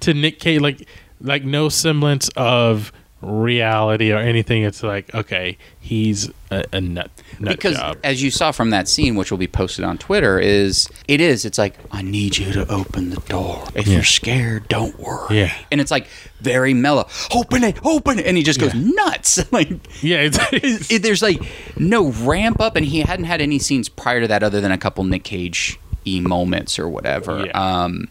to 0.00 0.14
Nick 0.14 0.38
Cage 0.40 0.60
like 0.60 0.88
like 1.20 1.44
no 1.44 1.68
semblance 1.68 2.28
of 2.36 2.92
reality 3.24 4.12
or 4.12 4.18
anything. 4.18 4.62
It's 4.62 4.82
like 4.82 5.14
okay, 5.14 5.56
he's 5.80 6.30
a, 6.50 6.64
a 6.72 6.80
nut 6.80 7.10
nut 7.40 7.56
because 7.56 7.76
job. 7.76 7.98
as 8.04 8.22
you 8.22 8.30
saw 8.30 8.52
from 8.52 8.70
that 8.70 8.88
scene 8.88 9.16
which 9.16 9.30
will 9.30 9.38
be 9.38 9.46
posted 9.48 9.84
on 9.84 9.98
twitter 9.98 10.38
is 10.38 10.88
it 11.08 11.20
is 11.20 11.44
it's 11.44 11.58
like 11.58 11.74
i 11.90 12.00
need 12.00 12.36
you 12.38 12.52
to 12.52 12.70
open 12.70 13.10
the 13.10 13.16
door 13.22 13.64
if 13.74 13.86
Yeah. 13.88 13.94
you're 13.94 14.04
scared 14.04 14.68
don't 14.68 14.96
worry 15.00 15.38
Yeah. 15.38 15.54
and 15.72 15.80
it's 15.80 15.90
like 15.90 16.06
very 16.40 16.72
mellow 16.74 17.08
open 17.34 17.64
it 17.64 17.78
open 17.84 18.18
it 18.20 18.26
and 18.26 18.36
he 18.36 18.42
just 18.44 18.60
goes 18.60 18.72
nuts 18.74 19.50
like 19.52 19.68
Yeah, 20.02 20.18
it's, 20.18 20.38
it- 20.52 20.90
it- 20.92 21.02
there's 21.02 21.22
like 21.22 21.42
no 21.76 22.10
ramp 22.10 22.60
up 22.60 22.76
and 22.76 22.86
he 22.86 23.00
hadn't 23.00 23.24
had 23.24 23.40
any 23.40 23.58
scenes 23.58 23.88
prior 23.88 24.20
to 24.20 24.28
that 24.28 24.42
other 24.44 24.60
than 24.60 24.70
a 24.70 24.78
couple 24.78 25.02
nick 25.04 25.24
cage 25.24 25.78
e 26.06 26.20
moments 26.20 26.78
or 26.78 26.88
whatever 26.88 27.46
Yeah. 27.46 27.84
um 27.84 28.08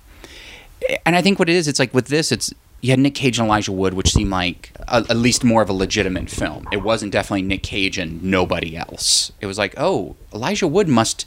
and 1.05 1.15
i 1.15 1.21
think 1.21 1.39
what 1.39 1.47
it 1.49 1.55
is 1.55 1.67
it's 1.69 1.79
like 1.79 1.93
with 1.93 2.07
this 2.07 2.31
it's 2.31 2.53
you 2.83 2.89
had 2.91 2.99
Nick 2.99 3.15
Cage 3.15 3.39
and 3.39 3.47
Elijah 3.47 3.71
Wood, 3.71 3.93
which 3.93 4.11
seemed 4.11 4.29
like 4.29 4.71
a, 4.89 4.97
at 5.09 5.15
least 5.15 5.43
more 5.45 5.61
of 5.61 5.69
a 5.69 5.73
legitimate 5.73 6.29
film. 6.29 6.67
It 6.71 6.83
wasn't 6.83 7.13
definitely 7.13 7.43
Nick 7.43 7.63
Cage 7.63 7.97
and 7.97 8.21
nobody 8.21 8.75
else. 8.75 9.31
It 9.39 9.45
was 9.45 9.57
like, 9.57 9.73
oh, 9.77 10.17
Elijah 10.33 10.67
Wood 10.67 10.89
must. 10.89 11.25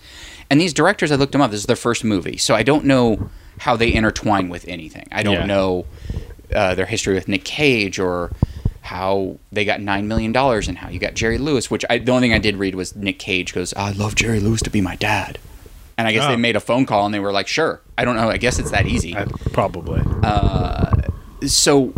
And 0.50 0.60
these 0.60 0.74
directors, 0.74 1.10
I 1.10 1.14
looked 1.16 1.32
them 1.32 1.40
up. 1.40 1.50
This 1.50 1.60
is 1.60 1.66
their 1.66 1.74
first 1.74 2.04
movie, 2.04 2.36
so 2.36 2.54
I 2.54 2.62
don't 2.62 2.84
know 2.84 3.30
how 3.60 3.74
they 3.74 3.90
intertwine 3.92 4.50
with 4.50 4.68
anything. 4.68 5.08
I 5.10 5.22
don't 5.22 5.32
Yeah. 5.34 5.46
know 5.46 5.86
uh, 6.54 6.74
their 6.74 6.84
history 6.86 7.14
with 7.14 7.26
Nick 7.26 7.44
Cage 7.44 7.98
or 7.98 8.30
how 8.82 9.38
they 9.50 9.64
got 9.64 9.80
nine 9.80 10.06
million 10.06 10.32
dollars 10.32 10.68
and 10.68 10.76
how 10.78 10.90
you 10.90 10.98
got 11.00 11.14
Jerry 11.14 11.38
Lewis. 11.38 11.70
Which 11.70 11.84
I, 11.88 11.96
the 11.98 12.12
only 12.12 12.28
thing 12.28 12.34
I 12.34 12.38
did 12.38 12.56
read 12.56 12.74
was 12.74 12.94
Nick 12.94 13.18
Cage 13.18 13.54
goes, 13.54 13.72
"I 13.74 13.92
love 13.92 14.14
Jerry 14.14 14.38
Lewis 14.40 14.60
to 14.62 14.70
be 14.70 14.80
my 14.82 14.94
dad," 14.96 15.38
and 15.98 16.06
I 16.06 16.12
guess 16.12 16.24
Oh. 16.24 16.28
they 16.28 16.36
made 16.36 16.54
a 16.54 16.60
phone 16.60 16.84
call 16.86 17.04
and 17.06 17.12
they 17.14 17.18
were 17.18 17.32
like, 17.32 17.48
"Sure." 17.48 17.80
I 17.98 18.04
don't 18.04 18.14
know. 18.14 18.28
I 18.30 18.36
guess 18.36 18.58
it's 18.60 18.70
that 18.72 18.86
easy 18.86 19.16
I, 19.16 19.24
probably. 19.52 20.02
So 21.54 21.94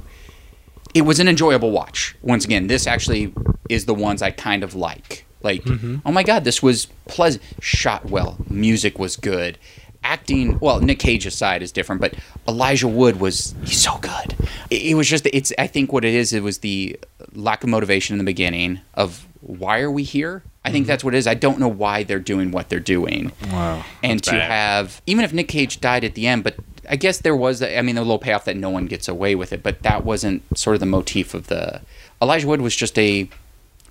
it 0.94 1.02
was 1.02 1.20
an 1.20 1.28
enjoyable 1.28 1.70
watch. 1.70 2.16
Once 2.22 2.44
again, 2.44 2.66
this 2.66 2.86
actually 2.86 3.32
is 3.68 3.86
the 3.86 3.94
ones 3.94 4.22
I 4.22 4.30
kind 4.30 4.62
of 4.62 4.74
like. 4.74 5.24
Like, 5.42 5.62
mm-hmm. 5.62 5.98
oh 6.04 6.10
my 6.12 6.22
god, 6.22 6.44
this 6.44 6.62
was 6.62 6.86
pleasant, 7.06 7.42
shot 7.60 8.06
well, 8.06 8.38
music 8.48 8.98
was 8.98 9.16
good, 9.16 9.56
acting. 10.02 10.58
Well, 10.58 10.80
Nick 10.80 10.98
Cage 10.98 11.26
aside 11.26 11.62
is 11.62 11.70
different, 11.70 12.00
but 12.00 12.14
Elijah 12.48 12.88
Wood 12.88 13.20
was 13.20 13.54
he's 13.64 13.80
so 13.80 13.98
good. 13.98 14.34
It, 14.70 14.82
it 14.82 14.94
was 14.94 15.08
just 15.08 15.26
it's. 15.26 15.52
I 15.58 15.66
think 15.66 15.92
what 15.92 16.04
it 16.04 16.14
is. 16.14 16.32
It 16.32 16.42
was 16.42 16.58
the 16.58 16.98
lack 17.34 17.62
of 17.62 17.70
motivation 17.70 18.14
in 18.14 18.18
the 18.18 18.24
beginning 18.24 18.80
of 18.94 19.26
why 19.40 19.80
are 19.80 19.90
we 19.90 20.02
here. 20.02 20.42
I 20.64 20.72
think 20.72 20.84
mm-hmm. 20.84 20.88
that's 20.88 21.04
what 21.04 21.14
it 21.14 21.18
is. 21.18 21.26
I 21.26 21.34
don't 21.34 21.60
know 21.60 21.68
why 21.68 22.02
they're 22.02 22.18
doing 22.18 22.50
what 22.50 22.68
they're 22.68 22.80
doing 22.80 23.32
Wow, 23.50 23.84
and 24.02 24.18
that's 24.18 24.28
to 24.28 24.34
bad. 24.34 24.50
have 24.50 25.02
even 25.06 25.24
if 25.24 25.32
Nick 25.32 25.48
Cage 25.48 25.80
died 25.80 26.04
at 26.04 26.14
the 26.14 26.26
end, 26.26 26.42
but 26.42 26.56
I 26.88 26.96
guess 26.96 27.18
there 27.18 27.36
was 27.36 27.62
I 27.62 27.82
mean 27.82 27.94
the 27.94 28.02
little 28.02 28.18
payoff 28.18 28.44
that 28.46 28.56
no 28.56 28.70
one 28.70 28.86
gets 28.86 29.08
away 29.08 29.34
with 29.34 29.52
it, 29.52 29.62
but 29.62 29.82
that 29.82 30.04
wasn't 30.04 30.42
sort 30.58 30.74
of 30.74 30.80
the 30.80 30.86
motif 30.86 31.34
of 31.34 31.46
the 31.48 31.80
Elijah 32.20 32.46
Wood 32.46 32.60
was 32.60 32.74
just 32.74 32.98
a 32.98 33.28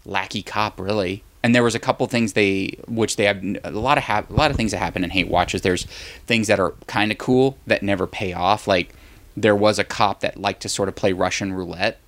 lackey 0.05 0.41
cop 0.41 0.79
really. 0.79 1.23
And 1.43 1.53
there 1.55 1.63
was 1.63 1.75
a 1.75 1.79
couple 1.79 2.05
things 2.07 2.33
they 2.33 2.77
which 2.87 3.15
they 3.15 3.25
have 3.25 3.41
a 3.63 3.71
lot 3.71 3.97
of 3.97 4.03
hap- 4.05 4.29
a 4.29 4.33
lot 4.33 4.51
of 4.51 4.57
things 4.57 4.71
that 4.71 4.79
happen 4.79 5.03
in 5.03 5.11
Hate 5.11 5.27
Watches. 5.29 5.61
There's 5.61 5.85
things 6.25 6.47
that 6.47 6.59
are 6.59 6.71
kind 6.87 7.11
of 7.11 7.17
cool 7.17 7.57
that 7.67 7.83
never 7.83 8.07
pay 8.07 8.33
off. 8.33 8.67
Like 8.67 8.93
there 9.35 9.55
was 9.55 9.77
a 9.79 9.83
cop 9.83 10.21
that 10.21 10.37
liked 10.37 10.61
to 10.63 10.69
sort 10.69 10.89
of 10.89 10.95
play 10.95 11.13
Russian 11.13 11.53
roulette 11.53 11.99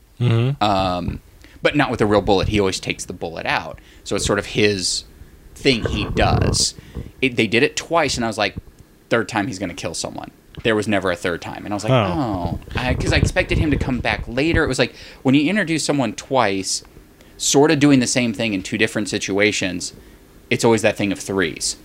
um, 0.61 1.21
but 1.61 1.75
not 1.75 1.91
with 1.91 2.01
a 2.01 2.05
real 2.05 2.21
bullet. 2.21 2.49
He 2.49 2.59
always 2.59 2.79
takes 2.79 3.05
the 3.05 3.13
bullet 3.13 3.45
out. 3.45 3.79
So 4.03 4.15
it's 4.15 4.25
sort 4.25 4.39
of 4.39 4.47
his 4.47 5.05
thing 5.55 5.85
he 5.85 6.05
does. 6.09 6.73
It, 7.21 7.35
they 7.35 7.47
did 7.47 7.63
it 7.63 7.75
twice, 7.77 8.15
and 8.17 8.25
I 8.25 8.27
was 8.27 8.37
like, 8.37 8.55
third 9.09 9.29
time 9.29 9.47
he's 9.47 9.59
going 9.59 9.69
to 9.69 9.75
kill 9.75 9.93
someone. 9.93 10.31
There 10.63 10.75
was 10.75 10.87
never 10.87 11.11
a 11.11 11.15
third 11.15 11.41
time. 11.41 11.63
And 11.65 11.73
I 11.73 11.75
was 11.75 11.83
like, 11.83 11.91
Oh. 11.93 12.59
oh, 12.75 12.91
because 12.93 13.13
I, 13.13 13.17
expected 13.17 13.57
him 13.57 13.71
to 13.71 13.77
come 13.77 13.99
back 13.99 14.27
later. 14.27 14.63
It 14.63 14.67
was 14.67 14.79
like 14.79 14.93
when 15.23 15.35
you 15.35 15.49
introduce 15.49 15.85
someone 15.85 16.13
twice, 16.13 16.83
sort 17.37 17.71
of 17.71 17.79
doing 17.79 17.99
the 17.99 18.07
same 18.07 18.33
thing 18.33 18.53
in 18.53 18.63
two 18.63 18.77
different 18.77 19.07
situations, 19.09 19.93
it's 20.49 20.65
always 20.65 20.81
that 20.81 20.97
thing 20.97 21.11
of 21.11 21.19
threes. 21.19 21.77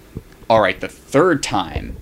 All 0.50 0.60
right, 0.60 0.78
the 0.80 0.88
third 0.88 1.42
time 1.42 1.96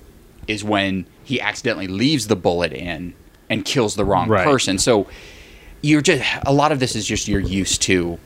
is 0.48 0.64
when 0.64 1.06
he 1.24 1.40
accidentally 1.40 1.86
leaves 1.88 2.26
the 2.28 2.36
bullet 2.36 2.72
in 2.72 3.14
and 3.50 3.64
kills 3.64 3.94
the 3.96 4.04
wrong 4.04 4.28
Right. 4.28 4.44
person. 4.44 4.78
So 4.78 5.06
you're 5.82 6.00
just 6.00 6.22
a 6.46 6.52
lot 6.52 6.72
of 6.72 6.80
this 6.80 6.96
is 6.96 7.04
just 7.06 7.28
you're 7.28 7.40
used 7.40 7.82
to 7.82 8.18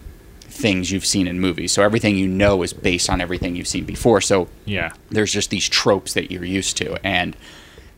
things 0.43 0.91
you've 0.91 1.05
seen 1.05 1.27
in 1.27 1.41
movies. 1.41 1.73
So 1.73 1.83
everything 1.83 2.17
you 2.17 2.29
know 2.29 2.63
is 2.63 2.73
based 2.73 3.11
on 3.11 3.21
everything 3.21 3.57
you've 3.57 3.67
seen 3.67 3.85
before. 3.85 4.21
So 4.21 4.49
Yeah. 4.65 4.93
there's 5.11 5.33
just 5.33 5.51
these 5.51 5.69
tropes 5.69 6.13
that 6.15 6.31
you're 6.31 6.45
used 6.45 6.77
to 6.79 6.97
and 7.05 7.37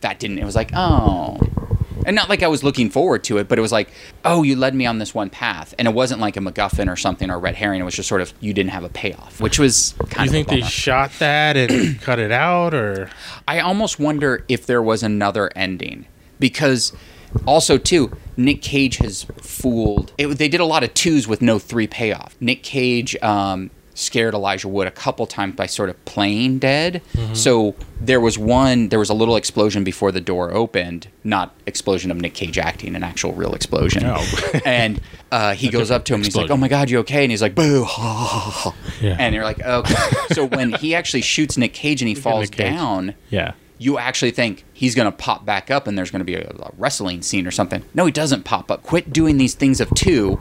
that 0.01 0.19
didn't 0.19 0.39
it 0.39 0.45
was 0.45 0.55
like 0.55 0.71
oh. 0.73 1.39
And 2.05 2.15
not 2.15 2.29
like 2.29 2.41
i 2.43 2.47
was 2.47 2.63
looking 2.63 2.89
forward 2.89 3.23
to 3.25 3.37
it 3.37 3.47
but 3.47 3.59
it 3.59 3.61
was 3.61 3.71
like 3.71 3.91
oh 4.25 4.43
you 4.43 4.55
led 4.55 4.73
me 4.75 4.85
on 4.85 4.99
this 4.99 5.13
one 5.13 5.29
path. 5.29 5.73
And 5.77 5.87
it 5.87 5.93
wasn't 5.93 6.21
like 6.21 6.37
a 6.37 6.39
macguffin 6.39 6.91
or 6.91 6.95
something 6.95 7.29
or 7.29 7.35
a 7.35 7.37
red 7.37 7.55
herring. 7.55 7.81
It 7.81 7.83
was 7.83 7.95
just 7.95 8.09
sort 8.09 8.21
of 8.21 8.33
you 8.39 8.53
didn't 8.53 8.71
have 8.71 8.83
a 8.83 8.89
payoff 8.89 9.39
which 9.41 9.59
was 9.59 9.93
kind 10.09 10.31
you 10.31 10.39
of 10.39 10.47
think 10.47 10.51
a 10.51 10.61
they 10.61 10.67
shot 10.67 11.11
that 11.19 11.57
and 11.57 11.99
cut 12.01 12.19
it 12.19 12.31
out, 12.31 12.73
or? 12.73 13.09
I 13.47 13.59
almost 13.59 13.99
wonder 13.99 14.43
if 14.47 14.65
there 14.65 14.81
was 14.81 15.03
another 15.03 15.49
ending. 15.55 16.05
Because 16.39 16.93
also 17.45 17.77
too 17.77 18.15
nick 18.37 18.61
cage 18.61 18.97
has 18.97 19.23
fooled 19.37 20.13
it, 20.17 20.27
they 20.39 20.47
did 20.47 20.59
a 20.59 20.65
lot 20.65 20.83
of 20.83 20.93
twos 20.93 21.27
with 21.27 21.41
no 21.41 21.59
three 21.59 21.87
payoff. 21.87 22.35
Nick 22.39 22.63
cage 22.63 23.15
um, 23.21 23.69
scared 23.99 24.33
elijah 24.33 24.67
wood 24.67 24.87
a 24.87 24.91
couple 24.91 25.27
times 25.27 25.55
by 25.55 25.65
sort 25.65 25.89
of 25.89 26.05
playing 26.05 26.57
dead 26.59 27.01
so 27.33 27.75
there 27.99 28.19
was 28.21 28.37
one 28.37 28.89
there 28.89 28.99
was 28.99 29.09
a 29.09 29.13
little 29.13 29.35
explosion 29.35 29.83
before 29.83 30.11
the 30.11 30.21
door 30.21 30.51
opened 30.53 31.07
not 31.23 31.53
explosion 31.65 32.09
of 32.09 32.17
nick 32.17 32.33
cage 32.33 32.57
acting 32.57 32.95
an 32.95 33.03
actual 33.03 33.33
real 33.33 33.53
explosion 33.53 34.03
No. 34.03 34.23
and 34.65 35.01
uh, 35.31 35.53
he 35.53 35.69
goes 35.69 35.91
up 35.91 36.05
to 36.05 36.13
him 36.13 36.19
and 36.21 36.25
he's 36.25 36.35
like 36.35 36.49
oh 36.49 36.57
my 36.57 36.67
god 36.69 36.89
you 36.89 36.99
okay 36.99 37.23
and 37.23 37.31
he's 37.31 37.41
like 37.41 37.55
boo 37.55 37.83
ha, 37.83 38.01
ha, 38.13 38.25
ha, 38.25 38.49
ha." 38.71 38.75
Yeah. 39.01 39.15
and 39.19 39.35
you're 39.35 39.43
like 39.43 39.61
okay 39.61 39.93
so 40.31 40.45
when 40.45 40.71
he 40.73 40.95
actually 40.95 41.21
shoots 41.21 41.57
nick 41.57 41.73
cage 41.73 42.01
and 42.01 42.07
he 42.09 42.15
falls 42.15 42.49
down 42.49 43.15
yeah, 43.29 43.53
you 43.77 43.97
actually 43.97 44.31
think 44.31 44.65
he's 44.73 44.93
going 44.95 45.05
to 45.05 45.11
pop 45.17 45.45
back 45.45 45.69
up 45.71 45.87
and 45.87 45.97
there's 45.97 46.11
going 46.11 46.19
to 46.19 46.25
be 46.25 46.35
a, 46.35 46.49
a 46.49 46.71
wrestling 46.77 47.21
scene 47.21 47.47
or 47.47 47.51
something. 47.51 47.81
No, 47.93 48.05
he 48.05 48.11
doesn't 48.11 48.43
pop 48.43 48.69
up. 48.69 48.83
Quit 48.83 49.13
doing 49.13 49.37
these 49.37 49.53
things 49.53 49.79
of 49.79 49.89
two 49.95 50.37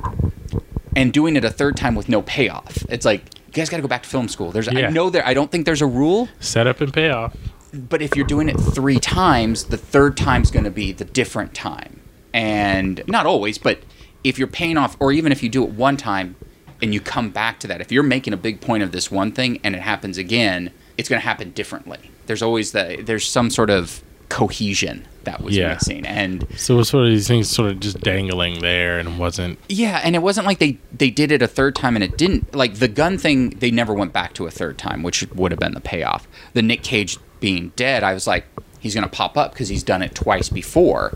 and 0.97 1.12
doing 1.12 1.36
it 1.36 1.44
a 1.44 1.51
third 1.51 1.77
time 1.77 1.94
with 1.94 2.09
no 2.09 2.23
payoff. 2.23 2.85
It's 2.89 3.05
like 3.05 3.23
you 3.47 3.52
guys 3.52 3.69
got 3.69 3.78
to 3.78 3.82
go 3.82 3.89
back 3.89 4.02
to 4.02 4.09
film 4.09 4.28
school. 4.28 4.51
There's 4.51 4.66
Yeah. 4.73 4.89
I 4.89 4.90
know 4.90 5.10
there 5.10 5.27
I 5.27 5.35
don't 5.35 5.51
think 5.51 5.66
there's 5.66 5.82
a 5.82 5.86
rule, 5.86 6.28
set 6.40 6.66
up 6.66 6.81
and 6.81 6.93
payoff. 6.93 7.36
but 7.73 8.02
if 8.02 8.16
you're 8.16 8.27
doing 8.27 8.48
it 8.48 8.59
3 8.59 8.98
times, 8.98 9.65
the 9.65 9.77
third 9.77 10.16
time's 10.16 10.51
going 10.51 10.65
to 10.65 10.70
be 10.70 10.93
the 10.93 11.05
different 11.05 11.55
time. 11.55 12.01
And 12.32 13.02
not 13.06 13.27
always, 13.27 13.59
but 13.59 13.81
if 14.24 14.39
you're 14.39 14.48
paying 14.48 14.77
off 14.77 14.97
or 15.01 15.12
even 15.12 15.32
if 15.32 15.43
you 15.43 15.48
do 15.48 15.65
it 15.65 15.70
one 15.70 15.97
time 15.97 16.36
and 16.82 16.93
you 16.93 17.01
come 17.01 17.31
back 17.31 17.59
to 17.60 17.66
that, 17.69 17.81
if 17.81 17.90
you're 17.90 18.02
making 18.02 18.32
a 18.32 18.36
big 18.36 18.60
point 18.60 18.82
of 18.82 18.93
this 18.93 19.10
one 19.10 19.32
thing 19.32 19.60
and 19.65 19.74
it 19.74 19.82
happens 19.82 20.19
again, 20.19 20.70
it's 20.97 21.09
going 21.09 21.20
to 21.20 21.27
happen 21.27 21.51
differently. 21.52 21.98
There's 22.27 22.43
always 22.43 22.73
the 22.73 23.02
there's 23.02 23.27
some 23.27 23.48
sort 23.51 23.70
of 23.70 24.02
cohesion 24.29 25.07
that 25.25 25.43
was 25.43 25.57
Yeah. 25.57 25.75
missing. 25.75 26.07
And 26.07 26.47
So 26.57 26.75
it 26.75 26.79
was 26.79 26.89
sort 26.89 27.05
of 27.07 27.11
these 27.11 27.29
things 27.29 27.49
sort 27.49 27.71
of 27.71 27.81
just 27.81 28.01
dangling 28.01 28.61
there 28.61 28.99
and 28.99 29.19
wasn't. 29.19 29.59
yeah 29.69 30.01
and 30.03 30.15
it 30.15 30.21
wasn't 30.23 30.47
like 30.47 30.59
they 30.59 30.79
they 30.97 31.11
did 31.11 31.31
it 31.33 31.43
a 31.43 31.47
third 31.49 31.75
time 31.75 31.97
and 31.97 32.03
it 32.05 32.17
didn't 32.17 32.55
like 32.55 32.77
the 32.77 32.89
gun 32.89 33.19
thing 33.19 33.51
they 33.51 33.71
never 33.71 33.93
went 33.93 34.13
back 34.13 34.33
to 34.35 34.47
a 34.47 34.51
third 34.51 34.79
time 34.79 35.03
which 35.03 35.27
would 35.35 35.53
have 35.53 35.59
been 35.59 35.75
the 35.75 35.81
payoff. 35.81 36.27
The 36.55 36.63
nick 36.63 36.83
cage 36.83 37.19
being 37.41 37.73
dead 37.77 38.03
i 38.03 38.15
was 38.15 38.27
like 38.27 38.47
he's 38.81 38.95
gonna 38.95 39.09
pop 39.09 39.37
up 39.37 39.53
because 39.53 39.69
he's 39.69 39.83
done 39.83 40.03
it 40.03 40.15
twice 40.15 40.49
before. 40.49 41.13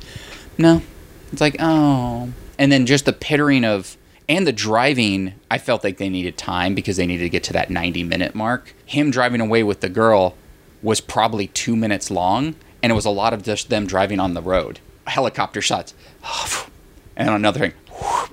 No. 0.59 0.83
It's 1.33 1.41
like 1.41 1.57
oh. 1.61 2.29
And 2.59 2.71
then 2.71 2.87
just 2.87 3.05
the 3.07 3.13
pittering 3.13 3.65
of 3.65 3.97
and 4.29 4.47
the 4.47 4.53
driving 4.53 5.35
i 5.51 5.59
felt 5.59 5.85
like 5.85 5.97
they 5.99 6.09
needed 6.09 6.37
time 6.37 6.75
because 6.75 6.97
they 6.97 7.07
needed 7.07 7.23
to 7.25 7.29
get 7.31 7.43
to 7.45 7.53
that 7.55 7.71
90 7.71 8.05
minute 8.05 8.35
mark. 8.35 8.75
Him 8.85 9.11
driving 9.11 9.41
away 9.41 9.63
with 9.63 9.81
the 9.81 9.89
girl 9.89 10.35
was 10.83 11.01
probably 11.01 11.47
two 11.49 11.77
minutes 11.77 12.11
long 12.11 12.55
and 12.83 12.91
it 12.91 12.95
was 12.95 13.05
a 13.05 13.11
lot 13.11 13.33
of 13.33 13.43
just 13.43 13.71
them 13.71 13.87
driving 13.87 14.19
on 14.21 14.35
the 14.35 14.43
road 14.43 14.81
helicopter 15.07 15.61
shots 15.61 15.95
and 17.17 17.29
another 17.29 17.59
thing 17.59 17.73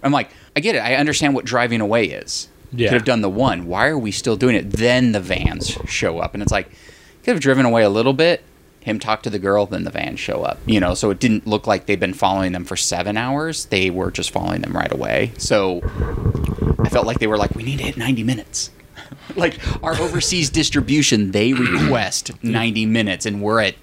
i'm 0.03 0.11
like 0.11 0.29
i 0.55 0.59
get 0.59 0.75
it 0.75 0.79
i 0.79 0.95
understand 0.95 1.33
what 1.33 1.45
driving 1.45 1.81
away 1.81 2.05
is. 2.05 2.47
Yeah. 2.71 2.89
could 2.89 2.93
have 2.95 3.05
done 3.05 3.21
the 3.21 3.29
one 3.29 3.65
why 3.65 3.87
are 3.87 3.97
we 3.97 4.11
still 4.11 4.35
doing 4.35 4.55
it? 4.55 4.69
Then 4.69 5.11
the 5.11 5.19
vans 5.19 5.69
show 5.87 6.19
up 6.19 6.33
and 6.35 6.43
it's 6.43 6.51
like 6.51 6.69
could 7.23 7.31
have 7.33 7.39
driven 7.39 7.65
away 7.65 7.81
a 7.83 7.89
little 7.89 8.13
bit 8.13 8.43
him 8.81 8.99
talk 8.99 9.23
to 9.23 9.29
the 9.31 9.39
girl 9.39 9.65
then 9.65 9.83
the 9.85 9.89
vans 9.89 10.19
show 10.19 10.43
up 10.43 10.59
you 10.67 10.79
know? 10.79 10.93
So 10.93 11.09
it 11.09 11.19
didn't 11.19 11.47
look 11.47 11.65
like 11.65 11.87
they've 11.87 11.99
been 11.99 12.13
following 12.13 12.51
them 12.51 12.65
for 12.65 12.77
seven 12.77 13.17
hours 13.17 13.65
they 13.65 13.89
were 13.89 14.11
just 14.11 14.29
following 14.29 14.61
them 14.61 14.73
right 14.73 14.91
away. 14.91 15.31
So 15.37 15.81
i 16.85 16.89
felt 16.89 17.07
like 17.07 17.17
they 17.19 17.27
were 17.27 17.37
like 17.37 17.55
we 17.55 17.63
need 17.63 17.79
to 17.79 17.85
hit 17.85 17.97
90 17.97 18.23
minutes. 18.23 18.69
Like 19.35 19.59
our 19.83 19.95
overseas 19.99 20.49
distribution 20.49 21.31
they 21.31 21.53
request 21.53 22.31
90 22.43 22.85
minutes 22.85 23.25
and 23.25 23.41
we're 23.41 23.61
at 23.61 23.75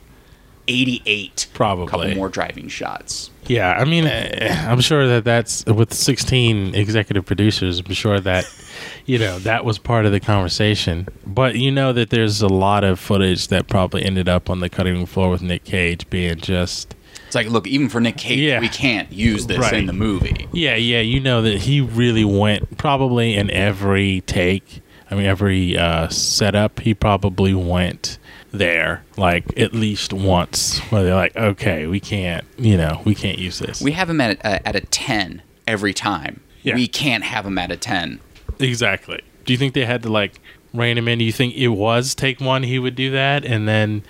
88 0.68 1.47
Probably. 1.55 1.86
couple 1.86 2.14
more 2.14 2.28
driving 2.28 2.68
shots 2.68 3.30
Yeah, 3.47 3.72
I 3.72 3.84
mean, 3.84 4.05
eh, 4.06 4.66
I'm 4.68 4.80
sure 4.80 5.06
that 5.06 5.24
that's 5.24 5.64
with 5.66 5.93
16 5.94 6.74
executive 6.74 7.24
producers. 7.24 7.80
I'm 7.80 7.93
sure 7.93 8.18
that 8.20 8.44
you 9.06 9.18
know 9.18 9.38
that 9.40 9.64
was 9.64 9.78
part 9.78 10.05
of 10.06 10.12
the 10.12 10.20
conversation. 10.20 11.06
But 11.26 11.55
you 11.56 11.70
know 11.70 11.93
that 11.93 12.10
there's 12.10 12.43
a 12.43 12.48
lot 12.48 12.82
of 12.84 12.98
footage 12.98 13.48
that 13.48 13.68
probably 13.68 14.05
ended 14.05 14.28
up 14.28 14.51
on 14.51 14.60
the 14.60 14.68
cutting 14.68 14.94
room 14.94 15.06
floor 15.06 15.30
with 15.30 15.43
Nick 15.43 15.64
Cage 15.64 16.09
being 16.10 16.38
just. 16.38 16.94
it's 17.26 17.34
like 17.36 17.48
look 17.48 17.66
even 17.68 17.88
for 17.88 18.01
nick 18.01 18.16
cage 18.16 18.38
Yeah. 18.40 18.60
we 18.60 18.68
can't 18.68 19.10
use 19.12 19.47
this 19.47 19.59
Right. 19.59 19.74
in 19.74 19.86
the 19.86 19.93
movie 19.93 20.48
Yeah, 20.52 20.74
yeah, 20.76 21.01
you 21.01 21.20
know 21.20 21.40
that 21.43 21.59
he 21.62 21.80
really 21.80 22.24
went 22.24 22.76
probably 22.78 23.34
in 23.34 23.51
every 23.52 24.22
take. 24.22 24.82
I 25.09 25.14
mean, 25.14 25.26
every 25.26 25.78
uh, 25.78 26.09
setup, 26.09 26.80
he 26.80 26.93
probably 26.93 27.55
went 27.55 28.18
there 28.58 29.04
like 29.16 29.58
at 29.58 29.72
least 29.72 30.12
once. 30.12 30.78
Where 30.90 31.02
they're 31.04 31.14
like, 31.14 31.36
okay, 31.36 31.86
we 31.86 32.00
can't, 32.00 32.44
you 32.58 32.76
know, 32.76 33.02
we 33.04 33.14
can't 33.14 33.38
use 33.38 33.58
this. 33.58 33.80
we 33.80 33.92
have 33.92 34.08
him 34.10 34.20
at 34.20 34.38
a, 34.38 34.46
uh, 34.46 34.58
at 34.64 34.76
a 34.76 34.80
10 34.80 35.42
every 35.66 35.92
time 35.94 36.40
Yeah. 36.62 36.74
we 36.74 36.86
can't 36.88 37.24
have 37.24 37.44
him 37.46 37.58
at 37.58 37.70
a 37.70 37.76
10 37.76 38.20
Exactly. 38.58 39.20
Do 39.44 39.52
you 39.52 39.56
think 39.58 39.74
they 39.74 39.84
had 39.84 40.02
to 40.02 40.08
like 40.08 40.40
rein 40.72 40.96
him 40.98 41.08
in? 41.08 41.18
Do 41.18 41.24
you 41.24 41.32
think 41.32 41.54
it 41.56 41.68
was 41.68 42.14
take 42.14 42.40
one 42.40 42.62
he 42.62 42.78
would 42.78 42.94
do 42.94 43.10
that 43.12 43.44
and 43.44 43.66
then 43.68 44.02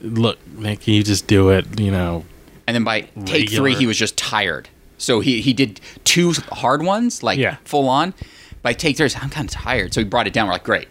look, 0.00 0.38
Nick, 0.56 0.80
can 0.82 0.94
you 0.94 1.02
just 1.02 1.26
do 1.26 1.50
it, 1.50 1.80
you 1.80 1.90
know? 1.90 2.24
and 2.66 2.74
then 2.74 2.84
by 2.84 3.00
take 3.24 3.50
three 3.50 3.74
he 3.74 3.86
was 3.86 3.96
just 3.96 4.16
tired 4.18 4.68
so 4.98 5.20
he, 5.20 5.40
he 5.40 5.54
did 5.54 5.80
two 6.04 6.32
hard 6.52 6.82
ones 6.82 7.22
like 7.22 7.38
Yeah. 7.38 7.56
full 7.64 7.88
on 7.88 8.12
by 8.60 8.74
take 8.74 8.98
three 8.98 9.08
i'm 9.22 9.30
kind 9.30 9.48
of 9.48 9.54
tired 9.54 9.94
so 9.94 10.02
he 10.02 10.04
brought 10.04 10.26
it 10.26 10.34
down 10.34 10.48
we're 10.48 10.52
like 10.52 10.64
great 10.64 10.86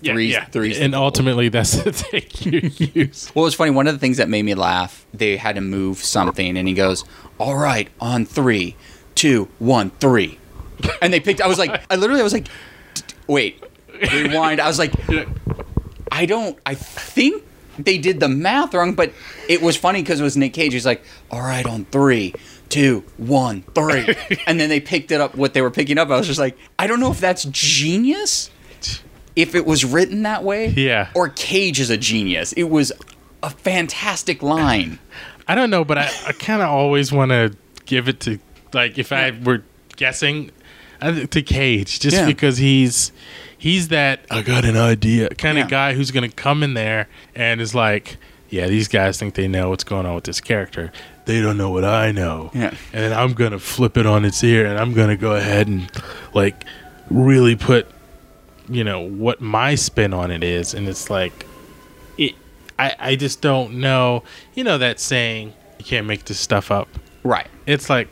threes, 0.00 0.36
threes 0.50 0.78
and 0.78 0.94
ultimately 0.94 1.48
that's 1.48 1.72
the 1.82 1.92
take 1.92 2.44
you 2.44 2.70
use. 2.94 3.30
Well, 3.34 3.44
it 3.44 3.48
was 3.48 3.54
funny. 3.54 3.70
One 3.70 3.86
of 3.86 3.94
the 3.94 3.98
things 3.98 4.16
that 4.18 4.28
made 4.28 4.42
me 4.44 4.54
laugh, 4.54 5.06
they 5.14 5.36
had 5.36 5.54
to 5.56 5.60
move 5.60 5.98
something, 5.98 6.56
and 6.56 6.66
he 6.66 6.74
goes, 6.74 7.04
"All 7.38 7.56
right, 7.56 7.88
on 8.00 8.24
three, 8.26 8.76
two, 9.14 9.48
one, 9.58 9.90
three," 10.00 10.38
and 11.02 11.12
they 11.12 11.20
picked. 11.20 11.40
I 11.40 11.46
was 11.46 11.58
like, 11.58 11.82
I 11.90 11.96
literally, 11.96 12.20
I 12.20 12.24
was 12.24 12.32
like, 12.32 12.48
"D- 12.94 13.02
d- 13.06 13.14
wait, 13.26 13.62
rewind. 14.12 14.60
I 14.60 14.66
was 14.66 14.78
like, 14.78 14.92
I 16.10 16.26
don't. 16.26 16.58
I 16.66 16.74
think 16.74 17.44
they 17.78 17.98
did 17.98 18.20
the 18.20 18.28
math 18.28 18.74
wrong, 18.74 18.94
but 18.94 19.12
it 19.48 19.62
was 19.62 19.76
funny 19.76 20.02
because 20.02 20.20
it 20.20 20.24
was 20.24 20.36
Nick 20.36 20.52
Cage. 20.54 20.72
He's 20.72 20.86
like, 20.86 21.02
"All 21.30 21.40
right, 21.40 21.64
on 21.66 21.84
three, 21.86 22.34
two, 22.68 23.04
one, 23.16 23.62
three," 23.74 24.14
and 24.46 24.58
then 24.60 24.68
they 24.68 24.80
picked 24.80 25.12
it 25.12 25.20
up. 25.20 25.34
What 25.34 25.54
they 25.54 25.62
were 25.62 25.70
picking 25.70 25.98
up, 25.98 26.10
I 26.10 26.16
was 26.16 26.26
just 26.26 26.40
like, 26.40 26.56
I 26.78 26.86
don't 26.86 27.00
know 27.00 27.10
if 27.10 27.20
that's 27.20 27.44
genius. 27.44 28.50
If 29.36 29.54
it 29.54 29.64
was 29.66 29.84
written 29.84 30.22
that 30.24 30.42
way, 30.44 30.68
Yeah. 30.68 31.08
or 31.14 31.28
Cage 31.28 31.80
is 31.80 31.90
a 31.90 31.96
genius. 31.96 32.52
It 32.52 32.64
was 32.64 32.92
a 33.42 33.50
fantastic 33.50 34.42
line. 34.42 34.98
I 35.48 35.54
don't 35.54 35.70
know, 35.70 35.84
but 35.84 35.98
I, 35.98 36.10
I 36.26 36.32
kind 36.32 36.62
of 36.62 36.68
always 36.68 37.12
want 37.12 37.30
to 37.30 37.54
give 37.86 38.08
it 38.08 38.20
to 38.20 38.38
like 38.72 38.98
if 38.98 39.12
I 39.12 39.32
were 39.42 39.62
guessing 39.96 40.50
I, 41.00 41.24
to 41.24 41.42
Cage 41.42 41.98
just 42.00 42.16
Yeah. 42.16 42.26
because 42.26 42.58
he's 42.58 43.10
he's 43.58 43.88
that 43.88 44.20
I 44.30 44.42
got 44.42 44.64
an 44.64 44.76
idea 44.76 45.28
kind 45.30 45.58
of 45.58 45.64
Yeah. 45.64 45.70
guy 45.70 45.94
who's 45.94 46.10
going 46.10 46.28
to 46.28 46.34
come 46.34 46.62
in 46.62 46.74
there 46.74 47.08
and 47.34 47.60
is 47.60 47.74
like, 47.74 48.16
yeah, 48.48 48.66
these 48.68 48.86
guys 48.88 49.18
think 49.18 49.34
they 49.34 49.48
know 49.48 49.70
what's 49.70 49.84
going 49.84 50.06
on 50.06 50.14
with 50.14 50.24
this 50.24 50.40
character. 50.40 50.92
They 51.24 51.40
don't 51.40 51.56
know 51.56 51.70
what 51.70 51.84
I 51.84 52.12
know. 52.12 52.50
Yeah. 52.54 52.74
And 52.92 53.14
I'm 53.14 53.32
going 53.34 53.52
to 53.52 53.58
flip 53.58 53.96
it 53.96 54.06
on 54.06 54.24
its 54.24 54.42
ear 54.44 54.66
and 54.66 54.78
I'm 54.78 54.92
going 54.92 55.08
to 55.08 55.16
go 55.16 55.34
ahead 55.36 55.66
and 55.68 55.90
like 56.34 56.64
really 57.10 57.56
put 57.56 57.88
you 58.70 58.84
know 58.84 59.00
what 59.00 59.40
my 59.40 59.74
spin 59.74 60.14
on 60.14 60.30
it 60.30 60.42
is 60.44 60.74
and 60.74 60.88
it's 60.88 61.10
like 61.10 61.46
it 62.16 62.34
I, 62.78 62.94
I 62.98 63.16
just 63.16 63.40
don't 63.40 63.74
know 63.80 64.22
you 64.54 64.64
know 64.64 64.78
that 64.78 65.00
saying 65.00 65.52
you 65.78 65.84
can't 65.84 66.06
make 66.06 66.24
this 66.24 66.38
stuff 66.38 66.70
up 66.70 66.88
Right. 67.22 67.48
it's 67.66 67.90
like 67.90 68.08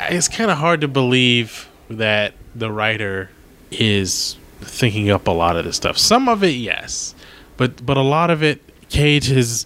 it's 0.00 0.28
kind 0.28 0.50
of 0.50 0.58
hard 0.58 0.80
to 0.82 0.88
believe 0.88 1.68
that 1.88 2.34
the 2.54 2.70
writer 2.70 3.30
is 3.70 4.36
thinking 4.60 5.10
up 5.10 5.26
a 5.26 5.30
lot 5.30 5.56
of 5.56 5.64
this 5.64 5.76
stuff 5.76 5.96
some 5.96 6.28
of 6.28 6.44
it 6.44 6.54
yes 6.54 7.14
but 7.56 7.84
but 7.84 7.96
a 7.96 8.02
lot 8.02 8.30
of 8.30 8.42
it 8.42 8.60
cage 8.88 9.28
has 9.28 9.64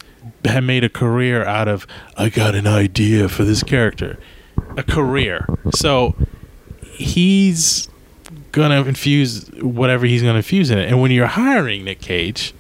made 0.63 0.85
a 0.85 0.89
career 0.89 1.45
out 1.45 1.69
of 1.69 1.87
I 2.17 2.29
got 2.29 2.55
an 2.55 2.67
idea 2.67 3.29
for 3.29 3.45
this 3.45 3.63
character, 3.63 4.19
a 4.77 4.83
career. 4.83 5.47
So 5.75 6.15
he's 6.83 7.89
gonna 8.55 8.83
infuse 8.85 9.51
whatever 9.61 10.07
he's 10.07 10.23
gonna 10.23 10.37
infuse 10.37 10.71
in 10.71 10.79
it. 10.79 10.89
And 10.89 11.01
when 11.01 11.11
you're 11.11 11.27
hiring 11.27 11.85
Nick 11.85 12.01
Cage, 12.01 12.55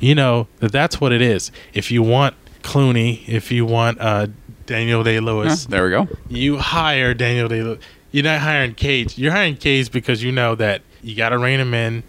you 0.00 0.14
know 0.14 0.48
that 0.58 0.72
that's 0.72 1.00
what 1.00 1.12
it 1.12 1.20
is. 1.22 1.50
If 1.74 1.90
you 1.90 2.02
want 2.02 2.34
Clooney, 2.62 3.26
if 3.28 3.52
you 3.52 3.64
want 3.66 4.00
uh, 4.00 4.28
Daniel 4.66 5.02
Day 5.02 5.20
Lewis, 5.20 5.66
there 5.66 5.84
we 5.84 5.90
go. 5.90 6.08
you 6.28 6.58
hire 6.58 7.14
Daniel 7.14 7.48
Day 7.48 7.62
Lewis. 7.62 7.82
You're 8.10 8.24
not 8.24 8.40
hiring 8.40 8.74
Cage. 8.74 9.18
You're 9.18 9.32
hiring 9.32 9.56
Cage 9.56 9.92
because 9.92 10.22
you 10.22 10.32
know 10.32 10.54
that 10.54 10.82
you 11.02 11.14
got 11.14 11.28
to 11.30 11.38
rein 11.38 11.60
him 11.60 11.74
in. 11.74 12.02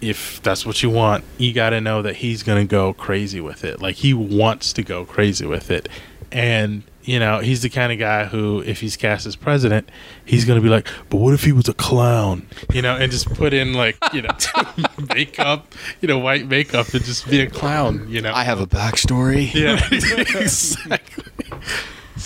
If 0.00 0.42
that's 0.42 0.66
what 0.66 0.82
you 0.82 0.90
want, 0.90 1.24
you 1.38 1.52
got 1.52 1.70
to 1.70 1.80
know 1.80 2.02
that 2.02 2.16
he's 2.16 2.42
going 2.42 2.66
to 2.66 2.70
go 2.70 2.92
crazy 2.92 3.40
with 3.40 3.64
it. 3.64 3.80
Like 3.80 3.96
he 3.96 4.12
wants 4.14 4.72
to 4.74 4.82
go 4.82 5.04
crazy 5.04 5.46
with 5.46 5.70
it. 5.70 5.88
And, 6.32 6.82
you 7.04 7.18
know, 7.18 7.40
he's 7.40 7.60
the 7.60 7.68
kind 7.68 7.92
of 7.92 7.98
guy 7.98 8.24
who, 8.24 8.62
if 8.62 8.80
he's 8.80 8.96
cast 8.96 9.26
as 9.26 9.36
president, 9.36 9.90
he's 10.24 10.46
going 10.46 10.58
to 10.58 10.62
be 10.62 10.70
like, 10.70 10.88
but 11.10 11.18
what 11.18 11.34
if 11.34 11.44
he 11.44 11.52
was 11.52 11.68
a 11.68 11.74
clown? 11.74 12.46
You 12.72 12.80
know, 12.80 12.96
and 12.96 13.12
just 13.12 13.32
put 13.34 13.52
in 13.52 13.74
like, 13.74 13.96
you 14.14 14.22
know, 14.22 14.30
makeup, 15.14 15.72
you 16.00 16.08
know, 16.08 16.18
white 16.18 16.46
makeup 16.48 16.92
and 16.94 17.04
just 17.04 17.28
be 17.28 17.40
a 17.40 17.50
clown, 17.50 18.06
you 18.08 18.22
know? 18.22 18.32
I 18.32 18.44
have 18.44 18.60
a 18.60 18.66
backstory. 18.66 19.44
Yeah, 19.54 19.78
exactly. 19.92 21.24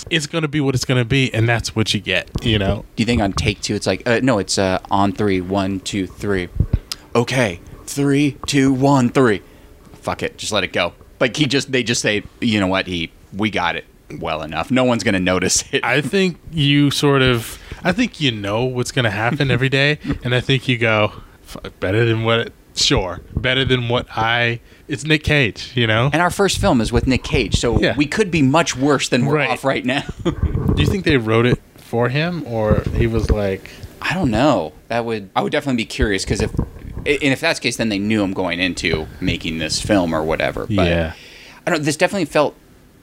It's 0.08 0.26
going 0.26 0.42
to 0.42 0.48
be 0.48 0.60
what 0.60 0.74
it's 0.74 0.84
going 0.84 1.00
to 1.00 1.04
be, 1.04 1.32
and 1.34 1.48
that's 1.48 1.76
what 1.76 1.92
you 1.92 2.00
get, 2.00 2.30
you 2.42 2.58
know? 2.58 2.84
Do 2.96 3.02
you 3.02 3.06
think 3.06 3.20
on 3.20 3.32
take 3.32 3.60
two 3.60 3.74
it's 3.74 3.86
like 3.86 4.06
uh, 4.06 4.20
no, 4.22 4.38
it's 4.38 4.56
uh, 4.56 4.78
on 4.90 5.12
three, 5.12 5.40
one, 5.40 5.80
two, 5.80 6.06
three. 6.06 6.48
Okay, 7.14 7.60
three, 7.84 8.38
two, 8.46 8.72
one, 8.72 9.10
three. 9.10 9.42
Fuck 9.94 10.22
it, 10.22 10.38
just 10.38 10.52
let 10.52 10.64
it 10.64 10.72
go. 10.72 10.94
Like 11.20 11.36
he 11.36 11.46
just 11.46 11.70
they 11.70 11.82
just 11.82 12.00
say, 12.00 12.22
you 12.40 12.60
know 12.60 12.66
what, 12.68 12.86
he 12.86 13.10
we 13.32 13.50
got 13.50 13.76
it 13.76 13.84
well 14.10 14.42
enough. 14.42 14.70
No 14.70 14.84
one's 14.84 15.02
gonna 15.04 15.18
notice 15.20 15.64
it. 15.72 15.84
I 15.84 16.00
think 16.12 16.38
you 16.52 16.90
sort 16.90 17.22
of, 17.22 17.58
I 17.84 17.92
think 17.92 18.20
you 18.20 18.30
know 18.32 18.64
what's 18.64 18.90
going 18.92 19.04
to 19.04 19.10
happen 19.10 19.50
every 19.50 19.68
day, 19.68 19.98
and 20.24 20.34
I 20.34 20.40
think 20.40 20.66
you 20.68 20.78
go, 20.78 21.12
better 21.80 22.04
than 22.04 22.24
what, 22.24 22.52
sure, 22.74 23.20
better 23.36 23.64
than 23.64 23.88
what 23.88 24.06
I, 24.10 24.60
it's 24.88 25.04
Nick 25.04 25.22
Cage, 25.22 25.72
you 25.76 25.86
know? 25.86 26.10
and 26.12 26.20
our 26.20 26.30
first 26.30 26.58
film 26.58 26.80
is 26.80 26.90
with 26.90 27.06
Nick 27.06 27.22
Cage, 27.22 27.54
so 27.56 27.78
Yeah. 27.78 27.94
we 27.96 28.06
could 28.06 28.30
be 28.30 28.42
much 28.42 28.76
worse 28.76 29.08
than 29.08 29.26
we're 29.26 29.36
Right. 29.36 29.50
off 29.50 29.64
right 29.64 29.84
now. 29.84 30.02
Do 30.24 30.74
you 30.82 30.86
think 30.86 31.04
they 31.04 31.16
wrote 31.18 31.46
it 31.46 31.60
for 31.76 32.08
him, 32.08 32.44
or 32.46 32.82
he 32.96 33.06
was 33.06 33.30
like, 33.30 33.70
I 34.02 34.14
don't 34.14 34.30
know. 34.30 34.72
That 34.88 35.04
would 35.04 35.30
I 35.36 35.42
would 35.42 35.52
definitely 35.52 35.76
be 35.82 35.86
curious 35.86 36.24
because 36.24 36.40
if 36.40 36.52
and 36.58 37.32
if 37.32 37.40
that's 37.40 37.58
the 37.58 37.62
case, 37.62 37.76
then 37.76 37.88
they 37.88 37.98
knew 37.98 38.22
him 38.22 38.32
going 38.32 38.60
into 38.60 39.06
making 39.20 39.58
this 39.58 39.80
film 39.80 40.14
or 40.14 40.22
whatever. 40.22 40.66
But 40.66 40.86
yeah. 40.88 41.12
I 41.66 41.70
don't. 41.70 41.80
Know 41.80 41.84
this 41.84 41.96
definitely 41.96 42.26
felt. 42.26 42.54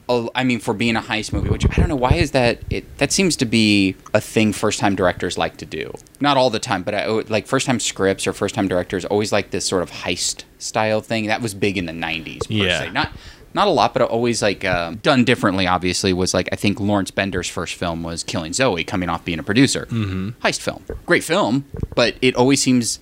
A- 0.10 0.28
I 0.36 0.44
mean, 0.44 0.60
for 0.60 0.74
being 0.74 0.96
a 0.96 1.02
heist 1.02 1.34
movie, 1.34 1.50
which 1.50 1.66
I 1.70 1.76
don't 1.76 1.90
know 1.90 1.96
why 1.96 2.14
is 2.14 2.32
that. 2.32 2.60
It 2.70 2.98
that 2.98 3.12
seems 3.12 3.36
to 3.38 3.46
be 3.46 3.96
a 4.14 4.22
thing 4.22 4.54
first 4.54 4.80
time 4.80 4.96
directors 4.96 5.38
like 5.38 5.58
to 5.58 5.66
do. 5.66 5.94
Not 6.20 6.38
all 6.38 6.50
the 6.50 6.60
time, 6.60 6.84
but 6.84 6.94
I, 6.96 7.08
like 7.08 7.48
first 7.48 7.66
time 7.66 7.80
scripts 7.80 8.28
or 8.28 8.34
first 8.34 8.56
time 8.56 8.68
directors 8.68 9.06
always 9.06 9.32
like 9.32 9.52
this 9.52 9.66
sort 9.66 9.84
of 9.84 9.92
heist 9.92 10.44
style 10.60 11.02
thing. 11.02 11.28
That 11.28 11.42
was 11.42 11.54
big 11.54 11.78
in 11.78 11.86
the 11.86 11.94
'90s. 11.94 12.48
Per 12.48 12.54
Yeah. 12.54 12.80
se. 12.80 12.92
Not 12.92 13.12
not 13.54 13.68
a 13.68 13.72
lot, 13.72 13.94
but 13.94 14.02
always 14.04 14.42
like 14.42 14.66
um, 14.66 14.98
done 14.98 15.24
differently. 15.24 15.66
Obviously, 15.66 16.12
was 16.14 16.34
like 16.34 16.50
I 16.52 16.56
think 16.56 16.80
Lawrence 16.80 17.10
Bender's 17.12 17.50
first 17.50 17.76
film 17.76 18.04
was 18.04 18.24
Killing 18.24 18.54
Zoe, 18.54 18.84
coming 18.84 19.10
off 19.10 19.24
being 19.26 19.40
a 19.40 19.44
producer. 19.44 19.86
Mm-hmm. 19.90 20.30
Heist 20.46 20.60
film, 20.62 20.84
great 21.06 21.24
film, 21.24 21.66
but 21.96 22.16
it 22.22 22.36
always 22.36 22.62
seems. 22.62 23.00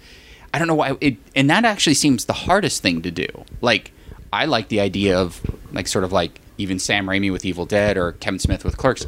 I 0.54 0.60
don't 0.60 0.68
know 0.68 0.76
why 0.76 0.96
it, 1.02 1.18
and 1.36 1.50
that 1.50 1.66
actually 1.66 1.96
seems 1.96 2.26
the 2.26 2.34
hardest 2.34 2.84
thing 2.84 3.02
to 3.02 3.10
do. 3.10 3.26
Like, 3.62 3.92
I 4.32 4.46
like 4.46 4.68
the 4.68 4.80
idea 4.82 5.18
of 5.18 5.42
like 5.72 5.88
sort 5.88 6.04
of 6.04 6.12
like 6.12 6.40
even 6.58 6.80
Sam 6.80 7.08
Raimi 7.08 7.32
with 7.32 7.46
Evil 7.46 7.66
Dead 7.66 7.98
or 7.98 8.14
Kevin 8.14 8.40
Smith 8.40 8.64
with 8.64 8.78
Clerks, 8.78 9.06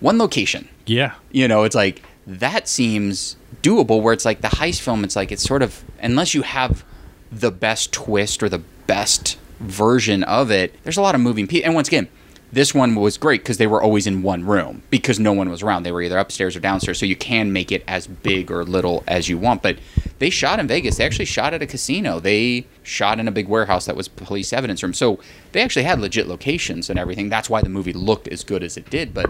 one 0.00 0.18
location. 0.18 0.68
Yeah. 0.86 1.14
You 1.30 1.48
know, 1.48 1.64
it's 1.64 1.74
like 1.74 2.02
that 2.26 2.68
seems 2.68 3.36
doable. 3.62 4.02
Where 4.02 4.12
it's 4.12 4.24
like 4.24 4.40
the 4.40 4.48
heist 4.48 4.80
film, 4.80 5.04
it's 5.04 5.16
like 5.16 5.32
it's 5.32 5.42
sort 5.42 5.62
of 5.62 5.84
unless 6.00 6.34
you 6.34 6.42
have 6.42 6.84
the 7.30 7.50
best 7.50 7.92
twist 7.92 8.42
or 8.42 8.48
the 8.48 8.62
best 8.86 9.38
version 9.60 10.22
of 10.24 10.50
it. 10.50 10.74
There's 10.84 10.96
a 10.96 11.02
lot 11.02 11.14
of 11.14 11.20
moving 11.20 11.46
pieces, 11.46 11.64
and 11.64 11.74
once 11.74 11.88
again. 11.88 12.08
This 12.52 12.72
one 12.72 12.94
was 12.94 13.18
great 13.18 13.42
because 13.42 13.58
they 13.58 13.66
were 13.66 13.82
always 13.82 14.06
in 14.06 14.22
one 14.22 14.44
room 14.44 14.82
because 14.88 15.18
no 15.18 15.32
one 15.32 15.50
was 15.50 15.62
around. 15.62 15.82
They 15.82 15.92
were 15.92 16.02
either 16.02 16.18
upstairs 16.18 16.54
or 16.54 16.60
downstairs, 16.60 16.98
so 16.98 17.06
you 17.06 17.16
can 17.16 17.52
make 17.52 17.72
it 17.72 17.82
as 17.88 18.06
big 18.06 18.50
or 18.50 18.64
little 18.64 19.02
as 19.08 19.28
you 19.28 19.36
want. 19.36 19.62
But 19.62 19.78
they 20.18 20.30
shot 20.30 20.60
in 20.60 20.68
Vegas. 20.68 20.96
They 20.96 21.04
actually 21.04 21.24
shot 21.24 21.54
at 21.54 21.62
a 21.62 21.66
casino. 21.66 22.20
They 22.20 22.66
shot 22.82 23.18
in 23.18 23.26
a 23.26 23.32
big 23.32 23.48
warehouse 23.48 23.86
that 23.86 23.96
was 23.96 24.08
police 24.08 24.52
evidence 24.52 24.82
room. 24.82 24.94
So 24.94 25.18
they 25.52 25.60
actually 25.60 25.82
had 25.82 26.00
legit 26.00 26.28
locations 26.28 26.88
and 26.88 26.98
everything. 26.98 27.28
That's 27.28 27.50
why 27.50 27.62
the 27.62 27.68
movie 27.68 27.92
looked 27.92 28.28
as 28.28 28.44
good 28.44 28.62
as 28.62 28.76
it 28.76 28.88
did. 28.90 29.12
But 29.12 29.26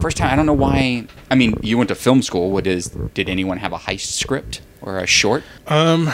first 0.00 0.16
time, 0.16 0.32
I 0.32 0.36
don't 0.36 0.46
know 0.46 0.52
why. 0.52 1.06
I 1.30 1.34
mean, 1.34 1.54
you 1.60 1.76
went 1.76 1.88
to 1.88 1.94
film 1.96 2.22
school. 2.22 2.50
What 2.50 2.66
is? 2.66 2.88
Did 3.14 3.28
anyone 3.28 3.58
have 3.58 3.72
a 3.72 3.78
heist 3.78 4.12
script 4.12 4.62
or 4.80 4.98
a 4.98 5.06
short? 5.06 5.42
Um, 5.66 6.10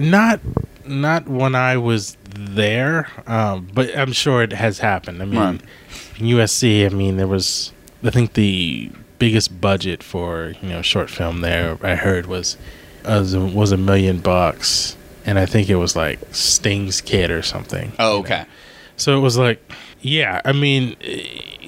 not 0.00 0.40
not 0.86 1.28
when 1.28 1.54
I 1.54 1.76
was 1.76 2.16
there, 2.34 3.08
um, 3.26 3.68
but 3.74 3.96
I'm 3.96 4.12
sure 4.12 4.42
it 4.42 4.52
has 4.52 4.78
happened. 4.78 5.22
I 5.22 5.24
mean, 5.26 5.38
Right. 5.40 5.60
in 6.18 6.26
USC, 6.26 6.86
I 6.86 6.88
mean, 6.90 7.16
there 7.16 7.26
was 7.28 7.72
I 8.02 8.10
think 8.10 8.32
the 8.34 8.90
biggest 9.18 9.60
budget 9.60 10.02
for 10.02 10.54
you 10.62 10.68
know 10.70 10.80
short 10.82 11.10
film 11.10 11.42
there 11.42 11.76
I 11.82 11.94
heard 11.96 12.26
was 12.26 12.56
was 13.04 13.34
a, 13.34 13.40
was 13.40 13.72
a 13.72 13.76
million 13.76 14.18
bucks, 14.20 14.96
and 15.26 15.38
I 15.38 15.46
think 15.46 15.68
it 15.68 15.76
was 15.76 15.96
like 15.96 16.18
Sting's 16.32 17.00
Kid 17.00 17.30
or 17.30 17.42
something. 17.42 17.92
Oh, 17.98 18.18
okay. 18.20 18.44
So 18.96 19.16
it 19.16 19.20
was 19.20 19.38
like, 19.38 19.60
yeah, 20.02 20.42
I 20.44 20.52
mean, 20.52 20.94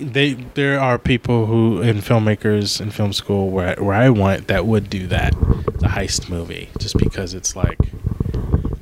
they 0.01 0.35
there 0.55 0.79
are 0.81 0.99
people 0.99 1.47
who 1.47 1.81
in 1.81 1.99
filmmakers 1.99 2.81
in 2.81 2.91
film 2.91 3.13
school 3.13 3.51
where 3.51 3.75
where 3.77 3.95
I 3.95 4.11
went 4.11 4.49
that 4.49 4.67
would 4.67 4.89
do 4.91 5.07
that, 5.09 5.33
the 5.81 5.89
heist 5.89 6.29
movie, 6.29 6.69
just 6.79 6.97
because 6.99 7.33
it's 7.35 7.57
like, 7.57 7.79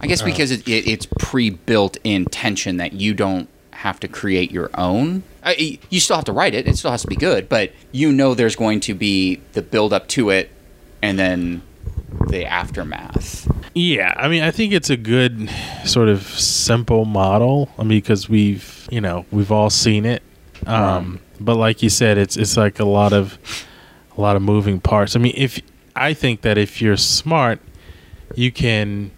I 0.00 0.06
guess 0.06 0.22
because 0.22 0.50
it, 0.50 0.66
it, 0.66 0.88
it's 0.88 1.06
pre-built 1.18 1.98
in 2.04 2.24
tension 2.26 2.78
that 2.78 2.94
you 2.94 3.14
don't 3.14 3.48
have 3.72 4.00
to 4.00 4.08
create 4.08 4.50
your 4.50 4.70
own. 4.74 5.22
I, 5.42 5.78
you 5.88 6.00
still 6.00 6.16
have 6.16 6.24
to 6.26 6.32
write 6.32 6.54
it. 6.54 6.66
It 6.68 6.76
still 6.76 6.90
has 6.90 7.02
to 7.02 7.08
be 7.08 7.16
good, 7.16 7.48
but 7.48 7.72
you 7.92 8.12
know 8.12 8.34
there's 8.34 8.56
going 8.56 8.80
to 8.80 8.94
be 8.94 9.40
the 9.52 9.62
build 9.62 9.92
up 9.92 10.06
to 10.08 10.30
it, 10.30 10.50
and 11.02 11.18
then 11.18 11.62
the 12.28 12.44
aftermath. 12.44 13.48
yeah, 13.74 14.14
I 14.16 14.28
mean, 14.28 14.42
I 14.42 14.50
think 14.50 14.72
it's 14.72 14.90
a 14.90 14.96
good 14.96 15.50
sort 15.84 16.08
of 16.08 16.22
simple 16.22 17.04
model. 17.04 17.70
I 17.78 17.82
mean, 17.82 17.98
because 17.98 18.28
we've 18.28 18.88
you 18.90 19.00
know 19.00 19.24
we've 19.30 19.52
all 19.52 19.70
seen 19.70 20.04
it, 20.04 20.22
um, 20.66 21.20
but 21.38 21.56
like 21.56 21.82
you 21.82 21.88
said, 21.88 22.18
it's 22.18 22.36
it's 22.36 22.56
like 22.56 22.80
a 22.80 22.84
lot 22.84 23.12
of 23.12 23.38
a 24.16 24.20
lot 24.20 24.36
of 24.36 24.42
moving 24.42 24.80
parts. 24.80 25.16
I 25.16 25.20
mean, 25.20 25.34
if 25.36 25.60
I 25.96 26.14
think 26.14 26.42
that 26.42 26.58
if 26.58 26.82
you're 26.82 26.96
smart, 26.96 27.60
you 28.34 28.52
can 28.52 29.10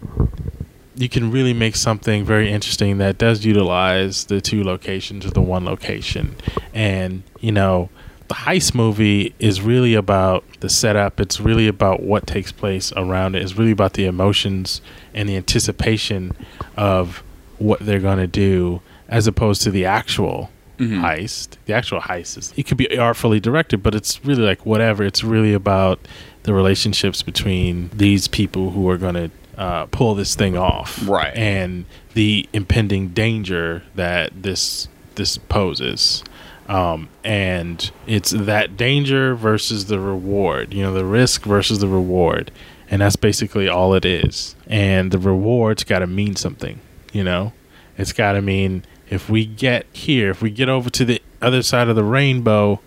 you 0.95 1.09
can 1.09 1.31
really 1.31 1.53
make 1.53 1.75
something 1.75 2.23
very 2.23 2.51
interesting 2.51 2.97
that 2.99 3.17
does 3.17 3.45
utilize 3.45 4.25
the 4.25 4.39
two 4.39 4.63
locations 4.63 5.25
or 5.25 5.31
the 5.31 5.41
one 5.41 5.65
location. 5.65 6.35
And, 6.73 7.23
you 7.39 7.51
know, 7.51 7.89
the 8.27 8.35
heist 8.35 8.73
movie 8.75 9.33
is 9.39 9.61
really 9.61 9.95
about 9.95 10.43
the 10.59 10.69
setup. 10.69 11.19
It's 11.19 11.39
really 11.39 11.67
about 11.67 12.01
what 12.01 12.27
takes 12.27 12.51
place 12.51 12.93
around 12.95 13.35
it. 13.35 13.41
It's 13.41 13.57
really 13.57 13.71
about 13.71 13.93
the 13.93 14.05
emotions 14.05 14.81
and 15.13 15.27
the 15.27 15.35
anticipation 15.35 16.35
of 16.77 17.23
what 17.57 17.79
they're 17.79 17.99
going 17.99 18.19
to 18.19 18.27
do 18.27 18.81
as 19.09 19.27
opposed 19.27 19.61
to 19.63 19.71
the 19.71 19.85
actual 19.85 20.51
mm-hmm. 20.77 21.03
heist. 21.03 21.57
The 21.65 21.73
actual 21.73 22.01
heist 22.01 22.37
is, 22.37 22.53
it 22.55 22.63
could 22.63 22.77
be 22.77 22.97
artfully 22.97 23.39
directed, 23.39 23.83
but 23.83 23.95
it's 23.95 24.23
really 24.23 24.43
like 24.43 24.65
whatever. 24.65 25.03
It's 25.03 25.23
really 25.23 25.53
about 25.53 25.99
the 26.43 26.53
relationships 26.53 27.23
between 27.23 27.89
these 27.93 28.27
people 28.27 28.71
who 28.71 28.89
are 28.89 28.97
going 28.97 29.15
to 29.15 29.31
uh, 29.57 29.85
pull 29.87 30.15
this 30.15 30.35
thing 30.35 30.57
off, 30.57 31.07
Right. 31.07 31.35
And 31.35 31.85
the 32.13 32.47
impending 32.53 33.09
danger 33.09 33.83
that 33.95 34.43
this 34.43 34.87
this 35.15 35.37
poses, 35.37 36.23
um, 36.67 37.09
and 37.23 37.91
it's 38.07 38.31
that 38.31 38.75
danger 38.77 39.35
versus 39.35 39.85
the 39.85 39.99
reward. 39.99 40.73
You 40.73 40.83
know, 40.83 40.93
the 40.93 41.05
risk 41.05 41.43
versus 41.43 41.79
the 41.79 41.87
reward, 41.87 42.51
and 42.89 43.01
that's 43.01 43.15
basically 43.15 43.67
all 43.67 43.93
it 43.93 44.05
is. 44.05 44.55
And 44.67 45.11
the 45.11 45.19
reward's 45.19 45.83
got 45.83 45.99
to 45.99 46.07
mean 46.07 46.35
something. 46.35 46.79
You 47.11 47.23
know, 47.23 47.53
it's 47.97 48.13
got 48.13 48.33
to 48.33 48.41
mean 48.41 48.83
if 49.09 49.29
we 49.29 49.45
get 49.45 49.85
here, 49.93 50.31
if 50.31 50.41
we 50.41 50.49
get 50.49 50.69
over 50.69 50.89
to 50.89 51.05
the 51.05 51.21
other 51.41 51.61
side 51.61 51.87
of 51.87 51.95
the 51.95 52.03
rainbow, 52.03 52.79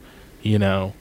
you 0.42 0.58
know, 0.58 0.94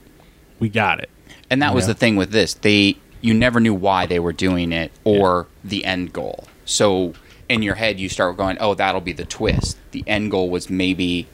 we 0.59 0.69
got 0.69 0.99
it. 0.99 1.09
And 1.49 1.61
that 1.61 1.73
was 1.73 1.87
the 1.87 1.93
thing 1.93 2.15
with 2.15 2.31
this. 2.31 2.55
They 2.55 2.97
you 3.26 3.34
never 3.34 3.60
knew 3.60 3.73
why 3.73 4.06
they 4.06 4.19
were 4.19 4.34
doing 4.34 4.72
it 4.72 4.91
or 5.03 5.47
the 5.64 5.84
end 5.85 6.14
goal. 6.14 6.45
So 6.65 7.14
in 7.49 7.61
your 7.61 7.76
head 7.76 7.99
you 7.99 8.10
start 8.10 8.38
going, 8.38 8.57
"Oh, 8.60 8.73
that'll 8.73 9.02
be 9.02 9.14
the 9.14 9.26
twist." 9.26 9.77
The 9.91 10.03
end 10.07 10.31
goal 10.31 10.49
was 10.49 10.69
maybe 10.69 11.27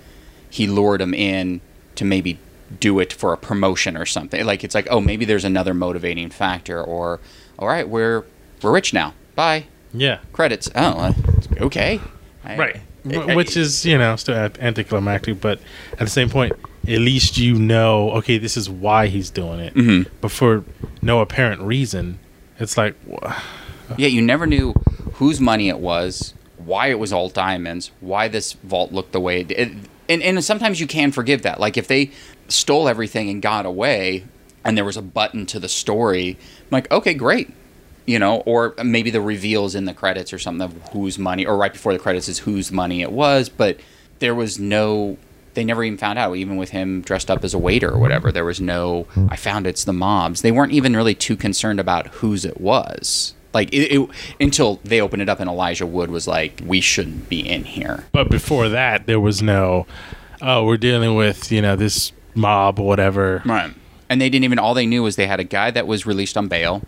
he 0.50 0.68
lured 0.68 1.02
him 1.02 1.14
in 1.14 1.62
to 1.96 2.06
maybe 2.06 2.38
do 2.80 3.00
it 3.00 3.12
for 3.12 3.34
a 3.34 3.38
promotion 3.38 3.98
or 3.98 4.06
something. 4.06 4.46
Like 4.46 4.64
it's 4.64 4.76
like, 4.76 4.88
"Oh, 4.90 5.02
maybe 5.02 5.26
there's 5.26 5.46
another 5.46 5.74
motivating 5.74 6.30
factor 6.30 6.82
or 6.84 7.20
all 7.60 7.68
right, 7.68 7.88
we're 7.88 8.24
we're 8.62 8.72
rich 8.72 8.94
now. 8.94 9.14
Bye. 9.36 9.66
Yeah. 9.94 10.20
Credits. 10.34 10.70
Oh, 10.76 10.82
uh, 10.82 11.14
okay. 11.62 12.00
I- 12.46 12.58
Right. 12.58 12.78
Wh- 13.04 13.36
which 13.36 13.58
is 13.58 13.86
you 13.86 13.98
know 13.98 14.16
still 14.16 14.36
anticlimactic, 14.60 15.42
but 15.42 15.60
at 15.94 16.00
the 16.00 16.08
same 16.08 16.30
point, 16.30 16.54
at 16.88 17.00
least 17.00 17.38
you 17.38 17.56
know, 17.60 18.12
okay, 18.12 18.38
this 18.38 18.58
is 18.58 18.70
why 18.70 19.08
he's 19.08 19.30
doing 19.30 19.60
it. 19.60 19.74
Mhm. 19.76 20.08
But 20.20 20.32
for 20.32 20.64
no 21.02 21.20
apparent 21.20 21.62
reason, 21.62 22.20
it's 22.60 22.78
like, 22.78 22.96
Yeah, 23.98 24.08
you 24.08 24.22
never 24.22 24.48
knew 24.48 24.74
whose 25.14 25.40
money 25.42 25.68
it 25.70 25.80
was, 25.80 26.34
why 26.58 26.88
it 26.88 26.98
was 27.00 27.12
all 27.12 27.28
diamonds, 27.30 27.92
why 28.00 28.28
this 28.28 28.54
vault 28.54 28.92
looked 28.94 29.12
the 29.12 29.20
way 29.20 29.42
it 29.42 29.50
did. 29.50 29.76
And, 30.08 30.22
and 30.24 30.44
sometimes 30.44 30.80
you 30.80 30.88
can 30.88 31.12
forgive 31.12 31.42
that. 31.44 31.60
Like 31.60 31.78
if 31.78 31.88
they 31.88 32.12
stole 32.48 32.88
everything 32.88 33.30
and 33.30 33.42
got 33.42 33.66
away 33.66 34.24
and 34.64 34.78
there 34.78 34.86
was 34.86 34.98
a 34.98 35.02
button 35.02 35.46
to 35.48 35.60
the 35.60 35.68
story, 35.70 36.38
I'm 36.62 36.68
like, 36.72 36.92
okay, 36.92 37.14
great. 37.14 37.50
You 38.08 38.18
know, 38.20 38.38
or 38.42 38.74
maybe 38.84 39.10
the 39.12 39.22
reveals 39.22 39.76
in 39.76 39.86
the 39.86 39.94
credits 39.94 40.34
or 40.34 40.40
something 40.40 40.64
of 40.66 40.74
whose 40.92 41.20
money, 41.20 41.46
or 41.46 41.56
right 41.56 41.72
before 41.72 41.94
the 41.94 42.00
credits 42.00 42.28
is 42.28 42.40
whose 42.40 42.72
money 42.72 43.02
it 43.02 43.12
was, 43.12 43.48
but 43.50 43.80
there 44.20 44.34
was 44.36 44.58
no. 44.60 45.18
They 45.54 45.64
never 45.64 45.84
even 45.84 45.98
found 45.98 46.18
out, 46.18 46.36
even 46.36 46.56
with 46.56 46.70
him 46.70 47.02
dressed 47.02 47.30
up 47.30 47.44
as 47.44 47.54
a 47.54 47.58
waiter 47.58 47.90
or 47.90 48.00
whatever. 48.00 48.32
There 48.32 48.46
was 48.46 48.62
no. 48.62 49.06
I 49.30 49.36
found 49.36 49.68
it's 49.68 49.84
the 49.84 49.94
mobs. 49.94 50.42
They 50.42 50.52
weren't 50.52 50.72
even 50.72 50.96
really 50.96 51.16
too 51.16 51.36
concerned 51.36 51.80
about 51.80 52.08
whose 52.08 52.46
it 52.46 52.62
was. 52.62 53.34
Like 53.54 53.74
it, 53.74 53.92
it 53.94 54.10
until 54.40 54.80
they 54.84 55.02
opened 55.02 55.22
it 55.22 55.30
up 55.30 55.40
and 55.40 55.50
Elijah 55.50 55.86
Wood 55.86 56.10
was 56.10 56.28
like, 56.28 56.62
"We 56.66 56.80
shouldn't 56.80 57.28
be 57.28 57.48
in 57.48 57.66
here." 57.66 58.06
but 58.12 58.30
before 58.30 58.70
that, 58.70 59.08
there 59.08 59.20
was 59.20 59.42
no, 59.42 59.88
oh, 60.42 60.66
we're 60.66 60.78
dealing 60.78 61.16
with 61.16 61.52
you 61.52 61.62
know 61.62 61.76
this 61.76 62.14
mob 62.34 62.80
or 62.80 62.88
whatever. 62.88 63.42
Right. 63.46 63.74
And 64.10 64.22
they 64.22 64.30
didn't 64.30 64.46
even. 64.46 64.60
All 64.60 64.74
they 64.74 64.86
knew 64.86 65.04
was 65.04 65.16
they 65.18 65.28
had 65.28 65.40
a 65.40 65.46
guy 65.46 65.72
that 65.72 65.86
was 65.86 66.06
released 66.06 66.38
on 66.38 66.48
bail 66.48 66.82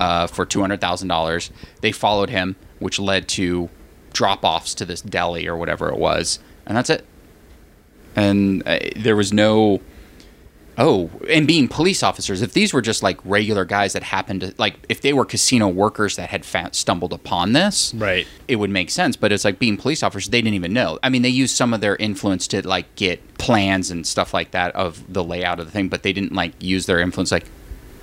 uh, 0.00 0.26
for 0.26 0.44
two 0.44 0.60
hundred 0.60 0.80
thousand 0.80 1.08
dollars. 1.08 1.50
They 1.82 1.92
followed 1.92 2.30
him, 2.30 2.56
which 2.80 2.98
led 2.98 3.28
to 3.30 3.68
drop-offs 4.12 4.74
to 4.74 4.84
this 4.84 5.02
deli 5.02 5.46
or 5.46 5.56
whatever 5.56 5.88
it 5.88 5.98
was, 5.98 6.38
and 6.66 6.76
that's 6.76 6.90
it. 6.90 7.06
And 8.16 8.66
uh, 8.66 8.78
there 8.96 9.14
was 9.16 9.32
no. 9.32 9.80
Oh, 10.78 11.10
and 11.30 11.46
being 11.46 11.68
police 11.68 12.02
officers, 12.02 12.42
if 12.42 12.52
these 12.52 12.74
were 12.74 12.82
just 12.82 13.02
like 13.02 13.18
regular 13.24 13.64
guys 13.64 13.94
that 13.94 14.02
happened 14.02 14.42
to 14.42 14.54
like, 14.58 14.74
if 14.90 15.00
they 15.00 15.14
were 15.14 15.24
casino 15.24 15.68
workers 15.68 16.16
that 16.16 16.28
had 16.28 16.44
fa- 16.44 16.68
stumbled 16.72 17.14
upon 17.14 17.54
this, 17.54 17.94
Right. 17.94 18.26
it 18.46 18.56
would 18.56 18.68
make 18.68 18.90
sense. 18.90 19.16
But 19.16 19.32
it's 19.32 19.42
like 19.46 19.58
being 19.58 19.78
police 19.78 20.02
officers, 20.02 20.28
they 20.28 20.42
didn't 20.42 20.52
even 20.54 20.74
know. 20.74 20.98
I 21.02 21.08
mean, 21.08 21.22
they 21.22 21.30
used 21.30 21.56
some 21.56 21.72
of 21.72 21.80
their 21.80 21.96
influence 21.96 22.46
to 22.48 22.66
like 22.68 22.94
get 22.94 23.38
plans 23.38 23.90
and 23.90 24.06
stuff 24.06 24.34
like 24.34 24.50
that 24.50 24.74
of 24.76 25.02
the 25.10 25.24
layout 25.24 25.60
of 25.60 25.64
the 25.64 25.72
thing, 25.72 25.88
but 25.88 26.02
they 26.02 26.12
didn't 26.12 26.34
like 26.34 26.52
use 26.62 26.84
their 26.84 27.00
influence 27.00 27.32
like, 27.32 27.46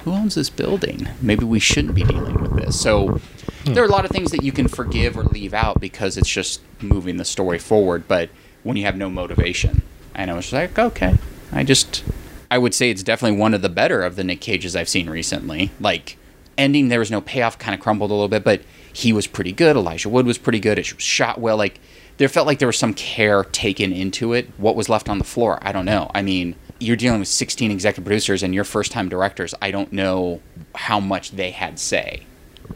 who 0.04 0.12
owns 0.12 0.34
this 0.34 0.50
building? 0.50 1.08
Maybe 1.22 1.46
we 1.46 1.60
shouldn't 1.60 1.94
be 1.94 2.04
dealing 2.04 2.42
with 2.42 2.56
this. 2.56 2.82
So 2.82 3.22
there 3.66 3.84
are 3.84 3.88
a 3.88 3.92
lot 3.92 4.04
of 4.04 4.10
things 4.10 4.32
that 4.32 4.42
you 4.42 4.52
can 4.52 4.68
forgive 4.68 5.16
or 5.16 5.24
leave 5.26 5.54
out 5.54 5.80
because 5.80 6.18
it's 6.18 6.28
just 6.28 6.60
moving 6.82 7.18
the 7.18 7.24
story 7.26 7.60
forward. 7.60 8.08
But 8.08 8.32
when 8.64 8.78
you 8.78 8.86
have 8.86 8.98
no 8.98 9.12
motivation, 9.12 9.84
and 10.16 10.32
I 10.32 10.34
was 10.34 10.52
like, 10.54 10.78
okay, 10.78 11.18
I 11.52 11.64
just, 11.64 12.04
I 12.50 12.58
would 12.58 12.74
say 12.74 12.90
it's 12.90 13.04
definitely 13.04 13.38
one 13.38 13.54
of 13.54 13.62
the 13.62 13.70
better 13.70 14.02
of 14.02 14.16
the 14.16 14.24
Nick 14.24 14.42
Cages 14.42 14.76
I've 14.76 14.90
seen 14.90 15.10
recently. 15.10 15.72
Like 15.80 16.18
ending, 16.58 16.90
there 16.90 17.00
was 17.00 17.12
no 17.12 17.22
payoff, 17.22 17.58
kind 17.60 17.74
of 17.74 17.82
crumbled 17.82 18.12
a 18.12 18.14
little 18.14 18.30
bit, 18.30 18.44
but 18.44 18.62
he 18.92 19.12
was 19.12 19.28
pretty 19.28 19.52
good. 19.52 19.76
Elijah 19.76 20.10
Wood 20.10 20.26
was 20.26 20.38
pretty 20.38 20.60
good. 20.60 20.78
It 20.78 20.94
was 20.94 21.04
shot 21.04 21.40
well. 21.40 21.58
Like 21.58 21.80
there 22.18 22.30
felt 22.30 22.48
like 22.48 22.60
there 22.60 22.68
was 22.68 22.78
some 22.78 22.94
care 22.94 23.44
taken 23.44 23.92
into 23.92 24.34
it. 24.34 24.50
What 24.58 24.76
was 24.76 24.90
left 24.90 25.10
on 25.10 25.18
the 25.18 25.24
floor, 25.24 25.60
I 25.62 25.72
don't 25.72 25.86
know. 25.86 26.12
I 26.14 26.22
mean, 26.22 26.56
you're 26.80 26.96
dealing 26.96 27.20
with 27.20 27.28
16 27.28 27.72
executive 27.72 28.06
producers 28.06 28.44
and 28.44 28.54
your 28.54 28.64
first 28.64 28.92
time 28.92 29.10
directors. 29.10 29.56
I 29.62 29.72
don't 29.72 29.92
know 29.92 30.42
how 30.76 31.00
much 31.00 31.32
they 31.32 31.52
had 31.52 31.80
say. 31.80 32.26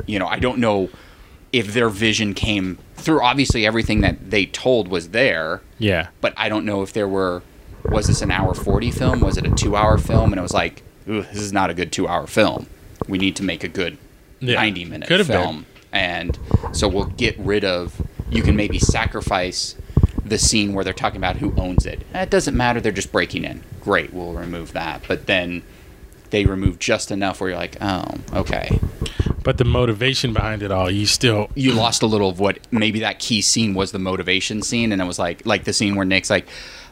You 0.05 0.19
know, 0.19 0.27
I 0.27 0.39
don't 0.39 0.59
know 0.59 0.89
if 1.60 1.74
their 1.74 1.90
vision 1.90 2.34
came 2.34 2.78
through. 2.96 3.22
Obviously, 3.22 3.66
everything 3.66 4.02
that 4.02 4.30
they 4.32 4.46
told 4.46 4.88
was 4.88 5.10
there 5.10 5.62
Yeah. 5.80 6.08
but 6.22 6.34
I 6.38 6.50
don't 6.50 6.66
know 6.66 6.82
if 6.82 6.94
there 6.94 7.08
were. 7.08 7.42
Was 7.86 8.08
this 8.08 8.22
an 8.22 8.32
hour 8.32 8.54
forty 8.54 8.92
film? 8.92 9.22
Was 9.22 9.38
it 9.38 9.46
a 9.46 9.52
two 9.52 9.76
hour 9.76 9.98
film? 9.98 10.34
And 10.34 10.40
it 10.40 10.42
was 10.42 10.54
like, 10.54 10.84
Ooh, 11.10 11.22
this 11.22 11.42
is 11.42 11.54
not 11.54 11.70
a 11.70 11.74
good 11.74 11.92
two 11.92 12.08
hour 12.08 12.28
film. 12.28 12.68
We 13.08 13.18
need 13.18 13.36
to 13.38 13.44
make 13.44 13.64
a 13.64 13.68
good 13.70 13.98
Yeah. 14.40 14.56
ninety 14.56 14.84
minute 14.86 15.08
Could 15.08 15.20
have 15.20 15.28
been. 15.28 15.42
film. 15.42 15.66
And 15.94 16.38
so 16.74 16.88
we'll 16.88 17.06
get 17.06 17.38
rid 17.40 17.64
of. 17.64 18.02
You 18.30 18.42
can 18.44 18.56
maybe 18.58 18.78
sacrifice 18.80 19.76
the 20.26 20.38
scene 20.38 20.74
where 20.74 20.84
they're 20.84 20.92
talking 20.94 21.18
about 21.18 21.38
who 21.38 21.54
owns 21.56 21.86
it. 21.86 22.02
It 22.14 22.30
doesn't 22.30 22.58
matter. 22.58 22.82
They're 22.82 22.92
just 22.92 23.14
breaking 23.14 23.46
in. 23.46 23.64
Great, 23.80 24.12
we'll 24.14 24.34
remove 24.34 24.74
that. 24.74 25.04
But 25.08 25.28
then 25.28 25.64
they 26.30 26.45
remove 26.45 26.80
just 26.80 27.12
enough 27.12 27.40
where 27.40 27.52
you're 27.52 27.60
like, 27.60 27.78
oh, 27.82 28.04
okay. 28.34 28.80
But 29.44 29.58
the 29.58 29.64
motivation 29.66 30.34
behind 30.34 30.62
it 30.62 30.72
all, 30.72 30.91
you 30.91 31.06
still 31.06 31.49
you 31.56 31.72
lost 31.72 32.02
a 32.04 32.06
little 32.06 32.30
of 32.30 32.40
what 32.40 32.60
maybe 32.72 32.99
that 32.99 33.20
key 33.20 33.41
scene 33.41 33.74
was 33.74 33.91
the 33.94 33.99
motivation 33.99 34.62
scene 34.62 34.91
and 34.91 35.02
it 35.02 35.06
was 35.06 35.18
like 35.20 35.45
like 35.45 35.64
the 35.64 35.72
scene 35.72 35.95
where 35.95 36.06
nick's 36.06 36.30
like 36.30 36.48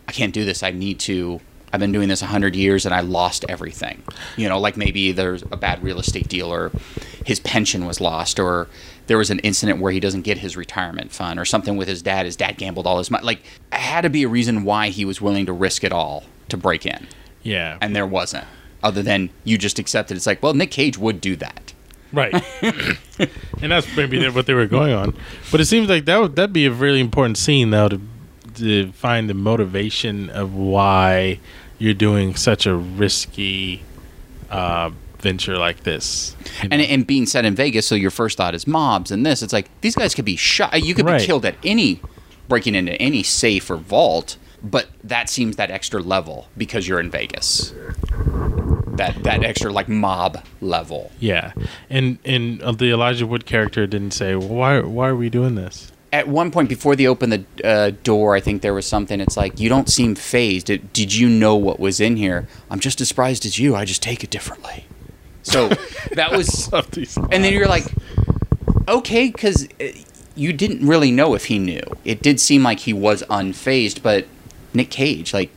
i 0.08 0.12
can't 0.14 0.34
do 0.34 0.46
this. 0.46 0.64
I 0.64 0.72
need 0.72 1.00
to 1.02 1.42
i've 1.74 1.82
been 1.82 1.92
doing 1.92 2.08
this 2.08 2.22
a 2.22 2.26
100 2.26 2.56
years 2.56 2.86
and 2.86 2.96
i 2.96 3.02
lost 3.02 3.44
everything. 3.50 4.02
You 4.38 4.48
know 4.48 4.58
like 4.58 4.78
maybe 4.78 5.12
there's 5.12 5.42
a 5.52 5.58
bad 5.58 5.84
real 5.84 6.00
estate 6.00 6.30
deal 6.30 6.48
or 6.48 6.72
his 7.26 7.42
pension 7.42 7.86
was 7.86 8.00
lost 8.00 8.40
or 8.40 8.70
there 9.08 9.18
was 9.18 9.30
an 9.30 9.40
incident 9.40 9.82
where 9.82 9.92
he 9.92 10.00
doesn't 10.00 10.22
get 10.22 10.38
his 10.38 10.56
retirement 10.56 11.12
fund 11.12 11.40
or 11.40 11.46
something 11.46 11.76
with 11.76 11.88
his 11.90 12.02
dad. 12.02 12.26
His 12.26 12.38
dad 12.38 12.58
gambled 12.58 12.88
all 12.88 13.00
his 13.00 13.12
money 13.12 13.26
like 13.26 13.40
it 13.74 13.80
had 13.80 14.02
to 14.02 14.10
be 14.10 14.24
a 14.24 14.30
reason 14.30 14.64
why 14.64 14.90
he 14.90 15.04
was 15.04 15.20
willing 15.20 15.46
to 15.48 15.52
risk 15.54 15.84
it 15.84 15.92
all 15.92 16.24
to 16.48 16.56
break 16.56 16.86
in. 16.86 17.08
Yeah. 17.44 17.78
and 17.82 17.94
there 17.94 18.08
wasn't 18.08 18.46
other 18.86 19.02
than 19.04 19.30
you 19.44 19.58
just 19.58 19.80
accepted 19.80 20.16
it's 20.16 20.26
like 20.28 20.42
well 20.44 20.54
nick 20.54 20.72
cage 20.72 20.98
would 20.98 21.20
do 21.20 21.36
that 21.36 21.74
Right. 22.14 22.34
and 23.62 23.72
that's 23.72 23.94
maybe 23.98 24.26
what 24.30 24.46
they 24.46 24.54
were 24.54 24.68
going 24.68 24.94
on. 24.94 25.18
But 25.52 25.60
it 25.60 25.66
seems 25.66 25.90
like 25.90 26.06
that 26.06 26.18
would 26.22 26.38
that'd 26.38 26.54
be 26.54 26.66
a 26.66 26.72
really 26.72 27.02
important 27.02 27.38
scene 27.38 27.72
though 27.72 27.90
to 27.90 28.00
to 28.56 28.92
find 28.94 29.30
the 29.30 29.34
motivation 29.34 30.30
of 30.30 30.54
why 30.56 31.40
you're 31.78 31.96
doing 31.96 32.36
such 32.36 32.66
a 32.68 32.74
risky 32.74 33.82
uh, 34.50 34.92
venture 35.20 35.58
like 35.58 35.84
this. 35.84 36.38
You 36.64 36.70
and, 36.72 36.82
and 36.82 37.06
being 37.06 37.26
set 37.26 37.44
in 37.44 37.54
Vegas, 37.54 37.86
so 37.86 37.96
your 37.96 38.12
first 38.12 38.38
thought 38.38 38.56
is 38.56 38.66
mobs 38.66 39.12
and 39.12 39.26
this. 39.26 39.42
It's 39.42 39.52
like 39.52 39.70
these 39.82 39.96
guys 39.96 40.16
could 40.16 40.26
be 40.26 40.38
shot. 40.38 40.82
You 40.82 40.94
could 40.96 41.06
Right. 41.06 41.20
be 41.20 41.26
killed 41.26 41.44
at 41.44 41.56
any 41.66 42.00
breaking 42.48 42.76
into 42.76 42.94
any 43.02 43.24
safe 43.24 43.70
or 43.70 43.76
vault, 43.76 44.38
but 44.64 44.88
that 45.04 45.28
seems 45.30 45.58
that 45.58 45.70
extra 45.70 46.02
level 46.02 46.48
because 46.56 46.88
you're 46.88 47.02
in 47.02 47.12
Vegas. 47.12 47.74
That 48.98 49.24
that 49.24 49.44
extra 49.44 49.72
like 49.72 49.90
mob 49.90 50.44
level. 50.62 51.12
yeah, 51.20 51.54
and 51.90 52.18
and 52.26 52.62
uh, 52.62 52.72
the 52.72 52.92
Elijah 52.92 53.28
Wood 53.28 53.46
character 53.46 53.86
didn't 53.88 54.12
say 54.12 54.36
well, 54.36 54.48
why 54.48 54.80
why 54.82 55.10
are 55.10 55.16
we 55.16 55.30
doing 55.30 55.56
this? 55.56 55.92
At 56.14 56.30
one 56.30 56.50
point 56.50 56.70
before 56.70 56.96
they 56.96 57.08
opened 57.08 57.34
the 57.34 57.68
uh, 57.68 57.92
door, 58.04 58.36
I 58.36 58.40
think 58.40 58.62
there 58.62 58.74
was 58.74 58.86
something. 58.86 59.20
It's 59.20 59.36
like 59.36 59.60
you 59.60 59.68
don't 59.68 59.90
seem 59.90 60.16
phased. 60.16 60.68
Did, 60.68 60.94
did 60.94 61.14
you 61.14 61.28
know 61.28 61.58
what 61.58 61.78
was 61.78 62.00
in 62.00 62.16
here? 62.16 62.48
I'm 62.70 62.80
just 62.80 63.02
as 63.02 63.10
surprised 63.10 63.46
as 63.46 63.60
you. 63.60 63.76
I 63.76 63.84
just 63.84 64.02
take 64.02 64.24
it 64.24 64.30
differently. 64.30 64.86
So 65.44 65.68
that 66.14 66.32
was 66.32 66.70
And 67.32 67.44
then 67.44 67.52
you're 67.52 67.68
like, 67.68 67.86
okay, 68.88 69.30
because 69.30 69.68
you 70.36 70.54
didn't 70.54 70.88
really 70.88 71.12
know 71.12 71.34
if 71.34 71.46
he 71.46 71.60
knew. 71.60 71.82
It 72.06 72.22
did 72.22 72.40
seem 72.40 72.64
like 72.64 72.80
he 72.80 72.94
was 72.94 73.24
unfazed, 73.24 74.02
but 74.02 74.26
Nick 74.74 74.90
Cage, 74.90 75.34
like, 75.34 75.52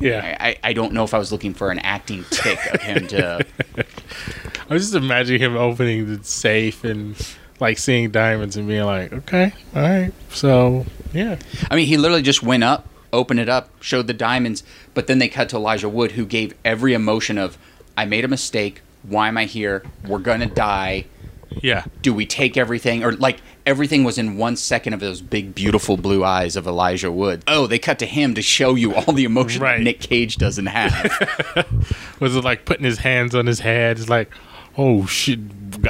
yeah. 0.00 0.36
I, 0.40 0.56
I 0.62 0.72
don't 0.72 0.92
know 0.92 1.04
if 1.04 1.14
I 1.14 1.18
was 1.18 1.32
looking 1.32 1.54
for 1.54 1.70
an 1.70 1.78
acting 1.80 2.24
tick 2.30 2.58
of 2.72 2.80
him 2.82 3.06
to. 3.08 3.46
I 3.76 4.72
was 4.72 4.82
just 4.84 4.94
imagining 4.94 5.40
him 5.40 5.56
opening 5.56 6.06
the 6.16 6.24
safe 6.24 6.84
and 6.84 7.16
like 7.60 7.78
seeing 7.78 8.10
diamonds 8.10 8.56
and 8.56 8.66
being 8.66 8.84
like, 8.84 9.12
okay, 9.12 9.52
all 9.74 9.82
right, 9.82 10.12
so 10.30 10.86
yeah, 11.12 11.38
I 11.70 11.76
mean, 11.76 11.86
he 11.86 11.96
literally 11.96 12.22
just 12.22 12.42
went 12.42 12.64
up, 12.64 12.88
opened 13.12 13.40
it 13.40 13.48
up, 13.48 13.70
showed 13.80 14.06
the 14.06 14.14
diamonds, 14.14 14.64
but 14.94 15.06
then 15.06 15.18
they 15.18 15.28
cut 15.28 15.48
to 15.50 15.56
Elijah 15.56 15.88
Wood, 15.88 16.12
who 16.12 16.26
gave 16.26 16.54
every 16.64 16.94
emotion 16.94 17.38
of, 17.38 17.56
I 17.96 18.06
made 18.06 18.24
a 18.24 18.28
mistake. 18.28 18.80
Why 19.02 19.28
am 19.28 19.36
I 19.36 19.44
here? 19.44 19.84
We're 20.06 20.18
gonna 20.18 20.46
die. 20.46 21.04
yeah, 21.50 21.84
do 22.02 22.12
we 22.12 22.26
take 22.26 22.56
everything 22.56 23.04
or 23.04 23.12
like 23.12 23.40
everything 23.66 24.04
was 24.04 24.18
in 24.18 24.36
one 24.36 24.56
second 24.56 24.92
of 24.92 25.00
those 25.00 25.20
big 25.20 25.54
beautiful 25.54 25.96
blue 25.96 26.24
eyes 26.24 26.56
of 26.56 26.66
elijah 26.66 27.10
wood. 27.10 27.42
Oh 27.48 27.66
they 27.66 27.78
cut 27.78 27.98
to 28.00 28.06
him 28.06 28.34
to 28.34 28.42
show 28.42 28.74
you 28.74 28.94
all 28.94 29.12
the 29.12 29.24
emotion 29.24 29.62
Right. 29.62 29.78
that 29.78 29.84
nick 29.84 30.00
cage 30.00 30.36
doesn't 30.36 30.66
have. 30.66 31.66
Was 32.20 32.36
it 32.36 32.44
like 32.44 32.64
putting 32.66 32.84
his 32.84 32.98
hands 32.98 33.34
on 33.34 33.46
his 33.46 33.60
head? 33.60 33.98
It's 33.98 34.08
like, 34.08 34.30
oh 34.76 35.06
shit, 35.06 35.38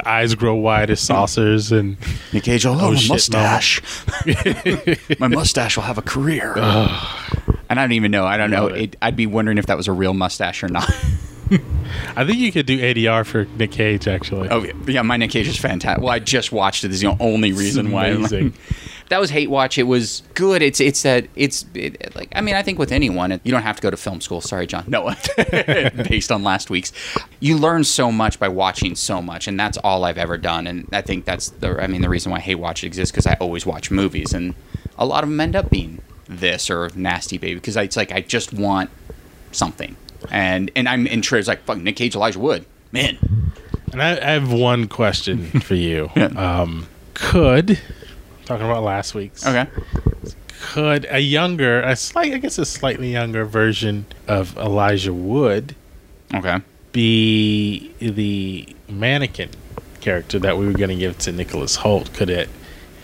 eyes 0.05 0.35
grow 0.35 0.55
wide 0.55 0.89
as 0.89 0.99
saucers, 1.01 1.71
and 1.71 1.97
nick 2.33 2.43
cage 2.43 2.65
oh, 2.65 2.73
Oh, 2.79 2.91
my 2.91 2.95
shit, 2.95 3.09
mustache. 3.09 3.81
my 5.19 5.27
mustache 5.27 5.75
will 5.75 5.83
have 5.83 5.97
a 5.97 6.01
career. 6.03 6.53
And 7.67 7.79
i 7.79 7.83
don't 7.83 7.93
even 7.93 8.11
know. 8.11 8.25
I 8.25 8.37
don't 8.37 8.51
know. 8.51 8.67
it. 8.67 8.81
it, 8.81 8.95
i'd 9.01 9.15
be 9.15 9.25
wondering 9.25 9.57
if 9.57 9.65
that 9.65 9.75
was 9.77 9.87
a 9.87 9.91
real 9.91 10.13
mustache 10.13 10.63
or 10.63 10.67
not 10.69 10.89
I 12.15 12.25
think 12.25 12.37
you 12.39 12.51
could 12.51 12.65
do 12.65 12.79
ADR 12.79 13.25
for 13.25 13.45
Nick 13.57 13.71
Cage 13.71 14.07
actually. 14.07 14.49
oh 14.49 14.65
yeah, 14.87 15.01
my 15.01 15.17
nick 15.17 15.31
cage 15.31 15.47
is 15.47 15.57
fantastic. 15.57 16.03
Well 16.03 16.11
i 16.13 16.19
just 16.19 16.51
watched 16.51 16.83
it. 16.83 16.89
This 16.89 16.97
is 16.97 17.01
the 17.01 17.17
only 17.19 17.51
reason 17.51 17.91
why. 17.91 18.11
like- 18.11 18.53
that 19.09 19.19
was 19.19 19.29
hate 19.29 19.49
watch. 19.49 19.77
It 19.77 19.83
was 19.83 20.23
good. 20.33 20.61
It's 20.61 20.79
it's 20.79 21.03
that 21.03 21.27
it's 21.35 21.65
it, 21.75 22.15
like 22.15 22.29
i 22.35 22.41
mean 22.41 22.55
i 22.55 22.63
think 22.63 22.79
with 22.79 22.91
anyone 22.91 23.39
you 23.43 23.51
don't 23.51 23.61
have 23.61 23.75
to 23.75 23.81
go 23.81 23.91
to 23.91 23.97
film 23.97 24.21
school. 24.21 24.41
Sorry 24.41 24.65
john. 24.65 24.85
No. 24.87 25.13
Based 26.09 26.31
on 26.31 26.43
last 26.43 26.69
week's. 26.69 26.91
You 27.39 27.57
learn 27.57 27.83
so 27.83 28.11
much 28.11 28.39
by 28.39 28.47
watching 28.47 28.95
so 28.95 29.21
much 29.21 29.47
and 29.47 29.59
that's 29.59 29.77
all 29.79 30.03
i've 30.05 30.17
ever 30.17 30.37
done. 30.37 30.65
And 30.67 30.87
i 30.91 31.01
think 31.01 31.25
that's 31.25 31.49
the 31.49 31.81
i 31.81 31.87
mean 31.87 32.01
the 32.01 32.09
reason 32.09 32.31
why 32.31 32.39
hate 32.39 32.55
watch 32.55 32.83
exists 32.83 33.11
because 33.11 33.27
i 33.27 33.33
always 33.39 33.65
watch 33.65 33.91
movies 33.91 34.33
and 34.33 34.55
a 34.97 35.05
lot 35.05 35.23
of 35.23 35.29
them 35.29 35.39
end 35.39 35.55
up 35.55 35.69
being 35.69 36.01
this 36.27 36.69
or 36.71 36.89
nasty 36.95 37.37
baby 37.37 37.55
because 37.55 37.75
it's 37.77 37.95
like 37.95 38.11
I 38.11 38.21
just 38.21 38.51
want 38.51 38.89
something, 39.51 39.95
and 40.31 40.71
and 40.75 40.87
I'm 40.89 41.07
in 41.07 41.21
It's 41.21 41.47
like 41.47 41.63
fuck 41.65 41.77
Nick 41.77 41.95
Cage, 41.95 42.15
Elijah 42.15 42.39
Wood, 42.39 42.65
man. 42.91 43.17
And 43.91 44.01
I, 44.01 44.11
I 44.17 44.31
have 44.31 44.51
one 44.51 44.87
question 44.87 45.45
for 45.61 45.75
you. 45.75 46.09
Yeah. 46.15 46.25
Um, 46.25 46.87
could 47.13 47.79
talking 48.45 48.65
about 48.65 48.83
last 48.83 49.15
week's? 49.15 49.45
Okay. 49.45 49.67
Could 50.61 51.05
a 51.09 51.19
younger, 51.19 51.81
a 51.81 51.95
slight, 51.95 52.33
I 52.33 52.37
guess, 52.37 52.57
a 52.57 52.65
slightly 52.65 53.11
younger 53.11 53.45
version 53.45 54.05
of 54.27 54.57
Elijah 54.57 55.13
Wood 55.13 55.75
Okay. 56.33 56.59
be 56.91 57.91
the 57.99 58.67
mannequin 58.89 59.49
character 60.01 60.39
that 60.39 60.57
we 60.57 60.65
were 60.65 60.73
going 60.73 60.89
to 60.89 60.95
give 60.95 61.17
to 61.19 61.31
Nicholas 61.31 61.77
Hoult? 61.77 62.13
Could 62.13 62.29
it? 62.29 62.49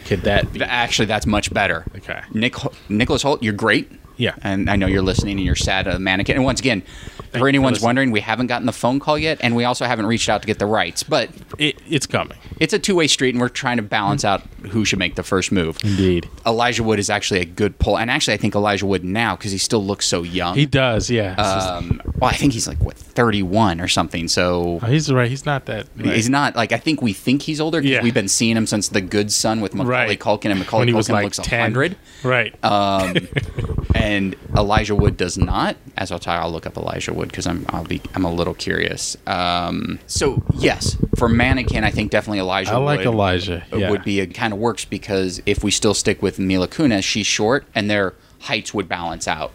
Could 0.06 0.22
that 0.22 0.52
be? 0.52 0.64
Actually, 0.64 1.06
that's 1.06 1.26
much 1.28 1.54
better. 1.54 1.86
Okay. 1.98 2.22
Nick 2.34 2.56
Nicholas 2.90 3.24
Hoult, 3.24 3.44
you're 3.44 3.54
great. 3.54 3.92
Yeah. 4.18 4.36
And 4.42 4.70
I 4.70 4.76
know 4.76 4.88
you're 4.88 5.02
listening 5.02 5.38
and 5.38 5.46
you're 5.46 5.56
sad 5.56 5.88
at 5.88 5.96
a 5.96 6.00
mannequin. 6.00 6.36
And 6.36 6.46
once 6.46 6.60
again, 6.60 6.84
for 7.32 7.40
for 7.40 7.48
anyone's 7.48 7.76
listening. 7.76 7.88
wondering, 7.88 8.12
we 8.12 8.20
haven't 8.22 8.48
gotten 8.48 8.66
the 8.66 8.72
phone 8.74 9.00
call 9.00 9.18
yet, 9.18 9.40
and 9.42 9.56
we 9.56 9.64
also 9.64 9.86
haven't 9.86 10.06
reached 10.06 10.30
out 10.30 10.42
to 10.42 10.48
get 10.48 10.60
the 10.60 10.66
rights. 10.66 11.04
But 11.04 11.30
It, 11.58 11.80
it's 11.90 12.06
coming. 12.06 12.38
it's 12.60 12.74
a 12.74 12.80
two 12.80 12.96
way 12.96 13.08
street, 13.08 13.34
and 13.34 13.42
we're 13.42 13.50
trying 13.50 13.78
to 13.78 13.84
balance 13.84 14.24
out 14.26 14.42
who 14.70 14.86
should 14.86 15.00
make 15.00 15.16
the 15.16 15.24
first 15.24 15.52
move. 15.52 15.78
Indeed. 15.84 16.30
Elijah 16.46 16.84
Wood 16.84 17.00
is 17.00 17.10
actually 17.10 17.40
a 17.40 17.46
good 17.46 17.80
pull, 17.80 17.98
and 17.98 18.12
actually, 18.12 18.34
I 18.34 18.38
think 18.38 18.54
Elijah 18.56 18.86
Wood 18.86 19.04
now 19.04 19.36
because 19.36 19.52
he 19.52 19.58
still 19.58 19.84
looks 19.84 20.06
so 20.06 20.24
young. 20.24 20.56
He 20.56 20.66
does. 20.66 21.10
Yeah. 21.10 21.34
Um, 21.36 22.02
well, 22.20 22.30
I 22.30 22.34
think 22.36 22.54
he's 22.54 22.68
like 22.68 22.80
what 22.84 22.98
31 22.98 23.82
or 23.82 23.88
something. 23.88 24.28
So 24.28 24.80
oh, 24.82 24.86
he's 24.88 25.12
right. 25.12 25.30
He's 25.30 25.46
not 25.46 25.66
that. 25.66 25.88
right. 25.98 26.16
he's 26.16 26.30
not 26.30 26.56
like 26.56 26.72
I 26.72 26.78
think 26.78 27.02
we 27.02 27.14
think 27.14 27.42
he's 27.44 27.60
older 27.60 27.80
because 27.82 27.92
Yeah. 27.92 28.04
we've 28.04 28.14
been 28.14 28.28
seeing 28.28 28.56
him 28.58 28.68
since 28.68 28.90
The 28.90 29.02
Good 29.02 29.32
Son 29.32 29.62
with 29.62 29.74
Macaulay 29.74 29.92
Right. 29.92 30.20
Culkin, 30.20 30.52
and 30.52 30.60
Macaulay 30.60 30.88
Culkin 30.88 31.10
like 31.14 31.24
looks 31.24 31.38
10. 31.42 31.60
100. 31.74 31.96
Right. 32.24 32.54
Um, 32.64 33.16
and 33.96 34.36
Elijah 34.56 34.96
Wood 34.96 35.18
does 35.18 35.38
not. 35.38 35.76
As 35.98 36.12
I'll 36.12 36.20
tell 36.20 36.36
you, 36.36 36.42
I'll 36.42 36.52
look 36.52 36.66
up 36.66 36.78
Elijah 36.78 37.14
Wood 37.14 37.21
because 37.30 37.48
I'm 37.48 37.66
I'll 37.70 37.84
be 37.84 38.02
I'm 38.16 38.26
a 38.26 38.32
little 38.32 38.54
curious. 38.54 39.18
Um, 39.28 40.00
so 40.08 40.44
yes, 40.56 40.98
for 41.16 41.28
mannequin, 41.30 41.84
I 41.84 41.92
think 41.92 42.12
definitely 42.12 42.40
Elijah. 42.40 42.72
I 42.74 42.78
like 42.78 43.02
Elijah. 43.02 43.64
Yeah. 43.74 43.90
Would 43.90 44.04
be 44.04 44.20
it 44.20 44.34
kind 44.34 44.54
of 44.54 44.60
works 44.60 44.86
because 44.86 45.42
if 45.46 45.64
we 45.64 45.72
still 45.72 45.94
stick 45.94 46.22
with 46.22 46.40
Mila 46.40 46.68
Kunis, 46.68 47.04
she's 47.04 47.28
short 47.28 47.66
and 47.76 47.90
their 47.90 48.14
heights 48.42 48.74
would 48.74 48.88
balance 48.90 49.28
out. 49.28 49.52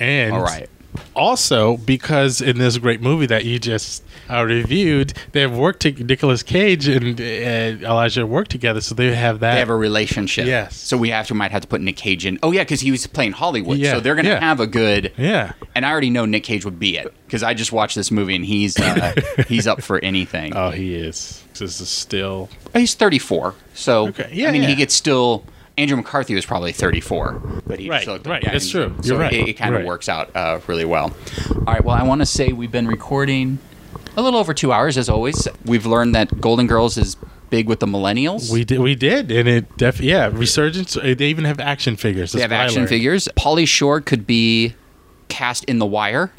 and 0.00 0.32
All 0.34 0.42
right. 0.42 0.68
also 1.14 1.76
because 1.76 2.40
in 2.40 2.58
this 2.58 2.78
great 2.78 3.00
movie 3.00 3.26
that 3.26 3.44
you 3.44 3.58
just 3.58 4.02
uh, 4.30 4.44
reviewed, 4.44 5.12
they've 5.32 5.50
worked 5.54 5.80
to 5.80 5.92
Nicolas 5.92 6.42
Cage 6.42 6.88
and 6.88 7.20
uh, 7.20 7.24
Elijah 7.24 8.26
worked 8.26 8.50
together, 8.50 8.80
so 8.80 8.94
they 8.94 9.14
have 9.14 9.40
that. 9.40 9.54
They 9.54 9.58
have 9.60 9.68
a 9.70 9.76
relationship. 9.76 10.46
Yes. 10.46 10.76
So 10.76 10.96
we 10.96 11.10
have 11.10 11.26
to 11.28 11.34
might 11.34 11.50
have 11.50 11.62
to 11.62 11.68
put 11.68 11.80
Nick 11.80 11.96
Cage 11.96 12.26
in. 12.26 12.38
Oh 12.42 12.52
yeah, 12.52 12.62
because 12.62 12.80
he 12.80 12.90
was 12.90 13.06
playing 13.06 13.32
Hollywood. 13.32 13.78
Yeah, 13.78 13.92
So 13.94 14.00
they're 14.00 14.14
gonna 14.14 14.28
yeah. 14.30 14.40
have 14.40 14.60
a 14.60 14.66
good. 14.66 15.12
yeah. 15.16 15.52
And 15.74 15.84
I 15.86 15.90
already 15.90 16.10
know 16.10 16.24
Nick 16.26 16.44
Cage 16.44 16.64
would 16.64 16.78
be 16.78 16.96
it 16.96 17.12
because 17.26 17.42
I 17.42 17.54
just 17.54 17.72
watched 17.72 17.94
this 17.94 18.10
movie 18.10 18.34
and 18.36 18.44
he's 18.44 18.78
uh, 18.78 19.14
he's 19.48 19.66
up 19.66 19.82
for 19.82 19.98
anything. 20.00 20.54
Oh, 20.56 20.70
he 20.70 20.94
is. 20.94 21.44
This 21.58 21.80
is 21.80 21.88
still. 21.88 22.48
He's 22.72 22.94
34, 22.94 23.54
so 23.74 24.08
Okay, 24.08 24.30
yeah, 24.32 24.48
I 24.48 24.52
mean 24.52 24.62
yeah. 24.62 24.68
he 24.68 24.74
gets 24.76 24.94
still. 24.94 25.44
Andrew 25.78 25.96
McCarthy 25.96 26.34
was 26.34 26.44
probably 26.44 26.72
34, 26.72 27.62
but 27.66 27.78
he 27.78 27.88
Right, 27.88 28.02
still 28.02 28.18
right, 28.26 28.42
that's 28.44 28.68
true. 28.68 28.94
You're 29.02 29.18
right, 29.18 29.32
It, 29.32 29.48
it 29.48 29.52
kind 29.54 29.74
of 29.74 29.80
right. 29.80 29.86
works 29.86 30.10
out 30.10 30.34
uh, 30.36 30.60
really 30.66 30.84
well. 30.84 31.14
All 31.50 31.62
right. 31.66 31.82
Well, 31.82 31.96
I 31.96 32.02
want 32.02 32.20
to 32.20 32.26
say 32.26 32.52
we've 32.52 32.70
been 32.72 32.86
recording 32.86 33.58
a 34.16 34.22
little 34.22 34.38
over 34.40 34.52
two 34.54 34.72
hours, 34.72 34.96
as 34.98 35.08
always. 35.08 35.46
We've 35.64 35.86
learned 35.86 36.14
that 36.14 36.40
Golden 36.40 36.66
Girls 36.66 36.96
is 36.96 37.16
big 37.50 37.68
with 37.68 37.80
the 37.80 37.86
millennials. 37.86 38.52
We 38.52 38.64
did. 38.64 38.80
We 38.80 38.94
did, 38.94 39.30
and 39.30 39.48
it 39.48 39.76
def. 39.76 40.00
Yeah, 40.00 40.28
resurgence. 40.32 40.96
uh, 40.96 41.14
They 41.16 41.26
even 41.26 41.44
have 41.44 41.60
action 41.60 41.96
figures. 41.96 42.32
they 42.32 42.40
have 42.42 42.52
action 42.52 42.86
figures. 42.86 43.28
Pauly 43.36 43.66
Shore 43.66 44.00
could 44.00 44.26
be 44.26 44.74
cast 45.28 45.64
in 45.64 45.78
The 45.78 45.86
Wire. 45.86 46.32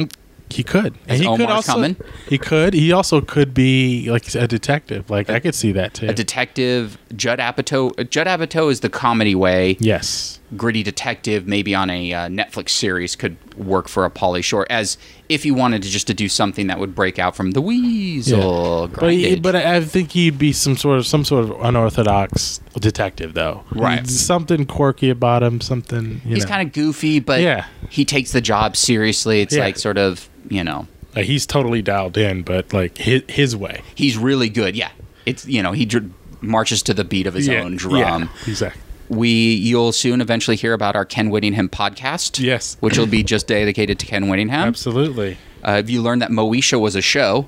He 0.50 0.64
could. 0.64 0.98
And 1.08 1.18
he 1.18 1.24
could 1.26 1.40
Omar 1.44 1.54
also. 1.56 1.72
coming? 1.72 1.96
He 2.28 2.38
could. 2.38 2.74
He 2.74 2.92
also 2.92 3.22
could 3.22 3.54
be 3.54 4.10
like 4.12 4.36
a 4.36 4.48
detective. 4.50 5.10
Like 5.10 5.30
I 5.30 5.40
could 5.40 5.56
see 5.56 5.72
that 5.72 5.94
too. 5.94 6.08
A 6.10 6.14
detective, 6.14 6.98
Judd 7.16 7.40
Apatow. 7.40 7.98
uh, 7.98 8.04
Judd 8.04 8.28
Apatow 8.28 8.70
is 8.70 8.82
the 8.82 8.90
comedy 8.90 9.34
way. 9.34 9.78
yes. 9.80 10.40
Gritty 10.58 10.84
detective, 10.84 11.48
maybe 11.48 11.74
on 11.74 11.90
a 11.90 12.12
uh, 12.14 12.28
Netflix 12.28 12.72
series, 12.72 13.16
could 13.16 13.38
work 13.58 13.88
for 13.88 14.06
a 14.06 14.10
Pauly 14.10 14.44
Shore. 14.44 14.66
As 14.70 14.98
if 15.30 15.44
he 15.44 15.52
wanted 15.52 15.84
to 15.84 15.90
just 15.90 16.08
to 16.08 16.14
do 16.14 16.28
something 16.30 16.68
that 16.68 16.80
would 16.80 16.94
break 16.96 17.20
out 17.20 17.36
from 17.36 17.52
the 17.52 17.62
Weasel. 17.62 18.88
But 18.88 19.12
he, 19.14 19.36
but 19.40 19.56
I 19.56 19.82
think 19.82 20.12
he'd 20.12 20.38
be 20.38 20.54
some 20.54 20.76
sort 20.78 20.98
of 21.00 21.08
some 21.08 21.24
sort 21.26 21.44
of 21.46 21.52
unorthodox 21.62 22.60
detective 22.80 23.34
though. 23.34 23.64
Right. 23.72 24.08
Something 24.08 24.66
quirky 24.66 25.10
about 25.10 25.44
him. 25.44 25.62
Something. 25.62 26.22
You 26.26 26.36
he's 26.36 26.46
kind 26.46 26.66
of 26.68 26.74
goofy, 26.74 27.20
but 27.20 27.42
Yeah. 27.42 27.66
he 27.90 28.06
takes 28.06 28.32
the 28.32 28.42
job 28.42 28.76
seriously. 28.76 29.42
It's 29.42 29.56
Yeah. 29.56 29.64
like 29.64 29.78
sort 29.78 29.98
of 29.98 30.30
you 30.50 30.64
know 30.64 30.88
Like, 31.16 31.26
he's 31.26 31.46
totally 31.46 31.82
dialed 31.82 32.18
in, 32.18 32.44
but 32.44 32.74
like 32.74 32.98
his, 32.98 33.24
his 33.28 33.56
way. 33.56 33.82
he's 33.96 34.18
really 34.18 34.50
good. 34.50 34.76
Yeah, 34.76 34.90
it's 35.26 35.46
you 35.48 35.62
know 35.64 35.72
he 35.72 35.86
dr- 35.86 36.10
marches 36.42 36.82
to 36.84 36.94
the 36.94 37.04
beat 37.04 37.28
of 37.28 37.34
his 37.36 37.48
own 37.50 37.76
drum. 37.76 37.98
Yeah, 37.98 38.28
exactly. 38.52 38.82
We 39.12 39.30
you'll 39.56 39.92
soon 39.92 40.22
eventually 40.22 40.56
hear 40.58 40.74
about 40.74 40.96
our 40.96 41.06
Ken 41.06 41.30
Whittingham 41.30 41.70
podcast. 41.70 42.40
Yes. 42.40 42.78
which 42.80 42.98
will 42.98 43.08
be 43.08 43.24
just 43.24 43.48
dedicated 43.48 44.00
to 44.00 44.06
Ken 44.06 44.28
Whittingham. 44.30 44.68
Absolutely. 44.68 45.38
Uh, 45.64 45.74
have 45.76 45.90
you 45.92 46.02
learned 46.02 46.24
that 46.24 46.32
Moesha 46.32 46.80
was 46.80 46.96
a 46.96 47.02
show, 47.04 47.48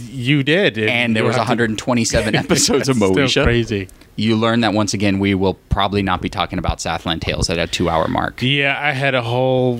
You 0.00 0.42
did, 0.42 0.78
and 0.78 1.14
there 1.14 1.22
was 1.22 1.36
have 1.36 1.44
to- 1.46 1.50
127 1.50 2.34
episodes 2.44 2.88
of 2.88 2.96
Moesha? 2.96 3.44
Crazy. 3.44 3.88
You 4.16 4.34
learned 4.36 4.64
that 4.64 4.74
once 4.74 4.94
again 4.94 5.20
we 5.20 5.34
will 5.34 5.54
probably 5.68 6.02
not 6.02 6.20
be 6.20 6.28
talking 6.28 6.58
about 6.58 6.80
Southland 6.80 7.22
Tales 7.22 7.48
at 7.50 7.58
a 7.58 7.66
two-hour 7.68 8.08
mark. 8.08 8.42
Yeah, 8.42 8.76
I 8.80 8.90
had 8.92 9.14
a 9.14 9.22
whole 9.22 9.76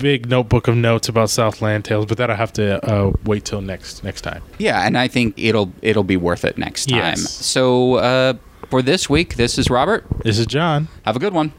big 0.00 0.28
notebook 0.28 0.68
of 0.68 0.76
notes 0.76 1.08
about 1.08 1.28
Southland 1.30 1.84
Tales, 1.84 2.06
but 2.06 2.18
that'll 2.18 2.36
have 2.36 2.52
to 2.54 2.84
uh, 2.88 3.12
wait 3.24 3.44
till 3.44 3.60
next 3.62 4.04
next 4.04 4.20
time. 4.20 4.42
Yeah, 4.58 4.86
and 4.86 4.96
I 4.96 5.08
think 5.08 5.34
it'll 5.36 5.72
it'll 5.82 6.04
be 6.04 6.16
worth 6.16 6.44
it 6.44 6.56
next 6.56 6.86
time. 6.88 6.98
Yes. 6.98 7.28
So 7.30 7.94
uh, 7.94 8.34
for 8.74 8.82
this 8.82 9.08
week. 9.08 9.36
This 9.36 9.56
is 9.56 9.70
Robert. 9.70 10.04
This 10.24 10.36
is 10.36 10.46
John. 10.46 10.88
Have 11.04 11.14
a 11.14 11.20
good 11.20 11.32
one. 11.32 11.52